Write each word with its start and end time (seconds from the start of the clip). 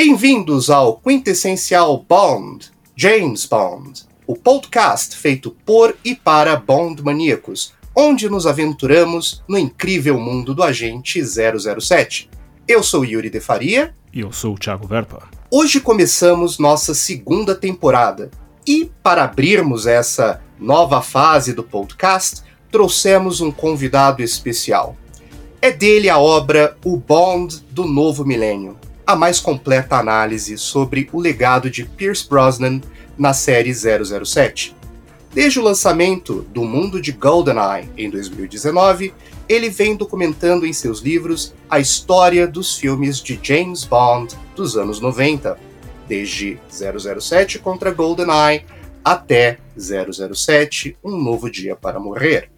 Bem-vindos 0.00 0.70
ao 0.70 0.96
quintessencial 0.96 2.06
Bond, 2.08 2.70
James 2.94 3.44
Bond, 3.44 4.02
o 4.28 4.36
podcast 4.36 5.16
feito 5.16 5.50
por 5.66 5.96
e 6.04 6.14
para 6.14 6.54
Bond 6.54 7.02
maníacos, 7.02 7.74
onde 7.96 8.30
nos 8.30 8.46
aventuramos 8.46 9.42
no 9.48 9.58
incrível 9.58 10.16
mundo 10.20 10.54
do 10.54 10.62
agente 10.62 11.20
007. 11.20 12.30
Eu 12.68 12.80
sou 12.80 13.04
Yuri 13.04 13.28
de 13.28 13.40
Faria. 13.40 13.92
E 14.12 14.20
eu 14.20 14.30
sou 14.30 14.54
o 14.54 14.56
Thiago 14.56 14.86
Verpa. 14.86 15.28
Hoje 15.50 15.80
começamos 15.80 16.60
nossa 16.60 16.94
segunda 16.94 17.52
temporada. 17.52 18.30
E 18.64 18.88
para 19.02 19.24
abrirmos 19.24 19.84
essa 19.84 20.40
nova 20.60 21.02
fase 21.02 21.52
do 21.52 21.64
podcast, 21.64 22.44
trouxemos 22.70 23.40
um 23.40 23.50
convidado 23.50 24.22
especial. 24.22 24.96
É 25.60 25.72
dele 25.72 26.08
a 26.08 26.20
obra 26.20 26.76
O 26.84 26.96
Bond 26.96 27.64
do 27.72 27.84
Novo 27.84 28.24
Milênio, 28.24 28.76
a 29.08 29.16
mais 29.16 29.40
completa 29.40 29.96
análise 29.96 30.58
sobre 30.58 31.08
o 31.14 31.18
legado 31.18 31.70
de 31.70 31.82
Pierce 31.82 32.28
Brosnan 32.28 32.82
na 33.16 33.32
série 33.32 33.72
007. 33.72 34.76
Desde 35.32 35.58
o 35.58 35.62
lançamento 35.62 36.42
do 36.52 36.62
Mundo 36.62 37.00
de 37.00 37.12
GoldenEye 37.12 37.88
em 37.96 38.10
2019, 38.10 39.14
ele 39.48 39.70
vem 39.70 39.96
documentando 39.96 40.66
em 40.66 40.74
seus 40.74 41.00
livros 41.00 41.54
a 41.70 41.80
história 41.80 42.46
dos 42.46 42.76
filmes 42.76 43.18
de 43.22 43.40
James 43.42 43.82
Bond 43.82 44.36
dos 44.54 44.76
anos 44.76 45.00
90, 45.00 45.58
desde 46.06 46.60
007 46.68 47.60
contra 47.60 47.90
GoldenEye 47.90 48.66
até 49.02 49.56
007 49.74 50.98
Um 51.02 51.16
Novo 51.16 51.50
Dia 51.50 51.74
para 51.74 51.98
Morrer. 51.98 52.50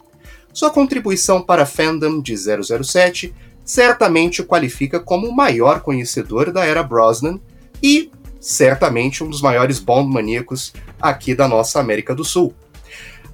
Sua 0.53 0.71
contribuição 0.71 1.41
para 1.41 1.63
a 1.63 1.67
fandom 1.67 2.21
de 2.21 2.35
007 2.37 3.33
certamente 3.65 4.41
o 4.41 4.47
qualifica 4.47 4.99
como 4.99 5.29
o 5.29 5.35
maior 5.35 5.81
conhecedor 5.81 6.53
da 6.53 6.65
era 6.65 6.83
Brosnan 6.83 7.39
e 7.83 8.11
certamente 8.41 9.23
um 9.23 9.29
dos 9.29 9.43
maiores 9.43 9.79
Bond 9.79 10.13
maníacos 10.13 10.73
aqui 11.01 11.35
da 11.35 11.47
nossa 11.47 11.79
América 11.79 12.15
do 12.15 12.25
Sul. 12.25 12.55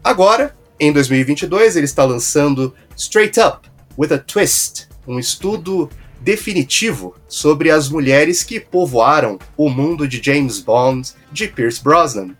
Agora, 0.02 0.54
em 0.78 0.92
2022, 0.92 1.76
ele 1.76 1.84
está 1.84 2.04
lançando 2.04 2.74
Straight 2.96 3.40
Up 3.40 3.68
with 3.96 4.12
a 4.12 4.18
Twist, 4.18 4.88
um 5.06 5.18
estudo 5.18 5.88
definitivo 6.20 7.14
sobre 7.28 7.70
as 7.70 7.88
mulheres 7.88 8.42
que 8.42 8.58
povoaram 8.58 9.38
o 9.56 9.68
mundo 9.68 10.08
de 10.08 10.20
James 10.22 10.60
Bond 10.60 11.12
de 11.30 11.48
Pierce 11.48 11.82
Brosnan. 11.82 12.34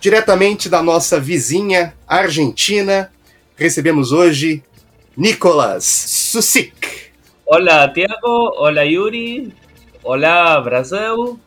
Diretamente 0.00 0.68
da 0.68 0.82
nossa 0.82 1.20
vizinha 1.20 1.94
Argentina, 2.08 3.12
recebemos 3.54 4.12
hoje 4.12 4.62
Nicolas 5.16 5.84
Susik. 5.84 6.72
Olá, 7.44 7.86
Tiago. 7.88 8.54
Olá, 8.56 8.82
Yuri. 8.82 9.52
Olá, 10.02 10.58
Brasil. 10.60 11.38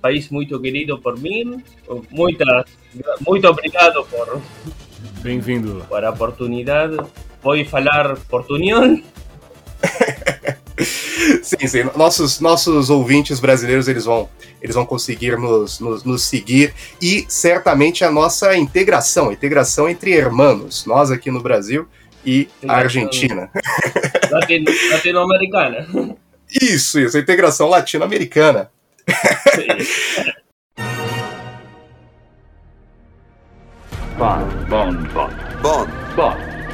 País 0.00 0.28
muito 0.30 0.60
querido 0.60 0.98
por 1.00 1.18
mim. 1.18 1.62
Muitas, 2.10 2.64
muito 3.26 3.48
obrigado 3.48 4.04
por 4.04 4.40
Bem-vindo. 5.20 5.84
por 5.88 6.04
a 6.04 6.10
oportunidade. 6.10 6.96
Vou 7.42 7.64
falar 7.64 8.16
portunhol. 8.28 9.00
sim, 11.42 11.66
sim. 11.66 11.84
Nossos, 11.96 12.38
nossos 12.38 12.88
ouvintes 12.88 13.40
brasileiros 13.40 13.88
eles 13.88 14.04
vão, 14.04 14.28
eles 14.60 14.76
vão 14.76 14.86
conseguir 14.86 15.36
nos, 15.36 15.80
nos, 15.80 16.04
nos 16.04 16.22
seguir 16.22 16.72
e 17.00 17.24
certamente 17.28 18.04
a 18.04 18.10
nossa 18.12 18.56
integração, 18.56 19.30
a 19.30 19.32
integração 19.32 19.88
entre 19.88 20.12
hermanos, 20.12 20.86
nós 20.86 21.10
aqui 21.10 21.32
no 21.32 21.42
Brasil 21.42 21.88
e 22.24 22.48
a 22.66 22.74
Argentina. 22.74 23.50
Latino-americana. 24.30 25.86
Isso, 26.60 27.00
isso, 27.00 27.16
a 27.16 27.20
integração 27.20 27.68
latino-americana. 27.68 28.70
Bond, 34.18 34.68
Bond, 34.68 35.08
Bond, 35.12 35.36
Bond, 35.62 35.90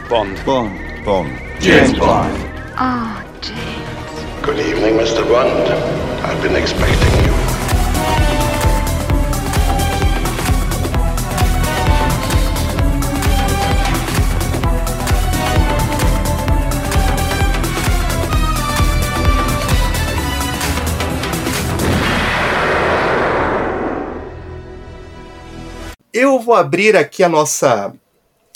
Bond, 0.09 0.43
Bond, 0.45 1.05
Bond, 1.05 1.31
James 1.61 1.93
Bond. 1.99 2.35
Ah, 2.77 3.25
James. 3.41 4.43
Good 4.43 4.59
evening, 4.59 4.97
Mr. 4.99 5.25
Bond. 5.29 5.69
I've 6.25 6.43
been 6.43 6.57
expecting 6.57 7.25
you. 7.25 7.48
Eu 26.13 26.41
vou 26.41 26.55
abrir 26.55 26.97
aqui 26.97 27.23
a 27.23 27.29
nossa, 27.29 27.95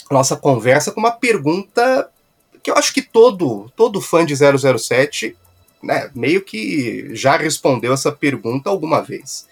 nossa 0.09 0.35
conversa 0.35 0.91
com 0.91 0.99
uma 0.99 1.11
pergunta 1.11 2.09
que 2.61 2.71
eu 2.71 2.75
acho 2.75 2.93
que 2.93 3.01
todo, 3.01 3.71
todo 3.75 4.01
fã 4.01 4.25
de 4.25 4.33
007 4.35 5.35
né, 5.83 6.09
meio 6.15 6.41
que 6.41 7.13
já 7.13 7.35
respondeu 7.35 7.93
essa 7.93 8.11
pergunta 8.11 8.69
alguma 8.69 9.01
vez. 9.01 9.47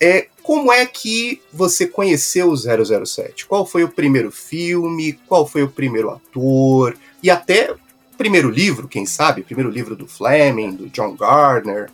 É, 0.00 0.28
como 0.42 0.72
é 0.72 0.84
que 0.86 1.40
você 1.52 1.86
conheceu 1.86 2.50
o 2.50 2.56
007? 2.56 3.46
Qual 3.46 3.66
foi 3.66 3.84
o 3.84 3.88
primeiro 3.88 4.32
filme? 4.32 5.12
Qual 5.28 5.46
foi 5.46 5.62
o 5.62 5.70
primeiro 5.70 6.10
ator? 6.10 6.96
E 7.22 7.30
até 7.30 7.70
o 7.72 8.16
primeiro 8.16 8.50
livro, 8.50 8.88
quem 8.88 9.06
sabe? 9.06 9.42
O 9.42 9.44
primeiro 9.44 9.70
livro 9.70 9.94
do 9.94 10.06
Fleming, 10.08 10.74
do 10.74 10.88
John 10.88 11.14
Gardner. 11.14 11.90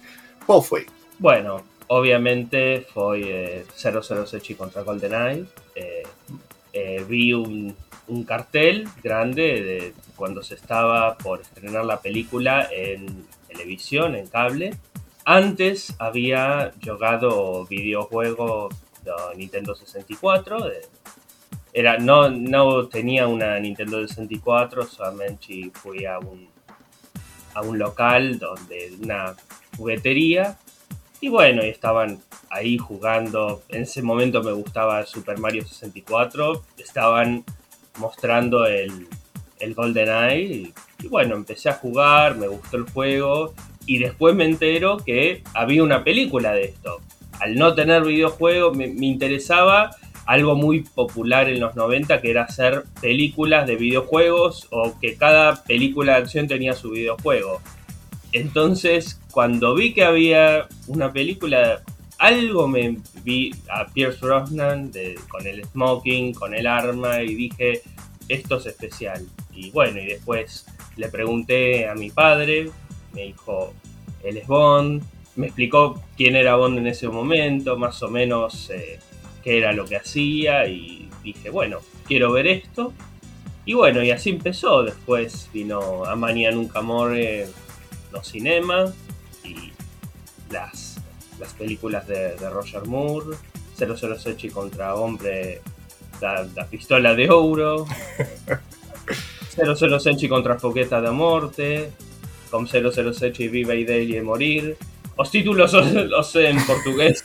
Qual 0.47 0.63
foi? 0.63 0.87
Bueno, 1.19 1.63
obviamente 1.91 2.87
foi 2.93 3.23
eh, 3.29 3.65
007 3.75 4.55
contra 4.57 4.83
GoldenEye. 4.83 5.45
Eh, 5.75 6.03
eh, 6.73 7.05
vi 7.07 7.33
un, 7.33 7.75
un 8.09 8.25
cartel 8.25 8.87
grande 9.03 9.43
de 9.63 9.95
cuando 10.15 10.43
se 10.43 10.55
estaba 10.55 11.17
por 11.19 11.41
estrenar 11.41 11.85
la 11.85 12.01
película 12.01 12.69
en 12.71 13.27
televisión, 13.49 14.15
en 14.15 14.27
cable. 14.29 14.75
Antes 15.25 15.95
había 15.99 16.73
jugado 16.85 17.67
videojuegos 17.67 18.75
de 19.05 19.13
Nintendo 19.37 19.75
64. 19.75 20.61
de- 20.69 20.87
era, 21.73 21.99
no, 21.99 22.29
no 22.31 22.89
tenía 22.89 23.29
una 23.29 23.59
Nintendo 23.61 24.05
64, 24.07 24.87
solamente 24.87 25.71
fui 25.75 26.05
a 26.05 26.19
un, 26.19 26.49
a 27.55 27.63
un 27.63 27.79
local 27.79 28.39
donde 28.41 28.93
una 29.01 29.37
juguetería 29.77 30.59
y 31.21 31.29
bueno, 31.29 31.63
estaban 31.63 32.19
ahí 32.51 32.79
jugando. 32.79 33.63
En 33.69 33.83
ese 33.83 34.03
momento 34.03 34.43
me 34.43 34.53
gustaba 34.53 35.05
Super 35.05 35.39
Mario 35.39 35.67
64. 35.67 36.65
Estaban 36.79 37.45
mostrando 37.99 38.67
el, 38.67 39.07
el 39.59 39.75
GoldenEye. 39.75 40.45
Y, 40.45 40.75
y 41.03 41.09
bueno, 41.09 41.37
empecé 41.37 41.69
a 41.69 41.75
jugar, 41.75 42.37
me 42.37 42.49
gustó 42.49 42.79
el 42.79 42.85
juego. 42.85 43.55
Y 43.87 43.99
después 43.99 44.35
me 44.35 44.45
entero 44.45 44.99
que 44.99 45.43
había 45.55 45.83
una 45.83 46.05
película 46.05 46.53
de 46.53 46.65
esto. 46.65 47.01
Al 47.39 47.57
no 47.57 47.75
tener 47.75 48.03
videojuegos, 48.03 48.77
me, 48.77 48.89
me 48.89 49.07
interesaba 49.07 49.91
algo 50.27 50.55
muy 50.55 50.83
popular 50.83 51.49
en 51.49 51.61
los 51.61 51.75
90, 51.75 52.21
que 52.21 52.31
era 52.31 52.45
hacer 52.45 52.85
películas 53.01 53.67
de 53.67 53.77
videojuegos 53.77 54.69
o 54.71 54.99
que 55.01 55.17
cada 55.17 55.65
película 55.65 56.13
de 56.13 56.19
acción 56.19 56.47
tenía 56.47 56.75
su 56.75 56.91
videojuego. 56.91 57.61
Entonces, 58.33 59.21
cuando 59.33 59.75
vi 59.75 59.93
que 59.93 60.05
había 60.05 60.69
una 60.87 61.13
película, 61.13 61.83
algo 62.19 62.69
me 62.69 62.99
vi 63.25 63.51
a 63.69 63.87
Pierce 63.87 64.21
Brosnan 64.21 64.93
con 65.29 65.47
el 65.47 65.65
smoking, 65.65 66.35
con 66.35 66.55
el 66.55 66.67
arma, 66.67 67.23
y 67.23 67.35
dije, 67.35 67.83
esto 68.29 68.57
es 68.59 68.67
especial. 68.67 69.27
Y 69.55 69.71
bueno, 69.71 70.01
y 70.01 70.07
después 70.07 70.67
le 70.97 71.09
pregunté 71.09 71.89
a 71.89 71.95
mi 71.95 72.11
padre, 72.11 72.71
me 73.13 73.23
dijo, 73.23 73.75
él 74.23 74.37
es 74.37 74.47
Bond, 74.47 75.03
me 75.37 75.47
explicó 75.47 76.01
quién 76.17 76.37
era 76.37 76.57
Bond 76.57 76.79
en 76.79 76.87
ese 76.87 77.09
momento, 77.09 77.77
más 77.77 78.03
o 78.03 78.09
menos 78.09 78.71
eh, 78.71 79.01
qué 79.43 79.59
era 79.59 79.73
lo 79.73 79.85
que 79.87 79.97
hacía, 79.97 80.69
y 80.69 81.09
dije, 81.25 81.51
bueno, 81.51 81.79
quiero 82.07 82.33
ver 82.33 82.47
esto. 82.47 82.93
Y 83.65 83.75
bueno, 83.75 84.03
y 84.03 84.11
así 84.11 84.31
empezó. 84.31 84.83
Después 84.83 85.49
vino 85.53 86.05
A 86.05 86.17
Mañana 86.17 86.57
Nunca 86.57 86.81
More 86.81 87.47
los 88.13 88.27
cinemas 88.27 88.93
y 89.45 89.73
las, 90.51 90.97
las 91.39 91.53
películas 91.55 92.07
de, 92.07 92.37
de, 92.37 92.51
Roger 92.51 92.87
Moore, 92.87 93.37
006 93.77 94.45
y 94.45 94.51
contra 94.51 94.95
hombre, 94.95 95.63
la, 96.21 96.47
la 96.55 96.67
pistola 96.67 97.15
de 97.15 97.31
oro, 97.31 97.87
006 99.57 100.23
y 100.23 100.29
contra 100.29 100.59
foqueta 100.59 101.01
de 101.01 101.11
muerte, 101.11 101.91
con 102.51 102.67
006 102.67 103.41
y 103.41 103.49
viva 103.49 103.75
y 103.75 103.85
daily 103.85 104.19
y 104.19 104.21
morir. 104.21 104.77
Los 105.17 105.31
títulos 105.31 105.73
los 105.73 106.37
en 106.37 106.65
portugués. 106.65 107.25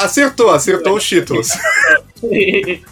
aciertou, 0.00 0.50
aciertou 0.50 0.94
os 0.94 1.08
títulos. 1.08 1.48
Sí. 2.20 2.84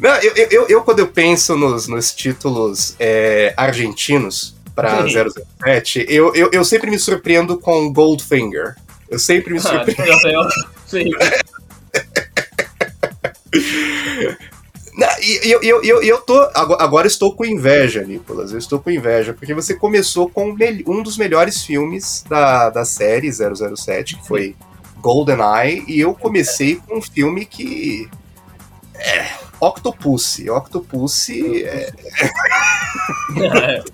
Não, 0.00 0.14
eu, 0.16 0.32
eu, 0.50 0.68
eu, 0.68 0.82
quando 0.82 0.98
eu 1.00 1.08
penso 1.08 1.56
nos, 1.56 1.86
nos 1.88 2.12
títulos 2.14 2.94
é, 2.98 3.52
argentinos, 3.56 4.54
pra 4.74 5.06
Sim. 5.08 5.14
007, 5.62 6.06
eu, 6.08 6.34
eu, 6.34 6.50
eu 6.52 6.64
sempre 6.64 6.90
me 6.90 6.98
surpreendo 6.98 7.58
com 7.58 7.92
Goldfinger. 7.92 8.74
Eu 9.08 9.18
sempre 9.18 9.52
me 9.52 9.58
Ah, 9.58 9.62
surpreendo. 9.62 10.20
peor. 10.22 10.48
Sí. 10.86 11.10
Não, 14.96 15.08
eu, 15.42 15.60
eu, 15.62 15.82
eu, 15.82 16.02
eu 16.02 16.20
tô. 16.20 16.38
Agora 16.54 17.06
estou 17.06 17.34
com 17.34 17.44
inveja, 17.44 18.02
Nicolas. 18.02 18.52
Eu 18.52 18.58
estou 18.58 18.78
com 18.78 18.90
inveja, 18.90 19.32
porque 19.32 19.52
você 19.54 19.74
começou 19.74 20.28
com 20.28 20.54
um 20.86 21.02
dos 21.02 21.16
melhores 21.18 21.62
filmes 21.64 22.24
da, 22.28 22.70
da 22.70 22.84
série 22.84 23.30
007, 23.32 24.16
que 24.16 24.26
foi 24.26 24.54
GoldenEye, 25.00 25.84
e 25.88 25.98
eu 26.00 26.14
comecei 26.14 26.76
com 26.76 26.98
um 26.98 27.02
filme 27.02 27.44
que. 27.44 28.08
É. 29.04 29.26
Octopussy. 29.60 30.50
Octopussy 30.50 31.64
é, 31.64 31.92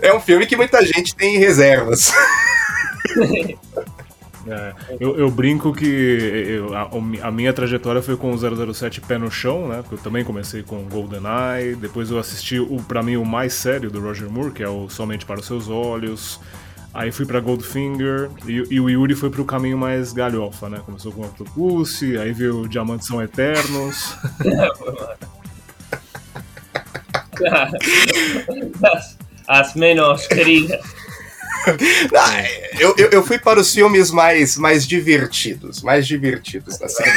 é 0.00 0.14
um 0.14 0.20
filme 0.20 0.46
que 0.46 0.56
muita 0.56 0.84
gente 0.84 1.14
tem 1.14 1.38
reservas. 1.38 2.12
É, 4.46 4.72
eu, 4.98 5.14
eu 5.18 5.30
brinco 5.30 5.74
que 5.74 5.84
eu- 5.84 6.74
a, 6.74 6.88
a 7.28 7.30
minha 7.30 7.52
trajetória 7.52 8.00
foi 8.00 8.16
com 8.16 8.32
o 8.32 8.38
007 8.74 8.98
Pé 9.02 9.18
no 9.18 9.30
Chão, 9.30 9.68
né? 9.68 9.82
Porque 9.82 9.96
eu 9.96 9.98
também 9.98 10.24
comecei 10.24 10.62
com 10.62 10.84
GoldenEye, 10.84 11.74
depois 11.76 12.10
eu 12.10 12.18
assisti 12.18 12.58
o 12.58 12.76
pra 12.88 13.02
mim 13.02 13.16
o 13.18 13.26
mais 13.26 13.52
sério 13.52 13.90
do 13.90 14.00
Roger 14.00 14.30
Moore, 14.30 14.52
que 14.52 14.62
é 14.62 14.68
o 14.68 14.88
Somente 14.88 15.26
para 15.26 15.38
os 15.40 15.44
Seus 15.46 15.68
Olhos. 15.68 16.40
Aí 16.98 17.10
fui 17.12 17.24
pra 17.24 17.38
Goldfinger 17.38 18.28
e, 18.44 18.74
e 18.74 18.80
o 18.80 18.90
Yuri 18.90 19.14
foi 19.14 19.30
pro 19.30 19.44
caminho 19.44 19.78
mais 19.78 20.12
galhofa, 20.12 20.68
né? 20.68 20.82
Começou 20.84 21.12
com 21.12 21.22
Octopussy, 21.22 22.18
aí 22.18 22.32
veio 22.32 22.66
Diamantes 22.66 23.06
São 23.06 23.22
Eternos. 23.22 24.16
as 29.46 29.76
menos 29.76 30.26
queridas. 30.26 30.84
Ah, 32.16 32.42
eu, 32.80 32.92
eu, 32.98 33.10
eu 33.10 33.22
fui 33.22 33.38
para 33.38 33.60
os 33.60 33.72
filmes 33.72 34.10
mais, 34.10 34.56
mais 34.56 34.84
divertidos. 34.84 35.84
Mais 35.84 36.04
divertidos 36.04 36.78
da 36.78 36.88
série. 36.88 37.12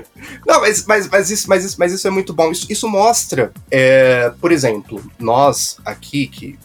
Não, 0.46 0.60
mas, 0.60 0.84
mas, 0.86 1.08
mas, 1.08 1.30
isso, 1.30 1.48
mas, 1.48 1.64
isso, 1.64 1.76
mas 1.78 1.92
isso 1.92 2.06
é 2.06 2.10
muito 2.10 2.32
bom. 2.34 2.50
Isso, 2.50 2.66
isso 2.70 2.88
mostra, 2.88 3.52
é, 3.70 4.30
por 4.40 4.50
exemplo, 4.52 5.02
nós 5.18 5.76
aqui 5.84 6.26
que 6.26 6.58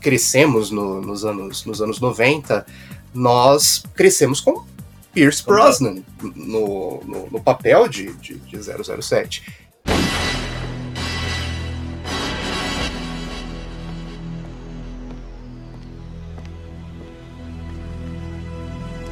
crescemos 0.00 0.70
no- 0.70 1.00
nos, 1.00 1.24
anos, 1.24 1.64
nos 1.64 1.80
anos 1.82 2.00
90, 2.00 2.66
nós 3.14 3.82
crescemos 3.94 4.40
com 4.40 4.64
Pierce 5.12 5.44
Brosnan 5.44 6.02
no, 6.22 7.00
no, 7.04 7.28
no 7.30 7.40
papel 7.40 7.88
de, 7.88 8.12
de, 8.14 8.34
de 8.36 8.58
007. 9.02 9.42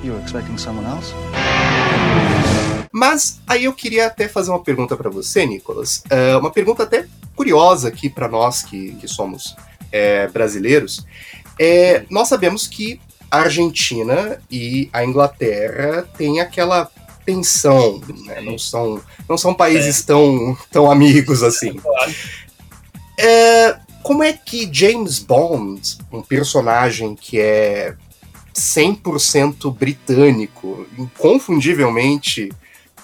You 0.03 0.13
were 0.13 0.21
expecting 0.21 0.57
someone 0.57 0.87
else? 0.87 1.13
Mas 2.99 3.39
aí 3.47 3.67
eu 3.67 3.73
queria 3.73 4.09
até 4.09 4.27
fazer 4.27 4.51
uma 4.51 4.63
pergunta 4.63 4.97
para 4.97 5.09
você, 5.09 5.47
Nicolas. 5.47 6.03
É, 6.11 6.37
uma 6.37 6.51
pergunta 6.51 6.83
até 6.83 7.07
curiosa 7.37 7.87
aqui 7.87 8.11
para 8.11 8.27
nós 8.27 8.65
que, 8.65 8.93
que 8.95 9.07
somos 9.07 9.55
é, 9.93 10.27
brasileiros. 10.27 11.07
É, 11.57 12.05
nós 12.11 12.27
sabemos 12.27 12.67
que 12.67 13.01
a 13.31 13.39
Argentina 13.39 14.43
e 14.51 14.91
a 14.93 15.05
Inglaterra 15.05 16.09
têm 16.19 16.41
aquela 16.41 16.91
tensão, 17.25 18.01
né? 18.25 18.41
não, 18.41 18.59
são, 18.59 19.01
não 19.29 19.39
são 19.39 19.55
países 19.55 20.03
tão, 20.03 20.59
tão 20.69 20.91
amigos 20.91 21.45
assim. 21.45 21.81
É, 23.17 23.77
como 24.03 24.25
é 24.25 24.33
que 24.33 24.69
James 24.73 25.21
Bond, 25.21 25.99
um 26.11 26.21
personagem 26.21 27.15
que 27.15 27.39
é 27.39 27.95
100% 28.53 29.73
britânico, 29.73 30.85
inconfundivelmente 30.99 32.51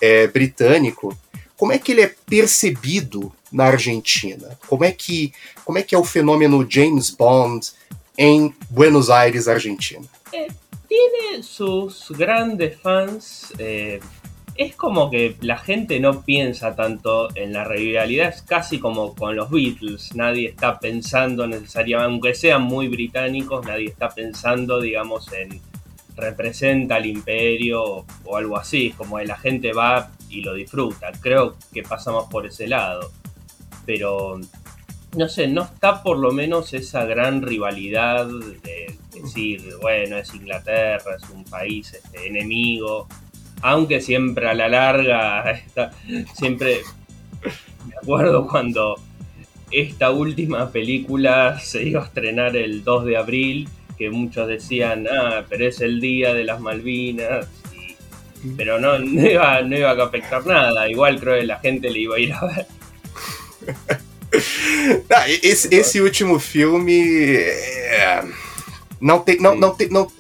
é, 0.04 0.26
britânico, 0.26 1.16
como 1.56 1.72
é 1.72 1.78
que 1.78 1.92
ele 1.92 2.02
é 2.02 2.14
percebido 2.26 3.32
na 3.50 3.64
Argentina? 3.64 4.58
Como 4.68 4.84
é 4.84 4.92
que, 4.92 5.32
como 5.64 5.78
é, 5.78 5.82
que 5.82 5.94
é 5.94 5.98
o 5.98 6.04
fenômeno 6.04 6.66
James 6.68 7.08
Bond 7.10 7.68
em 8.18 8.54
Buenos 8.68 9.08
Aires, 9.08 9.48
Argentina? 9.48 10.06
Tiene 10.86 11.42
sus 11.42 12.10
grandes 12.10 12.78
fans. 12.80 13.52
eh, 13.58 13.98
es 14.56 14.76
como 14.76 15.10
que 15.10 15.36
la 15.40 15.58
gente 15.58 15.98
no 15.98 16.22
piensa 16.22 16.76
tanto 16.76 17.34
en 17.34 17.52
la 17.52 17.64
rivalidad, 17.64 18.28
es 18.28 18.42
casi 18.42 18.78
como 18.78 19.14
con 19.14 19.34
los 19.34 19.50
Beatles. 19.50 20.14
Nadie 20.14 20.50
está 20.50 20.78
pensando 20.78 21.46
necesariamente, 21.46 22.12
aunque 22.12 22.34
sean 22.34 22.62
muy 22.62 22.88
británicos, 22.88 23.66
nadie 23.66 23.86
está 23.86 24.10
pensando, 24.10 24.80
digamos, 24.80 25.32
en 25.32 25.60
representa 26.16 26.96
al 26.96 27.06
imperio 27.06 28.05
o, 28.25 28.37
algo 28.37 28.56
así. 28.56 28.90
Como 28.96 29.19
la 29.20 29.37
gente 29.37 29.72
va 29.72 30.11
y 30.28 30.43
lo 30.43 30.55
disfruta. 30.55 31.12
Creo 31.20 31.56
que 31.72 31.82
pasamos 31.82 32.26
por 32.31 32.46
ese 32.46 32.66
lado. 32.66 33.11
Pero 33.87 34.40
no 35.16 35.28
sé, 35.28 35.46
no 35.49 35.62
está 35.62 36.02
por 36.02 36.19
lo 36.19 36.32
menos 36.32 36.75
esa 36.75 37.05
gran 37.05 37.43
rivalidad 37.43 38.26
de 38.26 38.96
decir, 39.14 39.62
bueno, 39.81 40.16
es 40.16 40.34
Inglaterra, 40.34 41.16
es 41.16 41.31
un 41.31 41.44
país 41.44 41.94
este, 41.94 42.26
enemigo, 42.26 43.06
aunque 43.62 44.00
siempre 44.00 44.49
a 44.49 44.55
la 44.55 44.69
larga, 44.69 45.50
está, 45.52 45.93
siempre 46.34 46.81
me 47.88 47.94
acuerdo 47.96 48.46
cuando 48.46 48.99
esta 49.70 50.10
última 50.10 50.70
película 50.70 51.58
se 51.60 51.84
iba 51.84 52.02
a 52.02 52.06
estrenar 52.06 52.56
el 52.56 52.84
2 52.84 53.05
de 53.06 53.17
abril, 53.17 53.69
que 53.96 54.11
muchos 54.11 54.49
decían, 54.49 55.06
ah, 55.11 55.44
pero 55.49 55.67
es 55.69 55.81
el 55.81 56.00
día 56.00 56.35
de 56.35 56.44
las 56.44 56.61
Malvinas, 56.61 57.46
y- 57.73 57.96
pero 58.56 58.79
no, 58.79 58.99
no, 59.00 59.26
iba, 59.31 59.62
no 59.62 59.76
iba 59.76 59.91
a 59.91 60.05
afectar 60.05 60.44
nada, 60.46 60.88
igual 60.88 61.19
creo 61.20 61.38
que 61.38 61.46
la 61.46 61.58
gente 61.61 61.91
le 61.91 62.00
iba 62.00 62.17
a 62.17 62.20
ir 62.20 62.32
a 62.32 62.46
ver. 62.46 62.67
Ah, 65.14 65.26
esse, 65.29 65.73
esse 65.75 66.00
último 66.00 66.38
filme. 66.41 67.38
é, 67.38 68.23
Não 69.04 69.18
tem. 69.18 69.36
Não, 69.38 69.54
não 69.54 69.74
tem 69.74 69.86
não, 69.90 70.10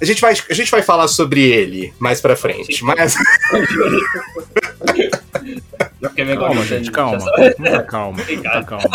a, 0.00 0.04
gente 0.04 0.20
vai, 0.20 0.34
a 0.50 0.52
gente 0.54 0.68
vai 0.68 0.82
falar 0.82 1.06
sobre 1.06 1.40
ele 1.42 1.94
mais 2.00 2.20
pra 2.20 2.34
frente, 2.34 2.78
Sim. 2.78 2.84
mas. 2.84 3.14
Calma, 6.16 6.36
conocen 6.48 6.78
gente, 6.78 6.90
calma. 6.90 7.18
Muita 7.56 7.82
calma, 7.84 8.18
muita 8.28 8.64
calma. 8.64 8.90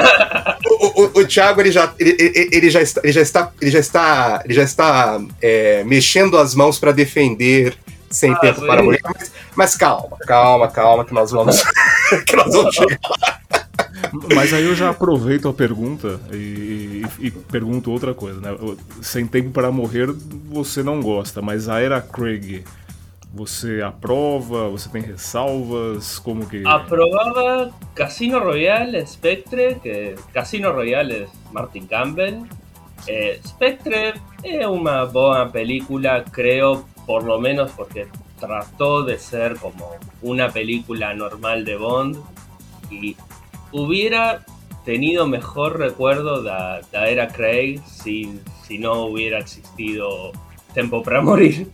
O, 0.69 1.01
o, 1.03 1.21
o 1.21 1.25
Thiago 1.25 1.61
ele 1.61 1.71
já, 1.71 1.93
ele, 1.97 2.17
ele- 2.51 2.69
já 2.69 2.81
está, 2.81 2.99
ele 3.01 3.13
já 3.13 3.21
está, 3.21 3.51
ele 3.61 3.71
já 3.71 3.79
está, 3.79 4.41
ele 4.43 4.53
já 4.53 4.63
está 4.63 5.21
é, 5.41 5.81
mexendo 5.85 6.37
as 6.37 6.53
mãos 6.53 6.77
para 6.77 6.91
defender 6.91 7.77
sem 8.09 8.33
Ah, 8.33 8.39
tempo 8.39 8.59
sim. 8.59 8.67
para 8.67 8.83
morrer. 8.83 8.99
Mas, 9.03 9.31
mas 9.55 9.75
calma, 9.77 10.17
calma, 10.27 10.67
calma, 10.67 11.05
que 11.05 11.13
nós 11.13 11.31
vamos, 11.31 11.63
que 12.27 12.35
nós 12.35 12.51
vamos 12.53 12.75
chegar. 12.75 12.99
Mas 14.35 14.53
aí 14.53 14.65
eu 14.65 14.75
já 14.75 14.89
aproveito 14.89 15.47
a 15.47 15.53
pergunta 15.53 16.19
e, 16.31 17.03
e- 17.19 17.27
e 17.27 17.31
pergunto 17.31 17.91
outra 17.91 18.13
coisa, 18.13 18.39
né? 18.41 18.55
Sem 19.01 19.25
Tempo 19.27 19.51
para 19.51 19.71
Morrer 19.71 20.07
você 20.49 20.83
não 20.83 21.01
gosta, 21.01 21.41
mas 21.41 21.67
a 21.69 21.79
Era 21.79 22.01
Craig 22.01 22.63
você 23.33 23.81
aprova, 23.81 24.69
você 24.69 24.89
tem 24.89 25.01
ressalvas, 25.01 26.17
como 26.17 26.47
que... 26.47 26.63
Aprobaba 26.65 27.71
Casino 27.93 28.39
Royale, 28.39 29.05
Spectre, 29.05 29.75
que 29.81 30.15
Casino 30.33 30.71
Royale 30.71 31.27
Martin 31.51 31.85
Campbell. 31.85 32.45
Eh, 33.05 33.39
Spectre 33.45 34.15
es 34.43 34.65
una 34.65 35.03
buena 35.05 35.51
película, 35.51 36.23
creo, 36.23 36.85
por 37.05 37.23
lo 37.23 37.39
menos 37.39 37.71
porque 37.71 38.07
trató 38.39 39.03
de 39.03 39.19
ser 39.19 39.57
como 39.57 39.91
una 40.21 40.49
película 40.49 41.13
normal 41.13 41.63
de 41.63 41.75
Bond 41.75 42.17
y 42.89 43.15
hubiera 43.71 44.45
tenido 44.85 45.27
mejor 45.27 45.77
recuerdo 45.77 46.41
de 46.43 46.49
la 46.49 47.09
era 47.09 47.27
Craig 47.27 47.81
si, 47.85 48.39
si 48.65 48.77
no 48.77 49.05
hubiera 49.05 49.39
existido 49.39 50.31
Tempo 50.73 51.01
para 51.03 51.21
Morir. 51.21 51.67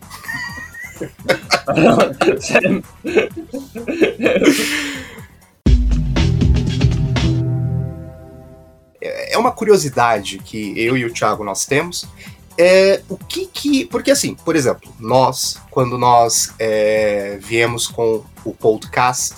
Se- 2.40 2.82
é 9.00 9.36
uma 9.36 9.52
curiosidade 9.52 10.38
que 10.38 10.72
eu 10.80 10.96
e 10.96 11.04
o 11.04 11.12
Thiago 11.12 11.44
nós 11.44 11.66
temos. 11.66 12.06
É 12.56 13.02
o 13.08 13.16
que 13.16 13.46
que. 13.46 13.84
Porque 13.86 14.10
assim, 14.12 14.34
por 14.34 14.54
exemplo, 14.54 14.92
nós, 15.00 15.60
quando 15.70 15.98
nós 15.98 16.54
é, 16.58 17.36
viemos 17.42 17.86
com 17.88 18.24
o 18.44 18.54
podcast, 18.54 19.34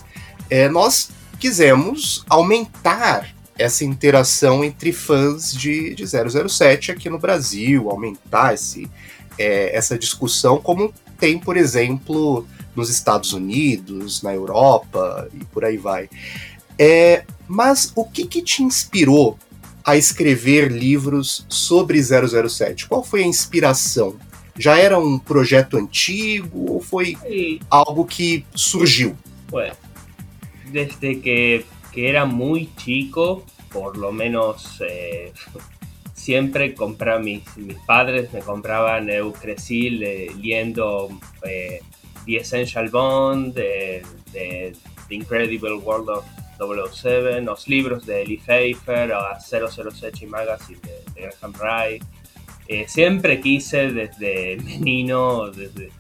é, 0.51 0.69
nós 0.69 1.09
quisemos 1.39 2.25
aumentar 2.29 3.35
essa 3.59 3.85
interação 3.85 4.63
entre 4.63 4.93
fãs 4.93 5.53
de, 5.53 5.95
de 5.95 6.05
007 6.07 6.93
aqui 6.93 7.09
no 7.09 7.19
Brasil, 7.19 7.91
aumentar 7.91 8.55
esse, 8.55 8.89
é, 9.39 9.75
essa 9.75 9.99
discussão, 9.99 10.59
como 10.61 10.93
tem, 11.19 11.39
por 11.39 11.57
exemplo, 11.57 12.47
nos 12.75 12.91
Estados 12.91 13.33
Unidos, 13.33 14.23
na 14.23 14.35
Europa 14.35 15.29
e 15.33 15.45
por 15.47 15.65
aí 15.65 15.79
vai. 15.79 16.09
É, 16.79 17.25
Mas 17.49 17.93
o 17.97 18.05
que, 18.05 18.27
que 18.27 18.43
te 18.43 18.63
inspirou 18.63 19.39
a 19.85 19.97
escrever 19.97 20.71
livros 20.71 21.47
sobre 21.49 22.03
007? 22.03 22.87
Qual 22.87 23.03
foi 23.03 23.23
a 23.23 23.27
inspiração? 23.27 24.17
Já 24.59 24.79
era 24.79 24.99
um 24.99 25.19
projeto 25.19 25.77
antigo 25.77 26.73
ou 26.73 26.81
foi 26.81 27.17
algo 27.71 28.05
que 28.05 28.45
surgiu? 28.55 29.17
bueno, 29.49 29.77
desde 30.73 31.21
que, 31.21 31.65
que 31.93 32.09
era 32.09 32.25
muy 32.25 32.69
chico, 32.77 33.45
por 33.73 33.97
lo 33.97 34.13
menos 34.13 34.81
eh, 34.87 35.33
siempre 36.15 36.75
compraba 36.75 37.19
mis, 37.21 37.43
mis 37.57 37.77
padres 37.87 38.33
me 38.33 38.41
compraban, 38.41 39.09
eu 39.11 39.33
crecí 39.33 39.91
le- 39.91 40.29
leyendo 40.35 41.09
eh, 41.45 41.81
The 42.25 42.37
Essential 42.39 42.89
Bond, 42.91 43.55
de, 43.55 44.03
The 44.33 44.73
Incredible 45.15 45.75
World 45.75 46.09
of 46.11 46.25
007, 46.59 47.43
los 47.43 47.69
libros 47.69 48.07
de 48.07 48.25
Lee 48.27 48.39
Pfeiffer, 48.39 49.13
a 49.13 49.39
007 49.39 50.27
Magazine 50.27 50.81
de, 50.83 51.05
de 51.15 51.29
Graham 51.29 51.53
Wright. 51.61 52.03
Eh, 52.67 52.87
siempre 52.89 53.41
quise 53.41 53.93
desde 53.93 54.57
menino 54.65 55.51
desde 55.51 55.91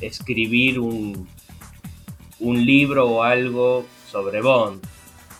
escribir 0.00 0.78
un, 0.78 1.28
un 2.40 2.64
libro 2.64 3.06
o 3.10 3.22
algo 3.22 3.84
sobre 4.16 4.40
Bond. 4.40 4.82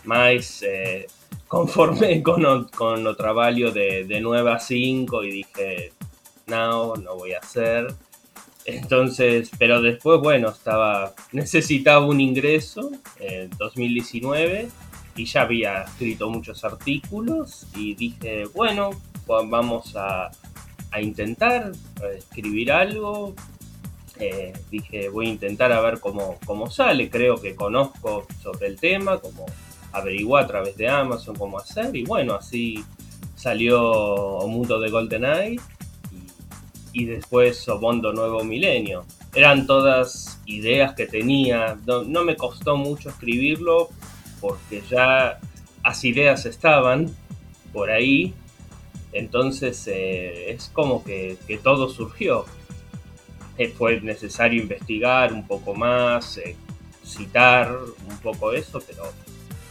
Más 0.03 0.61
eh, 0.61 1.07
conforme 1.47 2.21
con, 2.27 2.45
o, 2.45 2.67
con 2.67 3.05
o 3.07 3.15
trabajo 3.15 3.71
de, 3.71 4.05
de 4.05 4.21
9 4.21 4.51
a 4.51 4.59
5 4.59 5.23
y 5.23 5.31
dije, 5.31 5.93
no, 6.45 6.95
no 6.95 7.15
voy 7.15 7.33
a 7.33 7.39
hacer. 7.39 7.87
Entonces, 8.65 9.49
pero 9.57 9.81
después, 9.81 10.19
bueno, 10.21 10.49
estaba, 10.49 11.13
necesitaba 11.31 12.05
un 12.05 12.21
ingreso 12.21 12.91
en 13.19 13.49
2019 13.57 14.69
y 15.15 15.25
ya 15.25 15.41
había 15.41 15.81
escrito 15.81 16.29
muchos 16.29 16.63
artículos 16.63 17.65
y 17.75 17.95
dije, 17.95 18.43
bueno, 18.53 18.91
vamos 19.25 19.95
a, 19.95 20.29
a 20.91 21.01
intentar 21.01 21.71
escribir 22.15 22.71
algo. 22.71 23.33
Eh, 24.19 24.53
dije, 24.71 25.09
voy 25.09 25.27
a 25.27 25.29
intentar 25.29 25.71
a 25.71 25.81
ver 25.81 25.99
cómo, 25.99 26.37
cómo 26.45 26.69
sale. 26.69 27.09
Creo 27.09 27.39
que 27.41 27.55
conozco 27.55 28.25
sobre 28.41 28.67
el 28.67 28.79
tema, 28.79 29.19
como 29.19 29.45
averiguar 29.91 30.45
a 30.45 30.47
través 30.47 30.77
de 30.77 30.87
Amazon 30.87 31.35
cómo 31.35 31.59
hacer. 31.59 31.95
Y 31.95 32.03
bueno, 32.03 32.35
así 32.35 32.83
salió 33.35 34.39
Mundo 34.47 34.79
de 34.79 34.89
GoldenEye 34.89 35.59
y, 36.93 37.05
después 37.05 37.67
Obondo 37.69 38.11
Nuevo 38.13 38.43
Milenio. 38.43 39.05
Eran 39.35 39.67
todas 39.67 40.39
ideas 40.45 40.93
que 40.95 41.05
tenía. 41.05 41.77
No, 41.85 42.23
me 42.23 42.35
costó 42.35 42.75
mucho 42.75 43.09
escribirlo 43.09 43.89
porque 44.41 44.81
ya 44.89 45.39
las 45.83 46.03
ideas 46.03 46.45
estaban 46.45 47.15
por 47.71 47.91
ahí. 47.91 48.33
Entonces 49.13 49.87
eh, 49.87 50.51
es 50.51 50.69
como 50.73 51.03
que 51.03 51.37
todo 51.63 51.89
surgió. 51.89 52.45
Eh, 53.57 53.73
fue 53.77 53.99
necesario 54.01 54.61
investigar 54.61 55.33
un 55.33 55.45
poco 55.45 55.73
más, 55.73 56.37
eh, 56.37 56.55
citar 57.03 57.71
um 58.11 58.15
pouco 58.17 58.53
isso, 58.53 58.79
pero 58.85 59.03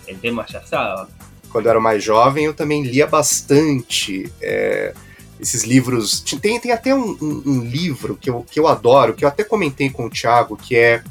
o 0.08 0.14
tema 0.20 0.44
já 0.48 0.58
estava. 0.60 1.08
Quando 1.50 1.66
eu 1.66 1.70
era 1.70 1.80
mais 1.80 2.02
jovem, 2.02 2.44
eu 2.46 2.54
também 2.54 2.82
lia 2.82 3.06
bastante 3.06 4.30
é, 4.40 4.92
esses 5.40 5.62
livros. 5.64 6.20
Tem, 6.40 6.58
tem 6.60 6.72
até 6.72 6.94
um, 6.94 7.16
um- 7.20 7.42
um 7.46 7.60
livro 7.60 8.16
que 8.16 8.28
eu, 8.28 8.44
que 8.50 8.58
eu 8.58 8.66
adoro, 8.66 9.14
que 9.14 9.24
eu 9.24 9.28
até 9.28 9.44
comentei 9.44 9.88
com 9.90 10.06
o 10.06 10.10
Thiago, 10.10 10.56
que 10.56 10.76
é 10.76 11.02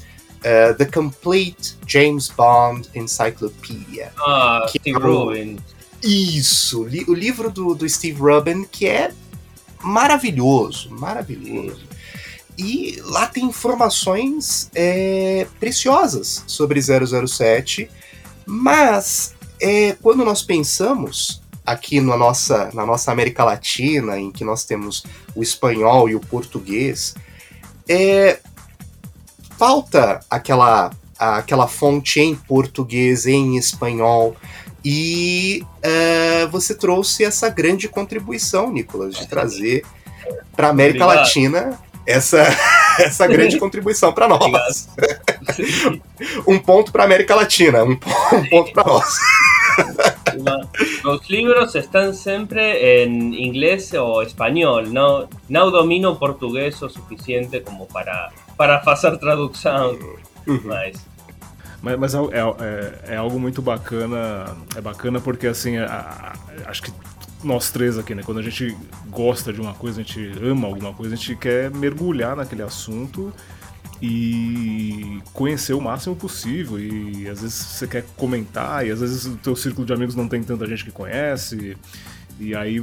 é, 0.44 0.74
The 0.74 0.86
Complete 0.86 1.76
James 1.88 2.30
Bond 2.30 2.88
Encyclopedia. 2.94 4.12
Ah, 4.18 4.66
Steve 4.70 4.92
é 4.92 4.98
o- 4.98 5.26
Rubin. 5.26 5.58
Isso, 6.04 6.84
li- 6.84 7.06
o 7.08 7.14
livro 7.16 7.50
do, 7.50 7.74
do 7.74 7.90
Steve 7.90 8.20
Rubin, 8.22 8.64
que 8.66 8.86
é 8.86 9.12
maravilhoso, 9.82 10.90
maravilhoso. 10.92 11.82
E 12.58 13.02
lá 13.04 13.28
tem 13.28 13.46
informações 13.46 14.70
é, 14.74 15.46
preciosas 15.60 16.44
sobre 16.48 16.80
007, 16.82 17.90
mas 18.46 19.34
é, 19.60 19.94
quando 20.02 20.24
nós 20.24 20.42
pensamos 20.42 21.42
aqui 21.66 22.00
na 22.00 22.16
nossa, 22.16 22.70
na 22.74 22.86
nossa 22.86 23.12
América 23.12 23.44
Latina, 23.44 24.20
em 24.20 24.32
que 24.32 24.46
nós 24.46 24.64
temos 24.64 25.04
o 25.36 25.42
espanhol 25.42 26.08
e 26.08 26.16
o 26.16 26.20
português, 26.20 27.16
é, 27.88 28.40
falta 29.58 30.20
aquela, 30.30 30.92
aquela 31.18 31.68
fonte 31.68 32.20
em 32.20 32.36
português, 32.36 33.26
em 33.26 33.58
espanhol, 33.58 34.36
e 34.84 35.66
é, 35.82 36.46
você 36.48 36.76
trouxe 36.76 37.24
essa 37.24 37.50
grande 37.50 37.90
contribuição, 37.90 38.72
Nicolas, 38.72 39.16
de 39.16 39.28
trazer 39.28 39.84
para 40.56 40.68
a 40.68 40.70
América 40.70 41.04
Obrigado. 41.04 41.26
Latina 41.26 41.80
essa, 42.06 42.42
essa 43.00 43.28
grande 43.28 43.58
contribuição 43.60 44.14
para 44.14 44.28
nós. 44.28 44.88
Um 46.48 46.60
ponto 46.60 46.92
para 46.92 47.04
América 47.04 47.36
Latina, 47.36 47.84
um, 47.84 47.92
um 48.34 48.50
ponto 48.50 48.72
para 48.74 48.84
nós. 48.84 49.18
Los 51.04 51.30
libros 51.30 51.76
están 51.76 52.14
siempre 52.14 53.04
en 53.04 53.34
inglés 53.34 53.94
o 53.94 54.22
español. 54.22 54.88
No, 54.92 55.28
no 55.50 55.72
domino 55.72 56.18
portugués 56.18 56.82
o 56.82 56.90
suficiente 56.90 57.62
como 57.62 57.86
para, 57.88 58.32
para 58.58 58.78
hacer 58.78 59.18
traducción. 59.18 59.98
Mas, 60.64 60.98
Mas, 61.82 62.00
mas 62.00 62.16
é, 62.16 62.18
é- 62.20 63.14
é 63.14 63.16
algo 63.18 63.40
muito 63.40 63.62
bacana. 63.62 64.56
É 64.76 64.82
bacana 64.82 65.20
porque, 65.20 65.48
assim, 65.48 65.78
a- 65.78 66.34
a- 66.66 66.70
acho 66.70 66.82
que 66.84 66.92
nós 67.46 67.70
três 67.72 67.98
aqui, 67.98 68.14
né? 68.16 68.24
Quando 68.24 68.40
a 68.40 68.44
gente 68.44 68.76
gosta 69.10 69.54
de 69.54 69.62
uma 69.62 69.74
coisa, 69.74 70.02
a 70.02 70.04
gente 70.04 70.32
ama 70.44 70.68
alguma 70.68 70.94
coisa, 70.94 71.14
a 71.14 71.18
gente 71.18 71.36
quer 71.36 71.72
mergulhar 71.72 72.36
naquele 72.36 72.62
assunto 72.64 73.32
e 74.02 75.22
conhecer 75.34 75.74
o 75.74 75.82
máximo 75.82 76.16
possível. 76.16 76.80
E 76.80 77.28
às 77.30 77.42
vezes 77.42 77.56
você 77.56 77.88
quer 77.88 78.04
comentar, 78.16 78.86
e 78.86 78.92
às 78.92 79.00
vezes 79.00 79.26
o 79.26 79.38
teu 79.38 79.56
círculo 79.56 79.86
de 79.86 79.94
amigos 79.94 80.16
não 80.16 80.28
tem 80.28 80.44
tanta 80.44 80.66
gente 80.68 80.84
que 80.84 80.92
conhece. 80.92 81.78
E 82.40 82.54
aí 82.56 82.80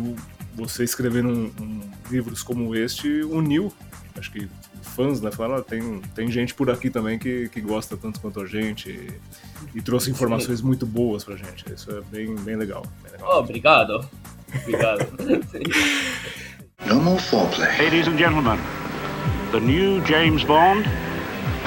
você 0.54 0.84
escrever 0.84 1.24
um, 1.24 1.50
um- 1.60 1.80
livros 2.10 2.42
como 2.42 2.74
este 2.74 3.22
uniu, 3.22 3.72
acho 4.18 4.30
que 4.32 4.48
fãs, 4.82 5.20
né? 5.20 5.30
Falaram, 5.30 5.56
"Ah, 5.60 5.62
tem, 5.62 6.00
tem 6.14 6.30
gente 6.30 6.54
por 6.54 6.70
aqui 6.70 6.90
também 6.90 7.18
que, 7.18 7.48
que 7.48 7.60
gosta 7.60 7.96
tanto 7.96 8.20
quanto 8.20 8.40
a 8.40 8.46
gente 8.46 8.90
e, 8.90 9.78
e 9.78 9.82
trouxe 9.82 10.10
informações 10.10 10.60
muito 10.60 10.84
boas 10.86 11.24
pra 11.24 11.36
gente. 11.36 11.64
Isso 11.72 11.90
é 11.90 12.00
bem, 12.10 12.34
bem 12.36 12.56
legal. 12.56 12.82
Bem 13.02 13.12
legal. 13.12 13.30
oh, 13.36 13.38
obrigado. 13.40 14.08
Obrigado. 14.54 15.06
No 16.86 16.98
more 16.98 17.18
foreplay. 17.18 17.78
Ladies 17.78 18.08
and 18.08 18.18
gentlemen, 18.18 18.58
the 19.52 19.60
new 19.60 20.02
James 20.04 20.42
Bond, 20.42 20.84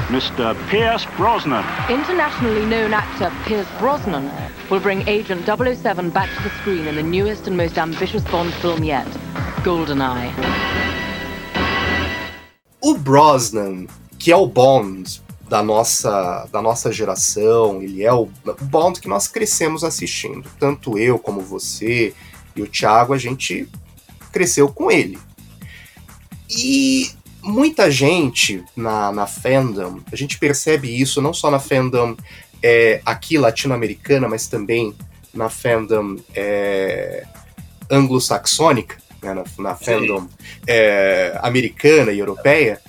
Mr. 0.10 0.54
Pierce 0.70 1.06
Brosnan. 1.16 1.64
Internationally 1.90 2.66
known 2.66 2.94
actor 2.94 3.32
Pierce 3.46 3.68
Brosnan 3.80 4.30
will 4.70 4.82
bring 4.82 5.08
Agent 5.08 5.46
007 5.46 6.10
back 6.10 6.30
to 6.36 6.44
the 6.44 6.50
screen 6.60 6.86
in 6.86 6.96
the 6.96 7.04
newest 7.04 7.48
and 7.48 7.56
most 7.56 7.78
ambitious 7.78 8.26
Bond 8.26 8.54
film 8.56 8.84
yet, 8.84 9.08
GoldenEye. 9.64 10.34
O 12.82 12.98
Brosnan, 12.98 13.88
que 14.20 14.34
é 14.34 14.36
o 14.36 14.46
Bond 14.46 15.22
da 15.48 15.64
nossa, 15.64 16.48
da 16.52 16.62
nossa 16.62 16.92
geração, 16.92 17.82
ele 17.82 18.04
é 18.04 18.14
o 18.14 18.30
Bond 18.64 19.00
que 19.00 19.08
nós 19.08 19.28
crescemos 19.30 19.84
assistindo. 19.84 20.50
Tanto 20.60 20.98
eu 20.98 21.18
como 21.18 21.40
você 21.40 22.14
e 22.56 22.62
o 22.62 22.68
Thiago, 22.68 23.14
a 23.14 23.18
gente 23.18 23.68
cresceu 24.32 24.68
com 24.70 24.92
ele. 24.92 25.18
E 26.50 27.10
muita 27.42 27.90
gente 27.92 28.64
na, 28.76 29.12
na 29.12 29.28
fandom, 29.28 30.00
a 30.12 30.16
gente 30.16 30.38
percebe 30.38 31.00
isso 31.00 31.22
não 31.22 31.34
só 31.34 31.52
na 31.52 31.60
fandom 31.60 32.16
é, 32.62 33.02
aqui 33.06 33.38
latino-americana, 33.38 34.28
mas 34.28 34.48
também 34.48 34.96
na 35.34 35.50
fandom 35.50 36.18
é, 36.34 37.26
anglo-saxônica, 37.90 38.98
né, 39.22 39.34
na, 39.34 39.44
na 39.60 39.76
fandom 39.76 40.28
é, 40.68 41.38
americana 41.42 42.12
e 42.12 42.20
europeia, 42.20 42.80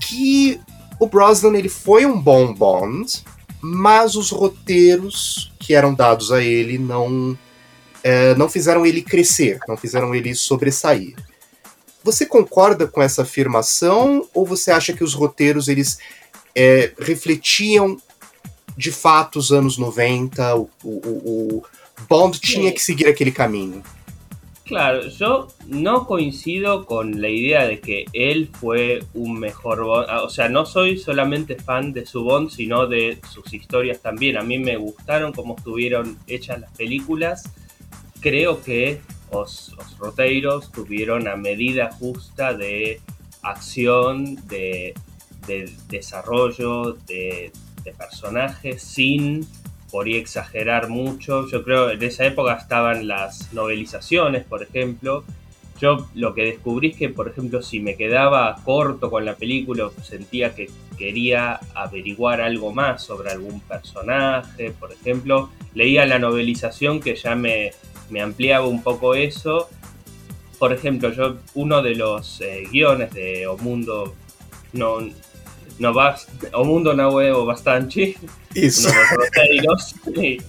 que 0.00 0.60
o 1.00 1.06
Brosnan 1.06 1.56
ele 1.56 1.68
foi 1.68 2.04
um 2.06 2.20
bom 2.20 2.52
Bond, 2.52 3.24
mas 3.60 4.14
os 4.14 4.30
roteiros 4.30 5.52
que 5.58 5.74
eram 5.74 5.94
dados 5.94 6.30
a 6.30 6.42
ele 6.42 6.78
não 6.78 7.36
é, 8.08 8.34
não 8.36 8.48
fizeram 8.48 8.86
ele 8.86 9.02
crescer, 9.02 9.58
não 9.68 9.76
fizeram 9.76 10.14
ele 10.14 10.34
sobressair. 10.34 11.14
Você 12.02 12.24
concorda 12.24 12.86
com 12.86 13.02
essa 13.02 13.22
afirmação 13.22 14.26
ou 14.32 14.46
você 14.46 14.70
acha 14.70 14.92
que 14.94 15.04
os 15.04 15.12
roteiros 15.14 15.68
eles 15.68 15.98
é, 16.54 16.92
refletiam 16.98 17.96
de 18.76 18.90
fato 18.92 19.38
os 19.38 19.50
anos 19.52 19.76
90, 19.76 20.56
o, 20.56 20.70
o, 20.84 20.88
o- 20.88 21.62
Bond 22.08 22.38
tinha 22.40 22.70
que 22.72 22.80
seguir 22.80 23.08
aquele 23.08 23.32
caminho? 23.32 23.82
Claro, 24.64 25.08
yo 25.08 25.48
no 25.66 26.06
coincido 26.06 26.84
con 26.86 27.20
la 27.20 27.28
idea 27.28 27.66
de 27.66 27.80
que 27.80 28.04
él 28.12 28.48
fue 28.60 29.02
un 29.14 29.38
mejor 29.40 29.82
Bond. 29.82 30.06
Ah, 30.08 30.22
o 30.22 30.30
sea, 30.30 30.48
no 30.48 30.64
soy 30.64 30.98
solamente 30.98 31.56
fan 31.56 31.92
de 31.92 32.04
su 32.06 32.22
Bond, 32.22 32.50
sino 32.50 32.86
de 32.86 33.18
sus 33.32 33.52
historias 33.52 34.00
también. 34.00 34.36
A 34.36 34.42
mí 34.42 34.58
me 34.58 34.76
gustaron 34.76 35.32
cómo 35.32 35.56
estuvieron 35.56 36.18
hechas 36.26 36.60
las 36.60 36.70
películas. 36.76 37.44
Creo 38.20 38.62
que 38.62 39.00
los, 39.32 39.74
roteiros 39.98 40.70
tuvieron 40.72 41.28
a 41.28 41.36
medida 41.36 41.90
justa 41.92 42.54
de 42.54 43.00
acción, 43.42 44.36
de, 44.46 44.94
desarrollo, 45.88 46.92
de, 47.06 47.52
de 47.84 47.92
personajes, 47.92 48.82
sin 48.82 49.46
por 49.90 50.08
exagerar 50.08 50.88
mucho. 50.88 51.48
Yo 51.48 51.64
creo 51.64 51.90
en 51.90 52.02
esa 52.02 52.26
época 52.26 52.54
estaban 52.54 53.08
las 53.08 53.52
novelizaciones, 53.52 54.44
por 54.44 54.62
ejemplo. 54.62 55.24
Yo 55.80 56.08
lo 56.14 56.34
que 56.34 56.42
descubrí 56.42 56.88
es 56.88 56.96
que, 56.96 57.08
por 57.08 57.28
ejemplo, 57.28 57.62
si 57.62 57.78
me 57.78 57.96
quedaba 57.96 58.56
corto 58.64 59.10
con 59.10 59.24
la 59.24 59.36
película, 59.36 59.88
sentía 60.02 60.54
que 60.54 60.68
quería 60.98 61.60
averiguar 61.74 62.40
algo 62.40 62.72
más 62.72 63.04
sobre 63.04 63.30
algún 63.30 63.60
personaje, 63.60 64.72
por 64.72 64.92
ejemplo, 64.92 65.50
leía 65.74 66.04
la 66.04 66.18
novelización 66.18 66.98
que 66.98 67.14
ya 67.14 67.36
me, 67.36 67.70
me 68.10 68.20
ampliaba 68.20 68.66
un 68.66 68.82
poco 68.82 69.14
eso. 69.14 69.68
Por 70.58 70.72
ejemplo, 70.72 71.12
yo 71.12 71.38
uno 71.54 71.82
de 71.82 71.94
los 71.94 72.40
eh, 72.40 72.64
guiones 72.70 73.12
de 73.12 73.46
O 73.46 73.56
Mundo 73.58 74.14
no, 74.72 74.98
no 75.78 75.94
o 76.52 76.64
Mundo 76.64 76.94
na 76.94 77.08
huevo 77.08 77.44
bastante 77.44 78.16
Isso. 78.54 78.88
Los 79.62 79.94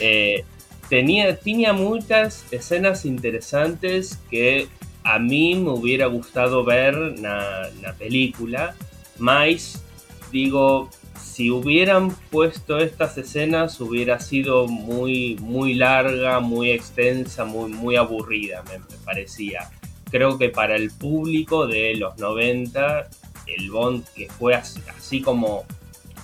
eh, 0.00 0.44
tenía, 0.88 1.36
tenía 1.36 1.72
muchas 1.72 2.44
escenas 2.50 3.04
interesantes 3.04 4.18
que 4.30 4.68
a 5.04 5.18
mí 5.18 5.54
me 5.54 5.70
hubiera 5.70 6.06
gustado 6.06 6.64
ver 6.64 6.94
en 6.94 7.22
la 7.22 7.94
película, 7.98 8.74
más 9.18 9.82
digo, 10.30 10.90
si 11.18 11.50
hubieran 11.50 12.10
puesto 12.30 12.78
estas 12.78 13.16
escenas 13.18 13.80
hubiera 13.80 14.20
sido 14.20 14.66
muy, 14.66 15.36
muy 15.40 15.74
larga, 15.74 16.40
muy 16.40 16.70
extensa, 16.70 17.44
muy, 17.44 17.70
muy 17.70 17.96
aburrida, 17.96 18.62
me, 18.64 18.80
parecía. 19.04 19.70
Creo 20.10 20.38
que 20.38 20.48
para 20.48 20.76
el 20.76 20.90
público 20.90 21.66
de 21.66 21.94
los 21.96 22.16
90 22.18 23.08
el 23.46 23.70
Bond 23.70 24.04
que 24.14 24.28
fue 24.28 24.54
así, 24.54 25.20
como 25.20 25.64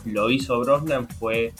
lo 0.04 0.30
hizo 0.30 0.58
Brosnan 0.60 1.08
fue, 1.08 1.52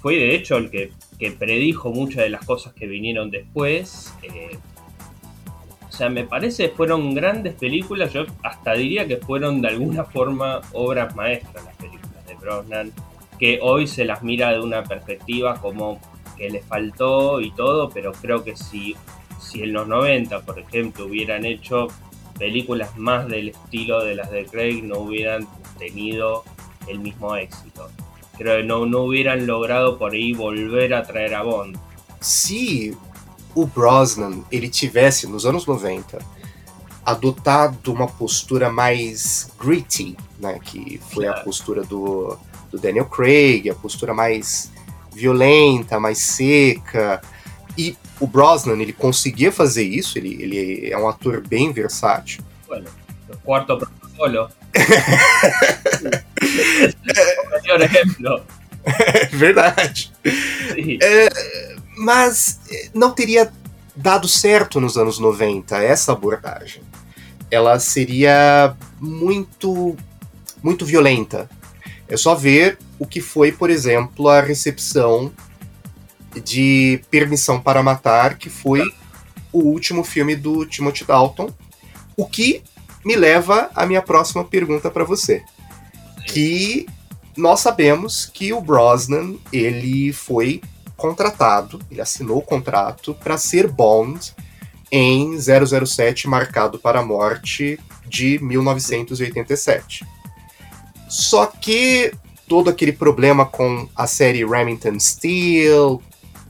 fue 0.00 0.16
de 0.16 0.34
hecho 0.34 0.56
el 0.56 0.70
que, 0.70 0.92
predijo 1.38 1.90
muchas 1.90 2.22
de 2.22 2.30
las 2.30 2.44
cosas 2.46 2.72
que 2.72 2.86
vinieron 2.86 3.30
después. 3.30 4.14
O 5.88 5.92
sea, 5.92 6.08
me 6.08 6.24
parece 6.24 6.70
fueron 6.70 7.14
grandes 7.14 7.54
películas, 7.54 8.12
yo 8.12 8.24
hasta 8.42 8.72
diría 8.72 9.06
que 9.06 9.18
fueron 9.18 9.60
de 9.60 9.68
alguna 9.68 10.04
forma 10.04 10.62
obras 10.72 11.14
maestras 11.14 11.64
las 11.64 11.76
películas 11.76 11.99
Brosnan, 12.40 12.92
que 13.38 13.58
hoy 13.62 13.86
se 13.86 14.04
las 14.04 14.22
mira 14.22 14.50
de 14.52 14.60
una 14.60 14.84
perspectiva 14.84 15.60
como 15.60 16.00
que 16.36 16.50
le 16.50 16.62
faltó 16.62 17.40
y 17.40 17.50
todo, 17.52 17.90
pero 17.90 18.12
creo 18.12 18.44
que 18.44 18.56
si, 18.56 18.96
si 19.40 19.62
en 19.62 19.72
los 19.72 19.86
90, 19.86 20.42
por 20.42 20.58
ejemplo, 20.58 21.06
hubieran 21.06 21.44
hecho 21.44 21.88
películas 22.38 22.96
más 22.96 23.28
del 23.28 23.50
estilo 23.50 24.02
de 24.02 24.14
las 24.14 24.30
de 24.30 24.46
Craig 24.46 24.82
no 24.82 25.00
hubieran 25.00 25.46
tenido 25.78 26.44
el 26.86 26.98
mismo 26.98 27.36
éxito. 27.36 27.88
Creo 28.38 28.56
que 28.56 28.64
no, 28.64 28.86
no 28.86 29.00
hubieran 29.04 29.46
logrado 29.46 29.98
por 29.98 30.12
aí 30.12 30.32
volver 30.32 30.94
a 30.94 31.02
traer 31.02 31.34
a 31.34 31.42
Bond. 31.42 31.78
Se 32.20 32.94
o 33.54 33.66
Brosnan 33.66 34.44
ele 34.50 34.68
tivesse 34.68 35.26
nos 35.26 35.44
anos 35.44 35.66
90 35.66 36.18
adotado 37.04 37.92
uma 37.92 38.06
postura 38.06 38.70
mais 38.70 39.50
gritty, 39.58 40.16
né, 40.38 40.58
que 40.62 41.00
foi 41.10 41.26
a 41.26 41.34
postura 41.34 41.82
do, 41.82 42.38
do 42.70 42.78
Daniel 42.78 43.06
Craig, 43.06 43.68
a 43.68 43.74
postura 43.74 44.14
mais 44.14 44.70
violenta, 45.12 45.98
mais 45.98 46.18
seca, 46.18 47.20
e 47.76 47.96
o 48.18 48.26
Brosnan, 48.26 48.80
ele 48.80 48.92
conseguia 48.92 49.50
fazer 49.50 49.84
isso, 49.84 50.18
ele, 50.18 50.42
ele 50.42 50.90
é 50.90 50.98
um 50.98 51.08
ator 51.08 51.42
bem 51.46 51.72
versátil. 51.72 52.44
Bueno, 52.68 52.88
o 53.28 53.36
quarto 53.38 53.78
protocolo. 53.78 54.50
o 57.68 57.82
exemplo. 57.82 58.44
É 58.84 59.26
verdade. 59.26 60.12
É, 61.02 61.28
mas 61.98 62.60
não 62.94 63.12
teria 63.12 63.52
dado 63.94 64.26
certo 64.28 64.80
nos 64.80 64.96
anos 64.96 65.18
90 65.18 65.82
essa 65.82 66.12
abordagem. 66.12 66.82
Ela 67.50 67.78
seria 67.78 68.76
muito 69.00 69.96
muito 70.62 70.84
violenta. 70.84 71.48
É 72.08 72.16
só 72.16 72.34
ver 72.34 72.78
o 72.98 73.06
que 73.06 73.20
foi, 73.20 73.52
por 73.52 73.70
exemplo, 73.70 74.28
a 74.28 74.40
recepção 74.40 75.32
de 76.44 77.00
Permissão 77.10 77.60
para 77.60 77.82
Matar, 77.82 78.36
que 78.36 78.50
foi 78.50 78.82
o 79.52 79.60
último 79.60 80.04
filme 80.04 80.36
do 80.36 80.66
Timothy 80.66 81.04
Dalton. 81.04 81.50
O 82.16 82.26
que 82.26 82.62
me 83.04 83.16
leva 83.16 83.70
à 83.74 83.86
minha 83.86 84.02
próxima 84.02 84.44
pergunta 84.44 84.90
para 84.90 85.04
você. 85.04 85.42
Que 86.26 86.86
nós 87.36 87.60
sabemos 87.60 88.26
que 88.26 88.52
o 88.52 88.60
Brosnan, 88.60 89.36
ele 89.52 90.12
foi 90.12 90.60
contratado, 90.96 91.80
ele 91.90 92.00
assinou 92.00 92.38
o 92.38 92.42
contrato 92.42 93.14
para 93.14 93.38
ser 93.38 93.66
Bond 93.66 94.34
em 94.90 95.38
007 95.38 96.28
Marcado 96.28 96.78
para 96.78 97.00
a 97.00 97.04
Morte 97.04 97.78
de 98.06 98.38
1987. 98.42 100.04
Só 101.08 101.46
que 101.46 102.12
todo 102.48 102.70
aquele 102.70 102.92
problema 102.92 103.46
com 103.46 103.88
a 103.94 104.06
série 104.06 104.44
Remington 104.44 104.98
Steel, 104.98 106.02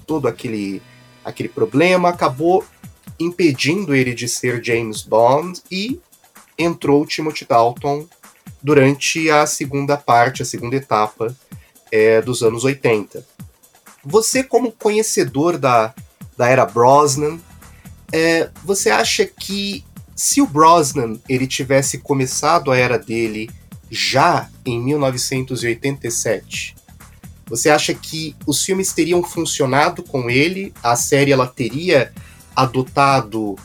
todo 0.07 0.27
aquele, 0.27 0.81
aquele 1.25 1.49
problema, 1.49 2.09
acabou 2.09 2.65
impedindo 3.19 3.95
ele 3.95 4.15
de 4.15 4.27
ser 4.27 4.65
James 4.65 5.03
Bond 5.03 5.61
e 5.71 6.01
entrou 6.59 7.07
Timothy 7.07 7.45
Dalton 7.45 8.07
durante 8.63 9.31
a 9.31 9.47
segunda 9.47 9.97
parte, 9.97 10.43
a 10.43 10.47
segunda 10.47 10.77
etapa 10.77 11.37
é, 11.93 12.21
dos 12.21 12.43
anos 12.43 12.65
80. 12.65 13.25
Você, 14.05 14.43
como 14.43 14.73
conhecedor 14.73 15.59
da, 15.59 15.95
da 16.37 16.49
era 16.49 16.65
Brosnan, 16.65 17.39
é, 18.13 18.51
você 18.65 18.91
acha 18.91 19.25
que 19.25 19.85
se 20.15 20.41
o 20.43 20.47
Brosnan 20.47 21.19
ele 21.29 21.47
tivesse 21.47 21.99
começado 21.99 22.71
a 22.71 22.77
era 22.77 22.99
dele 22.99 23.51
já 23.91 24.49
em 24.65 24.81
1987, 24.81 26.77
você 27.47 27.69
acha 27.69 27.93
que 27.93 28.37
os 28.47 28.63
filmes 28.65 28.93
teriam 28.93 29.23
funcionado 29.25 30.03
com 30.05 30.31
ele? 30.31 30.73
A 30.83 30.95
série 30.95 31.33
ela 31.33 31.49
teria 31.49 32.13
adotado 32.55 33.57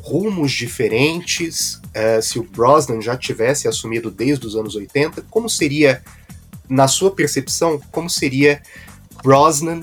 rumos 0.00 0.52
diferentes 0.52 1.74
uh, 1.74 2.22
se 2.22 2.38
o 2.38 2.44
Brosnan 2.44 3.00
já 3.00 3.16
tivesse 3.16 3.66
assumido 3.66 4.10
desde 4.10 4.46
os 4.46 4.54
anos 4.54 4.76
80? 4.76 5.22
Como 5.30 5.48
seria, 5.48 6.02
na 6.68 6.86
sua 6.86 7.10
percepção, 7.10 7.80
como 7.90 8.08
seria 8.08 8.62
Brosnan 9.24 9.80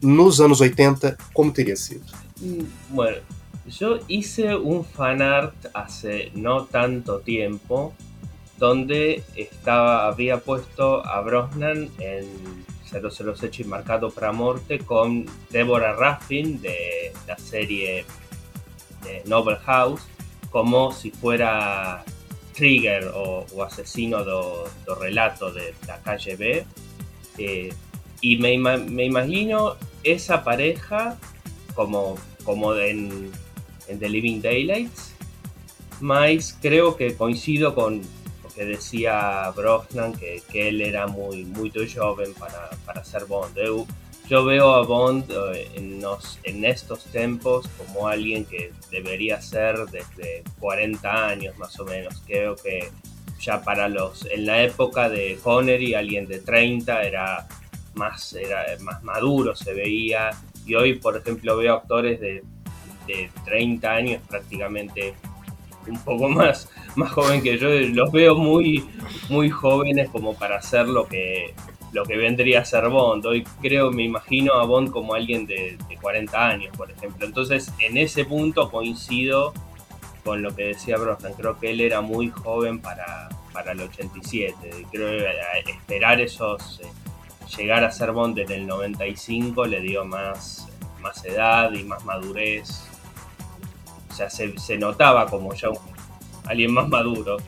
nos 0.00 0.40
anos 0.40 0.60
80? 0.60 1.16
Como 1.32 1.50
teria 1.50 1.76
sido? 1.76 2.04
Bueno, 2.90 3.22
yo 3.78 3.98
hice 4.08 4.54
un 4.54 4.84
fanart 4.84 5.54
hace 5.74 6.30
no 6.34 6.64
tanto 6.66 7.20
tiempo 7.20 7.94
donde 8.58 9.22
estaba, 9.34 10.06
había 10.06 10.38
puesto 10.38 11.04
a 11.06 11.20
Brosnan 11.22 11.90
en 11.98 12.26
007 12.84 13.64
Marcado 13.64 14.10
para 14.10 14.32
Morte 14.32 14.78
con 14.78 15.26
Deborah 15.50 15.94
Raffin 15.94 16.60
de 16.60 17.12
la 17.26 17.36
serie 17.38 18.04
de 19.04 19.22
Noble 19.24 19.56
House 19.56 20.02
como 20.50 20.92
si 20.92 21.10
fuera 21.10 22.04
Trigger 22.54 23.10
o, 23.14 23.46
asesino 23.64 24.22
do, 24.22 24.68
relato 25.00 25.50
de 25.50 25.74
la 25.88 25.98
calle 26.02 26.36
B. 26.36 26.66
Eh, 27.38 27.72
y 28.20 28.36
me, 28.36 28.58
me, 28.58 29.04
imagino 29.04 29.76
esa 30.04 30.44
pareja 30.44 31.16
como, 31.74 32.16
como 32.44 32.74
en, 32.76 33.32
en 33.88 33.98
The 33.98 34.08
Living 34.08 34.40
Daylights, 34.40 35.12
más 36.00 36.58
creo 36.60 36.96
que 36.96 37.14
coincido 37.14 37.74
con, 37.74 38.02
que 38.54 38.64
decía 38.64 39.50
Brosnan 39.56 40.12
que, 40.12 40.42
que 40.50 40.68
él 40.68 40.80
era 40.80 41.06
muy, 41.06 41.44
muy 41.44 41.70
joven 41.70 42.34
para, 42.34 42.70
para 42.84 43.04
ser 43.04 43.24
Bond. 43.24 43.56
Yo, 44.28 44.44
veo 44.44 44.74
a 44.74 44.82
Bond 44.84 45.30
eh, 45.30 45.68
en, 45.74 46.02
en 46.44 46.64
estos 46.64 47.04
tiempos 47.06 47.68
como 47.76 48.08
alguien 48.08 48.44
que 48.44 48.72
debería 48.90 49.40
ser 49.42 49.78
desde 49.86 50.42
40 50.60 51.28
años 51.28 51.58
más 51.58 51.78
o 51.80 51.84
menos. 51.84 52.22
Creo 52.26 52.56
que 52.56 52.90
ya 53.40 53.62
para 53.62 53.88
los 53.88 54.24
en 54.26 54.46
la 54.46 54.62
época 54.62 55.08
de 55.08 55.38
Connery 55.42 55.94
alguien 55.94 56.26
de 56.26 56.38
30 56.38 57.02
era 57.02 57.48
más 57.94 58.32
era 58.34 58.64
más 58.80 59.02
maduro 59.02 59.56
se 59.56 59.74
veía 59.74 60.30
y 60.64 60.76
hoy 60.76 60.94
por 60.94 61.16
ejemplo 61.16 61.56
veo 61.56 61.74
actores 61.74 62.20
de 62.20 62.44
de 63.06 63.30
30 63.44 63.90
años, 63.90 64.22
prácticamente 64.28 65.14
un 65.86 65.98
poco 66.04 66.28
más, 66.28 66.68
más 66.96 67.10
joven 67.12 67.42
que 67.42 67.58
yo, 67.58 67.68
los 67.68 68.12
veo 68.12 68.36
muy, 68.36 68.84
muy 69.28 69.50
jóvenes 69.50 70.08
como 70.10 70.34
para 70.34 70.56
hacer 70.56 70.88
lo 70.88 71.06
que, 71.06 71.54
lo 71.92 72.04
que 72.04 72.16
vendría 72.16 72.60
a 72.60 72.64
ser 72.64 72.88
Bond. 72.88 73.26
Hoy 73.26 73.44
creo, 73.60 73.90
me 73.90 74.04
imagino 74.04 74.54
a 74.54 74.64
Bond 74.64 74.90
como 74.90 75.14
alguien 75.14 75.46
de, 75.46 75.78
40 76.00 76.48
años, 76.48 76.76
por 76.76 76.90
ejemplo. 76.90 77.24
Entonces, 77.24 77.72
en 77.78 77.96
ese 77.96 78.24
punto 78.24 78.70
coincido 78.70 79.52
con 80.24 80.42
lo 80.42 80.54
que 80.54 80.64
decía 80.64 80.96
Brosnan. 80.98 81.34
Creo 81.34 81.58
que 81.58 81.70
él 81.70 81.80
era 81.80 82.00
muy 82.00 82.30
joven 82.30 82.80
para, 82.80 83.28
para 83.52 83.72
el 83.72 83.80
87. 83.80 84.86
Creo 84.90 85.08
que 85.64 85.70
esperar 85.70 86.20
esos, 86.20 86.80
eh, 86.80 86.86
llegar 87.56 87.84
a 87.84 87.90
ser 87.90 88.12
Bond 88.12 88.38
en 88.38 88.50
el 88.50 88.66
95 88.66 89.66
le 89.66 89.80
dio 89.80 90.04
más, 90.04 90.68
más 91.00 91.24
edad 91.24 91.72
y 91.72 91.84
más 91.84 92.04
madurez. 92.04 92.84
Sea, 94.14 94.30
se, 94.30 94.58
se 94.58 94.76
notaba 94.76 95.26
como 95.26 95.54
ya 95.54 95.68
alguien 96.46 96.72
más 96.72 96.88
maduro. 96.88 97.38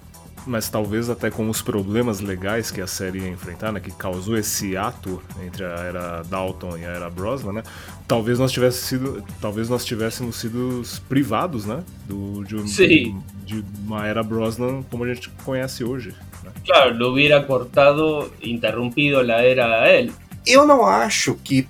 mas 0.46 0.68
talvez 0.68 1.08
até 1.08 1.30
com 1.30 1.48
os 1.48 1.62
problemas 1.62 2.20
legais 2.20 2.70
que 2.70 2.80
a 2.80 2.86
série 2.86 3.20
ia 3.20 3.28
enfrentar, 3.28 3.72
né, 3.72 3.80
que 3.80 3.90
causou 3.90 4.36
esse 4.36 4.76
ato 4.76 5.22
entre 5.44 5.64
a 5.64 5.76
era 5.78 6.22
Dalton 6.22 6.76
e 6.76 6.84
a 6.84 6.90
era 6.90 7.10
Brosnan, 7.10 7.52
né, 7.54 7.62
talvez 8.06 8.38
nós 8.38 8.52
tivéssemos 8.52 8.86
sido, 8.86 9.24
talvez 9.40 9.68
nós 9.68 9.84
tivéssemos 9.84 10.36
sido 10.36 10.82
privados, 11.08 11.64
né, 11.64 11.82
do, 12.06 12.44
de, 12.44 12.62
de, 12.62 13.14
de 13.44 13.64
uma 13.86 14.06
era 14.06 14.22
Brosnan 14.22 14.82
como 14.90 15.04
a 15.04 15.14
gente 15.14 15.30
conhece 15.44 15.82
hoje. 15.82 16.14
Né? 16.42 16.50
Claro, 16.66 16.96
lo 16.96 17.12
hubiera 17.12 17.42
cortado, 17.42 18.30
interrompido 18.42 19.20
a 19.20 19.42
era 19.42 19.82
a 19.82 19.88
ele. 19.90 20.12
Eu 20.46 20.66
não 20.66 20.84
acho 20.84 21.36
que 21.42 21.66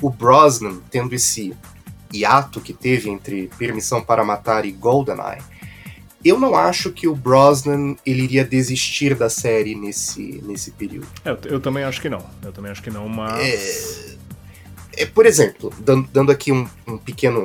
o 0.00 0.08
Brosnan, 0.08 0.78
tendo 0.90 1.14
esse 1.14 1.54
hiato 2.14 2.60
que 2.60 2.72
teve 2.72 3.10
entre 3.10 3.50
Permissão 3.58 4.02
para 4.02 4.24
Matar 4.24 4.64
e 4.64 4.72
GoldenEye, 4.72 5.42
eu 6.24 6.40
não 6.40 6.54
acho 6.54 6.90
que 6.90 7.06
o 7.06 7.14
Brosnan 7.14 7.96
ele 8.06 8.22
iria 8.22 8.42
desistir 8.44 9.14
da 9.14 9.28
série 9.28 9.74
nesse, 9.74 10.40
nesse 10.42 10.70
período. 10.70 11.06
Eu, 11.24 11.38
eu, 11.44 11.60
também 11.60 11.84
acho 11.84 12.00
que 12.00 12.08
não. 12.08 12.24
Eu 12.42 12.50
também 12.50 12.72
acho 12.72 12.82
que 12.82 12.90
não, 12.90 13.06
mas. 13.08 14.16
É, 14.96 15.02
é 15.02 15.06
por 15.06 15.26
exemplo, 15.26 15.70
dando, 15.78 16.08
dando 16.10 16.32
aqui 16.32 16.50
um, 16.50 16.66
um, 16.86 16.96
pequeno, 16.96 17.44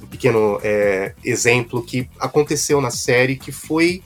um 0.00 0.06
pequeno 0.06 0.60
é, 0.62 1.12
exemplo 1.24 1.82
que 1.82 2.08
aconteceu 2.20 2.80
na 2.80 2.92
série, 2.92 3.34
que 3.34 3.50
foi 3.50 4.00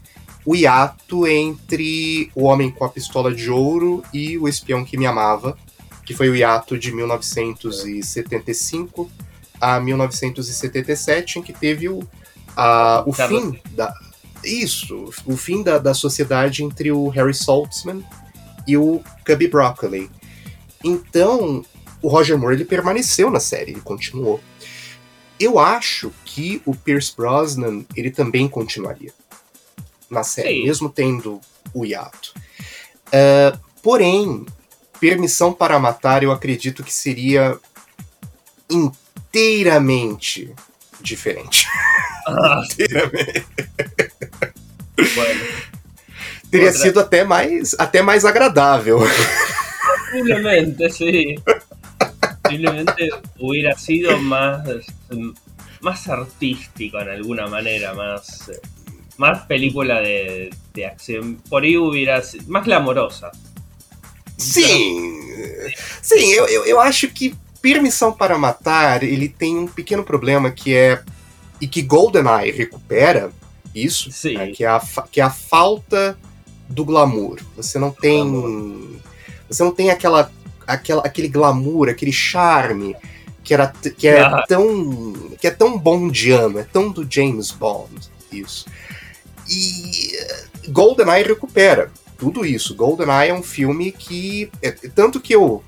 o 0.47 0.57
hiato 0.57 1.27
entre 1.27 2.31
O 2.35 2.45
Homem 2.45 2.71
com 2.71 2.85
a 2.85 2.89
Pistola 2.89 3.35
de 3.35 3.51
Ouro 3.51 4.03
e 4.13 4.39
O 4.39 4.49
Espião 4.49 4.87
que 4.87 4.97
Me 4.97 5.05
Amava, 5.05 5.55
que 6.05 6.15
foi 6.15 6.31
o 6.31 6.37
hiato 6.37 6.79
de 6.79 6.93
1975 6.93 9.11
a 9.61 9.81
1977, 9.81 11.39
em 11.39 11.43
que 11.43 11.53
teve 11.53 11.89
o, 11.89 12.07
a, 12.57 13.03
o 13.07 13.13
fim 13.13 13.59
da, 13.71 13.95
isso, 14.45 15.11
o 15.25 15.37
fim 15.37 15.63
da, 15.63 15.79
da 15.79 15.95
sociedade 15.95 16.63
entre 16.63 16.93
o 16.93 17.09
Harry 17.09 17.35
Saltzman 17.35 18.05
e 18.67 18.77
o 18.77 19.03
Cubby 19.27 19.49
Broccoli. 19.49 20.11
Então, 20.83 21.65
o 22.03 22.09
Roger 22.09 22.39
Moore 22.39 22.57
ele 22.57 22.65
permaneceu 22.65 23.31
na 23.31 23.41
série, 23.41 23.73
ele 23.73 23.81
continuou. 23.81 24.41
Eu 25.41 25.59
acho 25.59 26.13
que 26.25 26.63
o 26.65 26.75
Pierce 26.75 27.15
Brosnan 27.17 27.85
ele 27.97 28.11
também 28.11 28.49
continuaria 28.49 29.13
na 30.11 30.23
série, 30.23 30.61
Sim. 30.61 30.65
mesmo 30.65 30.89
tendo 30.89 31.41
o 31.73 31.85
hiato. 31.85 32.35
Uh, 33.09 33.59
porém, 33.83 34.47
Permissão 35.01 35.53
para 35.53 35.79
Matar 35.79 36.23
eu 36.23 36.31
acredito 36.31 36.85
que 36.85 36.93
seria 36.93 37.59
inteiramente 39.35 40.55
diferente. 41.01 41.67
Ah. 42.27 42.63
inteiramente. 42.71 43.47
Bueno. 44.97 45.41
Teria 46.51 46.69
Outra... 46.69 46.83
sido 46.83 47.01
até 47.01 47.25
mais, 47.25 47.75
até 47.79 48.01
mais 48.01 48.25
agradável. 48.25 48.99
Posiblemente, 50.13 50.89
sí. 50.91 51.35
Posiblemente 52.43 53.11
hubiera 53.41 53.77
sido 53.77 54.17
más, 54.19 54.63
más 55.81 56.09
artístico 56.09 57.01
en 57.01 57.09
alguna 57.09 57.49
manera, 57.49 57.93
más, 57.93 58.53
más 59.17 59.47
película 59.47 60.01
de, 60.01 60.51
de 60.73 60.87
acción. 60.87 61.37
Por 61.49 61.65
ahí 61.65 61.77
hubiera 61.77 62.23
sido 62.23 62.45
más 62.47 62.65
glamorosa. 62.65 63.33
Sim, 64.37 65.43
sim, 66.03 66.33
eu, 66.33 66.47
eu, 66.49 66.67
eu 66.67 66.81
acho 66.81 67.09
que 67.09 67.35
Permissão 67.65 68.13
para 68.13 68.37
Matar 68.37 69.03
ele 69.03 69.27
tem 69.27 69.57
um 69.57 69.67
pequeno 69.67 70.05
problema 70.05 70.51
que 70.51 70.75
é 70.75 71.03
e 71.59 71.67
que 71.67 71.81
GoldenEye 71.81 72.51
recupera 72.51 73.33
isso, 73.75 74.11
né, 74.35 74.49
que, 74.49 74.63
é 74.63 74.69
a, 74.69 74.81
que 75.11 75.19
é 75.19 75.25
a 75.25 75.31
falta 75.31 76.15
do 76.69 76.85
glamour. 76.85 77.41
Você 77.57 77.79
não 77.79 77.91
tem. 77.91 78.31
Glamour. 78.31 78.97
Você 79.49 79.63
não 79.63 79.75
tem 79.75 79.89
aquela, 79.89 80.31
aquela, 80.67 81.01
aquele 81.07 81.27
glamour, 81.27 81.89
aquele 81.89 82.13
charme 82.13 82.95
que, 83.43 83.55
era, 83.55 83.73
que, 83.97 84.09
é 84.09 84.21
ah. 84.21 84.45
tão, 84.47 85.15
que 85.41 85.47
é 85.47 85.51
tão 85.51 85.79
bondiano, 85.79 86.59
é 86.59 86.65
tão 86.65 86.91
do 86.91 87.11
James 87.11 87.51
Bond. 87.51 88.11
Isso. 88.31 88.67
E 89.49 90.13
GoldenEye 90.69 91.25
recupera 91.25 91.91
tudo 92.19 92.45
isso. 92.45 92.75
GoldenEye 92.75 93.31
é 93.31 93.35
um 93.35 93.43
filme 93.43 93.91
que. 93.91 94.51
É, 94.61 94.71
tanto 94.71 95.19
que 95.19 95.35
eu. 95.35 95.65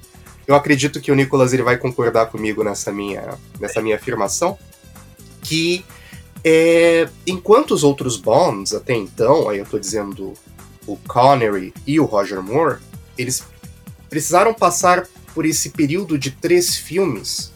Eu 0.46 0.54
acredito 0.54 1.00
que 1.00 1.10
o 1.10 1.14
Nicolas 1.14 1.52
ele 1.52 1.62
vai 1.62 1.76
concordar 1.76 2.26
comigo 2.26 2.62
nessa 2.62 2.92
minha, 2.92 3.36
nessa 3.58 3.82
minha 3.82 3.96
afirmação. 3.96 4.58
Que 5.42 5.84
é, 6.44 7.08
enquanto 7.26 7.72
os 7.72 7.82
outros 7.82 8.16
Bonds, 8.16 8.72
até 8.72 8.94
então, 8.94 9.48
aí 9.48 9.58
eu 9.58 9.66
tô 9.66 9.78
dizendo 9.78 10.32
o 10.86 10.96
Connery 11.08 11.74
e 11.86 11.98
o 11.98 12.04
Roger 12.04 12.40
Moore, 12.40 12.78
eles 13.18 13.42
precisaram 14.08 14.54
passar 14.54 15.08
por 15.34 15.44
esse 15.44 15.70
período 15.70 16.16
de 16.16 16.30
três 16.30 16.76
filmes 16.76 17.52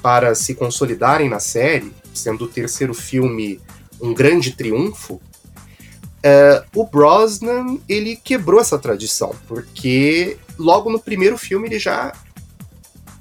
para 0.00 0.34
se 0.34 0.54
consolidarem 0.54 1.28
na 1.28 1.40
série, 1.40 1.92
sendo 2.14 2.44
o 2.44 2.48
terceiro 2.48 2.94
filme 2.94 3.60
um 4.00 4.14
grande 4.14 4.52
triunfo. 4.52 5.14
Uh, 5.14 6.64
o 6.74 6.86
Brosnan 6.86 7.78
ele 7.88 8.14
quebrou 8.14 8.60
essa 8.60 8.78
tradição, 8.78 9.34
porque 9.48 10.38
logo 10.60 10.90
no 10.90 11.00
primeiro 11.00 11.38
filme 11.38 11.68
ele 11.68 11.78
já 11.78 12.12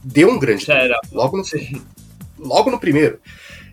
deu 0.04 0.30
um 0.30 0.38
grande 0.38 0.65
triunfo. 0.65 0.99
Logo 1.12 1.38
no, 1.38 1.43
logo 2.38 2.69
no 2.69 2.80
primeiro. 2.80 3.19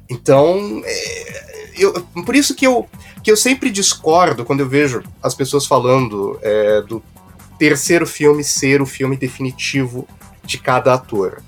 Então, 0.09 0.83
é, 0.85 1.73
eu, 1.77 1.93
por 2.25 2.37
isso 2.37 2.55
que 2.55 2.67
eu, 2.67 2.89
que 3.23 3.31
eu 3.31 3.37
sempre 3.37 3.71
discordo 3.71 4.45
quando 4.45 4.61
eu 4.61 4.69
vejo 4.69 5.03
as 5.23 5.35
pessoas 5.35 5.67
falando 5.67 6.39
é, 6.43 6.81
do 6.83 7.03
terceiro 7.59 8.07
filme 8.07 8.45
ser 8.45 8.81
o 8.81 8.87
filme 8.87 9.17
definitivo 9.17 10.07
de 10.45 10.59
cada 10.59 10.95
ator. 10.95 11.43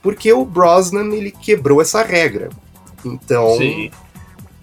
Porque 0.00 0.32
o 0.32 0.44
Brosnan 0.44 1.12
ele 1.12 1.30
quebrou 1.30 1.80
essa 1.80 2.02
regra. 2.02 2.50
Então, 3.04 3.56
Sim. 3.56 3.90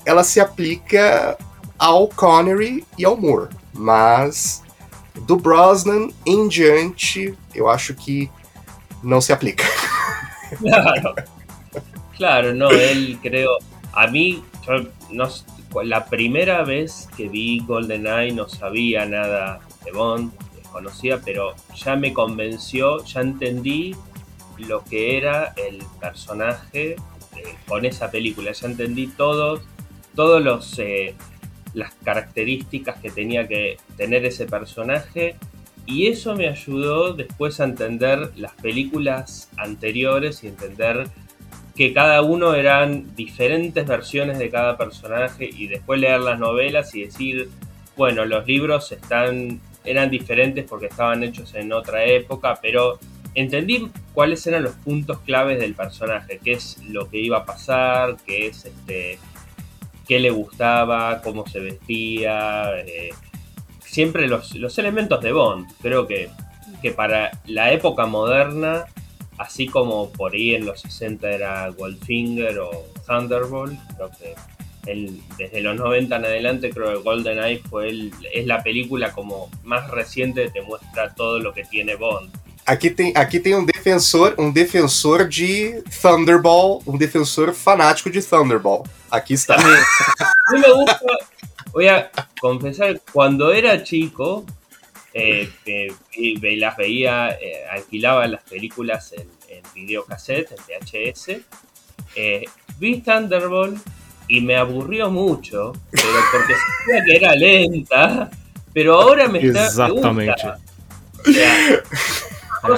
ela 0.06 0.24
se 0.24 0.40
aplica 0.40 1.38
ao 1.78 2.08
Connery 2.08 2.86
e 2.98 3.04
ao 3.04 3.18
Moore. 3.18 3.50
Mas 3.74 4.62
do 5.26 5.38
Brosnan 5.38 6.10
em 6.26 6.48
diante, 6.48 7.38
eu 7.54 7.70
acho 7.70 7.94
que 7.94 8.30
não 9.04 9.22
se 9.22 9.34
aplica. 9.34 9.66
Claro. 10.60 11.16
Claro, 12.18 12.54
no, 12.54 12.70
él 12.70 13.18
creo. 13.22 13.58
A 13.94 14.06
mí, 14.08 14.44
la 15.84 16.06
primera 16.06 16.64
vez 16.64 17.10
que 17.16 17.28
vi 17.28 17.60
GoldenEye 17.66 18.34
no 18.34 18.48
sabía 18.48 19.06
nada 19.06 19.60
de 19.84 19.92
Bond, 19.92 20.32
desconocía, 20.56 21.20
pero 21.24 21.56
ya 21.76 21.96
me 21.96 22.14
convenció, 22.14 23.04
ya 23.06 23.22
entendí 23.22 23.96
lo 24.58 24.84
que 24.84 25.18
era 25.18 25.54
el 25.58 25.84
personaje 26.00 26.96
eh, 27.36 27.56
con 27.68 27.86
esa 27.86 28.12
película. 28.12 28.52
Ya 28.52 28.68
entendí 28.68 29.08
todos, 29.08 29.62
todos 30.16 30.44
los 30.44 30.78
eh, 30.78 31.16
las 31.74 31.94
características 32.04 33.00
que 33.00 33.12
tenía 33.12 33.48
que 33.48 33.78
tener 33.98 34.26
ese 34.26 34.46
personaje. 34.46 35.36
Y 35.86 36.08
eso 36.08 36.36
me 36.36 36.48
ayudó 36.48 37.14
después 37.14 37.60
a 37.60 37.66
entender 37.66 38.32
las 38.36 38.54
películas 38.54 39.50
anteriores 39.58 40.44
y 40.44 40.48
entender 40.48 41.08
que 41.76 41.94
cada 41.94 42.22
uno 42.22 42.54
eran 42.54 43.16
diferentes 43.16 43.86
versiones 43.88 44.38
de 44.38 44.50
cada 44.50 44.78
personaje 44.78 45.50
y 45.52 45.68
después 45.68 46.00
leer 46.00 46.20
las 46.20 46.38
novelas 46.38 46.94
y 46.96 47.06
decir, 47.06 47.50
bueno, 47.96 48.26
los 48.26 48.46
libros 48.46 48.92
están 48.92 49.62
eran 49.84 50.10
diferentes 50.10 50.66
porque 50.68 50.88
estaban 50.88 51.24
hechos 51.24 51.54
en 51.56 51.74
otra 51.74 52.06
época, 52.06 52.60
pero 52.62 53.00
entendí 53.34 53.90
cuáles 54.14 54.46
eran 54.48 54.64
los 54.64 54.74
puntos 54.76 55.20
claves 55.20 55.60
del 55.60 55.74
personaje, 55.74 56.40
qué 56.44 56.54
es 56.54 56.78
lo 56.90 57.10
que 57.10 57.20
iba 57.20 57.38
a 57.38 57.46
pasar, 57.46 58.18
qué 58.26 58.48
es 58.48 58.66
este 58.66 59.20
qué 60.12 60.20
le 60.20 60.30
gustaba, 60.30 61.22
cómo 61.22 61.48
se 61.48 61.62
vestía, 61.62 62.78
eh, 62.80 63.12
siempre 63.80 64.28
los, 64.28 64.54
los 64.56 64.78
elementos 64.78 65.22
de 65.22 65.32
Bond. 65.32 65.72
Creo 65.82 66.06
que, 66.06 66.28
que 66.82 66.92
para 66.92 67.32
la 67.46 67.72
época 67.72 68.06
moderna 68.08 68.88
así 69.38 69.68
como 69.68 70.12
por 70.12 70.34
ahí 70.34 70.54
en 70.54 70.66
los 70.66 70.82
60 70.82 71.32
era 71.32 71.70
Goldfinger 71.70 72.60
o 72.60 72.72
Thunderbolt. 73.08 73.80
Creo 73.96 74.12
que 74.20 74.92
el, 74.92 75.22
desde 75.38 75.62
los 75.62 75.78
90 75.78 76.14
en 76.14 76.26
adelante 76.26 76.72
creo 76.72 76.90
que 76.90 77.04
GoldenEye 77.04 77.60
fue 77.60 77.88
el, 77.88 78.12
es 78.34 78.46
la 78.46 78.62
película 78.62 79.14
como 79.14 79.50
más 79.64 79.90
reciente 79.92 80.44
que 80.44 80.50
te 80.50 80.62
muestra 80.62 81.16
todo 81.16 81.40
lo 81.40 81.54
que 81.54 81.64
tiene 81.64 81.96
Bond. 81.96 82.30
Aqui 82.66 82.90
tem, 82.90 83.12
aqui 83.16 83.40
tem 83.40 83.56
um 83.56 83.66
defensor, 83.66 84.36
um 84.38 84.52
defensor 84.52 85.28
de 85.28 85.84
Thunderball, 86.02 86.82
um 86.86 86.98
defensor 86.98 87.54
fanático 87.54 88.10
de 88.10 88.22
Thunderball. 88.22 88.86
Aqui 89.10 89.34
está. 89.34 89.56
A 89.56 90.54
mí 90.54 90.60
me 90.60 90.72
gusta, 90.74 91.00
voy 91.74 91.88
a 91.88 92.10
confesar, 92.40 93.00
cuando 93.12 93.52
era 93.52 93.82
chico, 93.84 94.46
eh, 95.14 95.50
que 95.66 95.88
ve- 96.40 96.56
las 96.58 96.78
veía, 96.78 97.32
eh, 97.42 97.66
alquilaba 97.72 98.28
las 98.28 98.44
películas 98.44 99.12
en, 99.14 99.28
en 99.50 99.64
videocassette, 99.74 100.52
en 100.52 100.58
VHS, 100.66 101.42
eh, 102.16 102.46
vi 102.78 103.02
Thunderbolt 103.02 103.78
y 104.28 104.40
me 104.40 104.56
aburrió 104.56 105.10
mucho, 105.10 105.74
pero 105.92 106.04
porque 106.32 106.54
sabía 106.86 107.04
que 107.04 107.16
era 107.18 107.36
lenta, 107.36 108.30
pero 108.74 109.02
ahora 109.02 109.28
me 109.28 109.40
está... 109.40 109.60
me 109.62 109.66
Exatamente. 109.68 110.32
gusta. 110.32 110.60
O 111.28 111.32
sea, 111.32 111.84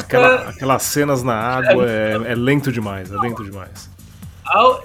aquela- 0.04 0.50
aquelas 0.50 0.84
cenas 0.84 1.24
na 1.24 1.36
água 1.36 1.86
é, 1.90 2.14
é 2.32 2.36
lento 2.36 2.72
demais, 2.72 3.12
é 3.12 3.18
lento 3.20 3.44
demais. 3.44 3.90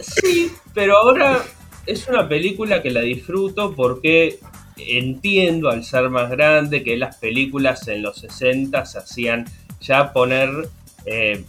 Sí, 0.01 0.53
pero 0.75 0.97
ahora 0.97 1.43
es 1.87 2.07
una 2.09 2.29
película 2.29 2.81
que 2.83 2.91
la 2.91 3.01
disfruto 3.01 3.75
porque 3.75 4.39
entiendo 4.77 5.69
al 5.71 5.85
ser 5.85 6.09
más 6.11 6.31
grande 6.31 6.83
que 6.85 6.97
las 6.97 7.17
películas 7.17 7.87
en 7.89 8.03
los 8.03 8.19
60 8.19 8.87
se 8.87 8.99
hacían 8.99 9.45
ya 9.81 10.13
poner 10.13 10.69
eh, 11.05 11.45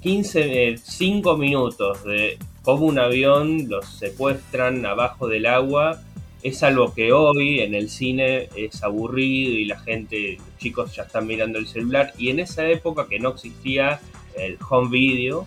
15, 0.00 0.68
eh, 0.70 0.78
5 0.82 1.36
minutos 1.36 2.02
de 2.04 2.38
cómo 2.62 2.86
un 2.86 2.98
avión 2.98 3.68
los 3.68 3.86
secuestran 3.86 4.86
abajo 4.86 5.28
del 5.28 5.46
agua. 5.46 6.00
Es 6.42 6.62
algo 6.62 6.94
que 6.94 7.12
hoy 7.12 7.60
en 7.60 7.74
el 7.74 7.90
cine 7.90 8.48
es 8.56 8.82
aburrido 8.82 9.52
y 9.52 9.66
la 9.66 9.78
gente, 9.80 10.38
chicos 10.60 10.94
ya 10.94 11.02
están 11.02 11.26
mirando 11.26 11.58
el 11.58 11.66
celular. 11.66 12.12
Y 12.16 12.28
en 12.28 12.38
esa 12.38 12.68
época 12.68 13.08
que 13.08 13.18
no 13.18 13.30
existía 13.30 14.00
el 14.36 14.58
home 14.68 14.90
video, 14.90 15.46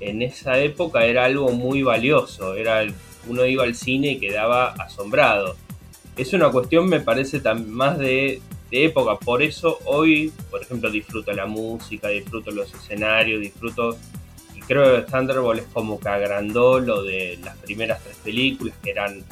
en 0.00 0.22
esa 0.22 0.58
época 0.58 1.04
era 1.06 1.24
algo 1.24 1.50
muy 1.50 1.82
valioso. 1.82 2.54
Era 2.54 2.84
uno 3.26 3.44
iba 3.44 3.64
al 3.64 3.74
cine 3.74 4.12
y 4.12 4.18
quedaba 4.18 4.68
asombrado. 4.74 5.56
Es 6.16 6.32
una 6.32 6.50
cuestión, 6.50 6.88
me 6.88 7.00
parece, 7.00 7.40
más 7.54 7.98
de, 7.98 8.40
de 8.70 8.84
época. 8.84 9.16
Por 9.16 9.42
eso 9.42 9.78
hoy, 9.84 10.32
por 10.50 10.62
ejemplo, 10.62 10.90
disfruto 10.90 11.32
la 11.32 11.46
música, 11.46 12.08
disfruto 12.08 12.50
los 12.50 12.72
escenarios, 12.74 13.40
disfruto. 13.40 13.96
Y 14.54 14.60
creo 14.60 14.96
que 14.96 15.10
Thunderbolt 15.10 15.60
es 15.60 15.66
como 15.72 16.00
que 16.00 16.08
agrandó 16.08 16.80
lo 16.80 17.02
de 17.02 17.38
las 17.44 17.56
primeras 17.58 18.02
tres 18.02 18.16
películas, 18.16 18.74
que 18.82 18.90
eran, 18.90 19.22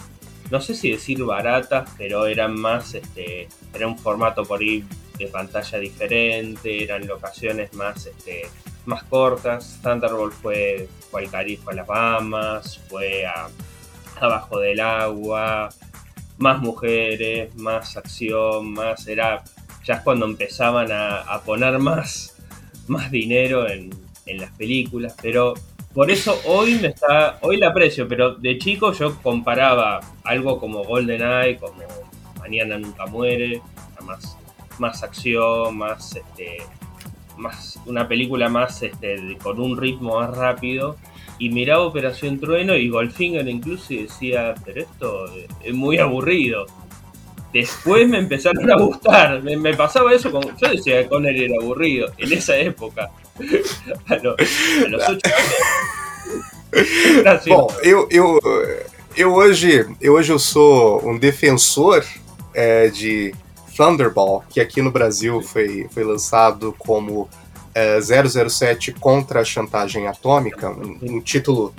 no 0.51 0.61
sé 0.61 0.75
si 0.75 0.91
decir 0.91 1.23
baratas, 1.25 1.91
pero 1.99 2.27
eran 2.27 2.55
más, 2.55 2.95
este, 2.95 3.49
era 3.77 3.87
un 3.87 3.99
formato 3.99 4.45
por 4.45 4.61
ahí 4.61 4.85
de 5.19 5.27
pantalla 5.29 5.79
diferente, 5.79 6.85
eran 6.85 7.07
locaciones 7.07 7.73
más, 7.75 8.07
este, 8.07 8.43
más 8.85 9.05
cortas. 9.05 9.79
Thunderbolt 9.83 10.35
fue, 10.35 10.89
fue 11.11 11.23
al 11.25 11.31
Caribe, 11.31 11.63
a 11.67 11.75
las 11.75 11.87
Bahamas, 11.87 12.79
fue 12.89 13.25
a 13.27 13.49
abajo 14.21 14.59
del 14.61 14.81
agua, 14.81 15.69
más 16.39 16.61
mujeres, 16.61 17.55
más 17.57 17.97
acción, 17.97 18.73
más 18.73 19.07
era 19.07 19.43
ya 19.85 19.95
es 19.95 20.01
cuando 20.01 20.27
empezaban 20.27 20.91
a, 20.91 21.21
a 21.21 21.43
poner 21.43 21.79
más, 21.79 22.35
más 22.89 23.11
dinero 23.11 23.69
en, 23.69 23.91
en 24.27 24.41
las 24.41 24.51
películas, 24.53 25.15
pero 25.23 25.55
por 25.95 26.11
eso 26.11 26.39
hoy 26.45 26.75
me 26.75 26.89
está, 26.89 27.39
hoy 27.41 27.57
la 27.57 27.69
aprecio, 27.69 28.09
pero 28.09 28.35
de 28.35 28.59
chico 28.59 28.93
yo 28.93 29.17
comparaba 29.23 30.01
algo 30.25 30.59
como 30.59 30.85
GoldenEye, 30.85 31.57
como 31.57 31.83
Mañana 32.47 32.79
Nunca 32.79 33.07
Muere, 33.07 33.61
más, 34.05 34.37
más 34.79 35.03
acción, 35.03 35.77
más 35.77 36.15
este, 36.15 36.59
más 37.37 37.79
una 37.87 38.07
película 38.07 38.49
más 38.49 38.83
este, 38.83 39.37
con 39.43 39.61
un 39.61 39.77
ritmo 39.77 40.21
más 40.21 40.31
rápido 40.37 40.97
y 41.39 41.51
miraba 41.51 41.85
Operación 41.85 42.39
Trueno 42.41 42.75
y 42.77 42.89
Goldfinger 42.89 43.47
incluso 43.49 43.93
y 43.93 44.05
decía, 44.05 44.55
pero 44.65 44.81
esto 44.83 45.27
es 45.63 45.75
muy 45.75 45.99
aburrido. 45.99 46.67
Después 47.53 48.09
me 48.09 48.19
empezaron 48.19 48.71
a 48.71 48.77
gustar, 48.77 49.43
me, 49.43 49.57
me 49.57 49.75
pasaba 49.75 50.13
eso 50.13 50.31
con, 50.31 50.43
yo 50.43 50.69
decía 50.71 51.03
que 51.03 51.09
Connery 51.09 51.45
era 51.45 51.55
aburrido 51.61 52.13
en 52.19 52.33
esa 52.33 52.57
época, 52.57 53.11
a, 54.09 54.17
lo- 54.17 54.37
a 54.37 54.89
los 54.89 55.09
ocho. 55.09 55.21
Gracias. 57.23 57.47
Bom, 57.57 57.69
eu, 57.83 58.07
eu, 58.11 58.39
eu, 59.17 59.33
um 61.05 61.19
defensor 61.19 62.05
é, 62.57 62.89
de 62.89 63.35
Thunderball, 63.77 64.43
que 64.49 64.59
aqui 64.59 64.81
no 64.81 64.91
Brasil 64.91 65.43
foi, 65.43 65.87
foi 65.91 66.03
lançado 66.03 66.75
como 66.79 67.29
é, 67.75 68.01
007 68.01 68.93
contra 68.93 69.41
a 69.41 69.45
chantagem 69.45 70.09
atômica, 70.09 70.71
um, 70.71 70.99
um 71.03 71.21
título 71.21 71.75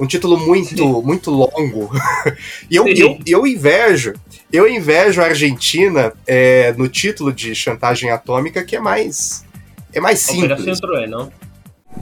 um 0.00 0.06
título 0.06 0.36
muito 0.36 1.02
muito 1.02 1.30
longo. 1.30 1.88
e 2.68 2.74
eu, 2.74 2.84
Sim. 2.84 2.94
eu, 2.96 3.18
eu 3.24 3.46
invejo, 3.46 4.14
eu 4.52 4.66
invejo 4.66 5.20
a 5.20 5.26
Argentina 5.26 6.12
é, 6.26 6.72
no 6.72 6.88
título 6.88 7.32
de 7.32 7.54
chantagem 7.54 8.10
atômica 8.10 8.64
que 8.64 8.74
é 8.74 8.80
mais 8.80 9.44
é 9.92 10.00
mais 10.00 10.18
simples. 10.18 10.80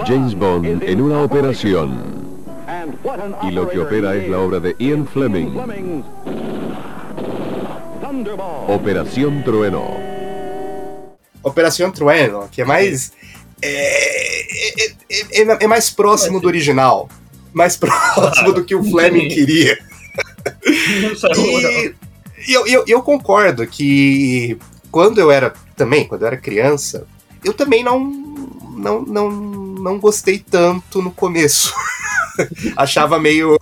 James 0.07 0.33
Bond 0.33 0.83
en 0.89 1.01
una 1.03 1.23
operación. 1.23 2.23
Y 3.43 3.51
lo 3.51 3.69
que 3.69 3.79
opera 3.79 4.15
es 4.15 4.27
la 4.29 4.39
obra 4.39 4.59
de 4.59 4.75
Ian 4.79 5.07
Fleming. 5.07 5.53
Operación 8.69 9.43
Trueno. 9.43 9.97
Operação 11.43 11.91
Trueno, 11.91 12.49
que 12.51 12.63
é 12.63 12.65
mais. 12.65 13.13
É, 13.61 14.87
é, 14.87 14.87
é- 15.11 15.43
é- 15.43 15.59
é 15.61 15.67
mais 15.67 15.91
próximo 15.91 16.41
do 16.41 16.47
original. 16.47 17.09
Mais 17.53 17.77
próximo 17.77 18.53
do 18.53 18.65
que 18.65 18.75
o 18.75 18.83
Fleming 18.85 19.29
queria. 19.29 19.79
E, 21.37 21.95
e 22.49 22.53
eu, 22.53 22.67
eu, 22.67 22.85
eu 22.87 23.03
concordo 23.03 23.67
que 23.67 24.57
quando 24.91 25.19
eu 25.19 25.31
era. 25.31 25.53
Também, 25.77 26.07
quando 26.07 26.23
eu 26.23 26.29
era 26.29 26.37
criança, 26.37 27.07
eu 27.45 27.53
também 27.53 27.83
não. 27.83 28.01
Não, 28.77 29.03
não, 29.03 29.31
não 29.31 29.99
gostei 29.99 30.39
tanto 30.39 31.03
no 31.03 31.11
começo. 31.11 31.73
achava 32.77 33.19
meio. 33.19 33.57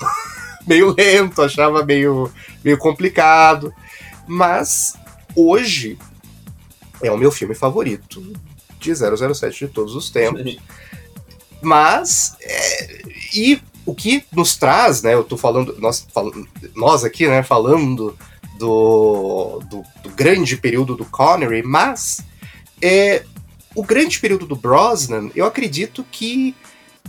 meio 0.66 0.94
lento, 0.96 1.42
achava 1.42 1.84
meio, 1.84 2.30
meio 2.64 2.78
complicado. 2.78 3.72
Mas 4.30 4.94
hoje 5.34 5.98
é 7.02 7.10
o 7.10 7.18
meu 7.18 7.32
filme 7.32 7.52
favorito 7.54 8.22
de 8.78 8.94
007 8.94 9.66
de 9.66 9.72
todos 9.72 9.96
os 9.96 10.08
tempos. 10.08 10.40
Mas, 11.60 12.36
é, 12.40 13.02
e 13.34 13.60
o 13.84 13.92
que 13.92 14.24
nos 14.32 14.56
traz, 14.56 15.02
né? 15.02 15.14
Eu 15.14 15.24
tô 15.24 15.36
falando, 15.36 15.76
nós, 15.80 16.06
fal- 16.14 16.30
nós 16.76 17.02
aqui, 17.02 17.26
né, 17.26 17.42
falando 17.42 18.16
do, 18.56 19.60
do, 19.68 19.82
do 20.02 20.10
grande 20.10 20.56
período 20.56 20.94
do 20.94 21.04
Connery, 21.04 21.62
mas 21.64 22.20
é, 22.80 23.24
o 23.74 23.82
grande 23.82 24.20
período 24.20 24.46
do 24.46 24.54
Brosnan, 24.54 25.28
eu 25.34 25.44
acredito 25.44 26.04
que 26.10 26.54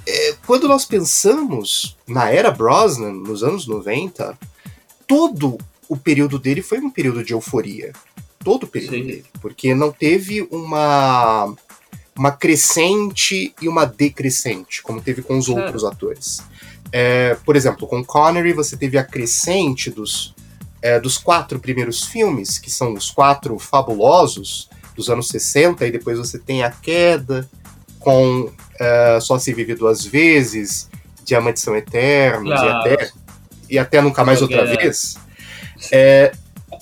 é, 0.08 0.36
quando 0.48 0.68
nós 0.68 0.86
pensamos 0.86 1.96
na 2.08 2.32
era 2.32 2.50
Brosnan, 2.50 3.12
nos 3.12 3.44
anos 3.44 3.68
90, 3.68 4.36
todo 5.08 5.58
o 5.92 5.98
período 5.98 6.40
dele 6.40 6.62
foi 6.62 6.80
um 6.80 6.90
período 6.90 7.22
de 7.24 7.34
euforia. 7.34 7.92
Todo 8.44 8.64
o 8.64 8.68
período 8.68 8.96
Sim. 8.96 9.04
dele. 9.06 9.26
Porque 9.42 9.76
não 9.76 9.92
teve 9.92 10.48
uma, 10.50 11.54
uma 12.18 12.32
crescente 12.32 13.54
e 13.62 13.68
uma 13.68 13.86
decrescente, 13.86 14.82
como 14.82 15.02
teve 15.02 15.22
com 15.22 15.38
os 15.38 15.48
Claro. 15.48 15.62
outros 15.64 15.84
atores. 15.84 16.42
É, 16.94 17.36
por 17.46 17.56
exemplo, 17.56 17.88
com 17.88 18.04
Connery 18.04 18.54
você 18.54 18.76
teve 18.78 18.98
a 18.98 19.04
crescente 19.04 19.90
dos, 19.90 20.34
é, 20.82 21.00
dos 21.00 21.18
quatro 21.18 21.60
primeiros 21.60 22.04
filmes, 22.06 22.58
que 22.58 22.72
são 22.72 22.94
os 22.94 23.12
quatro 23.12 23.60
fabulosos 23.60 24.70
dos 24.96 25.10
anos 25.10 25.28
60, 25.28 25.86
e 25.88 25.92
depois 25.92 26.18
você 26.18 26.40
tem 26.40 26.64
a 26.64 26.72
queda 26.72 27.50
com 28.00 28.50
é, 28.80 29.20
Só 29.22 29.38
Se 29.38 29.54
Vive 29.54 29.76
Duas 29.76 30.06
Vezes, 30.06 30.90
Diamantes 31.26 31.64
São 31.64 31.76
Eternos, 31.76 32.54
Claro. 32.60 32.88
e, 32.90 32.94
até, 32.94 33.12
e 33.72 33.80
até 33.80 34.02
Nunca 34.02 34.24
Mais 34.26 34.42
Outra 34.42 34.66
Vez. 34.66 35.18
É, 35.92 36.34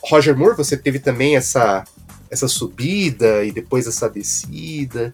Roger 0.10 0.36
Moore, 0.36 0.58
você 0.58 0.76
teve 0.76 1.00
também 1.00 1.36
essa, 1.36 1.84
essa 2.30 2.48
subida 2.48 3.44
e 3.44 3.52
depois 3.52 3.88
essa 3.88 4.10
descida. 4.10 5.12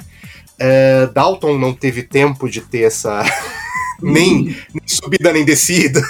É, 0.57 1.07
Dalton 1.07 1.57
não 1.57 1.73
teve 1.73 2.03
tempo 2.03 2.49
de 2.49 2.61
ter 2.61 2.83
essa. 2.83 3.23
nem, 4.01 4.45
nem 4.73 4.87
subida 4.87 5.33
nem 5.33 5.43
descida. 5.43 6.01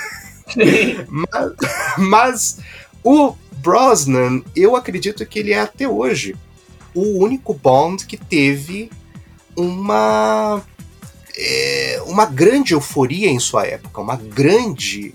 Mas, 1.09 1.55
mas 1.97 2.59
o 3.03 3.35
Brosnan, 3.57 4.43
eu 4.55 4.75
acredito 4.75 5.25
que 5.25 5.39
ele 5.39 5.51
é 5.51 5.59
até 5.59 5.87
hoje 5.87 6.35
o 6.93 7.23
único 7.23 7.53
Bond 7.53 8.05
que 8.05 8.15
teve 8.15 8.91
uma. 9.55 10.63
é, 11.37 12.01
uma 12.05 12.25
grande 12.25 12.73
euforia 12.73 13.29
em 13.29 13.39
sua 13.39 13.65
época, 13.65 14.01
uma 14.01 14.15
grande. 14.15 15.13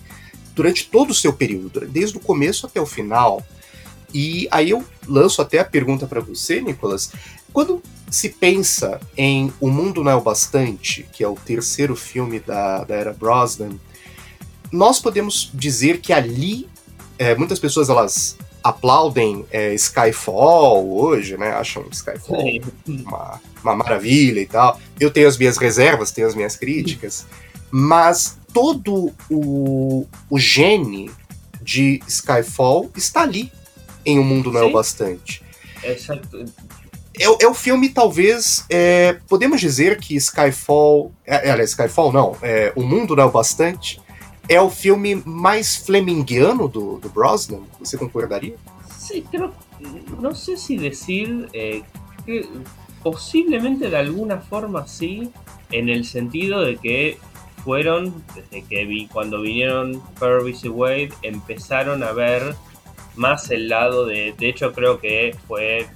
Durante 0.61 0.85
todo 0.90 1.12
o 1.12 1.14
seu 1.14 1.33
período, 1.33 1.88
desde 1.88 2.18
o 2.18 2.20
começo 2.20 2.66
até 2.66 2.79
o 2.79 2.85
final. 2.85 3.42
E 4.12 4.46
aí 4.51 4.68
eu 4.68 4.85
lanço 5.09 5.40
até 5.40 5.59
a 5.59 5.64
pergunta 5.64 6.07
para 6.07 6.20
você, 6.20 6.61
Nicolas. 6.61 7.12
Quando 7.51 7.83
se 8.11 8.29
pensa 8.29 9.01
em 9.16 9.51
O 9.59 9.70
Mundo 9.70 10.05
Não 10.05 10.11
é 10.11 10.14
o 10.14 10.20
Bastante, 10.20 11.07
que 11.14 11.25
é 11.25 11.29
o 11.29 11.35
terceiro 11.35 11.96
filme 11.96 12.40
da, 12.40 12.85
da 12.85 12.94
era 12.94 13.11
Brosnan, 13.14 13.70
nós 14.70 15.01
podemos 15.01 15.51
dizer 15.55 16.03
que 16.03 16.12
ali 16.12 16.68
é, 17.18 17.35
muitas 17.35 17.59
pessoas 17.59 17.88
elas 17.88 18.37
aplaudem 18.62 19.46
é, 19.51 19.73
Skyfall 19.73 20.87
hoje, 20.92 21.38
né? 21.38 21.53
Acham 21.53 21.87
Skyfall 21.90 22.61
uma, 22.87 23.40
uma 23.62 23.77
maravilha 23.77 24.40
e 24.40 24.46
tal. 24.46 24.79
Eu 25.01 25.11
tenho 25.11 25.27
as 25.27 25.38
minhas 25.38 25.57
reservas, 25.57 26.11
tenho 26.11 26.27
as 26.27 26.35
minhas 26.35 26.55
críticas, 26.55 27.25
mas 27.70 28.38
todo 28.52 29.12
o, 29.30 30.06
o 30.28 30.38
gene 30.38 31.10
de 31.62 32.00
Skyfall 32.06 32.90
está 32.96 33.22
ali 33.22 33.52
em 34.04 34.18
O 34.18 34.24
Mundo 34.24 34.50
Não 34.50 34.60
é 34.60 34.64
o 34.64 34.72
Bastante. 34.72 35.42
Exato. 35.82 36.44
É, 37.18 37.24
é 37.24 37.48
o 37.48 37.54
filme, 37.54 37.88
talvez. 37.90 38.64
É, 38.70 39.18
podemos 39.28 39.60
dizer 39.60 39.98
que 39.98 40.16
Skyfall. 40.16 41.12
É, 41.26 41.50
é, 41.50 41.64
Skyfall 41.64 42.12
não. 42.12 42.36
É, 42.42 42.72
o 42.74 42.82
Mundo 42.82 43.14
Não 43.14 43.24
é 43.24 43.26
o 43.26 43.30
Bastante 43.30 44.00
é 44.50 44.60
o 44.60 44.68
filme 44.68 45.22
mais 45.24 45.76
flemingiano 45.76 46.66
do, 46.66 46.98
do 46.98 47.08
Brosnan? 47.08 47.62
¿Você 47.78 47.96
concordaria? 47.96 48.56
Sí, 48.98 49.24
creo, 49.30 49.52
no 50.20 50.34
sé 50.34 50.56
si 50.56 50.76
decir 50.76 51.48
eh, 51.52 51.82
que 52.26 52.48
posiblemente 53.00 53.88
de 53.88 53.96
alguna 53.96 54.38
forma 54.38 54.88
sí, 54.88 55.30
en 55.70 55.88
el 55.88 56.04
sentido 56.04 56.62
de 56.62 56.76
que 56.78 57.18
fueron, 57.64 58.25
desde 58.35 58.66
que 58.66 58.85
vi, 58.85 59.07
cuando 59.07 59.40
vinieron 59.40 60.01
Purvis 60.18 60.64
y 60.64 60.68
Wade, 60.68 61.12
empezaron 61.23 62.03
a 62.03 62.12
ver 62.12 62.55
más 63.16 63.51
el 63.51 63.68
lado 63.68 64.07
de, 64.07 64.35
de 64.38 64.49
hecho 64.49 64.73
creo 64.73 64.99
que 64.99 65.37
fue, 65.46 65.87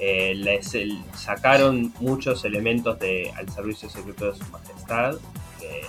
eh, 0.00 0.34
les, 0.34 0.74
el, 0.74 1.02
sacaron 1.14 1.92
muchos 2.00 2.44
elementos 2.44 2.98
de 2.98 3.32
Al 3.36 3.48
Servicio 3.50 3.88
Secreto 3.88 4.32
de 4.32 4.38
Su 4.38 4.44
Majestad, 4.50 5.16
que 5.60 5.82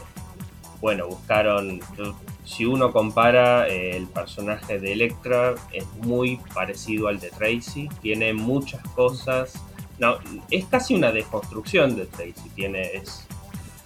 bueno, 0.79 1.07
buscaron, 1.07 1.79
si 2.45 2.65
uno 2.65 2.91
compara 2.91 3.67
eh, 3.67 3.97
el 3.97 4.07
personaje 4.07 4.79
de 4.79 4.93
Electra, 4.93 5.55
es 5.73 5.85
muy 6.03 6.39
parecido 6.53 7.07
al 7.07 7.19
de 7.19 7.29
Tracy, 7.31 7.89
tiene 8.01 8.33
muchas 8.33 8.81
cosas, 8.89 9.53
no, 9.99 10.17
es 10.51 10.65
casi 10.65 10.93
una 10.93 11.11
desconstrucción 11.11 11.95
de 11.95 12.05
Tracy, 12.05 12.49
tiene, 12.53 12.81
es 12.93 13.26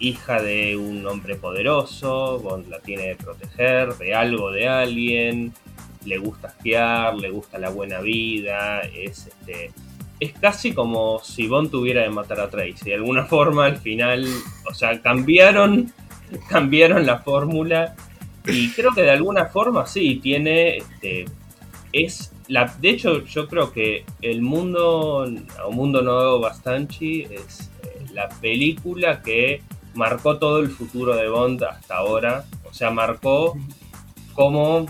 hija 0.01 0.41
de 0.41 0.75
un 0.75 1.05
hombre 1.07 1.35
poderoso, 1.35 2.39
Bond 2.39 2.67
la 2.69 2.79
tiene 2.79 3.09
que 3.09 3.23
proteger 3.23 3.95
de 3.95 4.13
algo 4.13 4.51
de 4.51 4.67
alguien, 4.67 5.53
le 6.05 6.17
gusta 6.17 6.49
espiar, 6.49 7.15
le 7.15 7.29
gusta 7.29 7.57
la 7.59 7.69
buena 7.69 8.01
vida, 8.01 8.81
es 8.81 9.27
este 9.27 9.71
es 10.19 10.33
casi 10.33 10.73
como 10.73 11.19
si 11.23 11.47
Bond 11.47 11.71
tuviera 11.71 12.03
de 12.03 12.09
matar 12.09 12.39
a 12.41 12.49
Tracy. 12.49 12.85
De 12.85 12.95
alguna 12.95 13.25
forma, 13.35 13.65
al 13.65 13.77
final, 13.77 14.27
o 14.69 14.73
sea, 14.73 15.01
cambiaron 15.01 15.91
cambiaron 16.49 17.05
la 17.05 17.19
fórmula 17.19 17.95
y 18.45 18.69
creo 18.71 18.91
que 18.91 19.01
de 19.03 19.11
alguna 19.11 19.45
forma 19.45 19.85
sí, 19.85 20.15
tiene, 20.15 20.77
este, 20.77 21.25
es, 21.93 22.33
la, 22.47 22.73
de 22.79 22.89
hecho 22.89 23.23
yo 23.25 23.47
creo 23.47 23.71
que 23.71 24.05
el 24.21 24.41
mundo, 24.41 25.27
o 25.65 25.71
Mundo 25.71 26.01
Nuevo 26.01 26.39
Bastanchi 26.39 27.23
es 27.23 27.69
eh, 27.83 28.05
la 28.13 28.29
película 28.29 29.21
que 29.21 29.61
marcó 29.93 30.37
todo 30.37 30.59
el 30.59 30.69
futuro 30.69 31.15
de 31.15 31.29
Bond 31.29 31.63
hasta 31.63 31.97
ahora, 31.97 32.45
o 32.69 32.73
sea, 32.73 32.91
marcó 32.91 33.57
como... 34.33 34.87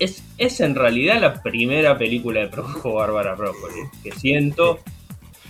Es, 0.00 0.24
es 0.38 0.60
en 0.60 0.74
realidad 0.74 1.20
la 1.20 1.40
primera 1.42 1.96
película 1.96 2.40
de 2.40 2.48
produjo 2.48 2.94
Bárbara 2.94 3.34
Broccoli, 3.34 3.82
que 4.02 4.10
siento 4.12 4.80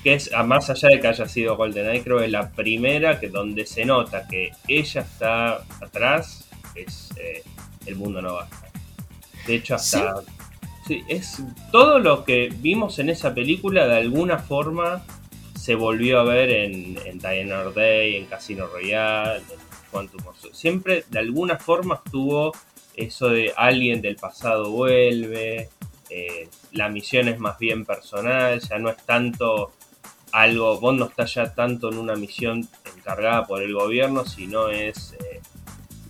que 0.02 0.14
es, 0.14 0.30
más 0.44 0.68
allá 0.68 0.90
de 0.90 1.00
que 1.00 1.06
haya 1.08 1.26
sido 1.26 1.56
GoldenEye, 1.56 2.02
creo 2.02 2.18
que 2.18 2.28
la 2.28 2.50
primera 2.50 3.18
que 3.18 3.30
donde 3.30 3.64
se 3.64 3.86
nota 3.86 4.28
que 4.28 4.52
ella 4.68 5.00
está 5.00 5.64
atrás 5.80 6.46
es 6.74 7.10
eh, 7.16 7.42
El 7.86 7.96
Mundo 7.96 8.20
No 8.20 8.34
Basta. 8.34 8.70
De 9.46 9.54
hecho, 9.54 9.76
hasta... 9.76 10.16
¿Sí? 10.86 11.02
es 11.08 11.42
todo 11.72 11.98
lo 11.98 12.24
que 12.24 12.52
vimos 12.58 12.98
en 12.98 13.08
esa 13.08 13.34
película 13.34 13.86
de 13.86 13.96
alguna 13.96 14.38
forma 14.38 15.02
se 15.64 15.76
volvió 15.76 16.20
a 16.20 16.24
ver 16.24 16.50
en, 16.50 16.98
en 17.06 17.18
Diana 17.18 17.64
Day, 17.74 18.16
en 18.16 18.26
Casino 18.26 18.66
Royale, 18.66 19.38
en 19.38 19.58
Quantum 19.90 20.26
of 20.26 20.36
Siempre 20.52 21.06
de 21.08 21.20
alguna 21.20 21.56
forma 21.56 22.02
estuvo 22.04 22.52
eso 22.94 23.30
de 23.30 23.54
alguien 23.56 24.02
del 24.02 24.16
pasado 24.16 24.70
vuelve, 24.70 25.70
eh, 26.10 26.50
la 26.72 26.90
misión 26.90 27.28
es 27.28 27.38
más 27.38 27.58
bien 27.58 27.86
personal, 27.86 28.60
ya 28.60 28.78
no 28.78 28.90
es 28.90 28.98
tanto 29.06 29.72
algo, 30.32 30.78
Bond 30.80 30.98
no 30.98 31.06
está 31.06 31.24
ya 31.24 31.54
tanto 31.54 31.90
en 31.90 31.96
una 31.96 32.14
misión 32.14 32.68
encargada 32.94 33.46
por 33.46 33.62
el 33.62 33.72
gobierno, 33.72 34.26
sino 34.26 34.68
es 34.68 35.14
eh, 35.14 35.40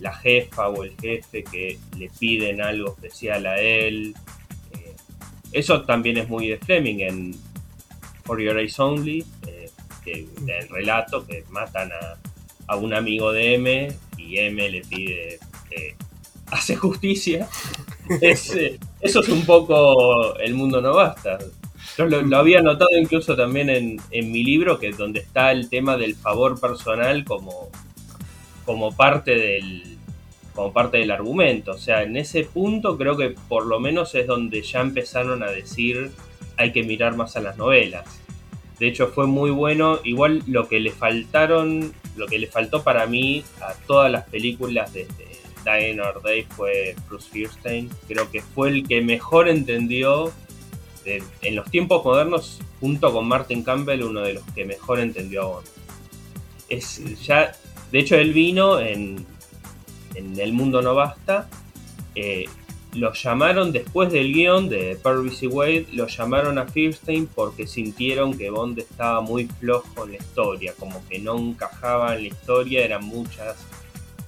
la 0.01 0.13
jefa 0.17 0.67
o 0.67 0.83
el 0.83 0.97
jefe 0.99 1.45
que 1.45 1.79
le 1.97 2.09
piden 2.19 2.61
algo 2.61 2.89
especial 2.89 3.45
a 3.45 3.57
él. 3.61 4.15
Eh, 4.73 4.95
eso 5.53 5.83
también 5.83 6.17
es 6.17 6.27
muy 6.27 6.49
de 6.49 6.57
Fleming 6.57 6.99
en 6.99 7.44
For 8.25 8.41
Your 8.41 8.59
Eyes 8.59 8.79
Only, 8.79 9.23
eh, 9.47 9.69
el 10.05 10.69
relato 10.69 11.25
que 11.25 11.43
matan 11.49 11.91
a, 11.91 12.17
a, 12.67 12.75
un 12.75 12.93
amigo 12.93 13.31
de 13.31 13.55
M 13.55 13.91
y 14.17 14.37
M 14.37 14.69
le 14.69 14.81
pide 14.81 15.39
que 15.69 15.95
hace 16.51 16.75
justicia. 16.75 17.47
es, 18.21 18.55
eso 19.01 19.19
es 19.19 19.29
un 19.29 19.45
poco 19.45 20.37
El 20.37 20.53
mundo 20.53 20.81
no 20.81 20.93
basta. 20.93 21.37
Yo 21.97 22.05
lo, 22.05 22.37
había 22.37 22.61
notado 22.61 22.89
incluso 22.99 23.35
también 23.35 23.69
en, 23.69 24.01
en, 24.11 24.31
mi 24.31 24.43
libro, 24.43 24.79
que 24.79 24.91
donde 24.91 25.21
está 25.21 25.51
el 25.51 25.69
tema 25.69 25.95
del 25.95 26.15
favor 26.15 26.59
personal 26.59 27.23
como, 27.23 27.69
como 28.65 28.95
parte 28.95 29.35
del 29.35 29.95
como 30.53 30.71
parte 30.71 30.97
del 30.97 31.11
argumento. 31.11 31.71
O 31.71 31.77
sea, 31.77 32.03
en 32.03 32.17
ese 32.17 32.43
punto 32.45 32.97
creo 32.97 33.17
que 33.17 33.35
por 33.47 33.65
lo 33.65 33.79
menos 33.79 34.15
es 34.15 34.25
donde 34.25 34.61
ya 34.61 34.81
empezaron 34.81 35.43
a 35.43 35.47
decir 35.47 36.11
hay 36.57 36.71
que 36.71 36.83
mirar 36.83 37.15
más 37.15 37.35
a 37.35 37.41
las 37.41 37.57
novelas. 37.57 38.05
De 38.79 38.87
hecho 38.87 39.07
fue 39.07 39.27
muy 39.27 39.51
bueno. 39.51 39.99
Igual 40.03 40.43
lo 40.47 40.67
que 40.67 40.79
le 40.79 40.91
faltaron, 40.91 41.93
lo 42.15 42.27
que 42.27 42.39
le 42.39 42.47
faltó 42.47 42.83
para 42.83 43.05
mí 43.05 43.43
a 43.61 43.73
todas 43.87 44.11
las 44.11 44.27
películas 44.27 44.93
de, 44.93 45.05
de 45.05 45.27
Diane 45.63 46.01
Day 46.23 46.43
fue 46.43 46.95
Bruce 47.07 47.29
Firstein. 47.29 47.89
Creo 48.07 48.29
que 48.31 48.41
fue 48.41 48.69
el 48.69 48.87
que 48.87 49.01
mejor 49.01 49.47
entendió 49.47 50.31
en 51.05 51.55
los 51.55 51.69
tiempos 51.69 52.03
modernos, 52.03 52.59
junto 52.79 53.13
con 53.13 53.27
Martin 53.27 53.63
Campbell, 53.63 54.03
uno 54.03 54.21
de 54.21 54.33
los 54.33 54.43
que 54.55 54.65
mejor 54.65 54.99
entendió 54.99 55.43
a 55.43 55.45
Bond. 55.45 55.67
Es 56.67 57.01
ya, 57.23 57.51
de 57.91 57.99
hecho, 57.99 58.15
él 58.15 58.33
vino 58.33 58.79
en, 58.79 59.25
en 60.15 60.39
El 60.39 60.53
Mundo 60.53 60.81
No 60.81 60.95
Basta. 60.95 61.47
Eh, 62.15 62.45
lo 62.95 63.11
llamaron 63.13 63.73
después 63.73 64.11
del 64.11 64.31
guion 64.31 64.69
de 64.69 64.97
Purvis 65.01 65.43
y 65.43 65.47
Wade, 65.47 65.85
lo 65.91 66.07
llamaron 66.07 66.57
a 66.57 66.65
Firstein 66.65 67.27
porque 67.27 67.67
sintieron 67.67 68.37
que 68.37 68.49
Bond 68.49 68.79
estaba 68.79 69.19
muy 69.19 69.47
flojo 69.47 70.05
en 70.05 70.11
la 70.11 70.17
historia, 70.17 70.73
como 70.79 71.05
que 71.07 71.19
no 71.19 71.37
encajaba 71.37 72.15
en 72.15 72.21
la 72.21 72.27
historia, 72.29 72.85
eran 72.85 73.03
muchas, 73.03 73.57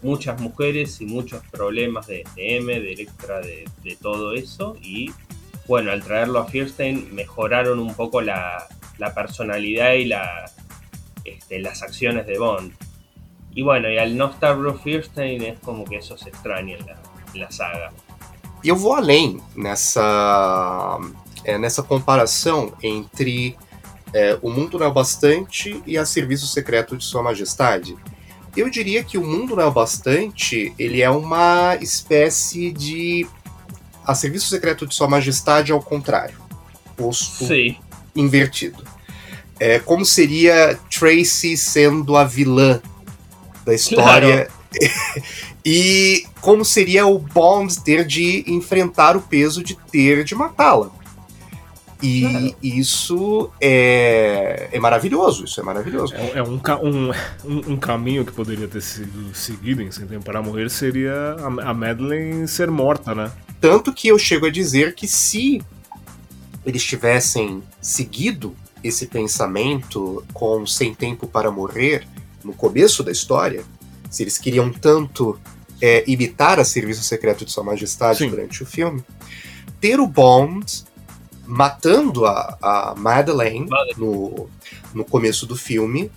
muchas 0.02 0.42
mujeres 0.42 1.00
y 1.00 1.06
muchos 1.06 1.42
problemas 1.50 2.08
de, 2.08 2.26
M, 2.36 2.80
de 2.80 2.94
Electra, 2.94 3.40
de, 3.40 3.98
todo 4.02 4.34
eso, 4.34 4.76
y 4.82 5.12
bueno, 5.66 5.92
al 5.92 6.04
traerlo 6.04 6.40
a 6.40 6.46
Fierstein 6.46 7.16
mejoraron 7.16 7.80
un 7.80 7.94
poco 7.94 8.22
la, 8.22 8.68
la 8.98 9.14
personalidad 9.14 9.94
y 9.94 10.06
la, 10.06 10.52
este, 11.24 11.60
las 11.60 11.84
acciones 11.84 12.28
de 12.28 12.38
Bond. 12.38 12.74
Y 13.54 13.64
bueno, 13.64 13.88
e 13.88 13.98
al 13.98 14.16
não 14.16 14.30
estar 14.30 14.56
Bruce 14.56 14.84
Fierstein 14.84 15.44
é 15.44 15.56
como 15.64 15.84
que 15.84 15.98
isso 15.98 16.16
se 16.16 16.30
estranha 16.30 16.78
na, 16.78 16.96
na 17.34 17.50
saga. 17.50 17.92
E 18.64 18.70
eu 18.70 18.76
vou 18.76 18.94
além 18.94 19.40
nessa, 19.56 21.00
é, 21.44 21.58
nessa 21.58 21.84
comparação 21.84 22.74
entre 22.82 23.56
é, 24.14 24.38
O 24.42 24.50
Mundo 24.50 24.80
Não 24.80 24.88
é 24.88 24.92
Bastante 24.92 25.82
e 25.86 25.98
A 25.98 26.06
Serviço 26.06 26.48
Secreto 26.48 26.98
de 26.98 27.04
Sua 27.04 27.22
Majestade. 27.22 27.96
Eu 28.56 28.70
diria 28.70 29.04
que 29.04 29.18
O 29.18 29.26
Mundo 29.26 29.56
Não 29.56 29.68
é 29.68 29.72
Bastante 29.72 30.74
ele 30.78 31.02
é 31.02 31.10
uma 31.10 31.78
espécie 31.82 32.72
de 32.72 33.28
a 34.06 34.16
Serviço 34.16 34.48
Secreto 34.48 34.88
de 34.88 34.96
Sua 34.96 35.08
Majestade 35.08 35.72
ao 35.72 35.82
contrário. 35.82 36.38
Posto 36.96 37.46
Sim. 37.46 37.78
invertido. 38.16 38.84
É, 39.60 39.80
como 39.80 40.06
seria 40.06 40.80
Tracy 40.90 41.58
sendo 41.58 42.16
a 42.16 42.24
vilã 42.24 42.82
da 43.66 43.74
história. 43.74 44.46
Claro. 44.46 44.58
e 45.70 46.26
como 46.40 46.64
seria 46.64 47.06
o 47.06 47.20
Bond 47.20 47.82
ter 47.82 48.06
de 48.06 48.46
enfrentar 48.48 49.18
o 49.18 49.22
peso 49.22 49.62
de 49.62 49.76
ter 49.92 50.24
de 50.24 50.34
matá-la. 50.34 50.90
E 52.02 52.56
isso 52.64 53.52
é, 53.60 54.70
é 54.72 54.80
maravilhoso, 54.80 55.44
isso 55.44 55.60
é 55.60 55.64
maravilhoso. 55.64 56.14
É, 56.16 56.38
é 56.38 56.44
um, 56.44 56.54
um, 56.56 57.12
um, 57.44 57.74
um, 57.74 57.78
caminho 57.78 58.24
que 58.24 58.32
poderia 58.32 58.66
ter 58.66 58.80
sido 58.80 59.36
seguido 59.36 59.82
em 59.82 59.92
Sem 59.92 60.08
Tempo 60.08 60.24
para 60.24 60.42
Morrer 60.42 60.70
seria 60.70 61.36
a, 61.38 61.72
a 61.72 61.74
Madeleine 61.74 62.48
ser 62.48 62.72
morta, 62.72 63.14
né? 63.14 63.30
Tanto 63.60 63.92
que 63.92 64.08
eu 64.08 64.18
chego 64.18 64.46
a 64.46 64.50
dizer 64.50 64.96
que 64.96 65.06
se 65.06 65.62
eles 66.66 66.84
tivessem 66.84 67.62
seguido 67.82 68.56
esse 68.82 69.08
pensamento 69.08 70.24
com 70.32 70.66
Sem 70.66 70.94
Tempo 70.94 71.28
para 71.28 71.52
Morrer 71.52 72.08
no 72.42 72.54
começo 72.54 73.04
da 73.04 73.12
história, 73.12 73.66
se 74.10 74.24
eles 74.24 74.38
queriam 74.38 74.72
tanto 74.72 75.38
é, 75.82 76.04
imitar 76.08 76.60
a 76.60 76.66
Serviço 76.66 77.04
Secreto 77.04 77.46
de 77.46 77.52
Sua 77.52 77.64
Majestade 77.64 78.20
Sim. 78.20 78.30
durante 78.30 78.64
o 78.64 78.66
filme, 78.66 79.04
ter 79.80 80.00
o 80.00 80.08
Bond 80.08 80.66
matando 81.46 82.26
a, 82.26 82.58
a 82.62 82.96
Madeleine 82.98 83.70
no, 83.98 84.50
no 84.94 85.06
começo 85.06 85.46
do 85.46 85.56
filme, 85.56 86.12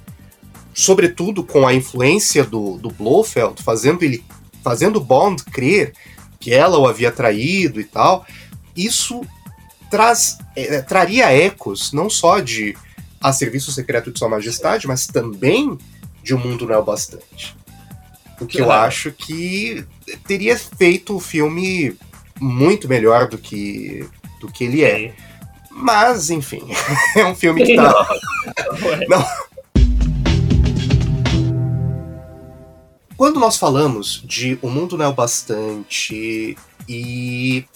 sobretudo 0.75 1.45
com 1.45 1.67
a 1.67 1.75
influência 1.75 2.43
do, 2.45 2.79
do 2.79 2.91
Blofeld, 2.91 3.63
fazendo 3.63 4.03
ele 4.03 4.25
fazendo 4.63 5.01
Bond 5.01 5.43
crer 5.45 5.95
que 6.39 6.53
ela 6.53 6.79
o 6.79 6.87
havia 6.87 7.13
traído 7.13 7.81
e 7.81 7.85
tal, 7.85 8.27
isso 8.77 9.23
traz, 9.91 10.39
é, 10.57 10.81
traria 10.81 11.31
ecos 11.33 11.93
não 11.93 12.09
só 12.09 12.41
de 12.41 12.77
A 13.21 13.33
Serviço 13.33 13.73
Secreto 13.73 14.11
de 14.11 14.19
Sua 14.19 14.29
Majestade, 14.29 14.87
mas 14.87 15.07
também 15.07 15.79
de 16.23 16.35
O 16.35 16.39
Mundo 16.39 16.67
Não 16.67 16.75
é 16.75 16.79
o 16.79 16.85
Bastante. 16.85 17.57
O 18.41 18.47
que 18.47 18.61
eu 18.61 18.72
acho 18.72 19.12
que 19.12 19.84
teria 20.26 20.57
feito 20.59 21.14
o 21.16 21.20
filme 21.20 21.97
muito 22.41 22.88
melhor 22.88 23.28
do 23.28 23.36
que 23.36 24.09
do 24.41 24.51
que 24.51 24.64
ele 24.64 24.82
é. 24.82 25.14
Mas, 25.70 26.30
enfim, 26.30 26.62
é 27.16 27.24
um 27.24 27.34
filme 27.34 27.64
que 27.64 27.76
tá. 27.76 28.09
Não. 29.09 29.24
Quando 33.16 33.38
nós 33.38 33.59
falamos 33.59 34.22
de 34.24 34.59
O 34.62 34.70
Mundo 34.70 34.97
Não 34.97 35.05
é 35.05 35.09
o 35.09 35.12
Bastante 35.12 36.57
e 36.88 37.66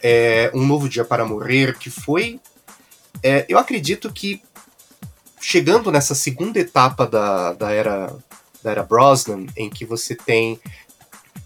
é, 0.00 0.52
Um 0.54 0.64
Novo 0.64 0.88
Dia 0.88 1.04
para 1.04 1.24
Morrer, 1.24 1.76
que 1.76 1.90
foi. 1.90 2.40
É, 3.22 3.44
eu 3.48 3.58
acredito 3.58 4.12
que 4.12 4.40
chegando 5.40 5.90
nessa 5.90 6.14
segunda 6.14 6.60
etapa 6.60 7.06
da, 7.06 7.52
da, 7.52 7.72
era, 7.72 8.14
era 8.64 8.82
Brosnan, 8.82 9.46
em 9.56 9.68
que 9.68 9.84
você 9.84 10.14
tem 10.14 10.58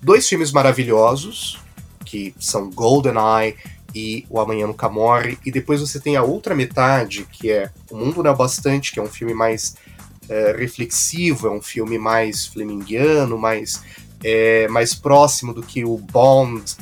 dois 0.00 0.28
filmes 0.28 0.52
maravilhosos, 0.52 1.58
que 2.04 2.34
são 2.38 2.70
GoldenEye 2.70 3.56
e 3.94 4.26
O 4.28 4.38
Amanhã 4.38 4.66
Nunca 4.66 4.88
Morre, 4.88 5.38
e 5.44 5.50
depois 5.50 5.80
você 5.80 5.98
tem 5.98 6.16
a 6.16 6.22
outra 6.22 6.54
metade, 6.54 7.26
que 7.32 7.50
é 7.50 7.70
O 7.90 7.96
Mundo 7.96 8.22
Não 8.22 8.30
é 8.30 8.34
Bastante, 8.34 8.92
que 8.92 9.00
é 9.00 9.02
um 9.02 9.08
filme 9.08 9.34
mais 9.34 9.76
é, 10.28 10.52
reflexivo, 10.56 11.46
é 11.46 11.50
um 11.50 11.62
filme 11.62 11.98
mais 11.98 12.46
flemingiano, 12.46 13.38
mais, 13.38 13.82
é, 14.22 14.68
mais 14.68 14.94
próximo 14.94 15.54
do 15.54 15.62
que 15.62 15.84
o 15.84 15.96
Bond 15.96 16.76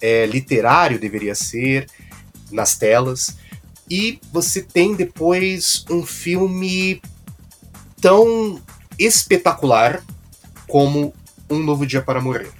é, 0.00 0.26
literário 0.26 0.98
deveria 0.98 1.34
ser 1.34 1.86
nas 2.50 2.76
telas. 2.78 3.36
E 3.88 4.20
você 4.32 4.62
tem 4.62 4.94
depois 4.94 5.84
um 5.90 6.06
filme 6.06 7.02
tão 8.00 8.62
espetacular 9.00 10.02
como 10.68 11.14
Um 11.50 11.58
Novo 11.60 11.86
Dia 11.86 12.02
para 12.02 12.20
Morrer. 12.20 12.50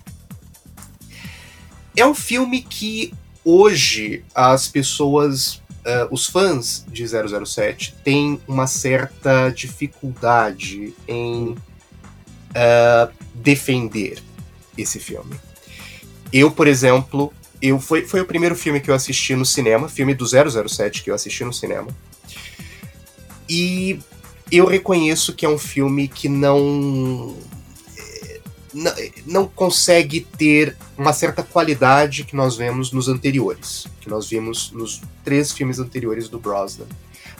É 1.95 2.07
um 2.07 2.15
filme 2.15 2.63
que 2.63 3.13
hoje 3.45 4.25
as 4.35 4.67
pessoas, 4.67 5.55
uh, 5.55 6.09
os 6.11 6.27
fãs 6.27 6.85
de 6.89 7.07
007 7.07 7.95
têm 8.03 8.41
uma 8.49 8.67
certa 8.67 9.51
dificuldade 9.51 10.95
em 11.07 11.51
uh, 11.51 13.13
defender 13.35 14.23
esse 14.79 14.99
filme. 14.99 15.37
Eu, 16.33 16.51
por 16.51 16.67
exemplo, 16.67 17.33
eu 17.61 17.79
foi, 17.79 18.07
foi 18.07 18.21
o 18.21 18.27
primeiro 18.27 18.57
filme 18.57 18.81
que 18.81 18.91
eu 18.91 18.95
assisti 18.95 19.35
no 19.35 19.45
cinema, 19.45 19.89
filme 19.89 20.15
do 20.15 20.25
007 20.27 21.03
que 21.03 21.11
eu 21.11 21.15
assisti 21.15 21.45
no 21.45 21.53
cinema. 21.53 21.89
E 23.49 23.99
eu 24.51 24.67
reconheço 24.67 25.35
que 25.35 25.47
é 25.47 25.49
um 25.49 25.59
filme 25.59 26.09
que 26.09 26.29
não 26.29 27.37
não 29.27 29.49
consegue 29.49 30.21
ter 30.21 30.77
uma 30.97 31.13
certa 31.13 31.43
qualidade 31.43 32.25
que 32.25 32.37
nós 32.37 32.57
vemos 32.57 32.93
nos 32.93 33.09
anteriores, 33.09 33.87
que 34.01 34.09
nós 34.09 34.29
vimos 34.29 34.71
nos 34.71 35.03
três 35.25 35.51
filmes 35.51 35.79
anteriores 35.79 36.29
do 36.29 36.39
Brosnan. 36.39 36.87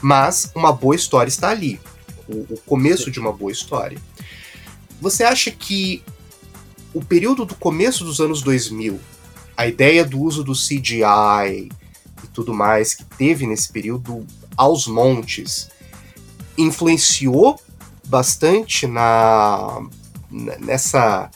Mas 0.03 0.51
uma 0.55 0.73
boa 0.73 0.97
história 0.97 1.29
está 1.29 1.51
ali, 1.51 1.81
o, 2.29 2.55
o 2.55 2.61
começo 2.67 3.05
Sim. 3.05 3.11
de 3.13 3.21
uma 3.21 3.33
boa 3.33 3.53
história. 3.53 3.99
Você 5.01 5.23
acha 5.23 5.51
que 5.51 6.03
o 6.93 7.05
período 7.05 7.45
do 7.45 7.55
começo 7.55 8.05
dos 8.05 8.21
anos 8.21 8.43
2000, 8.43 8.99
a 9.57 9.67
ideia 9.67 10.05
do 10.05 10.21
uso 10.21 10.43
do 10.43 10.53
CGI 10.53 11.71
e 12.25 12.27
tudo 12.33 12.53
mais 12.53 12.95
que 12.95 13.05
teve 13.05 13.47
nesse 13.47 13.71
período 13.73 14.27
aos 14.57 14.87
montes, 14.87 15.69
influenciou 16.63 17.59
bastante 18.07 18.87
na 18.87 19.83
nessa. 20.31 21.31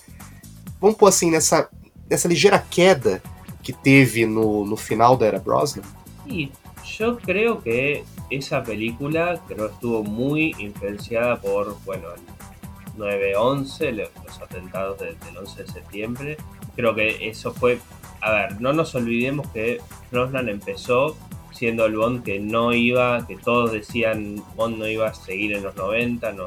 Vamos 0.80 0.96
pôr 0.96 1.08
assim, 1.08 1.30
nessa, 1.30 1.68
nessa 2.08 2.28
ligeira 2.28 2.58
queda 2.58 3.22
que 3.62 3.72
teve 3.72 4.26
no, 4.26 4.66
no 4.66 4.76
final 4.76 5.16
da 5.16 5.26
era 5.26 5.38
Brosnan? 5.38 5.82
Y 6.26 6.50
yo 6.84 7.16
creo 7.16 7.60
que 7.60 8.04
esa 8.30 8.62
película 8.62 9.40
creo 9.48 9.66
estuvo 9.66 10.04
muy 10.04 10.54
influenciada 10.58 11.40
por, 11.40 11.76
bueno, 11.84 12.08
el 12.14 12.94
9-11, 12.98 14.10
los 14.24 14.42
atentados 14.42 14.98
del 14.98 15.16
11 15.36 15.62
de 15.62 15.72
septiembre. 15.72 16.36
Creo 16.76 16.94
que 16.94 17.28
eso 17.28 17.52
fue, 17.52 17.80
a 18.20 18.30
ver, 18.30 18.60
no 18.60 18.72
nos 18.72 18.94
olvidemos 18.94 19.48
que 19.48 19.80
Brosnan 20.10 20.48
empezó 20.48 21.16
siendo 21.54 21.86
el 21.86 21.96
Bond 21.96 22.24
que 22.24 22.40
no 22.40 22.72
iba, 22.72 23.26
que 23.26 23.36
todos 23.36 23.72
decían 23.72 24.42
Bond 24.56 24.78
no 24.78 24.88
iba 24.88 25.08
a 25.08 25.14
seguir 25.14 25.54
en 25.54 25.62
los 25.62 25.76
90, 25.76 26.32
no, 26.32 26.46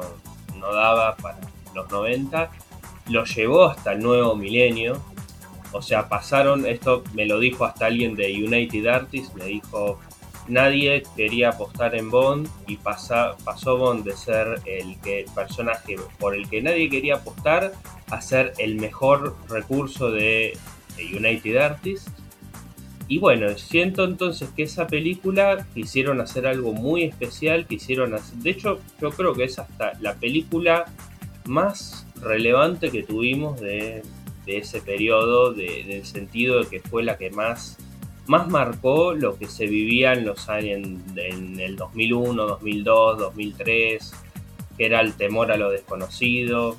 no 0.58 0.72
daba 0.72 1.16
para 1.16 1.38
los 1.74 1.90
90, 1.90 2.50
lo 3.08 3.24
llevó 3.24 3.64
hasta 3.64 3.92
el 3.92 4.00
nuevo 4.00 4.36
milenio. 4.36 5.02
O 5.72 5.82
sea, 5.82 6.08
pasaron, 6.08 6.66
esto 6.66 7.04
me 7.14 7.26
lo 7.26 7.38
dijo 7.38 7.64
hasta 7.64 7.86
alguien 7.86 8.14
de 8.14 8.32
United 8.32 8.86
Artists, 8.86 9.34
me 9.34 9.44
dijo, 9.44 9.98
nadie 10.48 11.02
quería 11.16 11.50
apostar 11.50 11.94
en 11.94 12.10
Bond 12.10 12.48
y 12.66 12.76
pasa, 12.76 13.36
pasó 13.44 13.76
Bond 13.76 14.04
de 14.04 14.16
ser 14.16 14.60
el, 14.64 14.96
personaje 15.34 15.96
por 16.18 16.34
el 16.34 16.48
que 16.48 16.62
nadie 16.62 16.88
quería 16.88 17.16
apostar 17.16 17.72
a 18.10 18.20
ser 18.20 18.54
el 18.58 18.76
mejor 18.76 19.36
recurso 19.48 20.10
de, 20.10 20.56
United 20.98 21.56
Artists. 21.58 22.10
Y 23.08 23.18
bueno, 23.18 23.56
siento 23.56 24.04
entonces 24.04 24.50
que 24.50 24.64
esa 24.64 24.86
película 24.86 25.66
quisieron 25.74 26.20
hacer 26.20 26.46
algo 26.46 26.74
muy 26.74 27.04
especial, 27.04 27.66
quisieron 27.66 28.12
hacer, 28.12 28.38
de 28.38 28.50
hecho 28.50 28.80
yo 29.00 29.10
creo 29.10 29.32
que 29.32 29.44
es 29.44 29.58
hasta 29.58 29.94
la 30.00 30.14
película 30.14 30.84
más 31.46 32.06
relevante 32.20 32.90
que 32.90 33.02
tuvimos 33.02 33.58
de, 33.60 34.02
ese 34.46 34.82
periodo, 34.82 35.52
de, 35.54 35.80
en 35.80 35.92
el 35.92 36.04
sentido 36.04 36.62
de 36.62 36.68
que 36.68 36.80
fue 36.80 37.02
la 37.02 37.16
que 37.16 37.30
más, 37.30 37.78
más 38.26 38.48
marcó 38.48 39.14
lo 39.14 39.38
que 39.38 39.46
se 39.46 39.66
vivía 39.66 40.12
en 40.12 40.26
los 40.26 40.48
años, 40.50 40.86
en, 41.16 41.60
el 41.60 41.76
2001, 41.76 42.46
2002, 42.46 43.18
2003, 43.18 44.12
que 44.76 44.86
era 44.86 45.00
el 45.00 45.14
temor 45.14 45.50
a 45.50 45.56
lo 45.56 45.70
desconocido, 45.70 46.76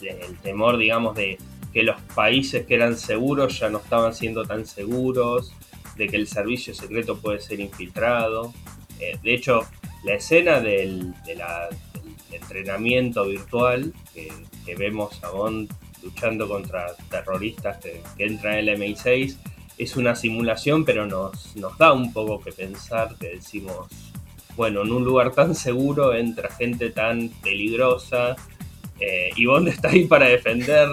el 0.00 0.36
temor, 0.38 0.78
digamos, 0.78 1.14
de 1.16 1.38
que 1.72 1.82
los 1.82 2.00
países 2.14 2.66
que 2.66 2.74
eran 2.74 2.96
seguros 2.96 3.58
ya 3.58 3.68
no 3.70 3.78
estaban 3.78 4.14
siendo 4.14 4.44
tan 4.44 4.66
seguros, 4.66 5.52
de 5.96 6.08
que 6.08 6.16
el 6.16 6.26
servicio 6.26 6.74
secreto 6.74 7.18
puede 7.18 7.40
ser 7.40 7.60
infiltrado. 7.60 8.52
Eh, 8.98 9.18
de 9.22 9.34
hecho, 9.34 9.62
la 10.04 10.14
escena 10.14 10.60
del, 10.60 11.14
entrenamiento 12.30 13.26
virtual 13.26 13.92
que, 14.14 14.32
vemos 14.74 15.22
a 15.22 15.30
Bond 15.30 15.70
luchando 16.02 16.48
contra 16.48 16.94
terroristas 17.10 17.78
que, 17.78 18.02
entran 18.18 18.58
en 18.58 18.68
el 18.68 18.80
MI6 18.80 19.36
es 19.78 19.96
una 19.96 20.14
simulación, 20.14 20.84
pero 20.84 21.06
nos, 21.06 21.56
nos 21.56 21.76
da 21.78 21.92
un 21.92 22.12
poco 22.12 22.40
que 22.40 22.52
pensar, 22.52 23.16
que 23.18 23.30
decimos, 23.30 23.88
bueno, 24.56 24.82
en 24.82 24.92
un 24.92 25.04
lugar 25.04 25.32
tan 25.32 25.54
seguro 25.54 26.14
entra 26.14 26.50
gente 26.50 26.90
tan 26.90 27.28
peligrosa 27.42 28.36
eh, 29.00 29.30
y 29.36 29.46
Bond 29.46 29.68
está 29.68 29.90
ahí 29.90 30.06
para 30.06 30.26
defender, 30.28 30.88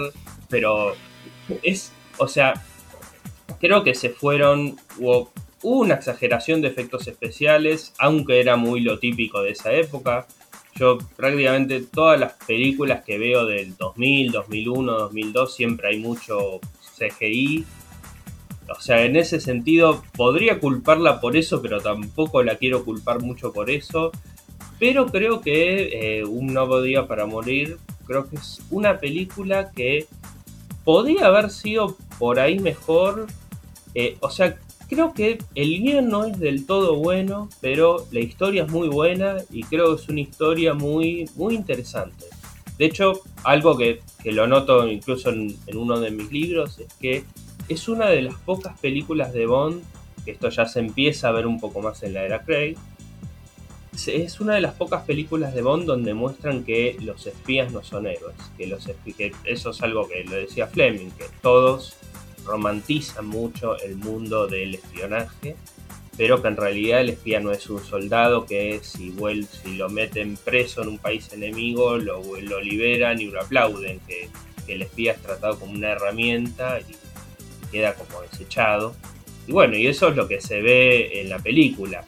pero 0.50 0.94
es, 1.62 1.92
o 2.18 2.28
sea, 2.28 2.54
creo 3.60 3.82
que 3.82 3.94
se 3.94 4.10
fueron, 4.10 4.76
hubo, 4.98 5.30
una 5.62 5.94
exageración 5.94 6.62
de 6.62 6.68
efectos 6.68 7.06
especiales, 7.06 7.92
aunque 7.98 8.40
era 8.40 8.56
muy 8.56 8.80
lo 8.80 8.98
típico 8.98 9.42
de 9.42 9.50
esa 9.50 9.72
época. 9.72 10.26
Yo 10.74 10.98
prácticamente 11.16 11.80
todas 11.80 12.18
las 12.18 12.32
películas 12.32 13.04
que 13.04 13.18
veo 13.18 13.44
del 13.44 13.76
2000, 13.76 14.32
2001, 14.32 14.92
2002 14.92 15.54
siempre 15.54 15.88
hay 15.88 15.98
mucho 15.98 16.60
CGI. 16.96 17.66
o 18.68 18.80
sea, 18.80 19.04
en 19.04 19.16
ese 19.16 19.40
sentido 19.40 20.02
podría 20.16 20.60
culparla 20.60 21.20
por 21.20 21.36
eso, 21.36 21.60
pero 21.60 21.80
tampoco 21.80 22.42
la 22.42 22.56
quiero 22.56 22.84
culpar 22.84 23.20
mucho 23.20 23.52
por 23.52 23.68
eso. 23.68 24.12
Pero 24.78 25.06
creo 25.06 25.42
que 25.42 26.20
eh, 26.20 26.24
Un 26.24 26.54
Nuevo 26.54 26.80
Día 26.80 27.06
para 27.06 27.26
Morir, 27.26 27.76
creo 28.06 28.30
que 28.30 28.36
es 28.36 28.62
una 28.70 28.98
película 28.98 29.70
que 29.72 30.06
podría 30.90 31.26
haber 31.26 31.50
sido 31.50 31.96
por 32.18 32.40
ahí 32.40 32.58
mejor. 32.58 33.28
Eh, 33.94 34.16
o 34.18 34.28
sea, 34.28 34.58
creo 34.88 35.14
que 35.14 35.38
el 35.54 35.80
guion 35.80 36.08
no 36.08 36.24
es 36.24 36.36
del 36.40 36.66
todo 36.66 36.96
bueno, 36.96 37.48
pero 37.60 38.08
la 38.10 38.18
historia 38.18 38.64
es 38.64 38.72
muy 38.72 38.88
buena 38.88 39.36
y 39.52 39.62
creo 39.62 39.94
que 39.94 40.02
es 40.02 40.08
una 40.08 40.18
historia 40.18 40.74
muy, 40.74 41.30
muy 41.36 41.54
interesante. 41.54 42.24
De 42.76 42.86
hecho, 42.86 43.20
algo 43.44 43.78
que, 43.78 44.00
lo 44.24 44.48
noto 44.48 44.88
incluso 44.88 45.30
en, 45.30 45.56
uno 45.74 46.00
de 46.00 46.10
mis 46.10 46.32
libros 46.32 46.80
es 46.80 46.92
que 46.94 47.24
es 47.68 47.88
una 47.88 48.08
de 48.08 48.22
las 48.22 48.34
pocas 48.34 48.76
películas 48.80 49.32
de 49.32 49.46
Bond, 49.46 49.84
que 50.24 50.32
esto 50.32 50.48
ya 50.48 50.66
se 50.66 50.80
empieza 50.80 51.28
a 51.28 51.32
ver 51.32 51.46
un 51.46 51.60
poco 51.60 51.82
más 51.82 52.02
en 52.02 52.14
la 52.14 52.24
era 52.24 52.42
Craig, 52.42 52.76
es 54.06 54.40
una 54.40 54.54
de 54.54 54.60
las 54.60 54.74
pocas 54.74 55.04
películas 55.04 55.54
de 55.54 55.62
Bond 55.62 55.84
donde 55.84 56.14
muestran 56.14 56.64
que 56.64 56.96
los 57.00 57.26
espías 57.26 57.72
no 57.72 57.82
son 57.82 58.06
héroes, 58.06 58.36
que, 58.56 58.66
los 58.66 58.88
que 59.16 59.32
eso 59.44 59.70
es 59.70 59.82
algo 59.82 60.08
que 60.08 60.24
lo 60.24 60.36
decía 60.36 60.66
Fleming, 60.66 61.10
que 61.10 61.26
todos 61.42 61.96
romantizan 62.44 63.26
mucho 63.26 63.78
el 63.78 63.96
mundo 63.96 64.46
del 64.46 64.74
espionaje 64.74 65.56
pero 66.20 66.42
que 66.42 66.48
en 66.48 66.56
realidad 66.58 67.00
el 67.00 67.08
espía 67.08 67.40
no 67.40 67.50
es 67.50 67.70
un 67.70 67.82
soldado 67.82 68.44
que 68.44 68.80
si, 68.82 69.08
vuelve, 69.08 69.46
si 69.46 69.76
lo 69.76 69.88
meten 69.88 70.36
preso 70.36 70.82
en 70.82 70.88
un 70.88 70.98
país 70.98 71.32
enemigo 71.32 71.96
lo, 71.96 72.22
lo 72.42 72.60
liberan 72.60 73.22
y 73.22 73.24
lo 73.24 73.40
aplauden, 73.40 74.00
que, 74.06 74.28
el 74.68 74.82
espía 74.82 75.12
es 75.12 75.22
tratado 75.22 75.58
como 75.58 75.72
una 75.72 75.92
herramienta 75.92 76.78
y 76.78 76.94
queda 77.72 77.94
como 77.94 78.20
desechado. 78.20 78.94
Y 79.48 79.52
bueno, 79.52 79.76
y 79.76 79.86
eso 79.86 80.08
es 80.08 80.16
lo 80.16 80.28
que 80.28 80.42
se 80.42 80.60
ve 80.60 81.22
en 81.22 81.30
la 81.30 81.38
película. 81.38 82.04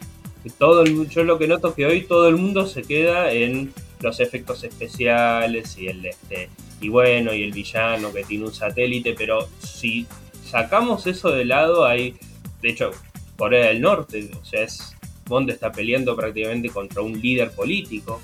Todo 0.51 0.83
yo 0.85 1.23
lo 1.23 1.37
que 1.37 1.47
noto 1.47 1.73
que 1.73 1.85
hoy 1.85 2.01
todo 2.01 2.27
el 2.27 2.37
mundo 2.37 2.67
se 2.67 2.83
queda 2.83 3.31
en 3.31 3.73
los 4.01 4.19
efectos 4.19 4.63
especiales 4.63 5.77
y 5.77 5.87
el 5.87 6.05
este 6.05 6.49
y 6.81 6.89
bueno 6.89 7.33
y 7.33 7.43
el 7.43 7.53
villano 7.53 8.11
que 8.11 8.23
tiene 8.23 8.45
un 8.45 8.53
satélite, 8.53 9.13
pero 9.13 9.47
si 9.59 10.05
sacamos 10.43 11.07
eso 11.07 11.31
de 11.31 11.45
lado 11.45 11.85
hay 11.85 12.15
de 12.61 12.69
hecho 12.69 12.91
Corea 13.37 13.67
del 13.67 13.81
Norte, 13.81 14.29
o 14.39 14.45
sea, 14.45 14.63
es, 14.63 14.95
Bond 15.27 15.49
está 15.49 15.71
peleando 15.71 16.15
prácticamente 16.15 16.69
contra 16.69 17.01
un 17.01 17.19
líder 17.19 17.51
político. 17.51 18.21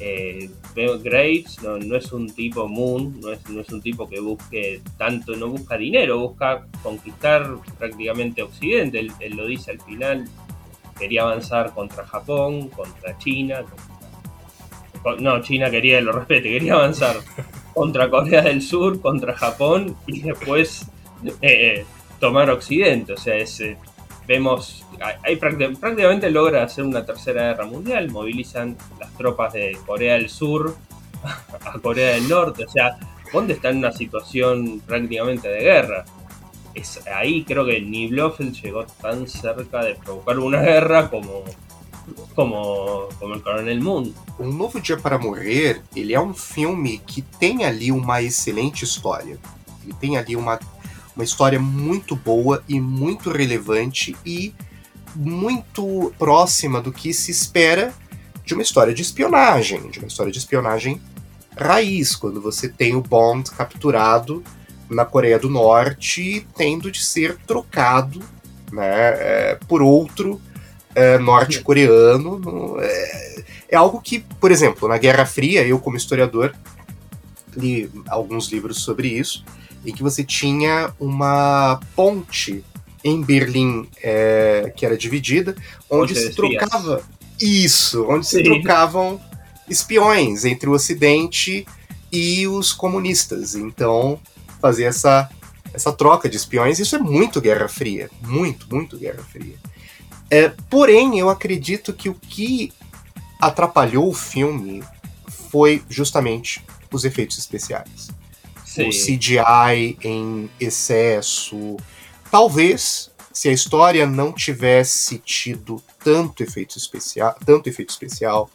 Eh, 0.00 0.48
Graves 0.74 1.60
no, 1.62 1.96
es 1.96 2.12
un 2.12 2.32
tipo 2.32 2.68
Moon, 2.68 3.20
no 3.20 3.32
es, 3.32 3.48
no 3.50 3.60
es 3.60 3.68
un 3.70 3.82
tipo 3.82 4.08
que 4.08 4.20
busque 4.20 4.80
tanto, 4.96 5.34
no 5.34 5.48
busca 5.48 5.76
dinero, 5.76 6.20
busca 6.20 6.66
conquistar 6.82 7.56
prácticamente 7.78 8.42
Occidente. 8.42 9.00
Él, 9.00 9.36
lo 9.36 9.46
dice 9.46 9.72
al 9.72 9.80
final, 9.80 10.24
quería 10.98 11.22
avanzar 11.22 11.72
contra 11.72 12.04
Japón, 12.06 12.68
contra 12.68 13.16
China. 13.18 13.64
no, 15.20 15.40
China 15.42 15.70
quería, 15.70 16.00
lo 16.00 16.12
respete, 16.12 16.50
quería 16.50 16.74
avanzar 16.74 17.16
contra 17.74 18.10
Corea 18.10 18.42
del 18.42 18.62
Sur, 18.62 19.00
contra 19.00 19.34
Japón 19.34 19.96
y 20.06 20.22
después 20.22 20.86
eh, 21.40 21.84
tomar 22.18 22.50
Occidente. 22.50 23.12
O 23.12 23.16
sea, 23.16 23.36
es, 23.36 23.60
eh, 23.60 23.76
vemos, 24.26 24.84
hay, 25.22 25.36
prácticamente 25.36 26.30
logra 26.30 26.62
hacer 26.64 26.84
una 26.84 27.04
tercera 27.04 27.42
guerra 27.48 27.66
mundial, 27.66 28.10
movilizan 28.10 28.76
las 29.00 29.12
tropas 29.16 29.52
de 29.52 29.78
Corea 29.86 30.14
del 30.14 30.28
Sur 30.28 30.76
a 31.64 31.78
Corea 31.78 32.14
del 32.14 32.28
Norte, 32.28 32.64
o 32.64 32.68
sea, 32.68 32.98
Bond 33.32 33.50
está 33.50 33.70
en 33.70 33.78
una 33.78 33.92
situación 33.92 34.80
prácticamente 34.80 35.48
de 35.48 35.60
guerra. 35.60 36.04
Es, 36.74 37.00
ahí 37.06 37.44
creo 37.44 37.64
que 37.64 37.80
ni 37.80 38.08
Blofeld 38.08 38.54
llegó 38.60 38.84
tan 39.00 39.26
cerca 39.26 39.84
de 39.84 39.94
provocar 39.94 40.38
una 40.38 40.60
guerra 40.60 41.10
como 41.10 41.44
como, 42.34 43.08
como 43.18 43.34
el 43.34 43.42
Coronel 43.42 43.80
Moon. 43.80 44.14
Um 44.38 44.52
Novo 44.52 44.80
Dia 44.80 44.96
para 44.96 45.18
Morrer, 45.18 45.82
ele 45.94 46.14
é 46.14 46.20
um 46.20 46.32
filme 46.32 46.98
que 47.06 47.20
tem 47.20 47.64
ali 47.64 47.92
uma 47.92 48.22
excelente 48.22 48.84
história. 48.84 49.38
Ele 49.84 49.94
tem 50.00 50.16
ali 50.16 50.34
uma 50.36 50.58
Uma 51.18 51.24
história 51.24 51.58
muito 51.58 52.14
boa 52.14 52.62
e 52.68 52.80
muito 52.80 53.28
relevante 53.32 54.14
e 54.24 54.54
muito 55.16 56.12
próxima 56.16 56.80
do 56.80 56.92
que 56.92 57.12
se 57.12 57.32
espera 57.32 57.92
de 58.44 58.54
uma 58.54 58.62
história 58.62 58.94
de 58.94 59.02
espionagem, 59.02 59.90
de 59.90 59.98
uma 59.98 60.06
história 60.06 60.30
de 60.30 60.38
espionagem 60.38 61.00
raiz, 61.56 62.14
quando 62.14 62.40
você 62.40 62.68
tem 62.68 62.94
o 62.94 63.00
Bond 63.00 63.50
capturado 63.50 64.44
na 64.90 65.04
Coreia 65.04 65.38
do 65.38 65.48
Norte, 65.48 66.46
tendo 66.56 66.90
de 66.90 67.04
ser 67.04 67.36
trocado 67.46 68.20
né, 68.72 68.84
é, 68.86 69.58
por 69.68 69.82
outro 69.82 70.40
é, 70.94 71.18
norte-coreano. 71.18 72.76
É, 72.80 73.44
é, 73.70 73.76
algo 73.76 74.00
que, 74.00 74.18
por 74.18 74.50
exemplo, 74.50 74.88
na 74.88 74.98
Guerra 74.98 75.26
Fria, 75.26 75.66
eu, 75.66 75.78
como 75.78 75.96
historiador, 75.96 76.54
li 77.56 77.90
alguns 78.08 78.48
livros 78.48 78.82
sobre 78.82 79.08
isso 79.08 79.44
em 79.84 79.92
que 79.92 80.02
você 80.02 80.24
tinha 80.24 80.92
uma 80.98 81.80
ponte 81.94 82.64
em 83.04 83.22
Berlim 83.22 83.88
é, 84.02 84.72
que 84.76 84.84
era 84.84 84.96
dividida, 84.96 85.54
onde 85.88 86.14
se 86.14 86.30
trocava 86.34 87.02
isso, 87.40 88.04
onde 88.08 88.26
Sim. 88.26 88.38
se 88.38 88.42
trocavam 88.42 89.20
espiões 89.68 90.44
entre 90.44 90.68
o 90.68 90.72
Ocidente 90.72 91.66
e 92.10 92.46
os 92.46 92.72
comunistas. 92.72 93.54
Então, 93.54 94.18
fazer 94.60 94.84
essa 94.84 95.28
essa 95.72 95.92
troca 95.92 96.28
de 96.28 96.36
espiões, 96.36 96.78
isso 96.78 96.96
é 96.96 96.98
muito 96.98 97.40
Guerra 97.40 97.68
Fria, 97.68 98.10
muito, 98.22 98.66
muito 98.74 98.96
Guerra 98.96 99.22
Fria. 99.22 99.56
É, 100.30 100.48
porém, 100.68 101.18
eu 101.18 101.28
acredito 101.28 101.92
que 101.92 102.08
o 102.08 102.14
que 102.14 102.72
atrapalhou 103.40 104.08
o 104.08 104.14
filme 104.14 104.82
foi 105.50 105.82
justamente 105.88 106.64
os 106.90 107.04
efeitos 107.04 107.38
especiais. 107.38 108.08
Sim. 108.64 108.88
o 108.88 108.90
CGI 108.90 109.98
em 110.02 110.50
excesso. 110.60 111.76
Talvez 112.30 113.10
se 113.32 113.48
a 113.48 113.52
história 113.52 114.06
não 114.06 114.32
tivesse 114.32 115.18
tido 115.18 115.82
tanto 116.02 116.42
efeito 116.42 116.76
especial, 116.76 117.36
tanto 117.44 117.68
efeito 117.68 117.90
especial, 117.90 118.50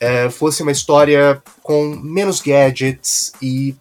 é, 0.00 0.30
fosse 0.30 0.62
uma 0.62 0.72
história 0.72 1.42
com 1.62 1.88
menos 1.96 2.40
gadgets 2.40 3.32
e 3.42 3.74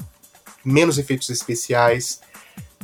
menos 0.63 0.97
efeitos 0.97 1.29
especiais, 1.29 2.21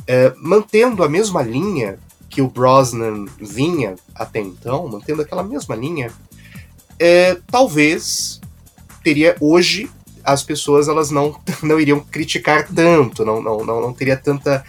é, 0.06 0.32
mantendo 0.36 1.02
a 1.02 1.08
mesma 1.08 1.42
linha 1.42 1.98
que 2.28 2.40
o 2.40 2.48
Brosnan 2.48 3.26
vinha 3.40 3.96
até 4.14 4.40
então, 4.40 4.88
mantendo 4.88 5.22
aquela 5.22 5.42
mesma 5.42 5.74
linha, 5.74 6.12
é, 6.98 7.36
talvez 7.50 8.40
teria 9.02 9.36
hoje 9.40 9.90
as 10.22 10.42
pessoas 10.42 10.88
elas 10.88 11.10
não, 11.10 11.38
não 11.62 11.80
iriam 11.80 12.00
criticar 12.00 12.68
tanto, 12.68 13.24
não, 13.24 13.42
não, 13.42 13.64
não, 13.64 13.80
não 13.80 13.92
teria 13.92 14.16
tanta, 14.16 14.64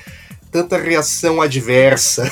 tanta 0.52 0.78
reação 0.78 1.42
adversa. 1.42 2.32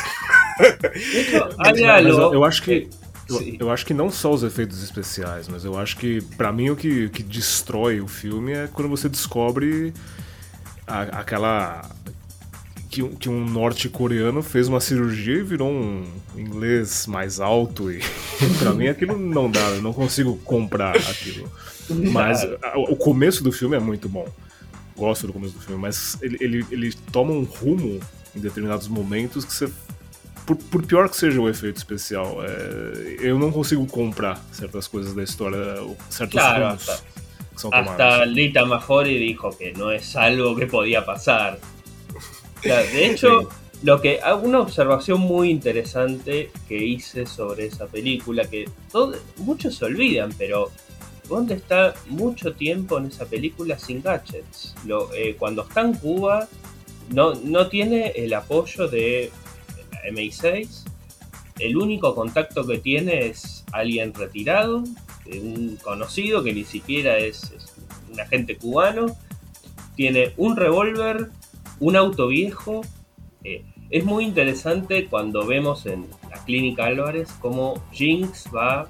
Aliás, 1.59 2.05
eu, 2.05 2.33
eu 2.33 2.43
acho 2.43 2.63
que 2.63 2.89
eu, 3.29 3.57
eu, 3.59 3.71
acho 3.71 3.85
que 3.85 3.93
não 3.93 4.09
só 4.09 4.33
os 4.33 4.41
efeitos 4.41 4.81
especiais, 4.81 5.47
mas 5.47 5.63
eu 5.63 5.77
acho 5.77 5.95
que, 5.97 6.19
para 6.35 6.51
mim, 6.51 6.71
o 6.71 6.75
que, 6.75 7.05
o 7.05 7.09
que 7.11 7.21
destrói 7.21 8.01
o 8.01 8.07
filme 8.07 8.53
é 8.53 8.67
quando 8.73 8.89
você 8.89 9.07
descobre 9.07 9.93
a, 10.89 11.01
aquela. 11.19 11.89
Que, 12.89 13.07
que 13.07 13.29
um 13.29 13.45
norte-coreano 13.45 14.41
fez 14.41 14.67
uma 14.67 14.79
cirurgia 14.79 15.35
e 15.35 15.43
virou 15.43 15.69
um 15.69 16.03
inglês 16.35 17.05
mais 17.05 17.39
alto. 17.39 17.91
E 17.91 18.01
para 18.57 18.73
mim 18.73 18.87
aquilo 18.87 19.17
não 19.17 19.49
dá, 19.49 19.61
eu 19.69 19.81
não 19.81 19.93
consigo 19.93 20.35
comprar 20.37 20.95
aquilo. 20.95 21.49
Mas 22.11 22.43
o 22.75 22.95
começo 22.95 23.43
do 23.43 23.51
filme 23.51 23.75
é 23.75 23.79
muito 23.79 24.09
bom. 24.09 24.27
Gosto 24.97 25.27
do 25.27 25.33
começo 25.33 25.53
do 25.53 25.61
filme, 25.61 25.79
mas 25.79 26.17
ele, 26.21 26.37
ele, 26.41 26.65
ele 26.71 26.93
toma 27.11 27.31
um 27.31 27.43
rumo 27.43 27.99
em 28.35 28.39
determinados 28.39 28.87
momentos 28.87 29.45
que 29.45 29.53
você. 29.53 29.69
Por, 30.45 30.55
por 30.55 30.83
pior 30.83 31.07
que 31.07 31.15
seja 31.15 31.39
o 31.39 31.47
efeito 31.47 31.77
especial, 31.77 32.39
é, 32.43 33.17
eu 33.19 33.37
não 33.37 33.51
consigo 33.51 33.85
comprar 33.85 34.43
certas 34.51 34.87
coisas 34.87 35.13
da 35.13 35.23
história, 35.23 35.75
certos 36.09 36.41
rumos 36.41 37.03
tomados. 37.61 37.89
Hasta 37.89 38.25
Lita 38.25 38.65
Majori 38.65 39.17
dijo 39.17 39.55
que 39.57 39.73
no 39.73 39.91
es 39.91 40.15
algo 40.15 40.55
que 40.55 40.67
podía 40.67 41.05
pasar. 41.05 41.59
de 42.63 43.05
hecho, 43.11 43.49
lo 43.83 44.01
que 44.01 44.19
una 44.41 44.59
observación 44.59 45.21
muy 45.21 45.49
interesante 45.49 46.51
que 46.67 46.77
hice 46.77 47.25
sobre 47.25 47.67
esa 47.67 47.87
película, 47.87 48.45
que 48.45 48.69
todo, 48.91 49.15
muchos 49.37 49.75
se 49.75 49.85
olvidan, 49.85 50.31
pero 50.37 50.69
Bond 51.29 51.51
está 51.51 51.93
mucho 52.07 52.53
tiempo 52.53 52.97
en 52.97 53.05
esa 53.05 53.25
película 53.25 53.77
sin 53.77 54.01
gadgets. 54.01 54.75
Lo, 54.85 55.13
eh, 55.13 55.35
cuando 55.37 55.61
está 55.61 55.81
en 55.81 55.93
Cuba, 55.93 56.49
no, 57.13 57.35
no 57.35 57.67
tiene 57.67 58.07
el 58.15 58.33
apoyo 58.33 58.87
de 58.87 59.31
la 59.91 60.09
MI6. 60.11 60.85
El 61.59 61.77
único 61.77 62.15
contacto 62.15 62.65
que 62.65 62.79
tiene 62.79 63.27
es 63.27 63.63
alguien 63.71 64.13
retirado, 64.13 64.83
un 65.37 65.77
conocido 65.81 66.43
que 66.43 66.53
ni 66.53 66.63
siquiera 66.63 67.17
es, 67.17 67.51
un 68.11 68.19
agente 68.19 68.57
cubano. 68.57 69.15
Tiene 69.95 70.33
un 70.37 70.55
revólver, 70.55 71.29
un 71.79 71.95
auto 71.95 72.27
viejo 72.27 72.81
Eh, 73.43 73.63
es 73.89 74.05
muy 74.05 74.25
interesante 74.25 75.07
cuando 75.07 75.45
vemos 75.47 75.85
en 75.85 76.05
la 76.29 76.43
clínica 76.45 76.85
Álvarez 76.85 77.31
cómo 77.39 77.81
Jinx 77.91 78.49
va, 78.53 78.87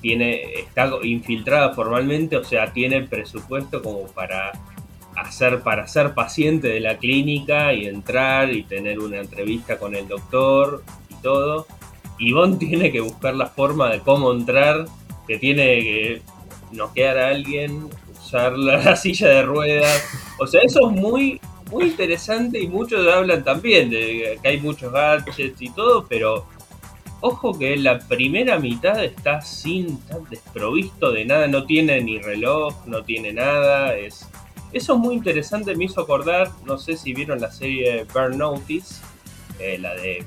tiene, 0.00 0.54
está 0.54 0.90
infiltrada 1.02 1.72
formalmente, 1.72 2.36
o 2.36 2.44
sea, 2.44 2.72
tiene 2.72 3.02
presupuesto 3.02 3.80
como 3.82 4.06
para 4.08 4.52
hacer, 5.16 5.62
para 5.62 5.86
ser 5.86 6.14
paciente 6.14 6.68
de 6.68 6.80
la 6.80 6.98
clínica 6.98 7.72
y 7.72 7.86
entrar 7.86 8.52
y 8.52 8.64
tener 8.64 8.98
una 8.98 9.18
entrevista 9.18 9.78
con 9.78 9.94
el 9.94 10.08
doctor 10.08 10.82
y 11.08 11.14
todo. 11.22 11.66
Y 12.18 12.32
Bond 12.32 12.58
tiene 12.68 12.90
que 12.90 13.00
buscar 13.00 13.34
la 13.34 13.46
forma 13.46 13.90
de 13.90 14.00
cómo 14.00 14.32
entrar, 14.32 14.86
que 15.26 15.38
tiene 15.38 15.64
que 15.80 16.22
noquear 16.72 17.18
a 17.18 17.28
alguien, 17.28 17.88
usar 18.20 18.52
la 18.58 18.96
silla 18.96 19.28
de 19.28 19.42
ruedas. 19.42 20.04
O 20.38 20.46
sea, 20.46 20.60
eso 20.62 20.90
es 20.90 20.96
muy 20.96 21.40
muy 21.70 21.84
interesante 21.84 22.60
y 22.60 22.68
muchos 22.68 23.06
hablan 23.12 23.42
también 23.42 23.90
de 23.90 24.38
que 24.40 24.48
hay 24.48 24.60
muchos 24.60 24.92
gadgets 24.92 25.60
y 25.60 25.70
todo, 25.70 26.06
pero 26.06 26.46
ojo 27.20 27.58
que 27.58 27.76
la 27.76 27.98
primera 27.98 28.58
mitad 28.58 29.02
está 29.02 29.40
sin 29.40 29.98
tan 30.02 30.24
desprovisto 30.28 31.10
de 31.10 31.24
nada, 31.24 31.48
no 31.48 31.64
tiene 31.64 32.00
ni 32.02 32.18
reloj, 32.18 32.86
no 32.86 33.02
tiene 33.02 33.32
nada, 33.32 33.96
es 33.96 34.28
eso 34.72 34.94
es 34.94 34.98
muy 34.98 35.14
interesante, 35.14 35.74
me 35.76 35.84
hizo 35.84 36.00
acordar, 36.00 36.50
no 36.66 36.78
sé 36.78 36.96
si 36.96 37.14
vieron 37.14 37.40
la 37.40 37.50
serie 37.50 38.04
Burn 38.12 38.38
Notice, 38.38 38.96
eh, 39.60 39.78
la 39.78 39.94
de 39.94 40.24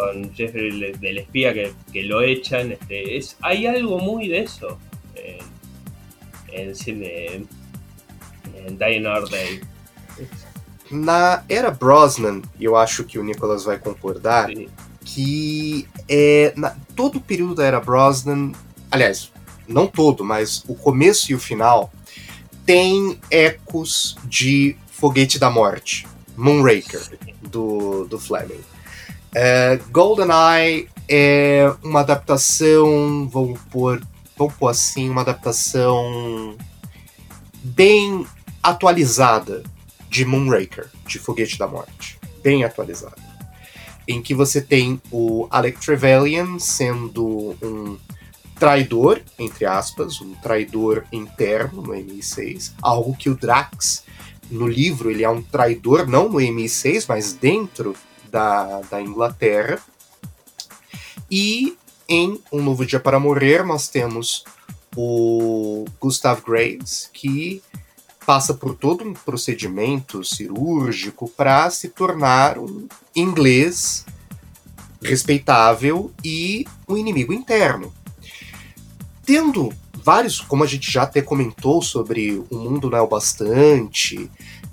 con 0.00 0.32
Jeffrey 0.34 0.92
del 0.92 1.18
espía 1.18 1.52
que, 1.52 2.02
lo 2.04 2.22
echan, 2.22 2.72
este, 2.72 3.18
es, 3.18 3.36
hay 3.42 3.66
algo 3.66 3.98
muy 3.98 4.28
de 4.28 4.40
eso 4.40 4.78
en, 6.50 6.74
cine 6.74 7.44
en 8.66 8.78
Die 8.78 9.00
Day. 9.30 9.60
Na 10.90 11.44
era 11.48 11.70
Brosnan, 11.70 12.42
eu 12.58 12.76
acho 12.76 13.04
que 13.04 13.18
o 13.18 13.22
Nicolas 13.22 13.64
vai 13.64 13.78
concordar, 13.78 14.48
Sim. 14.48 14.68
que 15.04 15.86
é, 16.08 16.52
na, 16.56 16.74
todo 16.96 17.18
o 17.18 17.20
período 17.20 17.54
da 17.54 17.64
era 17.64 17.78
Brosnan, 17.78 18.52
aliás, 18.90 19.30
não 19.68 19.86
todo, 19.86 20.24
mas 20.24 20.64
o 20.66 20.74
começo 20.74 21.30
e 21.30 21.34
o 21.34 21.38
final, 21.38 21.92
tem 22.66 23.20
ecos 23.30 24.16
de 24.24 24.76
Foguete 24.90 25.38
da 25.38 25.48
Morte, 25.48 26.08
Moonraker, 26.36 27.02
do, 27.40 28.06
do 28.06 28.18
Fleming. 28.18 28.64
É, 29.34 29.78
GoldenEye 29.90 30.88
é 31.08 31.72
uma 31.82 32.00
adaptação, 32.00 33.28
vamos 33.28 33.60
pôr, 33.70 34.02
vamos 34.36 34.54
pôr 34.54 34.68
assim, 34.68 35.08
uma 35.08 35.20
adaptação 35.20 36.56
bem 37.62 38.26
atualizada 38.62 39.62
de 40.08 40.24
Moonraker, 40.24 40.90
de 41.06 41.18
Foguete 41.18 41.58
da 41.58 41.68
Morte, 41.68 42.18
bem 42.42 42.64
atualizado, 42.64 43.20
em 44.06 44.20
que 44.20 44.34
você 44.34 44.60
tem 44.60 45.00
o 45.12 45.46
Alec 45.50 45.78
Trevelyan 45.80 46.58
sendo 46.58 47.56
um 47.62 47.96
traidor, 48.58 49.22
entre 49.38 49.64
aspas, 49.64 50.20
um 50.20 50.34
traidor 50.34 51.04
interno 51.12 51.82
no 51.82 51.92
MI6, 51.92 52.72
algo 52.82 53.16
que 53.16 53.30
o 53.30 53.36
Drax, 53.36 54.04
no 54.50 54.66
livro, 54.66 55.10
ele 55.10 55.22
é 55.22 55.30
um 55.30 55.40
traidor, 55.40 56.06
não 56.08 56.28
no 56.28 56.38
MI6, 56.38 57.06
mas 57.08 57.32
dentro 57.32 57.94
da, 58.30 58.80
da 58.90 59.00
Inglaterra. 59.00 59.78
E 61.30 61.76
em 62.08 62.40
Um 62.52 62.62
Novo 62.62 62.84
Dia 62.84 63.00
para 63.00 63.20
Morrer, 63.20 63.64
nós 63.64 63.88
temos 63.88 64.44
o 64.96 65.84
Gustav 66.00 66.42
Graves, 66.44 67.08
que 67.12 67.62
passa 68.26 68.54
por 68.54 68.74
todo 68.74 69.04
um 69.04 69.12
procedimento 69.12 70.24
cirúrgico 70.24 71.28
para 71.28 71.70
se 71.70 71.88
tornar 71.88 72.58
um 72.58 72.86
inglês 73.14 74.04
respeitável 75.02 76.12
e 76.24 76.66
um 76.88 76.96
inimigo 76.96 77.32
interno. 77.32 77.92
Tendo 79.24 79.72
vários, 80.02 80.40
como 80.40 80.64
a 80.64 80.66
gente 80.66 80.90
já 80.90 81.02
até 81.02 81.22
comentou 81.22 81.82
sobre 81.82 82.42
o 82.50 82.56
mundo 82.56 82.90
não 82.90 82.98
é 82.98 83.02
o 83.02 83.06
bastante, 83.06 84.30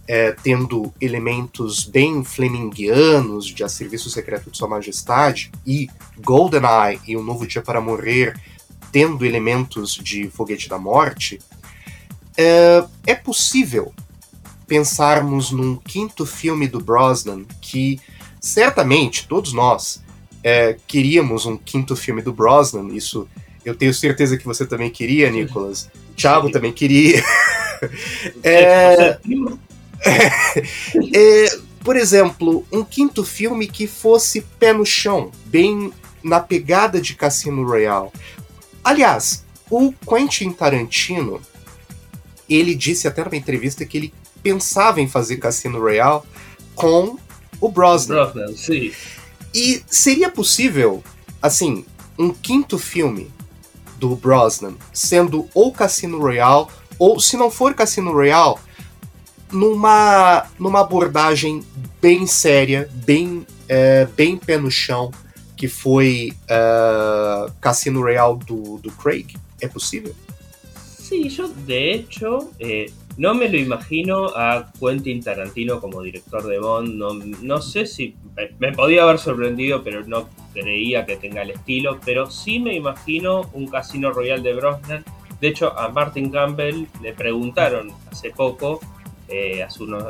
é, 0.08 0.32
tendo 0.32 0.94
elementos 1.02 1.84
bem 1.84 2.24
flemingianos 2.24 3.46
de 3.46 3.64
A 3.64 3.70
Serviço 3.70 4.10
Secreto 4.10 4.50
de 4.50 4.58
Sua 4.58 4.68
Majestade 4.68 5.52
e 5.66 5.90
GoldenEye 6.20 7.00
e 7.08 7.18
Um 7.18 7.24
Novo 7.24 7.46
Dia 7.46 7.62
para 7.62 7.82
Morrer 7.82 8.40
tendo 8.92 9.26
elementos 9.26 9.94
de 9.94 10.30
Foguete 10.30 10.70
da 10.70 10.78
Morte, 10.78 11.40
é, 12.38 12.86
é 13.06 13.16
possível 13.16 13.94
pensarmos 14.66 15.52
num 15.52 15.76
quinto 15.76 16.26
filme 16.26 16.68
do 16.68 16.80
Brosnan 16.80 17.44
que 17.62 18.00
certamente 18.40 19.28
todos 19.28 19.54
nós 19.54 20.02
é, 20.44 20.78
queríamos 20.88 21.46
um 21.46 21.58
quinto 21.58 21.96
filme 21.96 22.22
do 22.22 22.32
Brosnan. 22.32 22.94
Isso 22.94 23.28
eu 23.66 23.76
tenho 23.76 23.94
certeza 23.94 24.38
que 24.38 24.46
você 24.46 24.66
também 24.66 24.90
queria, 24.90 25.30
Nicolas. 25.30 25.90
Thiago 26.16 26.50
também 26.50 26.72
queria. 26.72 27.22
é, 28.42 29.20
é, 31.14 31.60
por 31.84 31.96
exemplo, 31.96 32.66
um 32.72 32.84
quinto 32.84 33.24
filme 33.24 33.68
que 33.68 33.88
fosse 33.88 34.42
pé 34.60 34.74
no 34.74 34.86
chão, 34.86 35.32
bem 35.46 35.92
na 36.24 36.40
pegada 36.40 37.00
de 37.00 37.16
Cassino 37.16 37.66
Royale. 37.66 38.10
Aliás, 38.84 39.46
o 39.70 39.94
Quentin 40.08 40.52
Tarantino 40.52 41.42
ele 42.50 42.74
disse 42.76 43.08
até 43.08 43.24
numa 43.24 43.36
entrevista 43.36 43.86
que 43.86 43.98
ele 43.98 44.14
pensava 44.42 45.02
em 45.02 45.08
fazer 45.08 45.38
Cassino 45.38 45.80
Royale 45.80 46.22
com 46.76 47.18
o 47.60 47.70
Brosnan. 47.70 48.32
Brosnan, 48.32 48.56
sim. 48.56 48.94
E 49.54 49.84
seria 49.88 50.30
possível, 50.30 51.04
assim, 51.42 51.86
um 52.18 52.32
quinto 52.32 52.78
filme 52.78 53.32
do 53.98 54.16
Brosnan 54.16 54.76
sendo 54.94 55.50
ou 55.54 55.74
Cassino 55.74 56.20
Royale, 56.20 56.68
ou 57.00 57.20
se 57.20 57.36
não 57.36 57.52
for 57.52 57.74
Cassino 57.74 58.12
Royale, 58.12 58.56
numa, 59.52 60.48
numa 60.60 60.82
abordagem 60.82 61.64
bem 62.02 62.28
séria, 62.28 62.90
bem, 62.94 63.46
é, 63.68 64.06
bem 64.06 64.38
pé 64.38 64.58
no 64.58 64.70
chão, 64.70 65.12
que 65.56 65.68
foi 65.68 66.34
uh, 66.44 67.52
Cassino 67.60 68.02
Royale 68.02 68.38
do, 68.46 68.78
do 68.78 68.92
Craig? 68.92 69.36
É 69.60 69.68
possível? 69.68 70.14
Sí, 70.76 71.30
yo 71.30 71.48
de 71.48 71.94
hecho 71.94 72.52
eh, 72.60 72.92
no 73.18 73.34
me 73.34 73.50
lo 73.50 73.58
imagino 73.58 74.28
a 74.36 74.72
Quentin 74.80 75.24
Tarantino 75.24 75.82
como 75.82 76.02
director 76.04 76.46
de 76.46 76.60
Bond. 76.60 76.94
No, 76.94 77.14
no 77.14 77.62
sé 77.62 77.88
si 77.88 78.16
me, 78.60 78.72
podía 78.74 79.04
haber 79.04 79.18
sorprendido, 79.18 79.84
pero 79.84 80.06
no 80.06 80.30
creía 80.54 81.06
que 81.06 81.18
tenga 81.18 81.42
el 81.42 81.52
estilo. 81.52 82.00
Pero 82.06 82.30
sí 82.30 82.60
me 82.60 82.76
imagino 82.76 83.50
un 83.54 83.68
Casino 83.68 84.12
Royal 84.12 84.44
de 84.44 84.54
Brosnan. 84.54 85.04
De 85.42 85.48
hecho, 85.48 85.78
a 85.78 85.90
Martin 85.90 86.30
Campbell 86.30 86.88
le 87.02 87.14
preguntaron 87.14 87.92
hace 88.12 88.30
poco, 88.30 88.80
eh, 89.30 89.66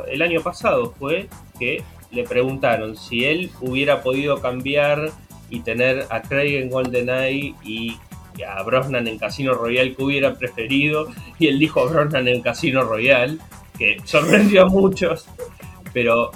el 0.08 0.22
año 0.22 0.40
pasado 0.40 0.94
fue, 0.98 1.28
que 1.58 1.82
le 2.10 2.24
preguntaron 2.24 2.96
si 2.96 3.24
él 3.24 3.50
hubiera 3.60 4.02
podido 4.02 4.40
cambiar 4.40 5.10
y 5.50 5.60
tener 5.60 6.06
a 6.10 6.22
Craig 6.22 6.56
en 6.56 6.70
GoldenEye 6.70 7.54
y 7.64 7.96
a 8.44 8.62
Brosnan 8.62 9.08
en 9.08 9.18
Casino 9.18 9.54
Royale 9.54 9.94
que 9.94 10.02
hubiera 10.02 10.34
preferido 10.34 11.08
y 11.38 11.48
él 11.48 11.58
dijo 11.58 11.86
Brosnan 11.86 12.28
en 12.28 12.40
Casino 12.40 12.82
Royale, 12.82 13.38
que 13.76 13.98
sorprendió 14.04 14.62
a 14.62 14.66
muchos. 14.66 15.26
Pero 15.92 16.30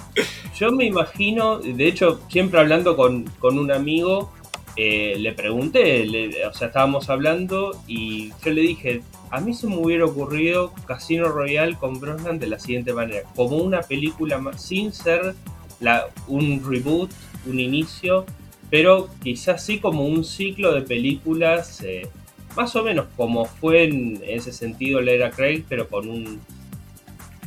yo 0.57 0.71
me 0.71 0.85
imagino, 0.85 1.59
de 1.59 1.87
hecho, 1.87 2.21
siempre 2.29 2.59
hablando 2.59 2.95
con, 2.95 3.25
un 3.41 3.71
amigo, 3.71 4.31
eh, 4.75 5.15
le 5.19 5.31
pregunté, 5.33 6.45
o 6.47 6.53
sea, 6.53 6.67
estábamos 6.67 7.09
hablando 7.09 7.71
y 7.87 8.31
yo 8.43 8.51
le 8.51 8.61
dije, 8.61 9.01
a 9.33 9.39
mí 9.39 9.55
se 9.55 9.65
me 9.65 9.77
hubiera 9.77 10.05
ocurrido 10.05 10.71
Casino 10.85 11.27
Royale 11.27 11.75
con 11.75 11.99
Brosnan 11.99 12.37
de 12.37 12.45
la 12.45 12.59
siguiente 12.59 12.93
manera, 12.93 13.23
como 13.35 13.57
una 13.57 13.81
película 13.81 14.39
sin 14.57 14.93
ser 14.93 15.33
la, 15.79 16.05
un 16.27 16.63
reboot, 16.63 17.09
un 17.47 17.59
inicio, 17.59 18.27
pero 18.69 19.09
quizás 19.23 19.65
sí 19.65 19.79
como 19.79 20.05
un 20.05 20.23
ciclo 20.23 20.71
de 20.71 20.83
películas, 20.83 21.81
eh, 21.81 22.07
más 22.55 22.75
o 22.75 22.83
menos 22.83 23.07
como 23.17 23.45
fue 23.45 23.85
en 23.85 24.21
ese 24.23 24.53
sentido 24.53 25.01
la 25.01 25.13
era 25.13 25.31
Craig, 25.31 25.63
pero 25.67 25.87
con 25.87 26.07
un. 26.07 26.39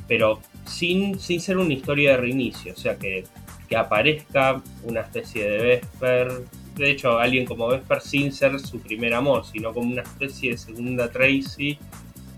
pero 0.09 0.41
sin, 0.65 1.21
sin 1.21 1.41
ser 1.41 1.57
una 1.57 1.73
historia 1.73 2.11
de 2.11 2.17
reinicio, 2.17 2.73
o 2.73 2.77
sea 2.77 2.97
que, 2.97 3.27
que 3.69 3.77
aparezca 3.77 4.61
una 4.83 5.03
especie 5.03 5.49
de 5.49 5.59
Vesper, 5.59 6.33
de 6.77 6.91
hecho 6.91 7.19
alguien 7.19 7.47
como 7.47 7.69
Vesper 7.69 8.01
sin 8.01 8.33
ser 8.33 8.61
su 8.61 8.81
primer 8.81 9.15
amor, 9.15 9.45
sino 9.45 9.73
como 9.73 9.91
una 9.91 10.03
especie 10.03 10.53
de 10.53 10.59
segunda 10.59 11.11
Tracy 11.11 11.79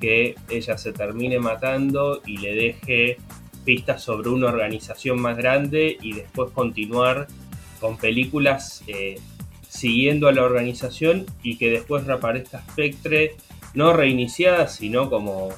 que 0.01 0.36
ella 0.49 0.78
se 0.78 0.93
termine 0.93 1.41
matando 1.41 2.22
y 2.24 2.39
le 2.39 2.55
deje 2.55 3.18
pistas 3.64 4.03
sobre 4.03 4.30
una 4.30 4.47
organización 4.47 5.20
más 5.20 5.36
grande 5.36 5.97
y 6.01 6.12
después 6.12 6.51
continuar 6.53 7.26
con 7.80 7.97
películas 7.99 8.82
eh, 8.86 9.16
siguiendo 9.68 10.28
a 10.28 10.32
la 10.32 10.45
organización 10.45 11.26
y 11.43 11.59
que 11.59 11.70
después 11.70 12.05
reaparezca 12.05 12.62
Spectre, 12.70 13.34
no 13.74 13.93
reiniciada, 13.93 14.68
sino 14.68 15.11
como 15.11 15.51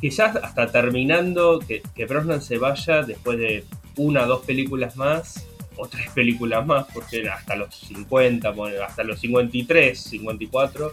quizás 0.00 0.36
hasta 0.36 0.68
terminando, 0.68 1.58
que, 1.58 1.82
que 1.94 2.06
Brosnan 2.06 2.40
se 2.40 2.58
vaya 2.58 3.02
después 3.02 3.38
de 3.38 3.64
una 3.96 4.24
o 4.24 4.26
dos 4.26 4.46
películas 4.46 4.96
más 4.96 5.47
o 5.78 5.88
tres 5.88 6.10
películas 6.10 6.66
más, 6.66 6.86
porque 6.92 7.28
hasta 7.28 7.56
los 7.56 7.74
50, 7.74 8.54
hasta 8.86 9.04
los 9.04 9.20
53, 9.20 9.98
54, 9.98 10.92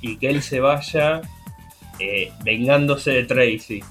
y 0.00 0.16
que 0.16 0.28
él 0.30 0.42
se 0.42 0.60
vaya 0.60 1.20
eh, 1.98 2.32
vengándose 2.44 3.10
de 3.10 3.24
Tracy. 3.24 3.82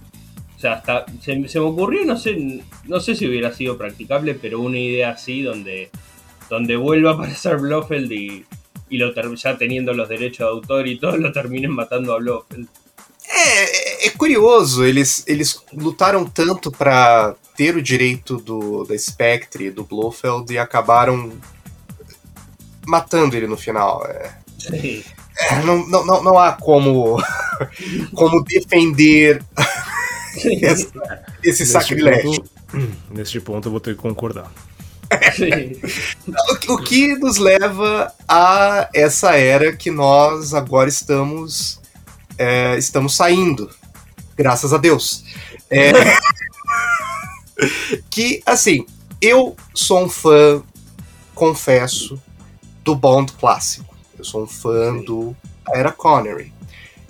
O 0.55 0.59
sea, 0.59 0.73
hasta 0.73 1.05
se, 1.21 1.35
me 1.35 1.47
ocurrió, 1.59 2.05
no 2.05 2.17
sé, 2.17 2.63
no 2.85 2.99
sé 2.99 3.15
si 3.15 3.27
hubiera 3.27 3.51
sido 3.53 3.77
practicable, 3.77 4.33
pero 4.33 4.61
una 4.61 4.79
idea 4.79 5.09
así 5.09 5.41
donde, 5.41 5.89
donde 6.49 6.77
vuelva 6.77 7.11
a 7.11 7.13
aparecer 7.15 7.57
Blofeld 7.57 8.11
y, 8.11 8.45
y 8.89 8.97
lo 8.97 9.13
ya 9.35 9.57
teniendo 9.57 9.93
los 9.93 10.07
derechos 10.07 10.39
de 10.39 10.51
autor 10.51 10.87
y 10.87 10.97
todo, 10.97 11.17
lo 11.17 11.31
terminen 11.31 11.71
matando 11.71 12.13
a 12.13 12.19
Blofeld. 12.19 12.67
É, 13.25 14.07
é 14.07 14.09
curioso, 14.11 14.85
eles, 14.85 15.23
eles 15.27 15.63
lutaram 15.73 16.25
tanto 16.25 16.71
para 16.71 17.35
ter 17.55 17.75
o 17.75 17.81
direito 17.81 18.37
do, 18.37 18.83
da 18.83 18.97
Spectre, 18.97 19.71
do 19.71 19.83
Blofeld, 19.83 20.51
e 20.53 20.57
acabaram 20.57 21.33
matando 22.85 23.35
ele 23.35 23.47
no 23.47 23.57
final. 23.57 24.05
É, 24.07 24.35
é, 24.71 25.61
não, 25.63 25.87
não, 25.87 26.23
não 26.23 26.37
há 26.37 26.53
como, 26.53 27.21
como 28.13 28.43
defender 28.43 29.43
esse, 30.35 30.91
esse 31.43 31.65
sacrilégio. 31.65 32.43
Ponto, 32.67 32.91
neste 33.11 33.39
ponto 33.39 33.67
eu 33.67 33.71
vou 33.71 33.79
ter 33.79 33.95
que 33.95 34.01
concordar. 34.01 34.51
o, 36.67 36.73
o 36.73 36.77
que 36.83 37.15
nos 37.15 37.37
leva 37.37 38.13
a 38.27 38.89
essa 38.93 39.35
era 39.35 39.75
que 39.75 39.91
nós 39.91 40.53
agora 40.53 40.89
estamos 40.89 41.81
é, 42.37 42.77
estamos 42.77 43.15
saindo, 43.15 43.69
graças 44.35 44.73
a 44.73 44.77
Deus. 44.77 45.23
É, 45.69 45.91
que, 48.09 48.41
assim, 48.45 48.85
eu 49.21 49.55
sou 49.73 50.03
um 50.03 50.09
fã, 50.09 50.61
confesso, 51.33 52.21
do 52.83 52.95
Bond 52.95 53.31
clássico. 53.33 53.95
Eu 54.17 54.25
sou 54.25 54.43
um 54.43 54.47
fã 54.47 54.97
Sim. 54.97 55.05
do 55.05 55.35
Era 55.73 55.91
Connery. 55.91 56.53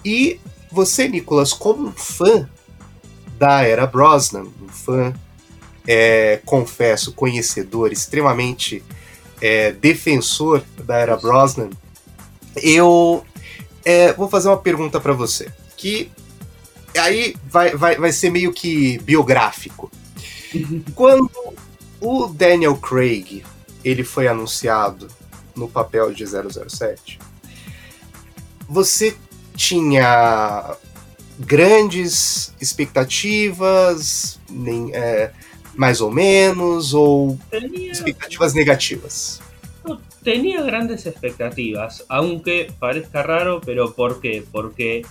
E 0.05 0.39
você, 0.71 1.07
Nicolas, 1.07 1.53
como 1.53 1.87
um 1.87 1.91
fã 1.91 2.49
da 3.37 3.61
Era 3.61 3.85
Brosnan, 3.85 4.45
um 4.61 4.67
fã, 4.67 5.13
é, 5.87 6.39
confesso, 6.45 7.13
conhecedor, 7.13 7.91
extremamente 7.91 8.83
é, 9.41 9.71
defensor 9.71 10.63
da 10.83 10.97
Era 10.97 11.17
Brosnan, 11.17 11.69
eu 12.55 13.25
é, 13.83 14.13
vou 14.13 14.29
fazer 14.29 14.47
uma 14.47 14.57
pergunta 14.57 14.99
para 14.99 15.13
você. 15.13 15.51
Que 15.75 16.11
aí 16.97 17.35
vai, 17.45 17.75
vai, 17.75 17.97
vai 17.97 18.11
ser 18.11 18.29
meio 18.29 18.53
que 18.53 18.97
biográfico. 18.99 19.91
Quando 20.95 21.29
o 21.99 22.27
Daniel 22.27 22.75
Craig 22.75 23.43
ele 23.83 24.03
foi 24.03 24.27
anunciado 24.27 25.07
no 25.55 25.67
papel 25.67 26.13
de 26.13 26.25
007, 26.25 27.19
você 28.67 29.15
tinha 29.55 30.75
grandes 31.39 32.53
expectativas, 32.59 34.39
nem, 34.49 34.93
é, 34.93 35.31
mais 35.75 36.01
ou 36.01 36.11
menos, 36.11 36.93
ou 36.93 37.37
expectativas 37.51 38.53
negativas? 38.53 39.41
tenía 40.23 40.61
grandes 40.61 41.05
expectativas, 41.05 42.05
aunque 42.07 42.71
parezca 42.79 43.21
raro, 43.21 43.61
pero 43.63 43.93
¿por 43.93 44.21
qué? 44.21 44.43
Porque 44.51 45.05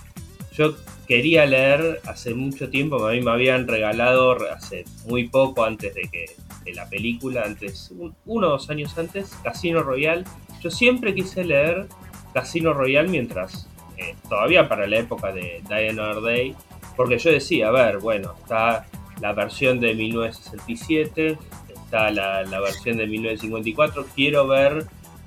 yo 0.51 0.75
quería 1.07 1.45
leer 1.45 2.01
hace 2.05 2.33
mucho 2.33 2.69
tiempo, 2.69 3.05
a 3.05 3.11
mí 3.11 3.21
me 3.21 3.31
habían 3.31 3.67
regalado 3.67 4.37
hace 4.51 4.85
muy 5.05 5.27
poco 5.27 5.63
antes 5.63 5.93
de 5.95 6.01
que 6.03 6.25
de 6.63 6.73
la 6.73 6.87
película, 6.87 7.43
antes, 7.45 7.91
uno 8.25 8.47
o 8.47 8.49
dos 8.51 8.69
años 8.69 8.97
antes, 8.97 9.31
Casino 9.43 9.83
Royale. 9.83 10.23
Yo 10.61 10.71
siempre 10.71 11.13
quise 11.13 11.43
leer 11.43 11.87
Casino 12.33 12.73
Royale 12.73 13.09
mientras, 13.09 13.67
eh, 13.97 14.15
todavía 14.29 14.67
para 14.69 14.87
la 14.87 14.99
época 14.99 15.31
de 15.31 15.61
Diana 15.67 16.13
Day, 16.21 16.55
porque 16.95 17.17
yo 17.17 17.31
decía, 17.31 17.67
a 17.67 17.71
ver, 17.71 17.99
bueno, 17.99 18.33
está 18.41 18.85
la 19.19 19.33
versión 19.33 19.79
de 19.79 19.93
1967, 19.93 21.37
está 21.67 22.11
la, 22.11 22.43
la 22.43 22.59
versión 22.59 22.97
de 22.97 23.07
1954, 23.07 24.05
quiero 24.15 24.47
ver 24.47 24.85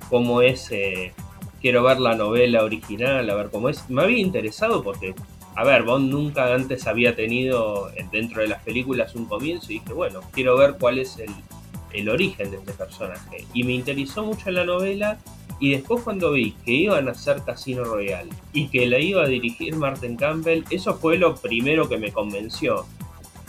cómo 0.09 0.41
es, 0.41 0.71
eh, 0.71 1.13
quiero 1.61 1.83
ver 1.83 1.99
la 1.99 2.15
novela 2.15 2.63
original, 2.63 3.29
a 3.29 3.35
ver 3.35 3.49
cómo 3.49 3.69
es. 3.69 3.89
Me 3.89 4.03
había 4.03 4.19
interesado 4.19 4.83
porque, 4.83 5.13
a 5.57 5.63
ver, 5.63 5.81
Bond 5.81 6.11
nunca 6.11 6.53
antes 6.53 6.85
había 6.85 7.15
tenido 7.15 7.89
dentro 8.11 8.43
de 8.43 8.47
las 8.47 8.61
películas 8.61 9.15
un 9.15 9.25
comienzo 9.25 9.71
y 9.71 9.79
dije, 9.79 9.91
bueno, 9.91 10.21
quiero 10.31 10.55
ver 10.55 10.75
cuál 10.79 10.99
es 10.99 11.17
el, 11.17 12.09
origen 12.09 12.51
de 12.51 12.57
este 12.57 12.73
personaje. 12.73 13.47
Y 13.55 13.63
me 13.63 13.73
interesó 13.73 14.23
mucho 14.23 14.51
la 14.51 14.63
novela 14.65 15.17
y 15.59 15.71
después 15.71 16.03
cuando 16.03 16.33
vi 16.33 16.51
que 16.63 16.73
iban 16.73 17.07
a 17.07 17.11
hacer 17.13 17.41
Casino 17.43 17.83
Royale 17.83 18.29
y 18.53 18.67
que 18.67 18.85
la 18.85 18.99
iba 18.99 19.23
a 19.23 19.27
dirigir 19.27 19.75
Martin 19.75 20.15
Campbell, 20.15 20.63
eso 20.69 20.93
fue 20.93 21.17
lo 21.17 21.33
primero 21.33 21.89
que 21.89 21.97
me 21.97 22.11
convenció. 22.11 22.85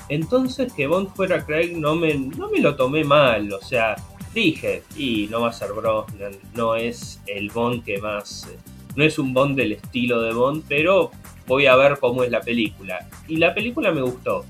Entonces 0.09 0.73
que 0.73 0.87
Bond 0.87 1.15
fuera 1.15 1.45
Craig 1.45 1.77
no 1.77 1.95
me, 1.95 2.15
no 2.15 2.49
me 2.49 2.61
lo 2.61 2.75
tomé 2.75 3.05
mal, 3.05 3.53
o 3.53 3.61
sea, 3.61 3.97
dije, 4.33 4.83
y 4.97 5.27
no 5.31 5.43
va 5.43 5.51
a 5.51 5.53
ser 5.53 5.75
Brosnan, 5.75 6.33
no 6.55 6.75
es 6.75 7.21
el 7.27 7.51
Bond 7.51 7.85
que 7.85 7.99
más, 7.99 8.49
no 8.97 9.05
es 9.05 9.19
un 9.19 9.35
Bond 9.35 9.59
del 9.59 9.73
estilo 9.73 10.23
de 10.23 10.33
Bond, 10.33 10.65
pero 10.67 11.11
voy 11.49 11.67
a 11.67 11.75
ver 11.75 11.99
cómo 11.99 12.23
es 12.23 12.31
la 12.31 12.41
película. 12.41 13.09
Y 13.27 13.39
la 13.39 13.55
película 13.55 13.91
me 13.91 14.03
gustó. 14.03 14.45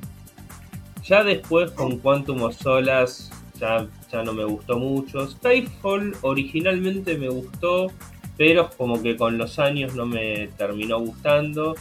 Ya 1.04 1.24
después 1.24 1.70
con 1.70 1.98
Quantum 1.98 2.42
of 2.42 2.54
Solas 2.60 3.30
ya, 3.58 3.86
ya 4.12 4.22
no 4.22 4.34
me 4.34 4.44
gustó 4.44 4.78
mucho. 4.78 5.26
Skyfall 5.26 6.16
originalmente 6.20 7.16
me 7.16 7.28
gustó, 7.28 7.90
pero 8.36 8.68
como 8.76 9.00
que 9.02 9.16
con 9.16 9.38
los 9.38 9.58
años 9.58 9.94
no 9.94 10.04
me 10.04 10.48
terminó 10.58 10.98
gustando. 11.00 11.74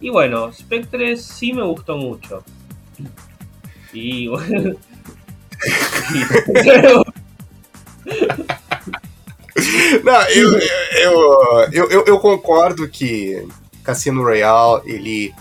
Y 0.00 0.10
bueno, 0.10 0.52
Spectre 0.52 1.16
sí 1.16 1.52
me 1.52 1.62
gustó 1.62 1.96
mucho. 1.96 2.42
Y 3.92 4.26
bueno. 4.26 4.74
Não, 10.02 10.22
eu, 10.30 10.58
eu, 11.72 11.88
eu, 11.90 12.04
eu, 12.06 12.18
concordo 12.18 12.88
que 12.88 13.46
Cassino 13.84 14.22
Royale 14.22 14.82
ele 14.84 15.34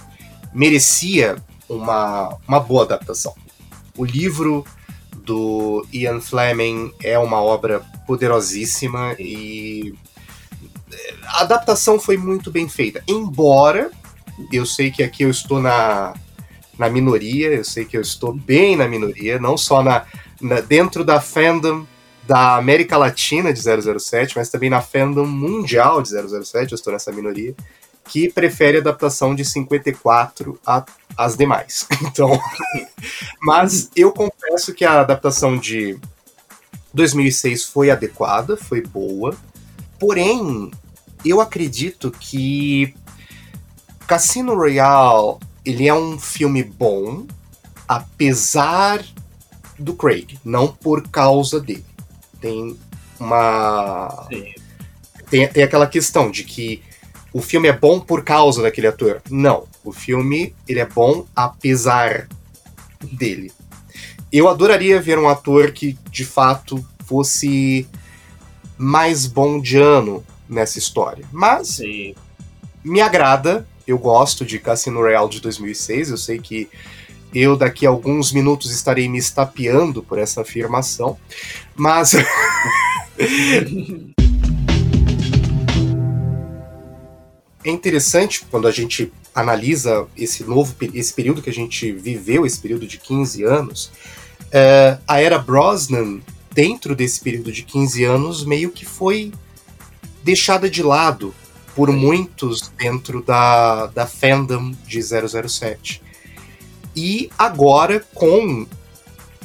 merecia 0.53 1.37
uma, 1.67 2.37
uma 2.47 2.59
boa 2.59 2.83
adaptação. 2.83 3.33
O 3.97 4.05
livro 4.05 4.65
do 5.15 5.85
Ian 5.91 6.19
Fleming 6.19 6.91
é 7.01 7.17
uma 7.17 7.41
obra 7.41 7.79
poderosíssima 8.05 9.15
e 9.17 9.93
a 11.23 11.41
adaptação 11.41 11.99
foi 11.99 12.17
muito 12.17 12.51
bem 12.51 12.67
feita. 12.67 13.03
Embora 13.07 13.89
eu 14.51 14.65
sei 14.65 14.91
que 14.91 15.03
aqui 15.03 15.23
eu 15.23 15.29
estou 15.29 15.61
na, 15.61 16.13
na 16.77 16.89
minoria, 16.89 17.47
eu 17.49 17.63
sei 17.63 17.85
que 17.85 17.95
eu 17.95 18.01
estou 18.01 18.33
bem 18.33 18.75
na 18.75 18.87
minoria, 18.87 19.39
não 19.39 19.57
só 19.57 19.81
na, 19.81 20.05
na 20.41 20.59
dentro 20.59 21.03
da 21.03 21.21
fandom 21.21 21.85
da 22.27 22.55
América 22.55 22.97
Latina 22.97 23.51
de 23.53 23.61
007, 23.61 24.37
mas 24.37 24.49
também 24.49 24.69
na 24.69 24.81
fandom 24.81 25.25
mundial 25.25 26.01
de 26.01 26.09
007, 26.09 26.71
eu 26.71 26.75
estou 26.75 26.93
nessa 26.93 27.11
minoria, 27.11 27.53
que 28.05 28.31
prefere 28.31 28.77
a 28.77 28.81
adaptação 28.81 29.33
de 29.33 29.45
54 29.45 30.59
a, 30.65 30.85
as 31.17 31.35
demais. 31.35 31.87
Então, 32.01 32.39
mas 33.41 33.89
eu 33.95 34.11
confesso 34.11 34.73
que 34.73 34.85
a 34.85 35.01
adaptação 35.01 35.57
de 35.57 35.97
2006 36.93 37.65
foi 37.65 37.89
adequada, 37.89 38.55
foi 38.55 38.81
boa, 38.81 39.35
porém, 39.99 40.69
eu 41.25 41.41
acredito 41.41 42.11
que 42.11 42.93
Cassino 44.05 44.53
Royale, 44.53 45.37
ele 45.65 45.87
é 45.87 45.93
um 45.93 46.19
filme 46.19 46.63
bom, 46.63 47.25
apesar 47.87 49.03
do 49.79 49.95
Craig, 49.95 50.37
não 50.45 50.67
por 50.67 51.07
causa 51.07 51.59
dele 51.59 51.93
tem 52.43 52.77
uma. 53.17 54.27
Tem, 55.29 55.47
tem 55.47 55.63
aquela 55.63 55.87
questão 55.87 56.29
de 56.29 56.43
que 56.43 56.83
o 57.33 57.41
filme 57.41 57.67
é 57.67 57.73
bom 57.73 57.99
por 57.99 58.23
causa 58.23 58.61
daquele 58.61 58.87
ator. 58.87 59.21
Não. 59.29 59.65
O 59.83 59.91
filme 59.91 60.55
ele 60.67 60.79
é 60.79 60.85
bom 60.85 61.25
apesar 61.35 62.27
dele. 63.01 63.51
Eu 64.31 64.47
adoraria 64.47 65.01
ver 65.01 65.17
um 65.17 65.27
ator 65.27 65.71
que 65.71 65.97
de 66.09 66.23
fato 66.23 66.85
fosse 67.05 67.87
mais 68.77 69.25
bondiano 69.25 70.23
nessa 70.47 70.77
história. 70.77 71.25
Mas 71.31 71.67
Sim. 71.69 72.13
me 72.83 73.01
agrada. 73.01 73.67
Eu 73.85 73.97
gosto 73.97 74.45
de 74.45 74.59
Cassino 74.59 74.99
Royale 74.99 75.29
de 75.29 75.41
2006. 75.41 76.11
Eu 76.11 76.17
sei 76.17 76.39
que 76.39 76.69
eu 77.33 77.57
daqui 77.57 77.85
a 77.85 77.89
alguns 77.89 78.31
minutos 78.31 78.71
estarei 78.71 79.09
me 79.09 79.17
estapeando 79.17 80.03
por 80.03 80.19
essa 80.19 80.41
afirmação, 80.41 81.17
mas. 81.75 82.13
é 87.63 87.69
interessante 87.69 88.45
quando 88.49 88.67
a 88.67 88.71
gente 88.71 89.11
analisa 89.33 90.05
esse 90.15 90.43
novo 90.43 90.75
esse 90.93 91.13
período 91.13 91.41
que 91.41 91.49
a 91.49 91.53
gente 91.53 91.91
viveu, 91.91 92.45
esse 92.45 92.59
período 92.59 92.85
de 92.85 92.97
15 92.97 93.43
anos. 93.43 93.91
É, 94.51 94.97
a 95.07 95.19
era 95.19 95.39
Brosnan 95.39 96.19
dentro 96.53 96.95
desse 96.95 97.19
período 97.19 97.51
de 97.51 97.63
15 97.63 98.03
anos, 98.03 98.45
meio 98.45 98.69
que 98.69 98.85
foi 98.85 99.31
deixada 100.23 100.69
de 100.69 100.83
lado 100.83 101.33
por 101.75 101.91
muitos 101.91 102.71
dentro 102.77 103.23
da, 103.23 103.87
da 103.87 104.05
fandom 104.05 104.71
de 104.85 105.01
007. 105.01 106.01
E 106.95 107.29
agora, 107.37 108.05
com 108.13 108.67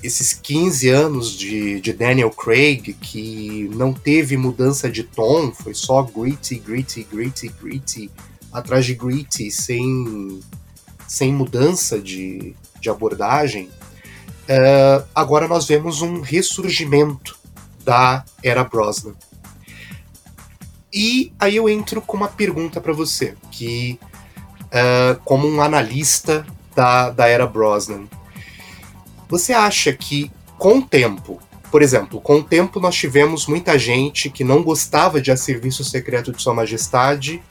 esses 0.03 0.33
15 0.33 0.89
anos 0.89 1.33
de, 1.33 1.81
de 1.81 1.93
Daniel 1.93 2.31
Craig, 2.31 2.93
que 2.95 3.69
não 3.75 3.93
teve 3.93 4.37
mudança 4.37 4.91
de 4.91 5.03
tom, 5.03 5.53
foi 5.53 5.75
só 5.75 6.03
gritty, 6.03 6.59
gritty, 6.59 7.07
gritty, 7.11 7.49
gritty, 7.49 8.11
atrás 8.53 8.85
de 8.87 8.95
gritty, 8.95 9.51
sem, 9.51 10.41
sem 11.07 11.33
mudança 11.33 11.99
de, 11.99 12.55
de 12.81 12.89
abordagem, 12.89 13.69
uh, 14.49 15.05
agora 15.15 15.49
nós 15.49 15.67
vemos 15.67 16.01
um 16.01 16.21
ressurgimento 16.21 17.37
da 17.85 18.25
era 18.43 18.63
Brosnan. 18.65 19.15
E 20.93 21.33
aí 21.39 21.57
eu 21.57 21.69
entro 21.69 22.01
com 22.01 22.17
uma 22.17 22.29
pergunta 22.29 22.81
para 22.81 22.93
você, 22.93 23.35
que 23.51 23.99
uh, 24.67 25.21
como 25.25 25.47
um 25.49 25.61
analista 25.61 26.47
da, 26.75 27.11
da 27.11 27.27
era 27.27 27.47
Brosnan, 27.47 28.07
você 29.29 29.53
acha 29.53 29.93
que 29.93 30.31
com 30.57 30.79
o 30.79 30.83
tempo, 30.83 31.41
por 31.71 31.83
exemplo, 31.83 32.21
com 32.21 32.37
o 32.37 32.43
tempo 32.43 32.81
nós 32.81 32.95
tivemos 32.95 33.47
muita 33.47 33.79
gente 33.79 34.31
que 34.31 34.43
não 34.43 34.63
gostava 34.63 35.21
de 35.21 35.31
A 35.31 35.37
Serviço 35.37 35.85
Secreto 35.85 36.33
de 36.33 36.43
Sua 36.43 36.55
Majestade 36.55 37.43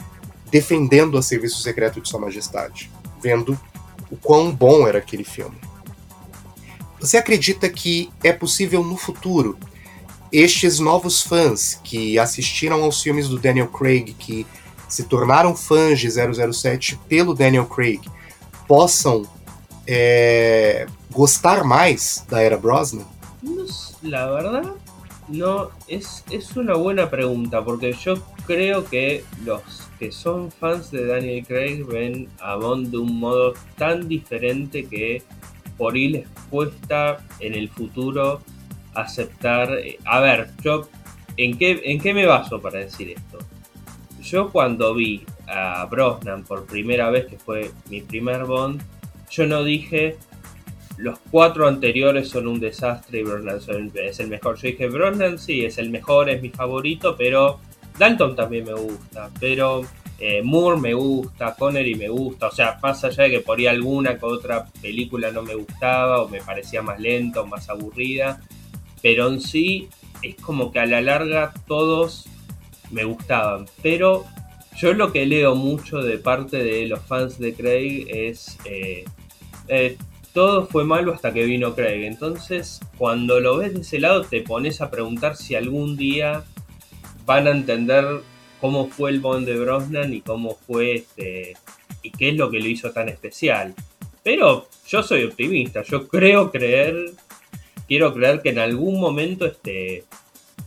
defendendo 0.49 1.17
A 1.17 1.21
Serviço 1.21 1.61
Secreto 1.61 2.01
de 2.01 2.09
Sua 2.09 2.19
Majestade, 2.19 2.91
vendo 3.21 3.59
o 4.09 4.17
quão 4.17 4.51
bom 4.51 4.87
era 4.87 4.97
aquele 4.97 5.23
filme. 5.23 5.57
Você 6.99 7.17
acredita 7.17 7.69
que 7.69 8.09
é 8.23 8.33
possível 8.33 8.83
no 8.83 8.97
futuro 8.97 9.57
estes 10.31 10.79
novos 10.79 11.21
fãs 11.21 11.79
que 11.83 12.17
assistiram 12.17 12.83
aos 12.83 13.01
filmes 13.01 13.27
do 13.27 13.37
Daniel 13.37 13.67
Craig, 13.67 14.13
que 14.17 14.45
se 14.87 15.03
tornaram 15.03 15.55
fãs 15.55 15.99
de 15.99 16.09
007 16.09 16.99
pelo 17.07 17.33
Daniel 17.33 17.65
Craig, 17.65 18.01
possam 18.67 19.25
é, 19.87 20.85
gostar 21.09 21.63
más 21.63 22.25
de 22.29 22.45
era 22.45 22.57
Brosnan? 22.57 23.05
la 24.01 24.29
verdad, 24.29 24.73
no, 25.29 25.71
es, 25.87 26.23
es 26.29 26.55
una 26.55 26.75
buena 26.75 27.09
pregunta, 27.09 27.63
porque 27.63 27.93
yo 27.93 28.15
creo 28.45 28.85
que 28.85 29.23
los 29.43 29.61
que 29.99 30.11
son 30.11 30.51
fans 30.51 30.91
de 30.91 31.05
Daniel 31.05 31.45
Craig 31.45 31.83
ven 31.85 32.27
a 32.39 32.55
Bond 32.55 32.91
de 32.91 32.97
un 32.97 33.19
modo 33.19 33.53
tan 33.77 34.07
diferente 34.07 34.85
que 34.85 35.23
por 35.77 35.95
ahí 35.95 36.09
les 36.09 36.27
cuesta 36.49 37.19
en 37.39 37.55
el 37.55 37.69
futuro 37.69 38.41
aceptar. 38.93 39.73
Eh, 39.79 39.97
a 40.05 40.19
ver, 40.19 40.51
yo, 40.61 40.87
¿en 41.35 41.57
qué, 41.57 41.81
¿en 41.83 41.99
qué 41.99 42.13
me 42.13 42.25
baso 42.25 42.61
para 42.61 42.79
decir 42.79 43.09
esto? 43.09 43.39
Yo 44.21 44.51
cuando 44.51 44.93
vi 44.93 45.25
a 45.47 45.85
Brosnan 45.85 46.43
por 46.43 46.65
primera 46.65 47.09
vez, 47.09 47.25
que 47.27 47.37
fue 47.37 47.71
mi 47.89 48.01
primer 48.01 48.45
Bond, 48.45 48.83
yo 49.29 49.45
no 49.45 49.63
dije, 49.63 50.17
los 50.97 51.19
cuatro 51.31 51.67
anteriores 51.67 52.29
son 52.29 52.47
un 52.47 52.59
desastre 52.59 53.19
y 53.19 53.23
Brosnan 53.23 53.59
es 53.95 54.19
el 54.19 54.27
mejor. 54.27 54.57
Yo 54.57 54.67
dije, 54.69 54.87
Brosnan 54.87 55.37
sí, 55.37 55.63
es 55.63 55.77
el 55.77 55.89
mejor, 55.89 56.29
es 56.29 56.41
mi 56.41 56.49
favorito, 56.49 57.15
pero 57.17 57.59
Dalton 57.97 58.35
también 58.35 58.65
me 58.65 58.73
gusta, 58.73 59.29
pero 59.39 59.81
eh, 60.19 60.41
Moore 60.43 60.79
me 60.79 60.93
gusta, 60.93 61.55
Connery 61.55 61.95
me 61.95 62.09
gusta, 62.09 62.47
o 62.47 62.51
sea, 62.51 62.79
más 62.81 63.03
allá 63.03 63.25
de 63.25 63.31
que 63.31 63.39
por 63.41 63.59
ahí 63.59 63.67
alguna 63.67 64.17
que 64.17 64.25
otra 64.25 64.65
película 64.81 65.31
no 65.31 65.43
me 65.43 65.53
gustaba 65.55 66.21
o 66.21 66.29
me 66.29 66.41
parecía 66.41 66.81
más 66.81 66.99
lenta 66.99 67.41
o 67.41 67.45
más 67.45 67.69
aburrida, 67.69 68.41
pero 69.01 69.27
en 69.27 69.39
sí 69.39 69.89
es 70.23 70.35
como 70.35 70.71
que 70.71 70.79
a 70.79 70.85
la 70.87 71.01
larga 71.01 71.53
todos 71.67 72.25
me 72.89 73.03
gustaban, 73.03 73.67
pero 73.83 74.25
yo 74.75 74.93
lo 74.93 75.11
que 75.11 75.25
leo 75.25 75.55
mucho 75.55 76.01
de 76.01 76.17
parte 76.17 76.63
de 76.63 76.87
los 76.87 77.01
fans 77.01 77.37
de 77.37 77.53
Craig 77.53 78.07
es 78.09 78.57
eh, 78.65 79.05
eh, 79.67 79.97
todo 80.33 80.67
fue 80.67 80.83
malo 80.83 81.13
hasta 81.13 81.33
que 81.33 81.45
vino 81.45 81.75
Craig. 81.75 82.05
Entonces, 82.05 82.79
cuando 82.97 83.39
lo 83.39 83.57
ves 83.57 83.73
de 83.73 83.81
ese 83.81 83.99
lado, 83.99 84.23
te 84.23 84.41
pones 84.41 84.81
a 84.81 84.91
preguntar 84.91 85.35
si 85.35 85.55
algún 85.55 85.97
día 85.97 86.43
van 87.25 87.47
a 87.47 87.51
entender 87.51 88.21
cómo 88.61 88.87
fue 88.87 89.11
el 89.11 89.19
Bond 89.19 89.47
de 89.47 89.59
Brosnan 89.59 90.13
y 90.13 90.21
cómo 90.21 90.55
fue 90.55 90.95
este 90.95 91.55
y 92.01 92.11
qué 92.11 92.29
es 92.29 92.35
lo 92.35 92.49
que 92.49 92.59
lo 92.59 92.67
hizo 92.67 92.91
tan 92.91 93.09
especial. 93.09 93.73
Pero 94.23 94.67
yo 94.87 95.03
soy 95.03 95.23
optimista, 95.23 95.83
yo 95.83 96.07
creo 96.07 96.51
creer, 96.51 97.11
quiero 97.87 98.13
creer 98.13 98.41
que 98.41 98.49
en 98.49 98.59
algún 98.59 98.99
momento 98.99 99.45
este, 99.45 100.05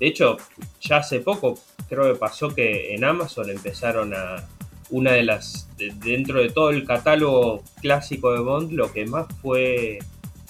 de 0.01 0.07
hecho, 0.07 0.39
ya 0.81 0.97
hace 0.97 1.21
poco 1.21 1.59
creo 1.89 2.13
que 2.13 2.19
pasó 2.19 2.49
que 2.49 2.95
en 2.95 3.05
Amazon 3.05 3.51
empezaron 3.51 4.15
a 4.15 4.49
una 4.91 5.13
de 5.13 5.23
las, 5.23 5.69
dentro 5.77 6.41
de 6.41 6.51
todo 6.51 6.71
el 6.71 6.85
catálogo 6.85 7.63
clásico 7.81 8.33
de 8.33 8.41
Bond, 8.41 8.73
lo 8.73 8.93
que 8.93 9.07
más 9.07 9.27
fue, 9.41 9.99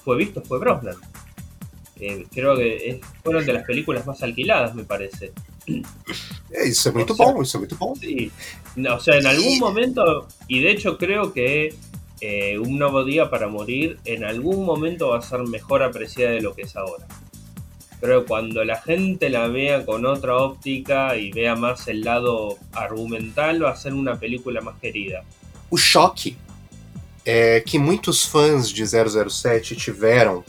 fue 0.05 0.17
visto 0.17 0.43
fue 0.43 0.59
Brosnan. 0.59 0.97
Eh, 2.01 2.27
creo 2.33 2.57
que 2.57 3.01
fueron 3.23 3.45
de 3.45 3.53
las 3.53 3.65
películas 3.65 4.07
más 4.07 4.23
alquiladas, 4.23 4.75
me 4.75 4.85
parece. 4.85 5.33
Eso 6.51 6.89
es 6.89 6.95
muy 6.95 7.05
bom, 7.05 7.43
eso 7.43 7.63
es 7.63 7.79
muy 7.79 7.97
Sí, 7.97 8.33
o 8.89 9.01
sea, 9.01 9.19
en 9.19 9.27
algún 9.27 9.59
momento, 9.59 10.27
y 10.49 10.61
de 10.61 10.71
hecho 10.71 10.97
creo 10.97 11.33
que 11.33 11.75
eh, 12.21 12.59
Un 12.59 12.79
Nuevo 12.79 13.05
Día 13.05 13.31
para 13.31 13.49
Morir 13.49 13.99
en 14.05 14.25
algún 14.25 14.65
momento 14.65 15.11
va 15.11 15.19
a 15.19 15.23
ser 15.23 15.41
mejor 15.41 15.83
apreciada 15.83 16.33
de 16.33 16.41
lo 16.41 16.55
que 16.55 16.63
es 16.63 16.77
ahora. 16.77 17.07
Pero 18.01 18.25
cuando 18.25 18.65
la 18.65 18.81
gente 18.81 19.29
la 19.29 19.47
vea 19.49 19.85
con 19.85 20.07
otra 20.07 20.37
óptica 20.37 21.17
y 21.17 21.31
vea 21.33 21.55
más 21.55 21.87
el 21.89 22.01
lado 22.03 22.57
argumental, 22.73 23.63
va 23.63 23.71
a 23.71 23.77
ser 23.77 23.93
uma 23.93 24.17
película 24.17 24.61
mais 24.61 24.79
querida. 24.81 25.23
O 25.71 25.77
choque 25.77 26.37
é 27.25 27.61
que 27.61 27.79
muitos 27.79 28.25
fãs 28.25 28.71
de 28.71 28.85
007 28.87 29.77
tiveram 29.77 30.43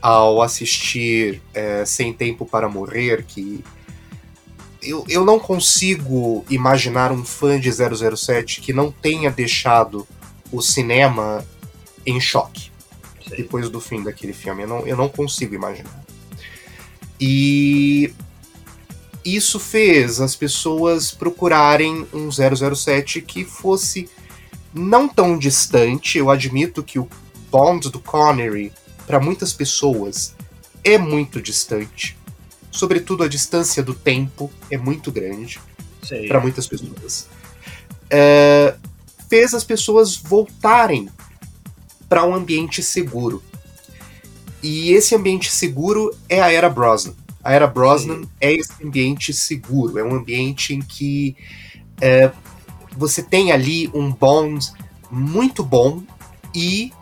ao 0.00 0.42
assistir 0.42 1.40
é, 1.54 1.84
Sem 1.84 2.12
Tempo 2.12 2.44
para 2.44 2.68
Morrer, 2.68 3.24
que 3.24 3.62
eu, 4.82 5.04
eu 5.08 5.24
não 5.24 5.38
consigo 5.38 6.44
imaginar 6.50 7.12
um 7.12 7.24
fã 7.24 7.60
de 7.60 7.70
007 7.70 8.60
que 8.60 8.72
não 8.72 8.90
tenha 8.90 9.30
deixado 9.30 10.06
o 10.50 10.60
cinema 10.60 11.44
em 12.04 12.20
choque 12.20 12.72
Sim. 13.22 13.36
depois 13.36 13.70
do 13.70 13.80
fim 13.80 14.02
daquele 14.02 14.32
filme. 14.32 14.62
Eu 14.62 14.68
não, 14.68 14.86
eu 14.86 14.96
não 14.96 15.08
consigo 15.08 15.54
imaginar. 15.54 16.02
E 17.24 18.12
isso 19.24 19.60
fez 19.60 20.20
as 20.20 20.34
pessoas 20.34 21.12
procurarem 21.12 22.04
um 22.12 22.28
007 22.32 23.22
que 23.22 23.44
fosse 23.44 24.10
não 24.74 25.08
tão 25.08 25.38
distante. 25.38 26.18
Eu 26.18 26.30
admito 26.30 26.82
que 26.82 26.98
o 26.98 27.08
Bond 27.48 27.90
do 27.90 28.00
Connery, 28.00 28.72
para 29.06 29.20
muitas 29.20 29.52
pessoas, 29.52 30.34
é 30.82 30.98
muito 30.98 31.40
distante. 31.40 32.18
Sobretudo 32.72 33.22
a 33.22 33.28
distância 33.28 33.84
do 33.84 33.94
tempo 33.94 34.50
é 34.68 34.76
muito 34.76 35.12
grande 35.12 35.60
para 36.26 36.40
muitas 36.40 36.66
pessoas. 36.66 37.28
É, 38.10 38.74
fez 39.28 39.54
as 39.54 39.62
pessoas 39.62 40.16
voltarem 40.16 41.08
para 42.08 42.24
um 42.24 42.34
ambiente 42.34 42.82
seguro. 42.82 43.40
E 44.62 44.92
esse 44.92 45.14
ambiente 45.14 45.50
seguro 45.50 46.14
é 46.28 46.40
a 46.40 46.52
era 46.52 46.70
Brosnan. 46.70 47.14
A 47.42 47.52
era 47.52 47.66
Brosnan 47.66 48.22
Sim. 48.22 48.28
é 48.40 48.52
esse 48.52 48.72
ambiente 48.84 49.32
seguro, 49.32 49.98
é 49.98 50.04
um 50.04 50.14
ambiente 50.14 50.72
em 50.72 50.80
que 50.80 51.36
é, 52.00 52.30
você 52.96 53.22
tem 53.22 53.50
ali 53.50 53.90
um 53.92 54.12
Bond 54.12 54.72
muito 55.10 55.64
bom 55.64 56.02
e 56.54 56.92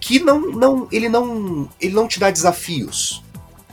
que 0.00 0.18
não, 0.18 0.40
não, 0.52 0.88
ele 0.90 1.08
não, 1.08 1.68
ele 1.80 1.94
não 1.94 2.06
te 2.06 2.20
dá 2.20 2.30
desafios. 2.30 3.22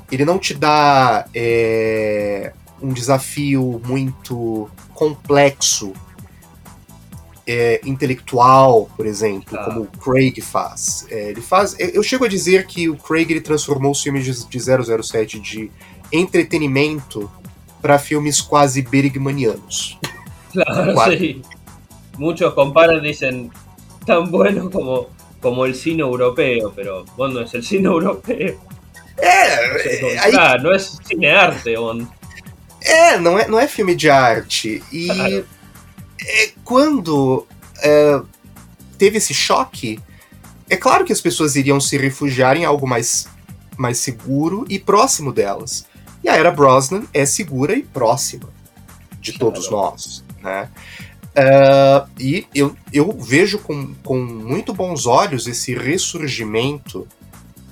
Ele 0.09 0.23
não 0.23 0.39
te 0.39 0.53
dá 0.53 1.27
é, 1.33 2.53
um 2.81 2.93
desafio 2.93 3.81
muito 3.85 4.69
complexo 4.93 5.93
é, 7.47 7.79
intelectual, 7.85 8.89
por 8.97 9.05
exemplo, 9.05 9.57
ah. 9.57 9.63
como 9.63 9.81
o 9.83 9.87
Craig 9.87 10.41
faz. 10.41 11.07
É, 11.09 11.29
ele 11.29 11.41
faz. 11.41 11.75
Eu 11.79 12.03
chego 12.03 12.25
a 12.25 12.27
dizer 12.27 12.67
que 12.67 12.89
o 12.89 12.97
Craig 12.97 13.31
ele 13.31 13.41
transformou 13.41 13.91
os 13.93 14.03
filmes 14.03 14.25
de, 14.25 14.47
de 14.47 15.03
007 15.03 15.39
de 15.39 15.71
entretenimento 16.11 17.31
para 17.81 17.97
filmes 17.97 18.41
quase 18.41 18.81
bergmanianos. 18.81 19.97
Claro, 20.49 20.93
quase. 20.93 21.17
sí. 21.17 21.41
Muchos 22.17 22.51
comparan, 22.55 23.03
dicen, 23.03 23.51
tan 24.07 24.31
bueno 24.31 24.71
como, 24.71 25.07
como 25.39 25.65
el 25.65 25.75
cine 25.75 26.01
europeo, 26.01 26.71
pero 26.75 27.05
Bond 27.15 27.33
no 27.35 27.41
es 27.41 27.53
el 27.53 27.63
cine 27.63 27.85
europeo. 27.85 28.57
É, 29.17 30.13
é 30.13 30.19
aí... 30.19 30.35
ah, 30.35 30.57
não 30.57 30.73
é 30.73 30.79
cine 30.79 31.27
arte, 31.27 31.75
Bond. 31.75 32.07
É, 32.81 33.19
não 33.19 33.37
é, 33.37 33.47
não 33.47 33.59
é 33.59 33.67
filme 33.67 33.93
de 33.93 34.09
arte. 34.09 34.81
E 34.91 35.07
claro 35.07 35.45
é, 36.21 36.51
quando 36.63 37.45
é, 37.81 38.21
teve 38.97 39.17
esse 39.17 39.33
choque, 39.33 39.99
é 40.69 40.75
claro 40.75 41.05
que 41.05 41.13
as 41.13 41.21
pessoas 41.21 41.55
iriam 41.55 41.79
se 41.79 41.97
refugiar 41.97 42.57
em 42.57 42.65
algo 42.65 42.87
mais 42.87 43.27
mais 43.77 43.99
seguro 43.99 44.65
e 44.67 44.79
próximo 44.79 45.31
delas. 45.31 45.85
E 46.23 46.29
a 46.29 46.35
era 46.35 46.51
Brosnan 46.51 47.03
é 47.13 47.25
segura 47.25 47.75
e 47.75 47.83
próxima 47.83 48.49
de 49.21 49.37
todos 49.37 49.69
nós, 49.69 50.23
né? 50.41 50.69
Uh, 51.37 52.09
e 52.19 52.47
eu, 52.53 52.75
eu 52.91 53.11
vejo 53.11 53.59
com, 53.59 53.93
com 54.03 54.17
muito 54.17 54.73
bons 54.73 55.05
olhos 55.05 55.45
esse 55.45 55.75
ressurgimento 55.75 57.07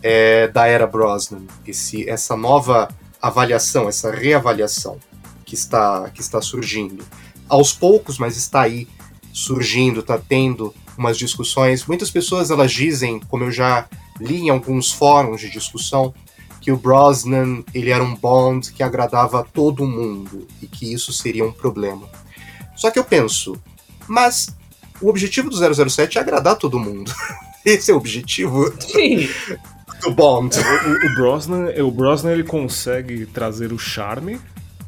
é, 0.03 0.47
da 0.49 0.67
era 0.67 0.85
Brosnan, 0.85 1.41
esse, 1.65 2.07
essa 2.07 2.37
nova 2.37 2.87
avaliação, 3.19 3.89
essa 3.89 4.11
reavaliação 4.11 4.99
que 5.43 5.55
está, 5.55 6.11
que 6.11 6.21
está 6.21 6.39
surgindo. 6.41 7.03
Aos 7.47 7.73
poucos, 7.73 8.17
mas 8.17 8.37
está 8.37 8.61
aí 8.61 8.87
surgindo, 9.33 9.99
está 9.99 10.17
tendo 10.17 10.73
umas 10.97 11.17
discussões. 11.17 11.85
Muitas 11.85 12.09
pessoas 12.09 12.49
elas 12.49 12.71
dizem, 12.71 13.19
como 13.19 13.43
eu 13.43 13.51
já 13.51 13.87
li 14.19 14.41
em 14.41 14.49
alguns 14.49 14.91
fóruns 14.91 15.41
de 15.41 15.49
discussão, 15.49 16.13
que 16.61 16.71
o 16.71 16.77
Brosnan 16.77 17.63
ele 17.73 17.91
era 17.91 18.03
um 18.03 18.15
Bond 18.15 18.71
que 18.71 18.81
agradava 18.81 19.41
a 19.41 19.43
todo 19.43 19.85
mundo 19.85 20.47
e 20.61 20.67
que 20.67 20.91
isso 20.91 21.13
seria 21.13 21.45
um 21.45 21.51
problema. 21.51 22.09
Só 22.75 22.89
que 22.89 22.97
eu 22.97 23.03
penso, 23.03 23.55
mas 24.07 24.47
o 25.01 25.09
objetivo 25.09 25.49
do 25.49 25.89
007 25.89 26.17
é 26.17 26.21
agradar 26.21 26.55
todo 26.55 26.79
mundo. 26.79 27.13
Esse 27.63 27.91
é 27.91 27.93
o 27.93 27.97
objetivo 27.97 28.73
Sim. 28.79 29.27
do 30.01 30.11
Bond. 30.11 30.55
O, 30.57 31.05
o, 31.05 31.15
Brosnan, 31.15 31.69
o 31.83 31.91
Brosnan 31.91 32.31
ele 32.31 32.43
consegue 32.43 33.25
trazer 33.25 33.73
o 33.73 33.77
charme, 33.77 34.39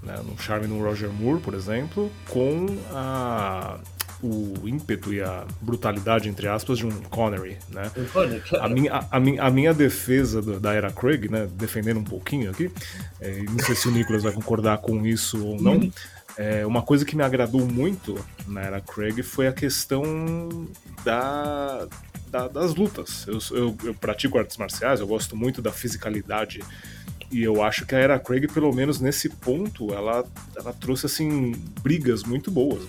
né, 0.08 0.20
no 0.24 0.38
charme 0.41 0.68
no 0.68 0.82
Roger 0.82 1.12
Moore, 1.12 1.41
por 1.41 1.53
exemplo, 1.53 2.12
com 2.30 2.66
a 2.91 3.78
o 4.24 4.68
ímpeto 4.68 5.14
e 5.14 5.22
a 5.22 5.45
brutalidade, 5.62 6.28
entre 6.28 6.47
aspas, 6.47 6.80
de 6.80 6.88
um 6.88 6.89
Connery, 6.89 7.55
né? 7.70 7.91
Connery, 8.12 8.41
claro. 8.41 8.66
a, 8.66 8.70
minha, 8.70 9.08
a, 9.12 9.20
minha, 9.20 9.43
a 9.43 9.51
minha 9.51 9.74
defesa 9.76 10.41
do, 10.41 10.60
da 10.60 10.74
era 10.74 10.91
Craig, 10.91 11.30
né, 11.30 11.47
defendendo 11.53 11.99
um 11.99 12.03
pouquinho 12.03 12.49
aqui, 12.49 12.72
é, 13.22 13.43
não 13.43 13.60
sei 13.60 13.76
se 13.76 13.88
o 13.88 13.91
Nicholas 13.91 14.24
vai 14.24 14.32
concordar 14.32 14.80
com 14.80 15.05
isso 15.05 15.45
ou 15.45 15.62
não, 15.62 15.74
uhum. 15.74 15.91
É, 16.38 16.64
uma 16.68 16.84
coisa 16.84 17.03
que 17.03 17.16
me 17.16 17.24
agradou 17.24 17.66
muito 17.66 18.24
na 18.47 18.62
era 18.62 18.80
Craig 18.80 19.24
foi 19.24 19.47
a 19.47 19.51
questão 19.51 20.03
da, 21.03 21.88
da 22.30 22.47
das 22.47 22.76
lutas. 22.76 23.26
Eu, 23.28 23.39
eu, 23.58 23.78
eu, 23.84 23.93
pratico 23.95 24.38
artes 24.38 24.55
marciais, 24.55 24.99
eu 24.99 25.08
gosto 25.08 25.36
muito 25.36 25.64
da 25.64 25.72
fisicalidade. 25.72 26.60
E 27.30 27.44
eu 27.44 27.62
acho 27.62 27.86
que 27.86 27.94
a 27.94 28.00
Era 28.00 28.20
Craig, 28.20 28.48
pelo 28.48 28.74
menos 28.74 29.02
nesse 29.02 29.30
ponto, 29.30 29.94
ela, 29.94 30.26
ela 30.56 30.72
trouxe 30.74 31.08
assim 31.08 31.52
brigas 31.82 32.24
muito 32.24 32.50
boas, 32.50 32.84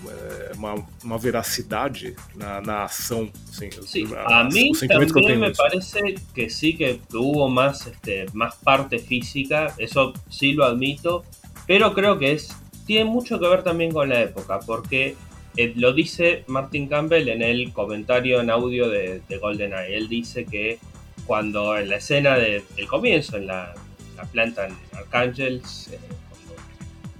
uma, 0.55 0.75
uma 1.03 1.17
veracidade 1.17 2.15
na, 2.35 2.61
na 2.61 2.83
ação. 2.83 3.29
Assim, 3.51 3.69
sí, 3.85 4.07
a, 4.15 4.39
a 4.39 4.43
mí 4.45 4.71
también 4.87 5.39
me 5.39 5.51
parece 5.51 6.15
que 6.33 6.49
sí 6.49 6.73
que 6.73 7.01
hubo 7.13 7.49
más, 7.49 7.85
este, 7.85 8.27
más 8.31 8.55
parte 8.55 8.99
física, 8.99 9.73
eso 9.77 10.13
sí 10.29 10.53
lo 10.53 10.63
admito, 10.63 11.25
pero 11.67 11.93
creo 11.93 12.17
que 12.17 12.31
es 12.31 12.49
tiene 12.85 13.05
mucho 13.05 13.39
que 13.39 13.47
ver 13.47 13.61
también 13.61 13.91
con 13.91 14.09
la 14.09 14.21
época, 14.21 14.59
porque 14.65 15.15
eh, 15.57 15.73
lo 15.75 15.93
dice 15.93 16.43
Martin 16.47 16.87
Campbell 16.87 17.29
en 17.29 17.43
el 17.43 17.71
comentario 17.71 18.41
en 18.41 18.49
audio 18.49 18.89
de, 18.89 19.21
de 19.29 19.37
GoldenEye. 19.37 19.95
Él 19.95 20.09
dice 20.09 20.45
que 20.45 20.79
cuando 21.27 21.77
en 21.77 21.87
la 21.89 21.97
escena 21.97 22.35
del 22.35 22.63
comienzo, 22.87 23.37
en 23.37 23.45
la, 23.45 23.75
planta 24.25 24.67
en 24.67 24.73
eh, 24.73 25.99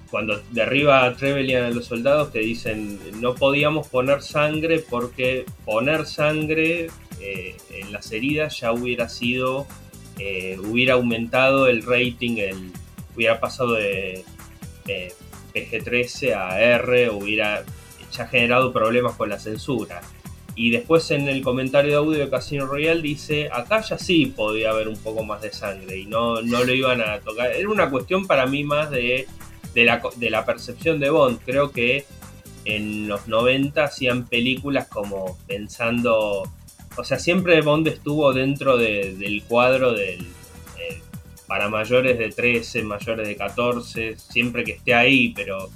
cuando, 0.09 0.41
derriba 0.51 1.05
a 1.05 1.15
Trevelyan 1.15 1.65
a 1.65 1.69
los 1.69 1.85
soldados, 1.85 2.31
te 2.31 2.39
dicen 2.39 2.99
no 3.21 3.35
podíamos 3.35 3.87
poner 3.87 4.21
sangre 4.23 4.79
porque 4.79 5.45
poner 5.65 6.05
sangre 6.05 6.89
eh, 7.21 7.57
en 7.71 7.91
las 7.91 8.11
heridas 8.11 8.59
ya 8.59 8.71
hubiera 8.71 9.07
sido, 9.07 9.67
hubiera 10.17 10.95
aumentado 10.95 11.67
el 11.67 11.83
rating, 11.83 12.37
el, 12.37 12.71
hubiera 13.15 13.39
pasado 13.39 13.73
de 13.73 14.25
PG-13 15.53 16.35
a 16.35 16.59
R 16.59 17.09
hubiera 17.11 17.63
ya 18.11 18.27
generado 18.27 18.73
problemas 18.73 19.15
con 19.15 19.29
la 19.29 19.39
censura. 19.39 20.01
Y 20.61 20.71
después 20.71 21.09
en 21.11 21.29
el 21.29 21.41
comentario 21.41 21.91
de 21.91 21.97
audio 21.97 22.19
de 22.19 22.29
Casino 22.29 22.65
Royale 22.65 23.01
dice, 23.01 23.47
acá 23.49 23.79
ya 23.79 23.97
sí 23.97 24.25
podía 24.25 24.71
haber 24.71 24.89
un 24.89 24.97
poco 24.97 25.23
más 25.23 25.41
de 25.41 25.53
sangre 25.53 25.99
y 25.99 26.05
no, 26.05 26.41
no 26.41 26.65
lo 26.65 26.73
iban 26.73 26.99
a 26.99 27.21
tocar. 27.21 27.53
Era 27.53 27.69
una 27.69 27.89
cuestión 27.89 28.27
para 28.27 28.45
mí 28.45 28.65
más 28.65 28.91
de, 28.91 29.25
de, 29.73 29.85
la, 29.85 30.01
de 30.17 30.29
la 30.29 30.45
percepción 30.45 30.99
de 30.99 31.11
Bond. 31.11 31.39
Creo 31.45 31.71
que 31.71 32.03
en 32.65 33.07
los 33.07 33.25
90 33.29 33.81
hacían 33.81 34.27
películas 34.27 34.89
como 34.89 35.37
pensando... 35.47 36.43
O 36.97 37.03
sea, 37.05 37.17
siempre 37.19 37.61
Bond 37.61 37.87
estuvo 37.87 38.33
dentro 38.33 38.77
del 38.77 39.41
cuadro 39.47 39.93
del, 39.93 40.27
para 41.47 41.69
mayores 41.69 42.19
de 42.19 42.31
13, 42.31 42.83
mayores 42.83 43.25
de 43.25 43.37
14, 43.37 44.17
siempre 44.17 44.65
que 44.65 44.73
esté 44.73 44.93
ahí, 44.93 45.31
pero 45.33 45.69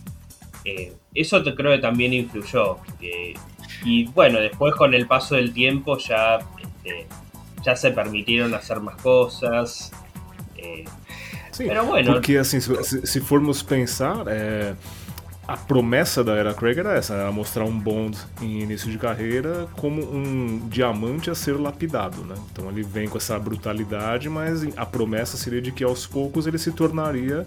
eh, 0.65 0.91
eso 1.15 1.41
te 1.41 1.55
creo 1.55 1.71
que 1.71 1.79
también 1.79 2.11
influyó. 2.11 2.79
Y 3.83 4.05
bueno, 4.05 4.39
después 4.39 4.73
con 4.75 4.93
el 4.93 5.07
paso 5.07 5.35
del 5.35 5.53
tiempo 5.53 5.97
ya, 5.97 6.39
este, 6.61 7.07
ya 7.63 7.75
se 7.75 7.91
permitieron 7.91 8.53
hacer 8.53 8.79
más 8.79 8.95
cosas. 9.01 9.91
Eh, 10.57 10.85
Sim, 11.51 11.69
bueno. 11.87 12.13
Porque 12.13 12.37
assim, 12.37 12.59
se, 12.59 13.05
se 13.05 13.21
formos 13.21 13.61
pensar, 13.61 14.25
é, 14.27 14.73
a 15.47 15.57
promessa 15.57 16.23
da 16.23 16.35
era 16.35 16.53
Craig 16.53 16.79
era 16.79 16.93
essa, 16.93 17.13
era 17.13 17.31
mostrar 17.31 17.65
um 17.65 17.77
Bond 17.77 18.17
em 18.41 18.61
início 18.61 18.89
de 18.89 18.97
carreira 18.97 19.67
como 19.75 20.01
um 20.01 20.67
diamante 20.69 21.29
a 21.29 21.35
ser 21.35 21.59
lapidado, 21.59 22.23
né? 22.23 22.35
Então 22.51 22.69
ele 22.69 22.81
vem 22.81 23.07
com 23.07 23.17
essa 23.17 23.37
brutalidade, 23.37 24.29
mas 24.29 24.65
a 24.77 24.85
promessa 24.85 25.35
seria 25.35 25.61
de 25.61 25.71
que 25.71 25.83
aos 25.83 26.07
poucos 26.07 26.47
ele 26.47 26.57
se 26.57 26.71
tornaria 26.71 27.45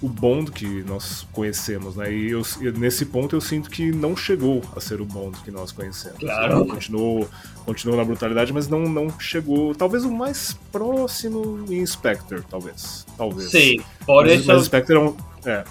o 0.00 0.08
Bond 0.08 0.52
que 0.52 0.82
nós 0.84 1.26
conhecemos, 1.32 1.96
né? 1.96 2.12
E 2.12 2.30
eu, 2.30 2.42
nesse 2.76 3.06
ponto 3.06 3.34
eu 3.34 3.40
sinto 3.40 3.68
que 3.68 3.90
não 3.90 4.16
chegou 4.16 4.62
a 4.76 4.80
ser 4.80 5.00
o 5.00 5.04
Bond 5.04 5.38
que 5.40 5.50
nós 5.50 5.72
conhecemos. 5.72 6.18
Claro. 6.18 6.66
Continuou, 6.66 7.28
continuou 7.64 7.98
na 7.98 8.04
brutalidade, 8.04 8.52
mas 8.52 8.68
não, 8.68 8.80
não 8.88 9.08
chegou. 9.18 9.74
Talvez 9.74 10.04
o 10.04 10.10
mais 10.10 10.58
próximo 10.70 11.64
em 11.68 11.84
Spectre, 11.84 12.42
talvez. 12.48 13.06
Talvez. 13.16 13.50
Sim, 13.50 13.80
por 14.06 14.24
mas, 14.24 14.40
isso. 14.40 14.48
Mas 14.48 14.64
Spectre 14.64 14.96
é 14.96 14.98
um. 14.98 15.16
É, 15.44 15.64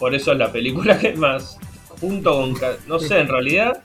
Por 0.00 0.14
eso 0.14 0.32
es 0.32 0.38
la 0.38 0.50
película 0.50 0.98
que 0.98 1.12
más, 1.14 1.58
junto 2.00 2.32
con, 2.32 2.54
no 2.88 2.98
sé, 2.98 3.20
en 3.20 3.28
realidad, 3.28 3.82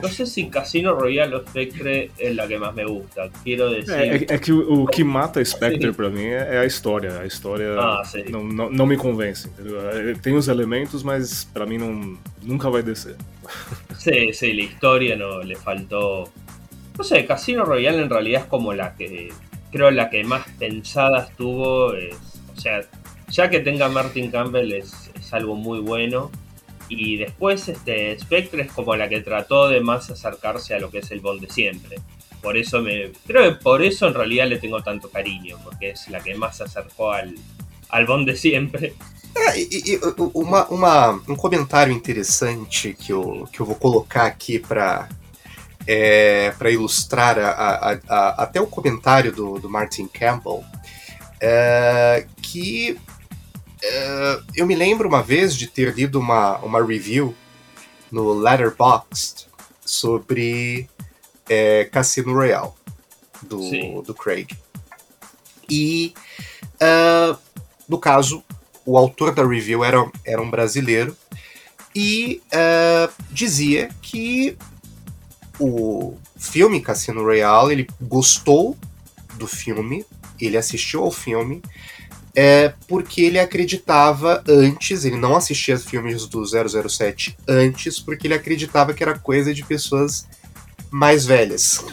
no 0.00 0.08
sé 0.08 0.26
si 0.26 0.48
Casino 0.48 0.94
Royale 0.94 1.36
o 1.36 1.40
Spectre 1.40 2.10
é 2.18 2.30
a 2.30 2.46
que 2.46 2.58
mais 2.58 2.74
me 2.74 2.84
gusta. 2.84 3.30
Quero 3.44 3.68
dizer. 3.74 4.00
É, 4.00 4.16
é, 4.16 4.26
é 4.34 4.38
que 4.38 4.52
o, 4.52 4.82
o, 4.82 4.86
que 4.86 5.04
mata 5.04 5.44
Spectre 5.44 5.92
para 5.92 6.08
mim 6.08 6.24
é, 6.24 6.56
é, 6.56 6.58
a 6.58 6.64
história. 6.64 7.20
A 7.20 7.26
história 7.26 7.78
ah, 7.78 8.02
não, 8.30 8.44
não, 8.44 8.70
não, 8.70 8.86
me 8.86 8.96
convence. 8.96 9.48
Entendeu? 9.48 9.76
Tem 10.22 10.34
os 10.34 10.48
elementos, 10.48 11.02
mas 11.02 11.44
para 11.44 11.66
mim 11.66 11.78
não, 11.78 12.18
nunca 12.42 12.70
vai 12.70 12.82
descer. 12.82 13.16
Sí, 13.98 14.32
sí, 14.32 14.52
la 14.54 14.62
historia 14.62 15.16
no 15.16 15.42
le 15.42 15.56
faltó. 15.56 16.30
No 16.96 17.04
sé, 17.04 17.24
Casino 17.26 17.64
Royale 17.64 18.02
en 18.02 18.10
realidad 18.10 18.42
es 18.42 18.46
como 18.48 18.72
la 18.72 18.94
que. 18.96 19.30
Creo 19.70 19.90
la 19.90 20.10
que 20.10 20.24
más 20.24 20.46
pensada 20.58 21.26
estuvo. 21.28 21.94
Es, 21.94 22.16
o 22.56 22.60
sea, 22.60 22.80
ya 23.28 23.48
que 23.48 23.60
tenga 23.60 23.88
Martin 23.88 24.30
Campbell 24.30 24.72
es, 24.72 25.10
algo 25.32 25.54
muy 25.54 25.80
bueno. 25.80 26.30
Y 26.94 27.16
después 27.16 27.68
este 27.68 28.18
Spectre 28.18 28.64
es 28.64 28.72
como 28.72 28.94
la 28.94 29.08
que 29.08 29.20
trató 29.20 29.68
de 29.68 29.80
más 29.80 30.10
acercarse 30.10 30.74
a 30.74 30.78
lo 30.78 30.90
que 30.90 30.98
es 30.98 31.10
el 31.10 31.20
Bond 31.20 31.40
de 31.40 31.50
siempre. 31.50 31.96
Por 32.42 32.58
eso 32.58 32.82
me. 32.82 33.12
Creo 33.26 33.50
que 33.50 33.62
por 33.62 33.82
eso 33.82 34.08
en 34.08 34.14
realidad 34.14 34.46
le 34.46 34.58
tengo 34.58 34.82
tanto 34.82 35.08
cariño, 35.08 35.56
porque 35.64 35.90
es 35.90 36.08
la 36.08 36.20
que 36.20 36.34
más 36.34 36.58
se 36.58 36.64
acercou 36.64 37.10
al, 37.10 37.34
al 37.88 38.04
Bond 38.04 38.26
de 38.26 38.36
sempre. 38.36 38.94
É, 39.34 39.58
e, 39.58 39.94
e 39.94 40.00
uma, 40.34 40.66
uma, 40.66 41.12
um 41.26 41.34
comentário 41.34 41.94
interessante 41.94 42.92
que 42.92 43.10
eu, 43.10 43.48
que 43.50 43.60
eu 43.60 43.64
vou 43.64 43.76
colocar 43.76 44.26
aqui 44.26 44.58
para 44.58 45.08
é, 45.86 46.52
ilustrar 46.70 47.38
a, 47.38 47.50
a, 47.52 47.98
a, 48.06 48.42
até 48.42 48.60
o 48.60 48.66
comentário 48.66 49.32
do, 49.32 49.58
do 49.58 49.70
Martin 49.70 50.08
Campbell, 50.08 50.62
é, 51.40 52.26
que 52.42 52.98
eu 54.54 54.66
me 54.66 54.74
lembro 54.74 55.08
uma 55.08 55.22
vez 55.22 55.56
de 55.56 55.66
ter 55.66 55.94
lido 55.94 56.18
uma, 56.18 56.58
uma 56.58 56.84
review 56.84 57.34
no 58.10 58.32
Letterboxd 58.34 59.46
sobre 59.84 60.88
é, 61.48 61.84
Cassino 61.86 62.32
Royale, 62.32 62.70
do, 63.42 64.02
do 64.02 64.14
Craig. 64.14 64.48
E, 65.68 66.14
uh, 66.74 67.36
no 67.88 67.98
caso, 67.98 68.44
o 68.84 68.98
autor 68.98 69.34
da 69.34 69.46
review 69.46 69.84
era, 69.84 70.10
era 70.24 70.40
um 70.40 70.50
brasileiro 70.50 71.16
e 71.94 72.42
uh, 72.52 73.12
dizia 73.30 73.88
que 74.00 74.56
o 75.58 76.16
filme 76.36 76.80
Cassino 76.80 77.22
Royale 77.22 77.72
ele 77.72 77.88
gostou 78.00 78.76
do 79.34 79.46
filme, 79.46 80.04
ele 80.40 80.56
assistiu 80.56 81.02
ao 81.02 81.10
filme 81.10 81.62
é 82.34 82.72
porque 82.88 83.22
ele 83.22 83.38
acreditava 83.38 84.42
antes, 84.48 85.04
ele 85.04 85.16
não 85.16 85.36
assistia 85.36 85.78
filmes 85.78 86.26
do 86.26 86.42
007 86.44 87.36
antes, 87.46 88.00
porque 88.00 88.26
ele 88.26 88.34
acreditava 88.34 88.94
que 88.94 89.02
era 89.02 89.18
coisa 89.18 89.52
de 89.52 89.64
pessoas 89.64 90.26
mais 90.90 91.26
velhas. 91.26 91.84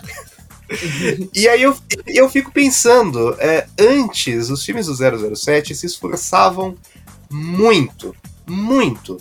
e 1.33 1.47
aí 1.47 1.61
eu, 1.61 1.75
eu 2.07 2.29
fico 2.29 2.51
pensando, 2.51 3.35
é, 3.39 3.67
antes 3.77 4.49
os 4.49 4.63
filmes 4.63 4.87
do 4.87 4.95
007 5.35 5.75
se 5.75 5.85
esforçavam 5.85 6.77
muito, 7.29 8.15
muito 8.47 9.17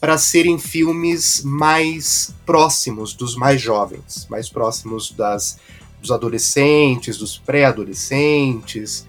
para 0.00 0.16
serem 0.16 0.58
filmes 0.58 1.42
mais 1.42 2.32
próximos 2.46 3.14
dos 3.14 3.34
mais 3.34 3.60
jovens, 3.60 4.26
mais 4.30 4.48
próximos 4.48 5.10
das, 5.10 5.58
dos 6.00 6.10
adolescentes, 6.10 7.18
dos 7.18 7.36
pré-adolescentes. 7.38 9.06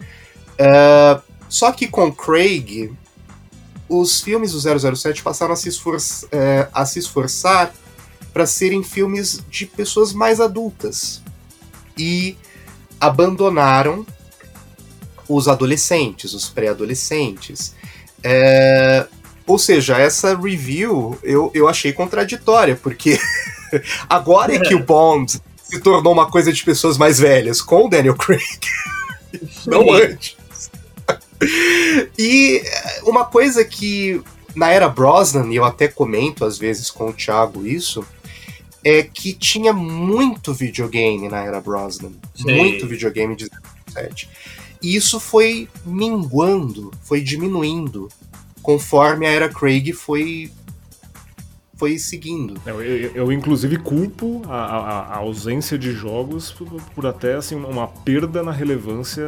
Uh, 0.59 1.28
só 1.49 1.71
que 1.71 1.87
com 1.87 2.11
Craig, 2.11 2.91
os 3.89 4.21
filmes 4.21 4.51
do 4.51 4.95
007 4.95 5.23
passaram 5.23 5.53
a 5.53 5.55
se, 5.55 5.67
esforçar, 5.67 6.29
uh, 6.29 6.69
a 6.71 6.85
se 6.85 6.99
esforçar 6.99 7.73
para 8.31 8.45
serem 8.45 8.83
filmes 8.83 9.41
de 9.49 9.65
pessoas 9.65 10.13
mais 10.13 10.39
adultas 10.39 11.21
e 11.97 12.37
abandonaram 13.01 14.05
os 15.27 15.47
adolescentes, 15.47 16.33
os 16.33 16.47
pré-adolescentes. 16.47 17.75
É, 18.23 19.07
ou 19.45 19.57
seja, 19.57 19.97
essa 19.97 20.35
review 20.35 21.17
eu, 21.23 21.51
eu 21.53 21.67
achei 21.67 21.91
contraditória, 21.91 22.75
porque 22.75 23.19
agora 24.07 24.55
é 24.55 24.59
que 24.59 24.75
o 24.75 24.83
Bond 24.83 25.41
se 25.63 25.79
tornou 25.79 26.13
uma 26.13 26.29
coisa 26.29 26.53
de 26.53 26.63
pessoas 26.63 26.97
mais 26.97 27.19
velhas, 27.19 27.61
com 27.61 27.85
o 27.85 27.89
Daniel 27.89 28.15
Craig. 28.15 28.59
Não 29.65 29.91
antes. 29.93 30.38
e 32.17 32.61
uma 33.03 33.25
coisa 33.25 33.63
que 33.63 34.21
na 34.55 34.69
era 34.69 34.89
Brosnan, 34.89 35.51
e 35.51 35.55
eu 35.55 35.63
até 35.63 35.87
comento 35.87 36.43
às 36.43 36.57
vezes 36.57 36.89
com 36.89 37.09
o 37.09 37.13
Thiago 37.13 37.65
isso, 37.65 38.05
é 38.83 39.03
que 39.03 39.33
tinha 39.33 39.73
muito 39.73 40.53
videogame 40.53 41.27
na 41.29 41.43
era 41.43 41.59
Brosnan. 41.59 42.11
Sim. 42.35 42.55
Muito 42.55 42.87
videogame 42.87 43.35
de 43.35 43.49
17. 43.93 44.29
E 44.81 44.95
isso 44.95 45.19
foi 45.19 45.67
minguando, 45.85 46.91
foi 47.03 47.21
diminuindo, 47.21 48.07
conforme 48.61 49.25
a 49.25 49.29
era 49.29 49.49
Craig 49.49 49.91
foi 49.93 50.51
foi 51.75 51.97
seguindo. 51.97 52.59
Eu, 52.65 52.81
eu, 52.83 53.11
eu 53.15 53.31
inclusive 53.31 53.77
culpo 53.77 54.41
a, 54.49 54.65
a, 54.65 54.99
a, 54.99 55.17
ausência 55.19 55.77
de 55.77 55.93
jogos 55.93 56.51
por, 56.51 56.67
por 56.93 57.05
até 57.05 57.35
assim, 57.35 57.55
uma 57.55 57.87
perda 57.87 58.43
na 58.43 58.51
relevância 58.51 59.23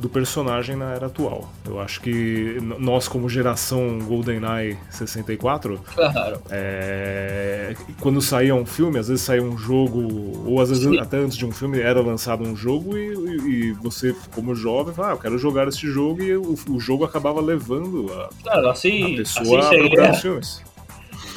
do 0.00 0.08
personagem 0.08 0.74
na 0.76 0.92
era 0.94 1.06
atual. 1.06 1.52
Eu 1.64 1.78
acho 1.80 2.00
que 2.00 2.58
nós, 2.78 3.06
como 3.06 3.28
geração 3.28 3.98
GoldenEye 3.98 4.76
64, 4.90 5.78
claro. 5.94 6.40
é, 6.50 7.76
quando 8.00 8.20
saía 8.22 8.54
um 8.54 8.64
filme, 8.64 8.98
às 8.98 9.08
vezes 9.08 9.22
saía 9.22 9.42
um 9.42 9.56
jogo, 9.56 10.42
ou 10.46 10.60
às 10.60 10.70
vezes 10.70 10.84
Sim. 10.84 10.98
até 10.98 11.18
antes 11.18 11.36
de 11.36 11.44
um 11.44 11.52
filme 11.52 11.80
era 11.80 12.00
lançado 12.00 12.42
um 12.42 12.56
jogo 12.56 12.96
e, 12.96 13.68
e 13.68 13.72
você, 13.72 14.14
como 14.34 14.54
jovem, 14.54 14.94
fala, 14.94 15.10
ah, 15.10 15.12
eu 15.12 15.18
quero 15.18 15.38
jogar 15.38 15.68
este 15.68 15.86
jogo 15.86 16.22
e 16.22 16.34
o, 16.36 16.54
o 16.68 16.80
jogo 16.80 17.04
acabava 17.04 17.40
levando 17.40 18.10
a, 18.12 18.30
claro, 18.42 18.68
assim, 18.70 19.14
a 19.14 19.16
pessoa 19.18 19.60
assim 19.60 19.76
a 19.76 19.78
procurar 19.78 20.12
os 20.12 20.20
filmes. 20.20 20.62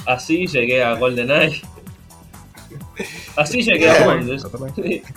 Assim 0.05 0.47
cheguei 0.47 0.81
a 0.81 0.95
GoldenEye. 0.95 1.61
Assim 3.35 3.61
cheguei 3.61 3.87
é, 3.87 3.97
a 3.97 4.03
GoldenEye. 4.03 5.03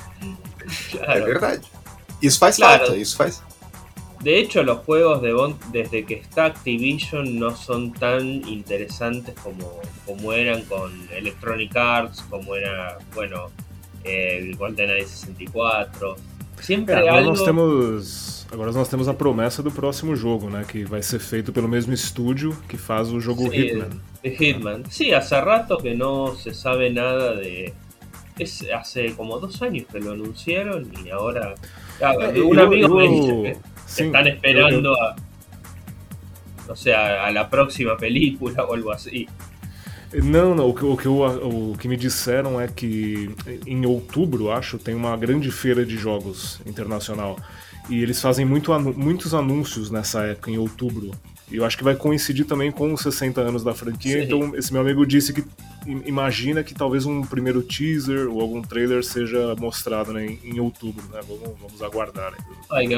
Claro. 0.91 1.13
É 1.13 1.21
verdade. 1.21 1.76
Isso 2.23 2.39
faz 2.39 2.57
claro. 2.57 2.85
falta, 2.85 2.97
isso 2.97 3.17
faz. 3.17 3.43
De 4.21 4.39
hecho, 4.39 4.63
los 4.63 4.79
juegos 4.79 5.21
de 5.23 5.33
Bond, 5.33 5.57
desde 5.71 6.05
que 6.05 6.15
está 6.15 6.47
Activision, 6.47 7.39
no 7.39 7.55
son 7.55 7.93
tan 7.93 8.43
interesantes 8.49 9.35
como, 9.43 9.81
como 10.05 10.33
eran 10.33 10.65
con 10.65 10.91
Electronic 11.13 11.77
Arts, 11.77 12.23
como 12.31 12.57
era, 12.57 12.99
bueno, 13.15 13.51
el 14.05 14.57
GoldenEye 14.57 15.07
64. 15.07 16.17
Sempre 16.61 16.95
é, 16.95 16.99
agora 16.99 17.19
algo... 17.19 17.31
nós 17.31 17.43
temos 17.43 18.47
agora 18.51 18.73
nós 18.73 18.89
temos 18.89 19.09
a 19.09 19.15
promessa 19.15 19.63
do 19.63 19.71
próximo 19.71 20.17
jogo, 20.17 20.49
né, 20.49 20.65
que 20.67 20.85
vai 20.85 21.03
ser 21.03 21.19
feito 21.19 21.53
pelo 21.53 21.69
mesmo 21.69 21.93
estúdio 21.93 22.57
que 22.69 22.79
faz 22.79 23.11
o 23.11 23.21
jogo 23.21 23.51
sí, 23.51 23.57
Hitman. 23.57 24.01
Hitman. 24.25 24.83
Sí, 24.89 25.13
hace 25.13 25.39
rato 25.41 25.77
que 25.77 25.95
no 25.95 26.35
se 26.35 26.55
sabe 26.55 26.91
nada 26.91 27.35
de 27.35 27.75
es 28.39 28.65
hace 28.73 29.13
como 29.15 29.39
dos 29.39 29.61
años 29.63 29.87
que 29.91 29.99
lo 29.99 30.13
anunciaron 30.13 30.91
y 31.05 31.11
ahora 31.11 31.55
Ah, 32.01 32.15
eh, 32.21 32.41
un 32.41 32.59
amigo 32.59 32.95
me 32.95 33.09
dice 33.09 33.61
que 33.97 34.05
están 34.05 34.27
esperando 34.27 34.95
a. 34.95 35.17
No 36.69 36.75
sé, 36.75 36.93
a, 36.93 37.27
a, 37.27 37.31
la 37.31 37.49
próxima 37.49 37.97
película 37.97 38.65
ou 38.65 38.75
algo 38.75 38.91
assim. 38.91 39.27
Não, 40.13 40.55
não 40.55 40.69
o, 40.69 40.75
que, 40.75 40.85
o, 40.85 40.97
que 40.97 41.07
eu, 41.07 41.21
o 41.23 41.77
que 41.79 41.89
me 41.89 41.97
disseram 41.97 42.61
é 42.61 42.69
que 42.69 43.31
em 43.67 43.85
outubro, 43.87 44.51
acho, 44.51 44.79
tem 44.79 44.95
uma 44.95 45.17
grande 45.17 45.51
feira 45.51 45.85
de 45.85 45.97
jogos 45.97 46.61
internacional. 46.67 47.37
E 47.89 48.03
eles 48.03 48.21
fazem 48.21 48.45
muito, 48.45 48.73
muitos 48.95 49.33
anúncios 49.35 49.91
nessa 49.91 50.25
época, 50.25 50.51
em 50.51 50.59
outubro. 50.59 51.13
E 51.51 51.57
eu 51.57 51.65
acho 51.65 51.77
que 51.77 51.85
vai 51.85 51.95
coincidir 51.95 52.45
também 52.45 52.73
com 52.73 52.93
os 52.93 53.01
60 53.03 53.41
anos 53.41 53.63
da 53.63 53.73
franquia. 53.73 54.19
Sim. 54.19 54.25
Então, 54.25 54.57
esse 54.57 54.73
meu 54.73 54.83
amigo 54.83 55.07
disse 55.07 55.33
que 55.33 55.45
imagina 56.05 56.65
que 56.65 56.75
talvez 56.75 57.07
um 57.07 57.23
primeiro 57.23 57.63
teaser 57.63 58.29
ou 58.29 58.41
algum 58.41 58.61
trailer 58.61 59.05
seja 59.05 59.55
mostrado 59.57 60.13
né, 60.13 60.27
em, 60.43 60.59
outubro. 60.59 61.05
Né? 61.13 61.21
Vamos, 61.27 61.59
vamos 61.61 61.83
aguardar. 61.83 62.33
Né? 62.33 62.39
Ai, 62.73 62.87
que 62.89 62.97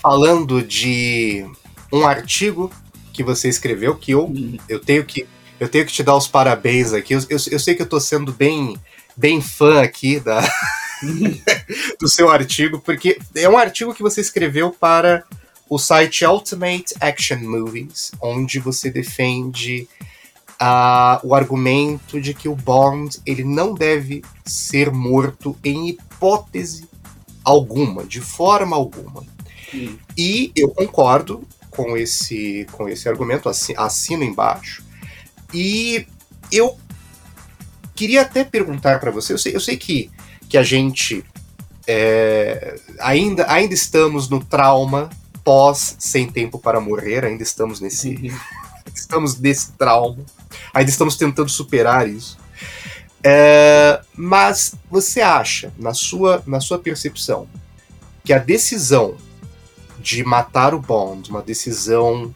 Falando 0.00 0.62
de 0.62 1.46
um 1.92 2.06
artigo 2.06 2.72
que 3.12 3.22
você 3.22 3.48
escreveu, 3.48 3.94
que 3.94 4.12
eu, 4.12 4.24
uhum. 4.24 4.56
eu 4.68 4.80
tenho 4.80 5.04
que 5.04 5.26
eu 5.60 5.68
tenho 5.68 5.86
que 5.86 5.92
te 5.92 6.02
dar 6.02 6.16
os 6.16 6.26
parabéns 6.26 6.92
aqui. 6.92 7.14
Eu, 7.14 7.20
eu, 7.30 7.38
eu 7.52 7.58
sei 7.60 7.74
que 7.76 7.82
eu 7.82 7.84
estou 7.84 8.00
sendo 8.00 8.32
bem, 8.32 8.76
bem 9.16 9.40
fã 9.40 9.80
aqui 9.80 10.18
da, 10.18 10.42
do 12.00 12.08
seu 12.08 12.30
artigo, 12.30 12.80
porque 12.80 13.18
é 13.34 13.48
um 13.48 13.58
artigo 13.58 13.94
que 13.94 14.02
você 14.02 14.20
escreveu 14.20 14.70
para 14.70 15.24
o 15.68 15.78
site 15.78 16.24
Ultimate 16.24 16.94
Action 17.00 17.38
Movies, 17.38 18.12
onde 18.20 18.58
você 18.58 18.90
defende 18.90 19.88
uh, 20.60 21.26
o 21.26 21.34
argumento 21.34 22.20
de 22.20 22.34
que 22.34 22.48
o 22.48 22.54
Bond 22.54 23.18
ele 23.24 23.44
não 23.44 23.74
deve 23.74 24.22
ser 24.44 24.90
morto 24.90 25.56
em 25.64 25.88
hipótese 25.88 26.88
alguma, 27.44 28.04
de 28.04 28.20
forma 28.20 28.76
alguma. 28.76 29.24
Sim. 29.70 29.98
E 30.16 30.52
eu 30.54 30.68
concordo 30.68 31.42
com 31.70 31.96
esse, 31.96 32.66
com 32.72 32.88
esse 32.88 33.08
argumento, 33.08 33.48
assino 33.48 34.22
embaixo. 34.22 34.84
E 35.52 36.06
eu 36.50 36.76
queria 37.94 38.22
até 38.22 38.44
perguntar 38.44 39.00
para 39.00 39.10
você, 39.10 39.32
eu 39.32 39.38
sei, 39.38 39.54
eu 39.54 39.60
sei 39.60 39.76
que 39.76 40.10
que 40.52 40.58
a 40.58 40.62
gente 40.62 41.24
é, 41.86 42.78
ainda, 43.00 43.50
ainda 43.50 43.72
estamos 43.72 44.28
no 44.28 44.44
trauma 44.44 45.08
pós 45.42 45.96
Sem 45.98 46.30
Tempo 46.30 46.58
para 46.58 46.78
Morrer, 46.78 47.24
ainda 47.24 47.42
estamos 47.42 47.80
nesse. 47.80 48.16
Uhum. 48.16 48.38
estamos 48.94 49.38
nesse 49.38 49.72
trauma. 49.72 50.18
Ainda 50.74 50.90
estamos 50.90 51.16
tentando 51.16 51.48
superar 51.48 52.06
isso. 52.06 52.36
É, 53.24 54.02
mas 54.14 54.74
você 54.90 55.22
acha, 55.22 55.72
na 55.78 55.94
sua, 55.94 56.42
na 56.46 56.60
sua 56.60 56.78
percepção, 56.78 57.48
que 58.22 58.34
a 58.34 58.38
decisão 58.38 59.16
de 60.00 60.22
matar 60.22 60.74
o 60.74 60.80
Bond, 60.80 61.30
uma 61.30 61.40
decisão 61.40 62.34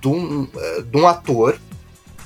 de 0.00 0.06
um, 0.06 0.44
de 0.44 0.96
um 0.96 1.08
ator 1.08 1.58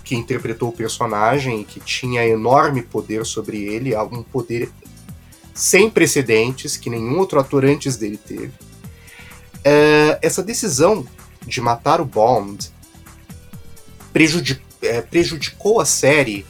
que 0.04 0.14
interpretou 0.14 0.68
o 0.68 0.72
personagem 0.72 1.62
e 1.62 1.64
que 1.64 1.80
tinha 1.80 2.26
enorme 2.26 2.82
poder 2.82 3.24
sobre 3.24 3.62
ele, 3.62 3.96
um 3.96 4.22
poder 4.22 4.70
sem 5.54 5.90
precedentes 5.90 6.76
que 6.76 6.90
nenhum 6.90 7.18
outro 7.18 7.38
ator 7.38 7.64
antes 7.64 7.96
dele 7.96 8.16
teve. 8.16 8.52
É, 9.64 10.18
essa 10.22 10.42
decisão 10.42 11.06
de 11.46 11.60
matar 11.60 12.00
o 12.00 12.04
Bond 12.04 12.70
é, 14.82 15.00
prejudicou 15.00 15.80
a 15.80 15.84
série 15.84 16.44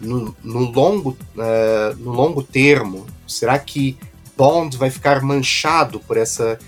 no, 0.00 0.34
no 0.42 0.70
longo, 0.70 1.16
é, 1.38 1.94
no 1.98 2.10
longo 2.12 2.42
termo? 2.42 3.06
Será 3.26 3.58
que 3.58 3.98
Bond 4.36 4.76
vai 4.76 4.90
ficar 4.90 5.22
manchado 5.22 6.00
por 6.00 6.16
essa 6.16 6.58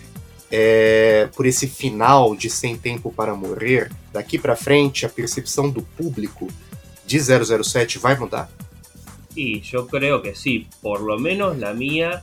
é, 0.51 1.31
por 1.35 1.47
esse 1.47 1.67
final 1.67 2.37
de 2.37 2.51
Sem 2.51 2.77
Tempo 2.77 3.13
para 3.13 3.35
Morrer? 3.35 3.91
Daqui 4.13 4.39
para 4.39 4.55
frente, 4.55 5.07
a 5.07 5.09
percepção 5.09 5.71
do 5.71 5.81
público 5.83 6.49
de 7.07 7.19
007 7.19 7.99
vai 7.99 8.19
mudar? 8.19 8.51
Y 9.35 9.61
yo 9.61 9.87
creo 9.87 10.23
que 10.23 10.35
sí, 10.35 10.67
por 10.81 11.01
lo 11.01 11.19
menos 11.19 11.59
la 11.59 11.73
mía, 11.73 12.23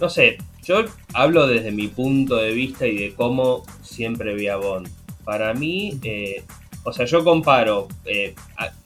no 0.00 0.08
sé, 0.08 0.38
yo 0.64 0.84
hablo 1.12 1.46
desde 1.46 1.72
mi 1.72 1.88
punto 1.88 2.36
de 2.36 2.52
vista 2.52 2.86
y 2.86 2.96
de 2.96 3.14
cómo 3.14 3.64
siempre 3.82 4.34
vi 4.34 4.48
a 4.48 4.56
Bond. 4.56 4.88
Para 5.24 5.54
mí, 5.54 5.98
eh, 6.02 6.44
o 6.84 6.92
sea, 6.92 7.06
yo 7.06 7.24
comparo, 7.24 7.88
eh, 8.04 8.34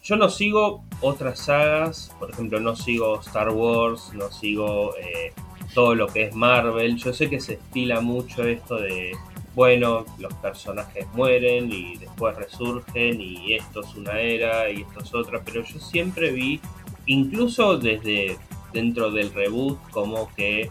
yo 0.03 0.17
no 0.17 0.29
sigo 0.29 0.85
otras 1.01 1.41
sagas, 1.41 2.15
por 2.19 2.31
ejemplo, 2.31 2.61
no 2.61 2.77
sigo 2.77 3.21
Star 3.21 3.51
Wars, 3.51 4.11
no 4.15 4.31
sigo 4.31 4.95
eh, 4.97 5.33
todo 5.75 5.95
lo 5.95 6.07
que 6.07 6.25
es 6.25 6.35
Marvel, 6.35 6.97
yo 6.97 7.13
sé 7.13 7.29
que 7.29 7.41
se 7.41 7.55
estila 7.55 8.01
mucho 8.01 8.45
esto 8.45 8.77
de, 8.77 9.13
bueno, 9.55 10.05
los 10.19 10.33
personajes 10.35 11.07
mueren 11.15 11.71
y 11.73 11.97
después 11.97 12.37
resurgen 12.37 13.21
y 13.21 13.55
esto 13.55 13.81
es 13.81 13.95
una 13.95 14.21
era 14.21 14.71
y 14.71 14.83
esto 14.83 15.01
es 15.03 15.15
otra, 15.15 15.43
pero 15.45 15.63
yo 15.63 15.79
siempre 15.81 16.33
vi 16.33 16.61
incluso 17.07 17.79
desde 17.79 18.37
dentro 18.73 19.11
del 19.11 19.33
reboot, 19.33 19.79
como 19.91 20.29
que 20.35 20.71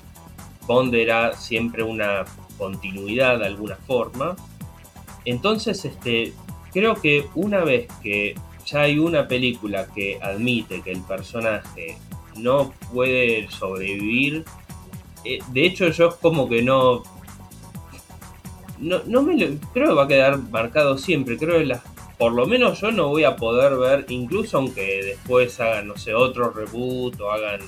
Bond 0.68 0.94
era 0.94 1.34
siempre 1.36 1.84
una 1.84 2.26
continuidad 2.58 3.40
de 3.40 3.48
alguna 3.48 3.76
forma. 3.76 4.36
Entonces, 5.26 5.84
este, 5.86 6.34
creo 6.72 6.96
que 6.96 7.26
una 7.36 7.64
vez 7.64 7.88
que 8.02 8.36
ya 8.66 8.82
hay 8.82 9.00
una 9.00 9.28
película 9.28 9.88
que 9.88 10.20
admite 10.22 10.82
que 10.82 10.92
el 10.92 11.02
personaje 11.02 11.98
no 12.38 12.74
puede 12.94 13.50
sobrevivir, 13.50 14.46
eh, 15.24 15.40
de 15.52 15.66
hecho 15.66 15.90
yo 15.90 16.18
como 16.20 16.50
que 16.50 16.62
no, 16.62 17.04
no, 18.80 19.02
no 19.06 19.22
me 19.22 19.38
creo 19.74 19.90
que 19.90 19.94
va 19.94 20.04
a 20.04 20.08
quedar 20.08 20.38
marcado 20.50 20.98
siempre, 20.98 21.38
creo 21.38 21.60
que 21.60 21.66
las 21.66 21.82
por 22.18 22.32
lo 22.34 22.46
menos 22.46 22.80
yo 22.80 22.92
no 22.92 23.10
voy 23.10 23.24
a 23.24 23.36
poder 23.36 23.78
ver, 23.78 24.06
incluso 24.10 24.58
aunque 24.58 25.04
después 25.04 25.60
hagan, 25.60 25.88
no 25.90 25.98
sé, 25.98 26.14
otro 26.14 26.52
reboot 26.52 27.20
o 27.20 27.32
hagan 27.32 27.60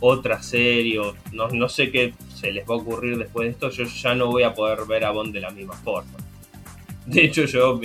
otra 0.00 0.42
serie 0.42 0.98
o 0.98 1.14
no, 1.32 1.48
no 1.48 1.68
sé 1.68 1.90
qué 1.90 2.14
se 2.34 2.50
les 2.52 2.68
va 2.68 2.74
a 2.74 2.78
ocurrir 2.78 3.18
después 3.18 3.46
de 3.46 3.52
esto, 3.52 3.70
yo 3.70 3.84
ya 3.84 4.14
no 4.14 4.28
voy 4.28 4.42
a 4.42 4.54
poder 4.54 4.80
ver 4.86 5.04
a 5.04 5.10
Bond 5.10 5.32
de 5.32 5.40
la 5.40 5.50
misma 5.50 5.74
forma. 5.74 6.10
De 7.06 7.24
hecho, 7.24 7.44
yo 7.44 7.80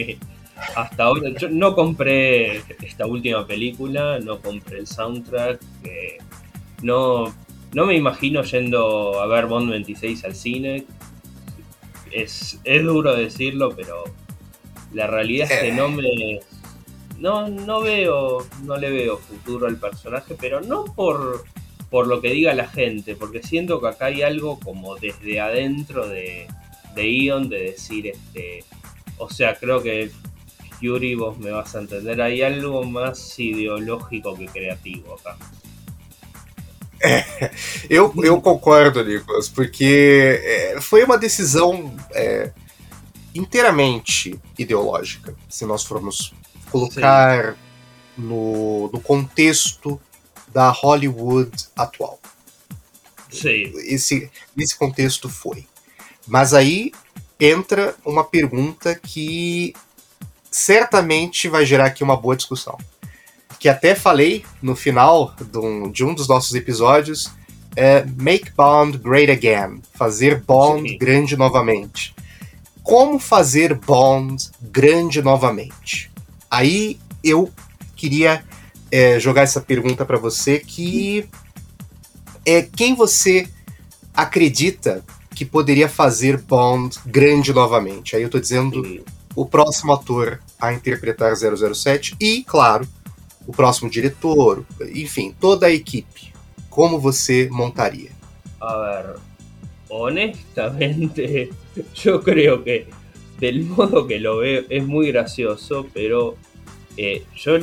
hasta 0.75 1.03
ahora 1.03 1.29
yo 1.37 1.49
no 1.49 1.75
compré 1.75 2.61
esta 2.81 3.05
última 3.05 3.45
película, 3.45 4.19
no 4.19 4.39
compré 4.39 4.79
el 4.79 4.87
soundtrack, 4.87 5.59
no, 6.81 7.33
no 7.73 7.85
me 7.85 7.95
imagino 7.95 8.43
yendo 8.43 9.19
a 9.19 9.27
ver 9.27 9.45
Bond 9.47 9.69
26 9.69 10.25
al 10.25 10.35
cine. 10.35 10.85
Es, 12.11 12.61
es 12.63 12.83
duro 12.83 13.13
decirlo, 13.13 13.75
pero 13.75 14.05
la 14.95 15.07
realidad 15.07 15.51
es 15.51 15.59
que 15.59 15.71
no 15.73 15.89
me. 15.89 16.39
No, 17.19 17.47
no 17.49 17.81
veo. 17.81 18.47
No 18.63 18.77
le 18.77 18.89
veo 18.89 19.17
futuro 19.17 19.67
al 19.67 19.77
personaje, 19.77 20.35
pero 20.39 20.61
no 20.61 20.85
por, 20.85 21.43
por 21.89 22.07
lo 22.07 22.21
que 22.21 22.29
diga 22.29 22.53
la 22.53 22.67
gente, 22.67 23.15
porque 23.15 23.43
siento 23.43 23.81
que 23.81 23.89
acá 23.89 24.05
hay 24.05 24.21
algo 24.21 24.57
como 24.59 24.95
desde 24.95 25.41
adentro 25.41 26.07
de, 26.07 26.47
de 26.95 27.11
Ion 27.11 27.49
de 27.49 27.63
decir 27.63 28.07
este. 28.07 28.63
O 29.17 29.29
sea, 29.29 29.55
creo 29.55 29.83
que 29.83 30.11
Yuri, 30.81 31.15
vos 31.15 31.37
me 31.37 31.51
vas 31.51 31.75
a 31.75 31.79
entender, 31.79 32.21
hay 32.21 32.41
algo 32.41 32.83
más 32.83 33.37
ideológico 33.37 34.35
que 34.35 34.45
creativo 34.45 35.15
acá. 35.15 35.37
eu, 37.89 38.13
eu 38.23 38.41
concordo, 38.41 39.03
porque 39.53 40.41
é, 40.43 40.81
foi 40.81 41.03
uma 41.03 41.19
é, 42.13 42.51
inteiramente 43.35 44.39
ideológica, 44.57 45.35
se 45.49 45.65
nós 45.65 45.83
formos 45.83 46.33
colocar 46.71 47.57
no, 48.17 48.89
no, 48.91 49.01
contexto 49.01 49.99
da 50.47 50.69
Hollywood 50.69 51.51
atual. 51.75 52.17
Sim. 53.29 53.73
Esse, 53.83 54.31
esse 54.57 54.77
contexto 54.77 55.27
foi. 55.27 55.67
Mas 56.25 56.53
aí 56.53 56.93
entra 57.37 57.93
uma 58.05 58.23
pergunta 58.23 58.95
que 58.95 59.73
certamente 60.49 61.49
vai 61.49 61.65
gerar 61.65 61.87
aqui 61.87 62.03
uma 62.03 62.15
boa 62.15 62.37
discussão. 62.37 62.77
Que 63.59 63.67
até 63.67 63.95
falei 63.95 64.45
no 64.61 64.75
final 64.75 65.35
de 65.91 66.03
um 66.05 66.13
dos 66.13 66.27
nossos 66.27 66.55
episódios, 66.55 67.29
é 67.75 68.05
Make 68.17 68.51
Bond 68.51 68.97
Great 68.99 69.29
Again, 69.29 69.81
fazer 69.93 70.41
Bond 70.41 70.89
Sim. 70.89 70.97
grande 70.97 71.35
novamente 71.35 72.15
como 72.85 73.17
fazer 73.17 73.73
Bond 73.73 74.51
grande 74.61 75.19
novamente? 75.19 76.11
Aí 76.49 76.99
eu 77.23 77.51
queria 77.95 78.45
é, 78.91 79.19
jogar 79.19 79.41
essa 79.41 79.59
pergunta 79.59 80.05
para 80.05 80.19
você 80.19 80.59
que 80.59 81.27
é 82.45 82.61
quem 82.61 82.93
você 82.93 83.49
acredita 84.13 85.03
que 85.31 85.43
poderia 85.43 85.89
fazer 85.89 86.37
Bond 86.37 86.95
grande 87.07 87.51
novamente? 87.51 88.15
Aí 88.15 88.21
eu 88.21 88.29
tô 88.29 88.39
dizendo 88.39 89.03
o 89.35 89.47
próximo 89.47 89.91
ator 89.91 90.39
a 90.61 90.71
interpretar 90.71 91.35
007 91.35 92.15
e, 92.21 92.43
claro, 92.43 92.87
o 93.47 93.51
próximo 93.51 93.89
diretor, 93.89 94.63
enfim, 94.93 95.35
toda 95.39 95.65
a 95.65 95.71
equipe. 95.71 96.31
Como 96.69 96.99
você 96.99 97.49
montaria? 97.51 98.11
A 98.61 98.77
ver, 98.77 99.15
honestamente, 99.89 101.51
yo 101.95 102.21
creo 102.21 102.63
que 102.63 102.87
del 103.39 103.63
modo 103.63 104.07
que 104.07 104.19
lo 104.19 104.37
veo 104.37 104.63
es 104.69 104.85
muy 104.85 105.11
gracioso, 105.11 105.87
pero 105.93 106.37
eh, 106.97 107.23
yo 107.35 107.57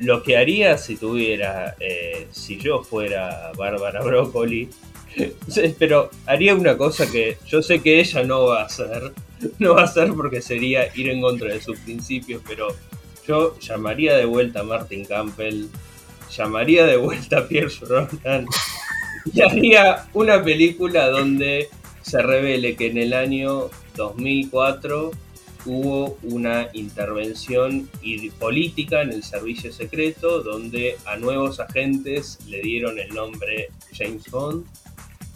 lo 0.00 0.22
que 0.22 0.36
haría 0.36 0.76
si 0.78 0.96
tuviera, 0.96 1.76
eh, 1.78 2.26
si 2.32 2.58
yo 2.58 2.82
fuera 2.82 3.52
Bárbara 3.56 4.02
Broccoli, 4.02 4.68
pero 5.78 6.10
haría 6.26 6.54
una 6.54 6.76
cosa 6.76 7.10
que 7.10 7.38
yo 7.46 7.62
sé 7.62 7.80
que 7.80 8.00
ella 8.00 8.24
no 8.24 8.46
va 8.46 8.62
a 8.62 8.64
hacer, 8.66 9.12
no 9.58 9.74
va 9.74 9.82
a 9.82 9.84
hacer 9.84 10.12
porque 10.14 10.42
sería 10.42 10.88
ir 10.96 11.08
en 11.08 11.20
contra 11.20 11.52
de 11.52 11.60
sus 11.60 11.78
principios, 11.78 12.42
pero 12.46 12.68
yo 13.26 13.58
llamaría 13.60 14.16
de 14.16 14.24
vuelta 14.24 14.60
a 14.60 14.64
Martin 14.64 15.04
Campbell, 15.04 15.66
llamaría 16.36 16.84
de 16.84 16.96
vuelta 16.96 17.38
a 17.38 17.48
Pierce 17.48 17.84
Brosnan 17.84 18.46
y 19.32 19.42
haría 19.42 20.06
una 20.12 20.42
película 20.42 21.08
donde 21.08 21.68
se 22.06 22.22
revele 22.22 22.76
que 22.76 22.86
en 22.86 22.98
el 22.98 23.12
año 23.12 23.68
2004 23.96 25.10
hubo 25.64 26.16
una 26.22 26.68
intervención 26.72 27.90
política 28.38 29.02
en 29.02 29.10
el 29.10 29.24
servicio 29.24 29.72
secreto 29.72 30.40
donde 30.40 30.96
a 31.04 31.16
nuevos 31.16 31.58
agentes 31.58 32.38
le 32.46 32.62
dieron 32.62 33.00
el 33.00 33.08
nombre 33.08 33.70
James 33.92 34.30
Bond 34.30 34.64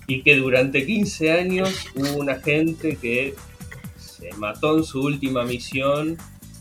y 0.06 0.22
que 0.22 0.36
durante 0.36 0.86
15 0.86 1.32
años 1.32 1.86
hubo 1.96 2.20
un 2.20 2.30
agente 2.30 2.96
que 2.96 3.34
se 3.96 4.32
mató 4.34 4.78
en 4.78 4.84
su 4.84 5.02
última 5.02 5.44
misión, 5.44 6.18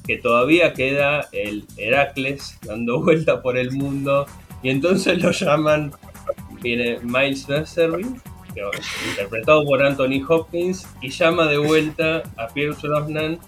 que 0.07 0.18
todavía 0.18 0.73
queda 0.73 1.30
el 1.31 1.65
Heracles 1.77 2.57
dando 2.65 2.99
vuelta 3.03 3.44
por 3.44 3.57
el 3.60 3.72
mundo 3.73 4.26
y 4.64 4.72
entonces 4.72 5.22
lo 5.22 5.30
llaman 5.30 5.91
Miles 6.64 7.48
Messervy, 7.48 8.07
interpretado 9.10 9.64
por 9.65 9.84
Anthony 9.84 10.23
Hopkins, 10.27 10.88
y 11.02 11.10
llama 11.10 11.48
de 11.48 11.57
vuelta 11.57 12.23
a 12.38 12.48
Pierce 12.48 12.88
Brosnan 12.88 13.40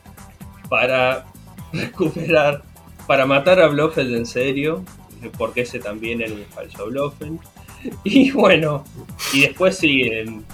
para 0.70 1.26
recuperar, 1.74 2.64
para 3.08 3.26
matar 3.26 3.60
a 3.60 3.68
Blofeld 3.68 4.16
en 4.16 4.26
serio, 4.26 4.84
porque 5.38 5.62
ese 5.62 5.80
también 5.80 6.22
era 6.22 6.34
un 6.34 6.46
falso 6.46 6.86
Blofeld. 6.88 7.40
Y 8.04 8.32
bueno, 8.32 8.84
y 9.34 9.42
después 9.42 9.78
sí, 9.78 10.10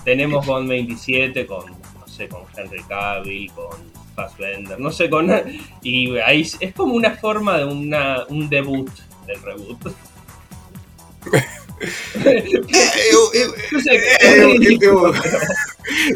tenemos 0.06 0.46
Bond 0.46 0.70
27 0.70 1.46
con, 1.46 1.66
no 1.72 2.08
sé, 2.08 2.30
con 2.30 2.44
Henry 2.56 2.82
Cavill, 2.84 3.52
con 3.52 3.78
Fassbender, 4.16 4.80
no 4.80 4.92
sé, 4.92 5.10
con... 5.10 5.30
Y 5.82 6.18
ahí 6.20 6.48
es 6.60 6.74
como 6.74 6.94
una 6.94 7.12
forma 7.12 7.58
de 7.58 7.66
una, 7.66 8.26
un 8.30 8.48
debut 8.48 8.90
del 9.26 9.42
reboot. 9.42 9.94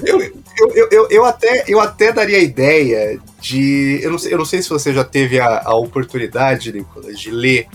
eu, 0.05 0.19
eu, 0.65 0.87
eu, 0.91 1.07
eu, 1.09 1.25
até, 1.25 1.63
eu 1.67 1.79
até 1.79 2.11
daria 2.11 2.37
a 2.37 2.41
ideia 2.41 3.19
de. 3.39 3.99
Eu 4.01 4.11
não 4.11 4.17
sei, 4.17 4.33
eu 4.33 4.37
não 4.37 4.45
sei 4.45 4.61
se 4.61 4.69
você 4.69 4.93
já 4.93 5.03
teve 5.03 5.39
a, 5.39 5.61
a 5.63 5.75
oportunidade, 5.75 6.71
Nicolas, 6.71 7.19
de 7.19 7.31
ler 7.31 7.67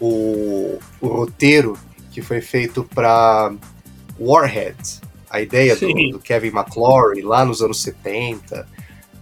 o, 0.00 0.78
o 1.00 1.06
roteiro 1.06 1.78
que 2.10 2.22
foi 2.22 2.40
feito 2.40 2.82
para 2.82 3.52
Warhead, 4.18 4.76
a 5.30 5.40
ideia 5.40 5.76
do, 5.76 5.86
do, 6.12 6.18
Kevin 6.18 6.48
McClory 6.48 7.22
lá 7.22 7.44
nos 7.44 7.62
anos 7.62 7.82
70. 7.82 8.66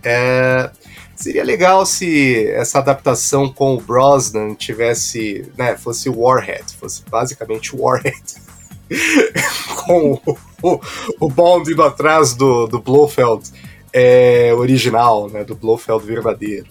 É, 0.03 0.71
Seria 1.17 1.43
legal 1.43 1.87
se 1.87 2.47
essa 2.51 2.79
adaptação 2.79 3.51
com 3.51 3.75
o 3.75 3.81
Brosnan 3.81 4.55
tivesse, 4.55 5.51
né, 5.57 5.77
fosse 5.77 6.11
Warhead, 6.11 6.77
fosse 6.79 7.03
basicamente 7.11 7.75
Warhead. 7.75 8.47
com 9.87 10.21
o, 10.25 10.39
o, 10.63 10.81
o, 11.21 11.29
Bond 11.29 11.73
indo 11.73 11.83
atrás 11.83 12.35
do, 12.35 12.67
do 12.67 12.81
Blofeld 12.81 13.51
é, 13.93 14.53
original, 14.55 15.29
né, 15.29 15.43
do 15.43 15.57
Blofeld 15.57 16.05
verdadeiro. 16.05 16.67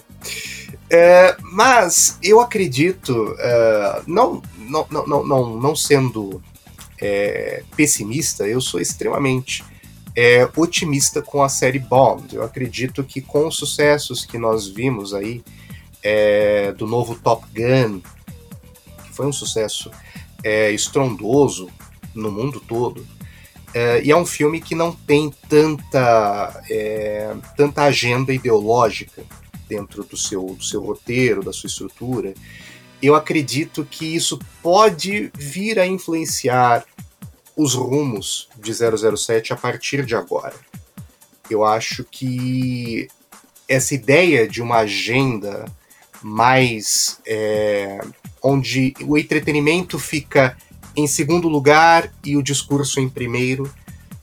É, 0.90 1.36
mas 1.42 2.18
eu 2.22 2.40
acredito, 2.40 3.36
é, 3.40 4.02
não, 4.08 4.42
não, 4.58 4.88
não, 4.90 5.26
não, 5.26 5.56
não 5.58 5.76
sendo 5.76 6.42
é, 7.02 7.64
pessimista, 7.76 8.48
eu 8.48 8.62
sou 8.62 8.80
extremamente 8.80 9.64
é, 10.16 10.50
otimista 10.56 11.22
com 11.22 11.44
a 11.44 11.50
série 11.50 11.80
Bond. 11.80 12.36
Eu 12.36 12.44
acredito 12.44 13.04
que 13.04 13.20
com 13.20 13.48
os 13.48 13.58
sucessos 13.58 14.26
que 14.26 14.38
nós 14.38 14.68
vimos 14.68 15.14
aí 15.14 15.44
é, 16.02 16.72
do 16.72 16.88
novo 16.88 17.16
Top 17.16 17.46
Gun, 17.54 18.00
que 19.04 19.14
foi 19.14 19.26
um 19.26 19.34
sucesso 19.34 19.92
é, 20.44 20.72
estrondoso 20.72 21.70
no 22.14 22.32
mundo 22.32 22.62
todo, 22.62 23.06
é, 23.74 24.02
e 24.04 24.12
é 24.12 24.16
um 24.16 24.26
filme 24.26 24.62
que 24.62 24.74
não 24.74 24.94
tem 24.94 25.30
tanta, 25.50 26.64
é, 26.70 27.36
tanta 27.58 27.84
agenda 27.84 28.34
ideológica 28.34 29.22
dentro 29.68 30.04
do 30.04 30.16
seu, 30.16 30.46
do 30.46 30.64
seu 30.64 30.82
roteiro, 30.82 31.44
da 31.44 31.52
sua 31.52 31.68
estrutura. 31.68 32.34
eu 33.02 33.16
acredito 33.16 33.84
que 33.84 34.16
isso 34.16 34.40
pode 34.62 35.30
vir 35.36 35.78
a 35.78 35.86
influenciar 35.86 36.86
os 37.56 37.74
rumos 37.74 38.50
de 38.58 38.74
007 38.74 39.54
a 39.54 39.56
partir 39.56 40.06
de 40.06 40.16
agora. 40.16 40.56
Eu 41.50 41.64
acho 41.64 42.04
que 42.04 43.08
essa 43.68 43.94
ideia 43.94 44.48
de 44.48 44.62
uma 44.62 44.78
agenda 44.78 45.66
mais 46.22 47.20
é, 47.26 48.00
onde 48.42 48.94
o 49.02 49.18
entretenimento 49.18 50.00
fica 50.00 50.58
em 50.96 51.08
segundo 51.08 51.48
lugar 51.48 52.12
e 52.24 52.38
o 52.38 52.44
discurso 52.44 53.00
em 53.00 53.10
primeiro, 53.10 53.72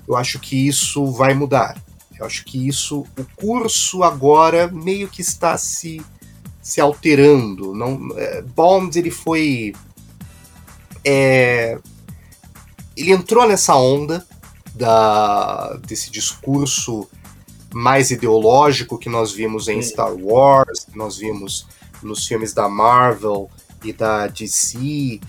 eu 0.09 0.17
acho 0.17 0.39
que 0.39 0.67
isso 0.67 1.07
vai 1.13 1.35
mudar. 1.35 1.81
Eu 2.19 2.27
acho 2.27 2.45
que 2.45 2.69
isso, 2.69 3.01
o 3.19 3.25
curso 3.37 4.03
agora 4.03 4.69
meio 4.69 5.09
que 5.09 5.21
está 5.21 5.59
se, 5.59 6.01
se 6.63 6.81
alterando. 6.81 7.75
Não, 7.75 8.09
é, 8.17 8.43
Bond 8.43 8.99
ele 8.99 9.11
foi, 9.11 9.75
é, 11.05 11.79
ele 12.97 13.13
entrou 13.13 13.47
nessa 13.47 13.75
onda 13.77 14.27
da, 14.75 15.79
desse 15.87 16.11
discurso 16.11 17.09
mais 17.73 18.11
ideológico 18.11 18.99
que 18.99 19.09
nós 19.09 19.33
vimos 19.33 19.69
em 19.69 19.81
Star 19.81 20.15
Wars, 20.15 20.87
que 20.91 20.97
nós 20.97 21.17
vimos 21.17 21.67
nos 22.03 22.27
filmes 22.27 22.53
da 22.53 22.69
Marvel 22.69 23.51
e 23.83 23.93
da 23.93 24.27
DC, 24.27 25.21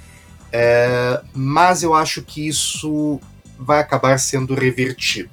é, 0.51 1.21
mas 1.33 1.83
eu 1.83 1.93
acho 1.93 2.21
que 2.21 2.47
isso 2.47 3.19
vai 3.57 3.79
acabar 3.79 4.17
sendo 4.19 4.53
revertido, 4.53 5.29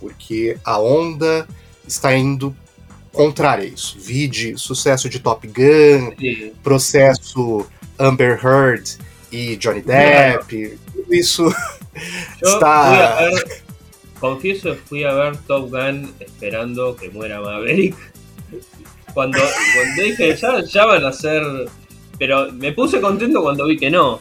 porque 0.00 0.58
a 0.64 0.80
onda 0.80 1.46
está 1.86 2.14
indo 2.16 2.56
contrária 3.12 3.64
a 3.64 3.66
isso. 3.66 3.98
Vide 4.00 4.56
sucesso 4.56 5.08
de 5.08 5.20
Top 5.20 5.46
Gun, 5.46 6.12
processo 6.62 7.66
Amber 7.98 8.40
Heard 8.44 8.98
e 9.30 9.56
Johnny 9.56 9.82
Depp, 9.82 10.78
tudo 11.08 11.14
isso 11.14 11.54
está... 12.40 13.30
confieso, 14.20 14.76
fui 14.86 15.04
a 15.04 15.12
ver 15.12 15.36
Top 15.46 15.70
Gun 15.70 16.12
esperando 16.20 16.96
que 16.96 17.08
muera 17.10 17.40
Maverick. 17.40 17.96
Cuando, 19.14 19.38
cuando 19.38 20.02
dije, 20.02 20.36
ya, 20.36 20.60
ya 20.62 20.86
van 20.86 21.04
a 21.04 21.12
ser. 21.12 21.42
Pero 22.18 22.52
me 22.52 22.72
puse 22.72 23.00
contento 23.00 23.42
cuando 23.42 23.66
vi 23.66 23.78
que 23.78 23.90
no. 23.90 24.20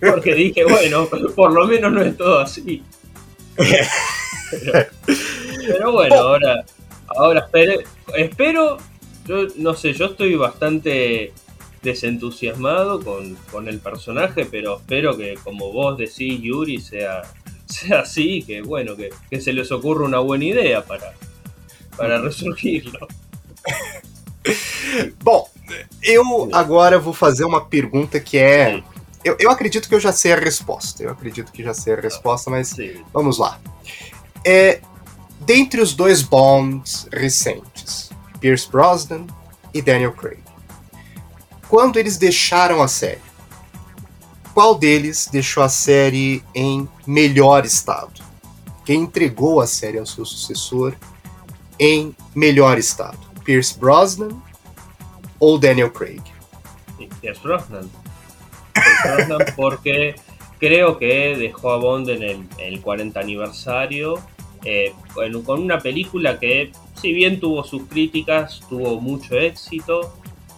Porque 0.00 0.34
dije, 0.34 0.64
bueno, 0.64 1.08
por 1.34 1.52
lo 1.52 1.66
menos 1.66 1.92
no 1.92 2.02
es 2.02 2.16
todo 2.16 2.40
así. 2.40 2.82
Pero, 5.66 5.92
bueno, 5.92 6.16
ahora, 6.16 6.64
ahora 7.08 7.40
espero, 7.40 7.80
espero, 8.14 8.78
yo 9.26 9.46
no 9.56 9.74
sé, 9.74 9.92
yo 9.92 10.06
estoy 10.06 10.36
bastante 10.36 11.32
desentusiasmado 11.86 13.00
con, 13.00 13.36
con 13.50 13.68
el 13.68 13.78
personaje, 13.78 14.44
pero 14.44 14.76
espero 14.76 15.16
que 15.16 15.38
como 15.42 15.72
vos 15.72 15.96
decís, 15.96 16.40
Yuri, 16.42 16.80
sea 16.80 17.22
sea 17.66 18.00
así, 18.00 18.42
que 18.42 18.62
bueno, 18.62 18.96
que, 18.96 19.10
que 19.30 19.40
se 19.40 19.52
les 19.52 19.70
ocurra 19.70 20.04
uma 20.04 20.20
boa 20.20 20.36
ideia 20.36 20.82
para, 20.82 21.14
para 21.96 22.20
ressurgirlo. 22.20 23.08
Bom, 25.22 25.48
eu 26.02 26.48
agora 26.52 26.98
vou 26.98 27.12
fazer 27.12 27.44
uma 27.44 27.64
pergunta 27.64 28.20
que 28.20 28.38
é. 28.38 28.82
Eu, 29.24 29.36
eu 29.40 29.50
acredito 29.50 29.88
que 29.88 29.94
eu 29.94 30.00
já 30.00 30.12
sei 30.12 30.32
a 30.32 30.36
resposta. 30.36 31.02
Eu 31.02 31.10
acredito 31.10 31.50
que 31.50 31.64
já 31.64 31.74
sei 31.74 31.94
a 31.94 32.00
resposta, 32.00 32.48
mas 32.48 32.68
Sim. 32.68 33.02
vamos 33.12 33.38
lá. 33.38 33.58
É, 34.44 34.80
dentre 35.40 35.80
os 35.80 35.94
dois 35.94 36.22
Bonds 36.22 37.08
recentes, 37.12 38.10
Pierce 38.38 38.70
Brosnan 38.70 39.26
e 39.74 39.82
Daniel 39.82 40.12
Craig, 40.12 40.38
quando 41.68 41.98
eles 41.98 42.16
deixaram 42.16 42.82
a 42.82 42.88
série, 42.88 43.20
qual 44.54 44.74
deles 44.74 45.28
deixou 45.30 45.62
a 45.62 45.68
série 45.68 46.42
em 46.54 46.88
melhor 47.06 47.64
estado? 47.64 48.24
Quem 48.84 49.02
entregou 49.02 49.60
a 49.60 49.66
série 49.66 49.98
ao 49.98 50.06
seu 50.06 50.24
sucessor 50.24 50.94
em 51.78 52.14
melhor 52.34 52.78
estado? 52.78 53.18
Pierce 53.44 53.78
Brosnan 53.78 54.40
ou 55.38 55.58
Daniel 55.58 55.90
Craig? 55.90 56.22
Pierce 57.20 57.40
Brosnan. 57.42 57.88
Pierce 58.72 59.02
Brosnan 59.02 59.46
porque 59.56 60.14
creo 60.58 60.98
que 60.98 61.36
dejó 61.36 61.72
a 61.72 61.76
Bond 61.78 62.08
en 62.08 62.22
el, 62.22 62.48
el 62.58 62.80
40 62.80 63.18
aniversario 63.20 64.22
eh, 64.64 64.92
con 65.44 65.60
una 65.60 65.78
película 65.78 66.38
que, 66.38 66.72
si 67.00 67.12
bien 67.12 67.38
tuvo 67.38 67.62
sus 67.62 67.82
críticas, 67.84 68.60
tuvo 68.68 69.00
mucho 69.00 69.36
éxito, 69.36 70.14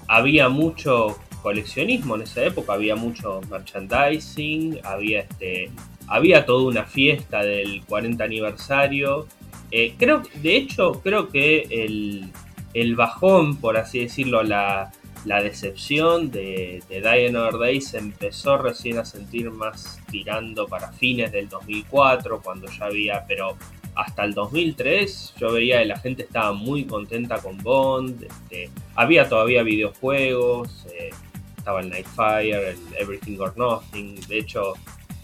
había 0.08 0.48
mucho 0.48 1.18
coleccionismo 1.42 2.16
en 2.16 2.22
esa 2.22 2.44
época, 2.44 2.72
había 2.72 2.96
mucho 2.96 3.40
merchandising, 3.48 4.80
había 4.82 5.20
este 5.20 5.70
había 6.08 6.46
toda 6.46 6.64
una 6.66 6.84
fiesta 6.84 7.42
del 7.42 7.82
40 7.84 8.24
aniversario. 8.24 9.26
Eh, 9.70 9.94
creo, 9.98 10.22
de 10.42 10.56
hecho, 10.56 11.00
creo 11.02 11.28
que 11.28 12.32
el, 12.72 12.96
bajón, 12.96 13.58
por 13.58 13.76
así 13.76 14.00
decirlo, 14.00 14.42
la, 14.42 14.90
decepción 15.24 16.30
de, 16.30 16.82
de 16.88 17.00
Die 17.02 17.28
Another 17.28 17.58
Day 17.58 17.80
se 17.82 17.98
empezó 17.98 18.56
recién 18.56 18.96
a 18.96 19.04
sentir 19.04 19.50
más 19.50 20.00
tirando 20.10 20.66
para 20.66 20.92
fines 20.92 21.30
del 21.30 21.50
2004, 21.50 22.40
cuando 22.42 22.66
ya 22.68 22.86
había, 22.86 23.24
pero 23.28 23.58
hasta 23.98 24.24
el 24.24 24.32
2003 24.32 25.34
yo 25.40 25.52
veía 25.52 25.80
que 25.80 25.86
la 25.86 25.98
gente 25.98 26.22
estaba 26.22 26.52
muy 26.52 26.84
contenta 26.84 27.38
con 27.42 27.58
Bond, 27.58 28.22
este, 28.22 28.70
había 28.94 29.28
todavía 29.28 29.64
videojuegos, 29.64 30.86
eh, 30.94 31.10
estaba 31.56 31.80
el 31.80 31.90
Nightfire, 31.90 32.70
el 32.70 32.78
Everything 32.96 33.38
or 33.40 33.58
Nothing. 33.58 34.20
De 34.28 34.38
hecho, 34.38 34.74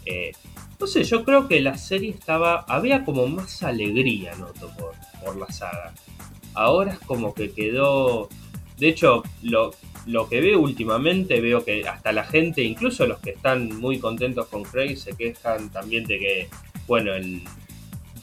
eh, 0.04 0.32
no 0.80 0.88
sé, 0.88 1.04
yo 1.04 1.24
creo 1.24 1.46
que 1.46 1.60
la 1.60 1.78
serie 1.78 2.10
estaba. 2.10 2.64
Había 2.66 3.04
como 3.04 3.28
más 3.28 3.62
alegría, 3.62 4.34
noto, 4.34 4.70
por, 4.76 4.94
por 5.24 5.36
la 5.36 5.46
saga. 5.52 5.94
Ahora 6.54 6.94
es 6.94 6.98
como 6.98 7.32
que 7.32 7.52
quedó. 7.52 8.28
De 8.76 8.88
hecho, 8.88 9.22
lo, 9.42 9.70
lo 10.06 10.28
que 10.28 10.40
veo 10.40 10.60
últimamente, 10.60 11.40
veo 11.40 11.64
que 11.64 11.86
hasta 11.86 12.12
la 12.12 12.24
gente, 12.24 12.62
incluso 12.62 13.06
los 13.06 13.20
que 13.20 13.30
están 13.30 13.68
muy 13.78 14.00
contentos 14.00 14.48
con 14.48 14.64
Craig, 14.64 14.96
se 14.96 15.16
quejan 15.16 15.70
también 15.70 16.04
de 16.04 16.18
que, 16.18 16.48
bueno, 16.88 17.14
el 17.14 17.44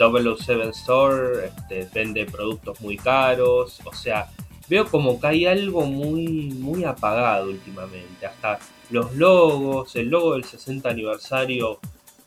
007 0.10 0.70
Store 0.70 1.48
este, 1.48 1.88
vende 1.94 2.26
productos 2.26 2.80
muy 2.82 2.98
caros. 2.98 3.80
O 3.86 3.94
sea, 3.94 4.30
veo 4.68 4.88
como 4.88 5.20
que 5.20 5.28
hay 5.28 5.46
algo 5.46 5.86
muy, 5.86 6.52
muy 6.52 6.84
apagado 6.84 7.50
últimamente. 7.50 8.26
Hasta 8.26 8.60
los 8.90 9.16
logos, 9.16 9.96
el 9.96 10.10
logo 10.10 10.34
del 10.34 10.44
60 10.44 10.90
aniversario, 10.90 11.80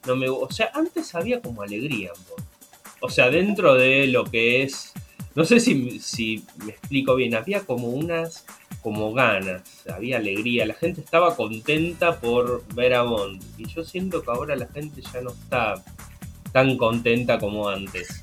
no 0.07 0.17
me, 0.17 0.29
o 0.29 0.51
sea, 0.51 0.71
antes 0.75 1.15
había 1.15 1.41
como 1.41 1.63
alegría. 1.63 2.13
O 3.01 3.11
sea, 3.11 3.31
dentro 3.31 3.75
de 3.75 4.07
lo 4.07 4.25
que 4.25 4.63
es, 4.63 4.93
no 5.35 5.45
sé 5.45 5.61
si, 5.61 5.99
si 6.01 6.45
me 6.65 6.73
explico 6.73 7.15
bien, 7.15 7.35
había 7.35 7.61
como 7.61 7.89
unas 7.89 8.45
como 8.83 9.15
ganas, 9.15 9.63
había 9.89 10.19
alegría, 10.19 10.67
la 10.67 10.75
gente 10.75 11.01
estaba 11.01 11.37
contenta 11.37 12.21
por 12.21 12.63
ver 12.75 12.93
a 12.93 13.03
Bond. 13.03 13.43
Y 13.57 13.67
yo 13.67 13.83
siento 13.83 14.23
que 14.23 14.31
ahora 14.31 14.57
la 14.57 14.67
gente 14.67 15.01
ya 15.01 15.23
no 15.23 15.31
está 15.31 15.83
tan 16.55 16.77
contenta 16.79 17.37
como 17.37 17.67
antes. 17.67 18.23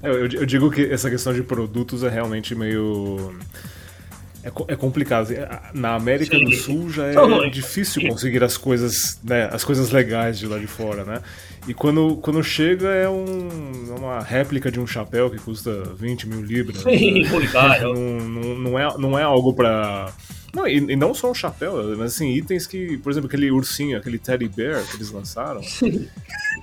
Eu, 0.00 0.26
eu, 0.26 0.46
digo 0.46 0.70
que 0.70 0.84
essa 0.86 1.10
questão 1.10 1.34
de 1.34 1.42
produtos 1.42 2.02
é 2.04 2.08
realmente 2.08 2.54
meio. 2.54 3.36
É, 4.42 4.72
é 4.72 4.76
complicado. 4.76 5.28
Na 5.72 5.94
América 5.94 6.36
Sim. 6.36 6.44
do 6.44 6.52
Sul 6.52 6.90
já 6.90 7.06
é 7.06 7.48
difícil 7.50 8.08
conseguir 8.08 8.42
as 8.42 8.56
coisas, 8.56 9.20
né, 9.22 9.48
as 9.52 9.64
coisas 9.64 9.90
legais 9.90 10.38
de 10.38 10.46
lá 10.46 10.58
de 10.58 10.66
fora, 10.66 11.04
né? 11.04 11.22
E 11.66 11.72
quando, 11.72 12.16
quando 12.16 12.42
chega 12.42 12.88
é 12.88 13.08
um, 13.08 13.48
é 13.88 13.98
uma 13.98 14.20
réplica 14.20 14.70
de 14.70 14.80
um 14.80 14.86
chapéu 14.86 15.30
que 15.30 15.38
custa 15.38 15.84
20 15.96 16.28
mil 16.28 16.42
libras. 16.42 16.82
Sim, 16.82 17.22
né? 17.22 17.30
não, 17.82 17.94
não, 17.94 18.58
não, 18.58 18.78
é, 18.78 18.98
não 18.98 19.18
é 19.18 19.22
algo 19.22 19.54
para 19.54 20.12
não, 20.54 20.68
e, 20.68 20.76
e, 20.76 20.96
não 20.96 21.14
só 21.14 21.30
um 21.30 21.34
chapéu, 21.34 21.96
mas 21.96 22.14
assim, 22.14 22.30
itens 22.34 22.66
que, 22.66 22.98
por 22.98 23.10
exemplo, 23.10 23.26
aquele 23.26 23.50
ursinho, 23.50 23.96
aquele 23.96 24.18
teddy 24.18 24.48
bear 24.48 24.84
que 24.86 24.96
eles 24.96 25.10
lançaram. 25.10 25.62
Sim. 25.62 26.06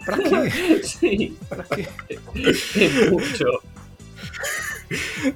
Pra 0.06 0.18
quê? 0.18 0.82
Sim. 0.86 1.38
Pra 1.50 1.64
quê? 1.64 1.88
É 2.80 3.10
muito. 3.10 3.64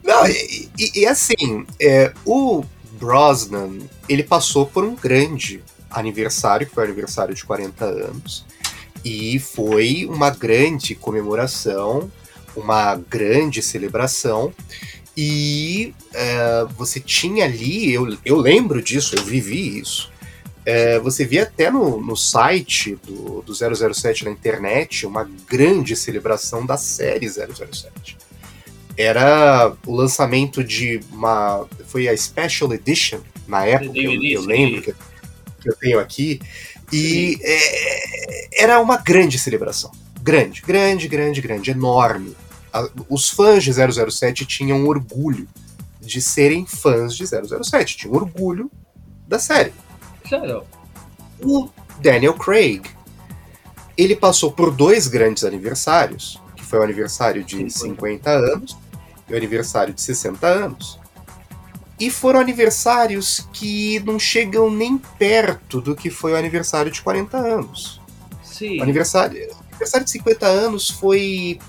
Não, 0.03 0.25
e, 0.27 0.69
e, 0.77 1.01
e 1.01 1.05
assim, 1.05 1.65
é, 1.79 2.13
o 2.25 2.63
Brosnan, 2.93 3.79
ele 4.07 4.23
passou 4.23 4.65
por 4.65 4.83
um 4.83 4.95
grande 4.95 5.63
aniversário, 5.89 6.67
que 6.67 6.73
foi 6.73 6.83
o 6.83 6.87
aniversário 6.87 7.35
de 7.35 7.43
40 7.43 7.85
anos, 7.85 8.45
e 9.03 9.39
foi 9.39 10.07
uma 10.09 10.29
grande 10.29 10.95
comemoração, 10.95 12.11
uma 12.55 12.95
grande 12.95 13.61
celebração, 13.61 14.53
e 15.15 15.93
é, 16.13 16.65
você 16.75 16.99
tinha 16.99 17.45
ali, 17.45 17.93
eu, 17.93 18.17
eu 18.25 18.37
lembro 18.37 18.81
disso, 18.81 19.15
eu 19.15 19.23
vivi 19.23 19.79
isso. 19.79 20.11
É, 20.65 20.97
você 20.97 21.25
via 21.25 21.43
até 21.43 21.69
no, 21.69 22.01
no 22.01 22.15
site 22.15 22.95
do, 23.05 23.41
do 23.41 23.53
007 23.53 24.23
na 24.23 24.31
internet 24.31 25.05
uma 25.05 25.29
grande 25.47 25.95
celebração 25.95 26.65
da 26.65 26.77
série 26.77 27.29
007. 27.29 28.17
Era 28.97 29.73
o 29.85 29.95
lançamento 29.95 30.63
de 30.63 30.99
uma. 31.11 31.65
Foi 31.87 32.07
a 32.07 32.15
Special 32.17 32.73
Edition, 32.73 33.19
na 33.47 33.65
época, 33.65 33.97
eu, 33.97 34.11
eu 34.23 34.41
lembro 34.41 34.81
que, 34.81 34.93
que 35.61 35.69
eu 35.69 35.75
tenho 35.75 35.99
aqui. 35.99 36.39
E 36.91 37.39
é, 37.41 38.63
era 38.63 38.79
uma 38.81 38.97
grande 38.97 39.39
celebração. 39.39 39.91
Grande, 40.21 40.61
grande, 40.61 41.07
grande, 41.07 41.41
grande, 41.41 41.71
enorme. 41.71 42.35
A- 42.71 42.87
os 43.09 43.29
fãs 43.29 43.63
de 43.63 43.71
007 43.73 44.45
tinham 44.45 44.85
orgulho 44.87 45.47
de 45.99 46.21
serem 46.21 46.65
fãs 46.65 47.15
de 47.15 47.25
007, 47.25 47.97
tinham 47.97 48.15
orgulho 48.15 48.69
da 49.27 49.39
série. 49.39 49.73
Claro. 50.27 50.63
O 51.41 51.69
Daniel 51.99 52.33
Craig, 52.35 52.81
ele 53.97 54.15
passou 54.15 54.51
por 54.51 54.71
dois 54.71 55.07
grandes 55.07 55.43
aniversários, 55.43 56.39
que 56.55 56.63
foi 56.63 56.79
o 56.79 56.83
aniversário 56.83 57.43
de 57.43 57.69
50 57.69 58.29
anos 58.29 58.77
e 59.27 59.33
o 59.33 59.37
aniversário 59.37 59.93
de 59.93 60.01
60 60.01 60.45
anos. 60.45 60.99
E 61.99 62.09
foram 62.09 62.39
aniversários 62.39 63.47
que 63.53 63.99
não 64.01 64.19
chegam 64.19 64.69
nem 64.69 64.97
perto 64.97 65.79
do 65.79 65.95
que 65.95 66.09
foi 66.09 66.33
o 66.33 66.35
aniversário 66.35 66.91
de 66.91 67.01
40 67.01 67.37
anos. 67.37 68.01
Sí. 68.43 68.79
O 68.79 68.83
aniversário, 68.83 69.37
o 69.49 69.65
aniversário 69.69 70.05
de 70.05 70.11
50 70.11 70.45
anos 70.45 70.89
foi. 70.89 71.59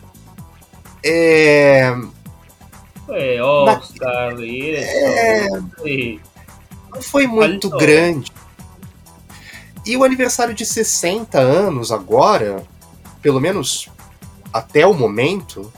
É, 1.02 1.94
y 4.40 4.70
eso. 4.70 4.90
É. 4.90 5.46
Sí. 5.82 6.20
não 6.92 7.02
foi 7.02 7.26
muito 7.26 7.68
Faltou. 7.68 7.86
grande. 7.86 8.32
E 9.84 9.96
o 9.96 10.04
aniversário 10.04 10.54
de 10.54 10.64
60 10.64 11.38
anos 11.38 11.92
agora, 11.92 12.64
pelo 13.20 13.38
menos 13.38 13.90
até 14.52 14.86
o 14.86 14.94
momento, 14.94 15.70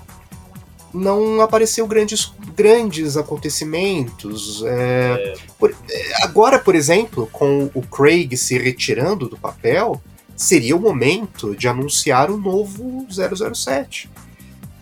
não 0.97 1.40
apareceu 1.40 1.86
grandes, 1.86 2.32
grandes 2.56 3.16
acontecimentos. 3.16 4.62
É, 4.66 5.35
por- 5.59 5.74
é, 5.90 6.24
agora, 6.24 6.59
por 6.59 6.74
exemplo, 6.74 7.28
com 7.32 7.70
o 7.74 7.82
Craig 7.82 8.36
se 8.36 8.59
retirando 8.59 9.28
do 9.28 9.36
papel, 9.36 10.01
seria 10.35 10.77
o 10.77 10.81
momento 10.81 11.55
de 11.55 11.68
anunciar 11.68 12.31
o 12.31 12.36
novo 12.36 13.06
007. 13.10 14.10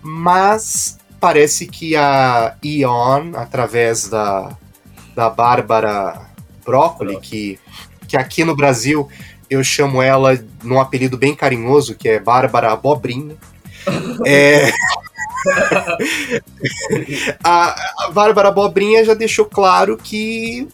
Mas 0.03 0.99
parece 1.21 1.67
que 1.67 1.97
a 1.97 2.57
Eon, 2.63 3.33
através 3.35 4.09
da, 4.09 4.57
da 5.15 5.31
Bárbara 5.31 6.29
Broccoli, 6.65 7.19
que, 7.21 7.59
que 8.07 8.17
aqui 8.17 8.45
no 8.45 8.55
Brasil 8.55 9.09
eu 9.49 9.63
chamo 9.63 10.03
ela 10.03 10.39
num 10.63 10.81
apelido 10.81 11.17
bem 11.17 11.35
carinhoso, 11.35 11.95
que 11.95 12.09
é 12.09 12.19
Bárbara 12.19 12.73
Abobrinha. 12.73 13.37
É... 14.27 14.73
a, 17.43 18.05
a 18.05 18.11
Bárbara 18.11 18.49
Abobrinha 18.49 19.05
já 19.05 19.15
deixou 19.15 19.45
claro 19.45 19.97
que 19.97 20.67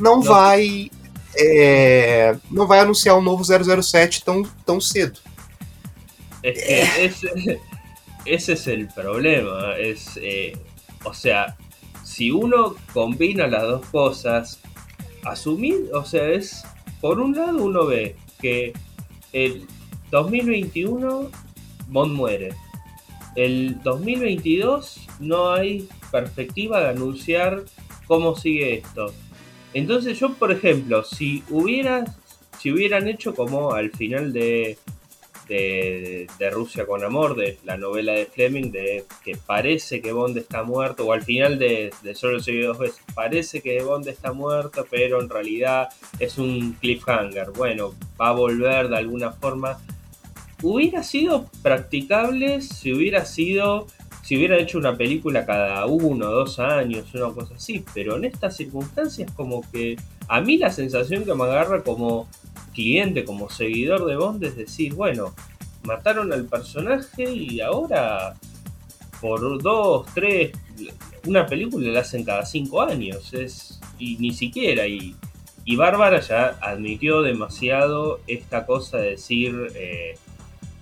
não, 0.00 0.16
Não. 0.16 0.22
vai 0.22 0.90
é, 1.38 2.36
não 2.50 2.66
vai 2.66 2.80
anunciar 2.80 3.16
o 3.16 3.22
novo 3.22 3.44
007 3.44 4.24
tão, 4.24 4.42
tão 4.64 4.80
cedo. 4.80 5.20
Es 6.42 6.62
que 6.62 6.72
ese, 7.04 7.60
ese 8.24 8.52
es 8.52 8.66
el 8.66 8.88
problema. 8.88 9.74
Es, 9.78 10.16
eh, 10.16 10.56
o 11.04 11.12
sea, 11.12 11.56
si 12.04 12.30
uno 12.30 12.76
combina 12.92 13.46
las 13.46 13.62
dos 13.62 13.86
cosas, 13.86 14.60
asumir, 15.24 15.90
o 15.92 16.04
sea, 16.04 16.28
es, 16.28 16.64
por 17.00 17.20
un 17.20 17.36
lado 17.36 17.64
uno 17.64 17.86
ve 17.86 18.16
que 18.40 18.72
el 19.32 19.66
2021 20.10 21.30
Bond 21.88 22.12
muere. 22.12 22.54
El 23.36 23.82
2022 23.82 25.00
no 25.20 25.52
hay 25.52 25.88
perspectiva 26.10 26.80
de 26.80 26.88
anunciar 26.88 27.64
cómo 28.06 28.34
sigue 28.34 28.78
esto. 28.78 29.12
Entonces 29.74 30.18
yo, 30.18 30.32
por 30.34 30.50
ejemplo, 30.50 31.04
si 31.04 31.44
si 32.58 32.72
hubieran 32.72 33.08
hecho 33.08 33.34
como 33.34 33.72
al 33.72 33.90
final 33.90 34.32
de, 34.32 34.78
de, 35.48 36.50
Rusia 36.50 36.86
con 36.86 37.04
Amor, 37.04 37.36
de 37.36 37.58
la 37.64 37.76
novela 37.76 38.12
de 38.12 38.26
Fleming, 38.26 38.70
de 38.70 39.04
que 39.24 39.36
parece 39.36 40.00
que 40.00 40.12
Bond 40.12 40.36
está 40.38 40.62
muerto, 40.62 41.06
o 41.06 41.12
al 41.12 41.22
final 41.22 41.58
de, 41.58 41.92
Solo 42.14 42.40
se 42.40 42.58
dos 42.60 42.78
veces, 42.78 43.00
parece 43.14 43.60
que 43.60 43.82
Bond 43.82 44.08
está 44.08 44.32
muerto, 44.32 44.86
pero 44.90 45.20
en 45.20 45.28
realidad 45.28 45.88
es 46.18 46.38
un 46.38 46.72
cliffhanger. 46.74 47.50
Bueno, 47.52 47.94
va 48.20 48.28
a 48.28 48.32
volver 48.32 48.88
de 48.88 48.96
alguna 48.96 49.32
forma. 49.32 49.78
Hubiera 50.68 51.04
sido 51.04 51.46
practicable 51.62 52.60
si 52.60 52.92
hubiera 52.92 53.24
sido, 53.24 53.86
si 54.24 54.36
hubieran 54.36 54.58
hecho 54.58 54.78
una 54.78 54.96
película 54.96 55.46
cada 55.46 55.86
uno, 55.86 56.26
dos 56.26 56.58
años, 56.58 57.06
una 57.14 57.32
cosa 57.32 57.54
así, 57.54 57.84
pero 57.94 58.16
en 58.16 58.24
estas 58.24 58.56
circunstancias 58.56 59.30
como 59.36 59.62
que 59.70 59.94
a 60.26 60.40
mí 60.40 60.58
la 60.58 60.70
sensación 60.70 61.24
que 61.24 61.34
me 61.36 61.44
agarra 61.44 61.84
como 61.84 62.28
cliente, 62.74 63.24
como 63.24 63.48
seguidor 63.48 64.06
de 64.06 64.16
Bond, 64.16 64.42
es 64.42 64.56
decir, 64.56 64.92
bueno, 64.94 65.36
mataron 65.84 66.32
al 66.32 66.46
personaje 66.46 67.32
y 67.32 67.60
ahora 67.60 68.34
por 69.20 69.62
dos, 69.62 70.04
tres, 70.14 70.50
una 71.28 71.46
película 71.46 71.88
la 71.92 72.00
hacen 72.00 72.24
cada 72.24 72.44
cinco 72.44 72.82
años, 72.82 73.32
es 73.34 73.78
y 74.00 74.16
ni 74.16 74.32
siquiera 74.32 74.88
y, 74.88 75.14
y 75.64 75.76
Bárbara 75.76 76.18
ya 76.18 76.58
admitió 76.60 77.22
demasiado 77.22 78.18
esta 78.26 78.66
cosa 78.66 78.98
de 78.98 79.10
decir 79.10 79.54
eh, 79.76 80.16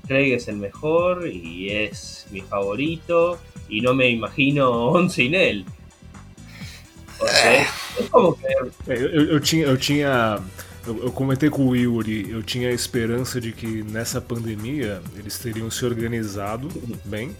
Craig 0.06 0.32
es 0.32 0.48
el 0.48 0.56
mejor 0.56 1.26
y 1.26 1.70
es 1.70 2.26
mi 2.30 2.40
favorito 2.40 3.38
y 3.68 3.80
no 3.80 3.94
me 3.94 4.10
imagino 4.10 4.70
Bond 4.90 5.10
sin 5.10 5.34
él. 5.34 5.64
O 7.20 7.26
sea, 7.26 7.62
es, 7.62 7.68
es 8.00 8.10
como 8.10 8.36
que 8.36 8.46
É, 8.88 8.96
eu, 8.96 9.26
eu 9.32 9.40
tinha. 9.40 9.66
Eu, 9.66 9.76
tinha 9.76 10.38
eu, 10.86 11.04
eu 11.04 11.12
comentei 11.12 11.48
com 11.48 11.66
o 11.66 11.76
Yuri, 11.76 12.30
eu 12.30 12.42
tinha 12.42 12.68
a 12.68 12.72
esperança 12.72 13.40
de 13.40 13.52
que 13.52 13.82
nessa 13.84 14.20
pandemia 14.20 15.00
eles 15.16 15.38
teriam 15.38 15.70
se 15.70 15.84
organizado 15.84 16.68
bem 17.04 17.34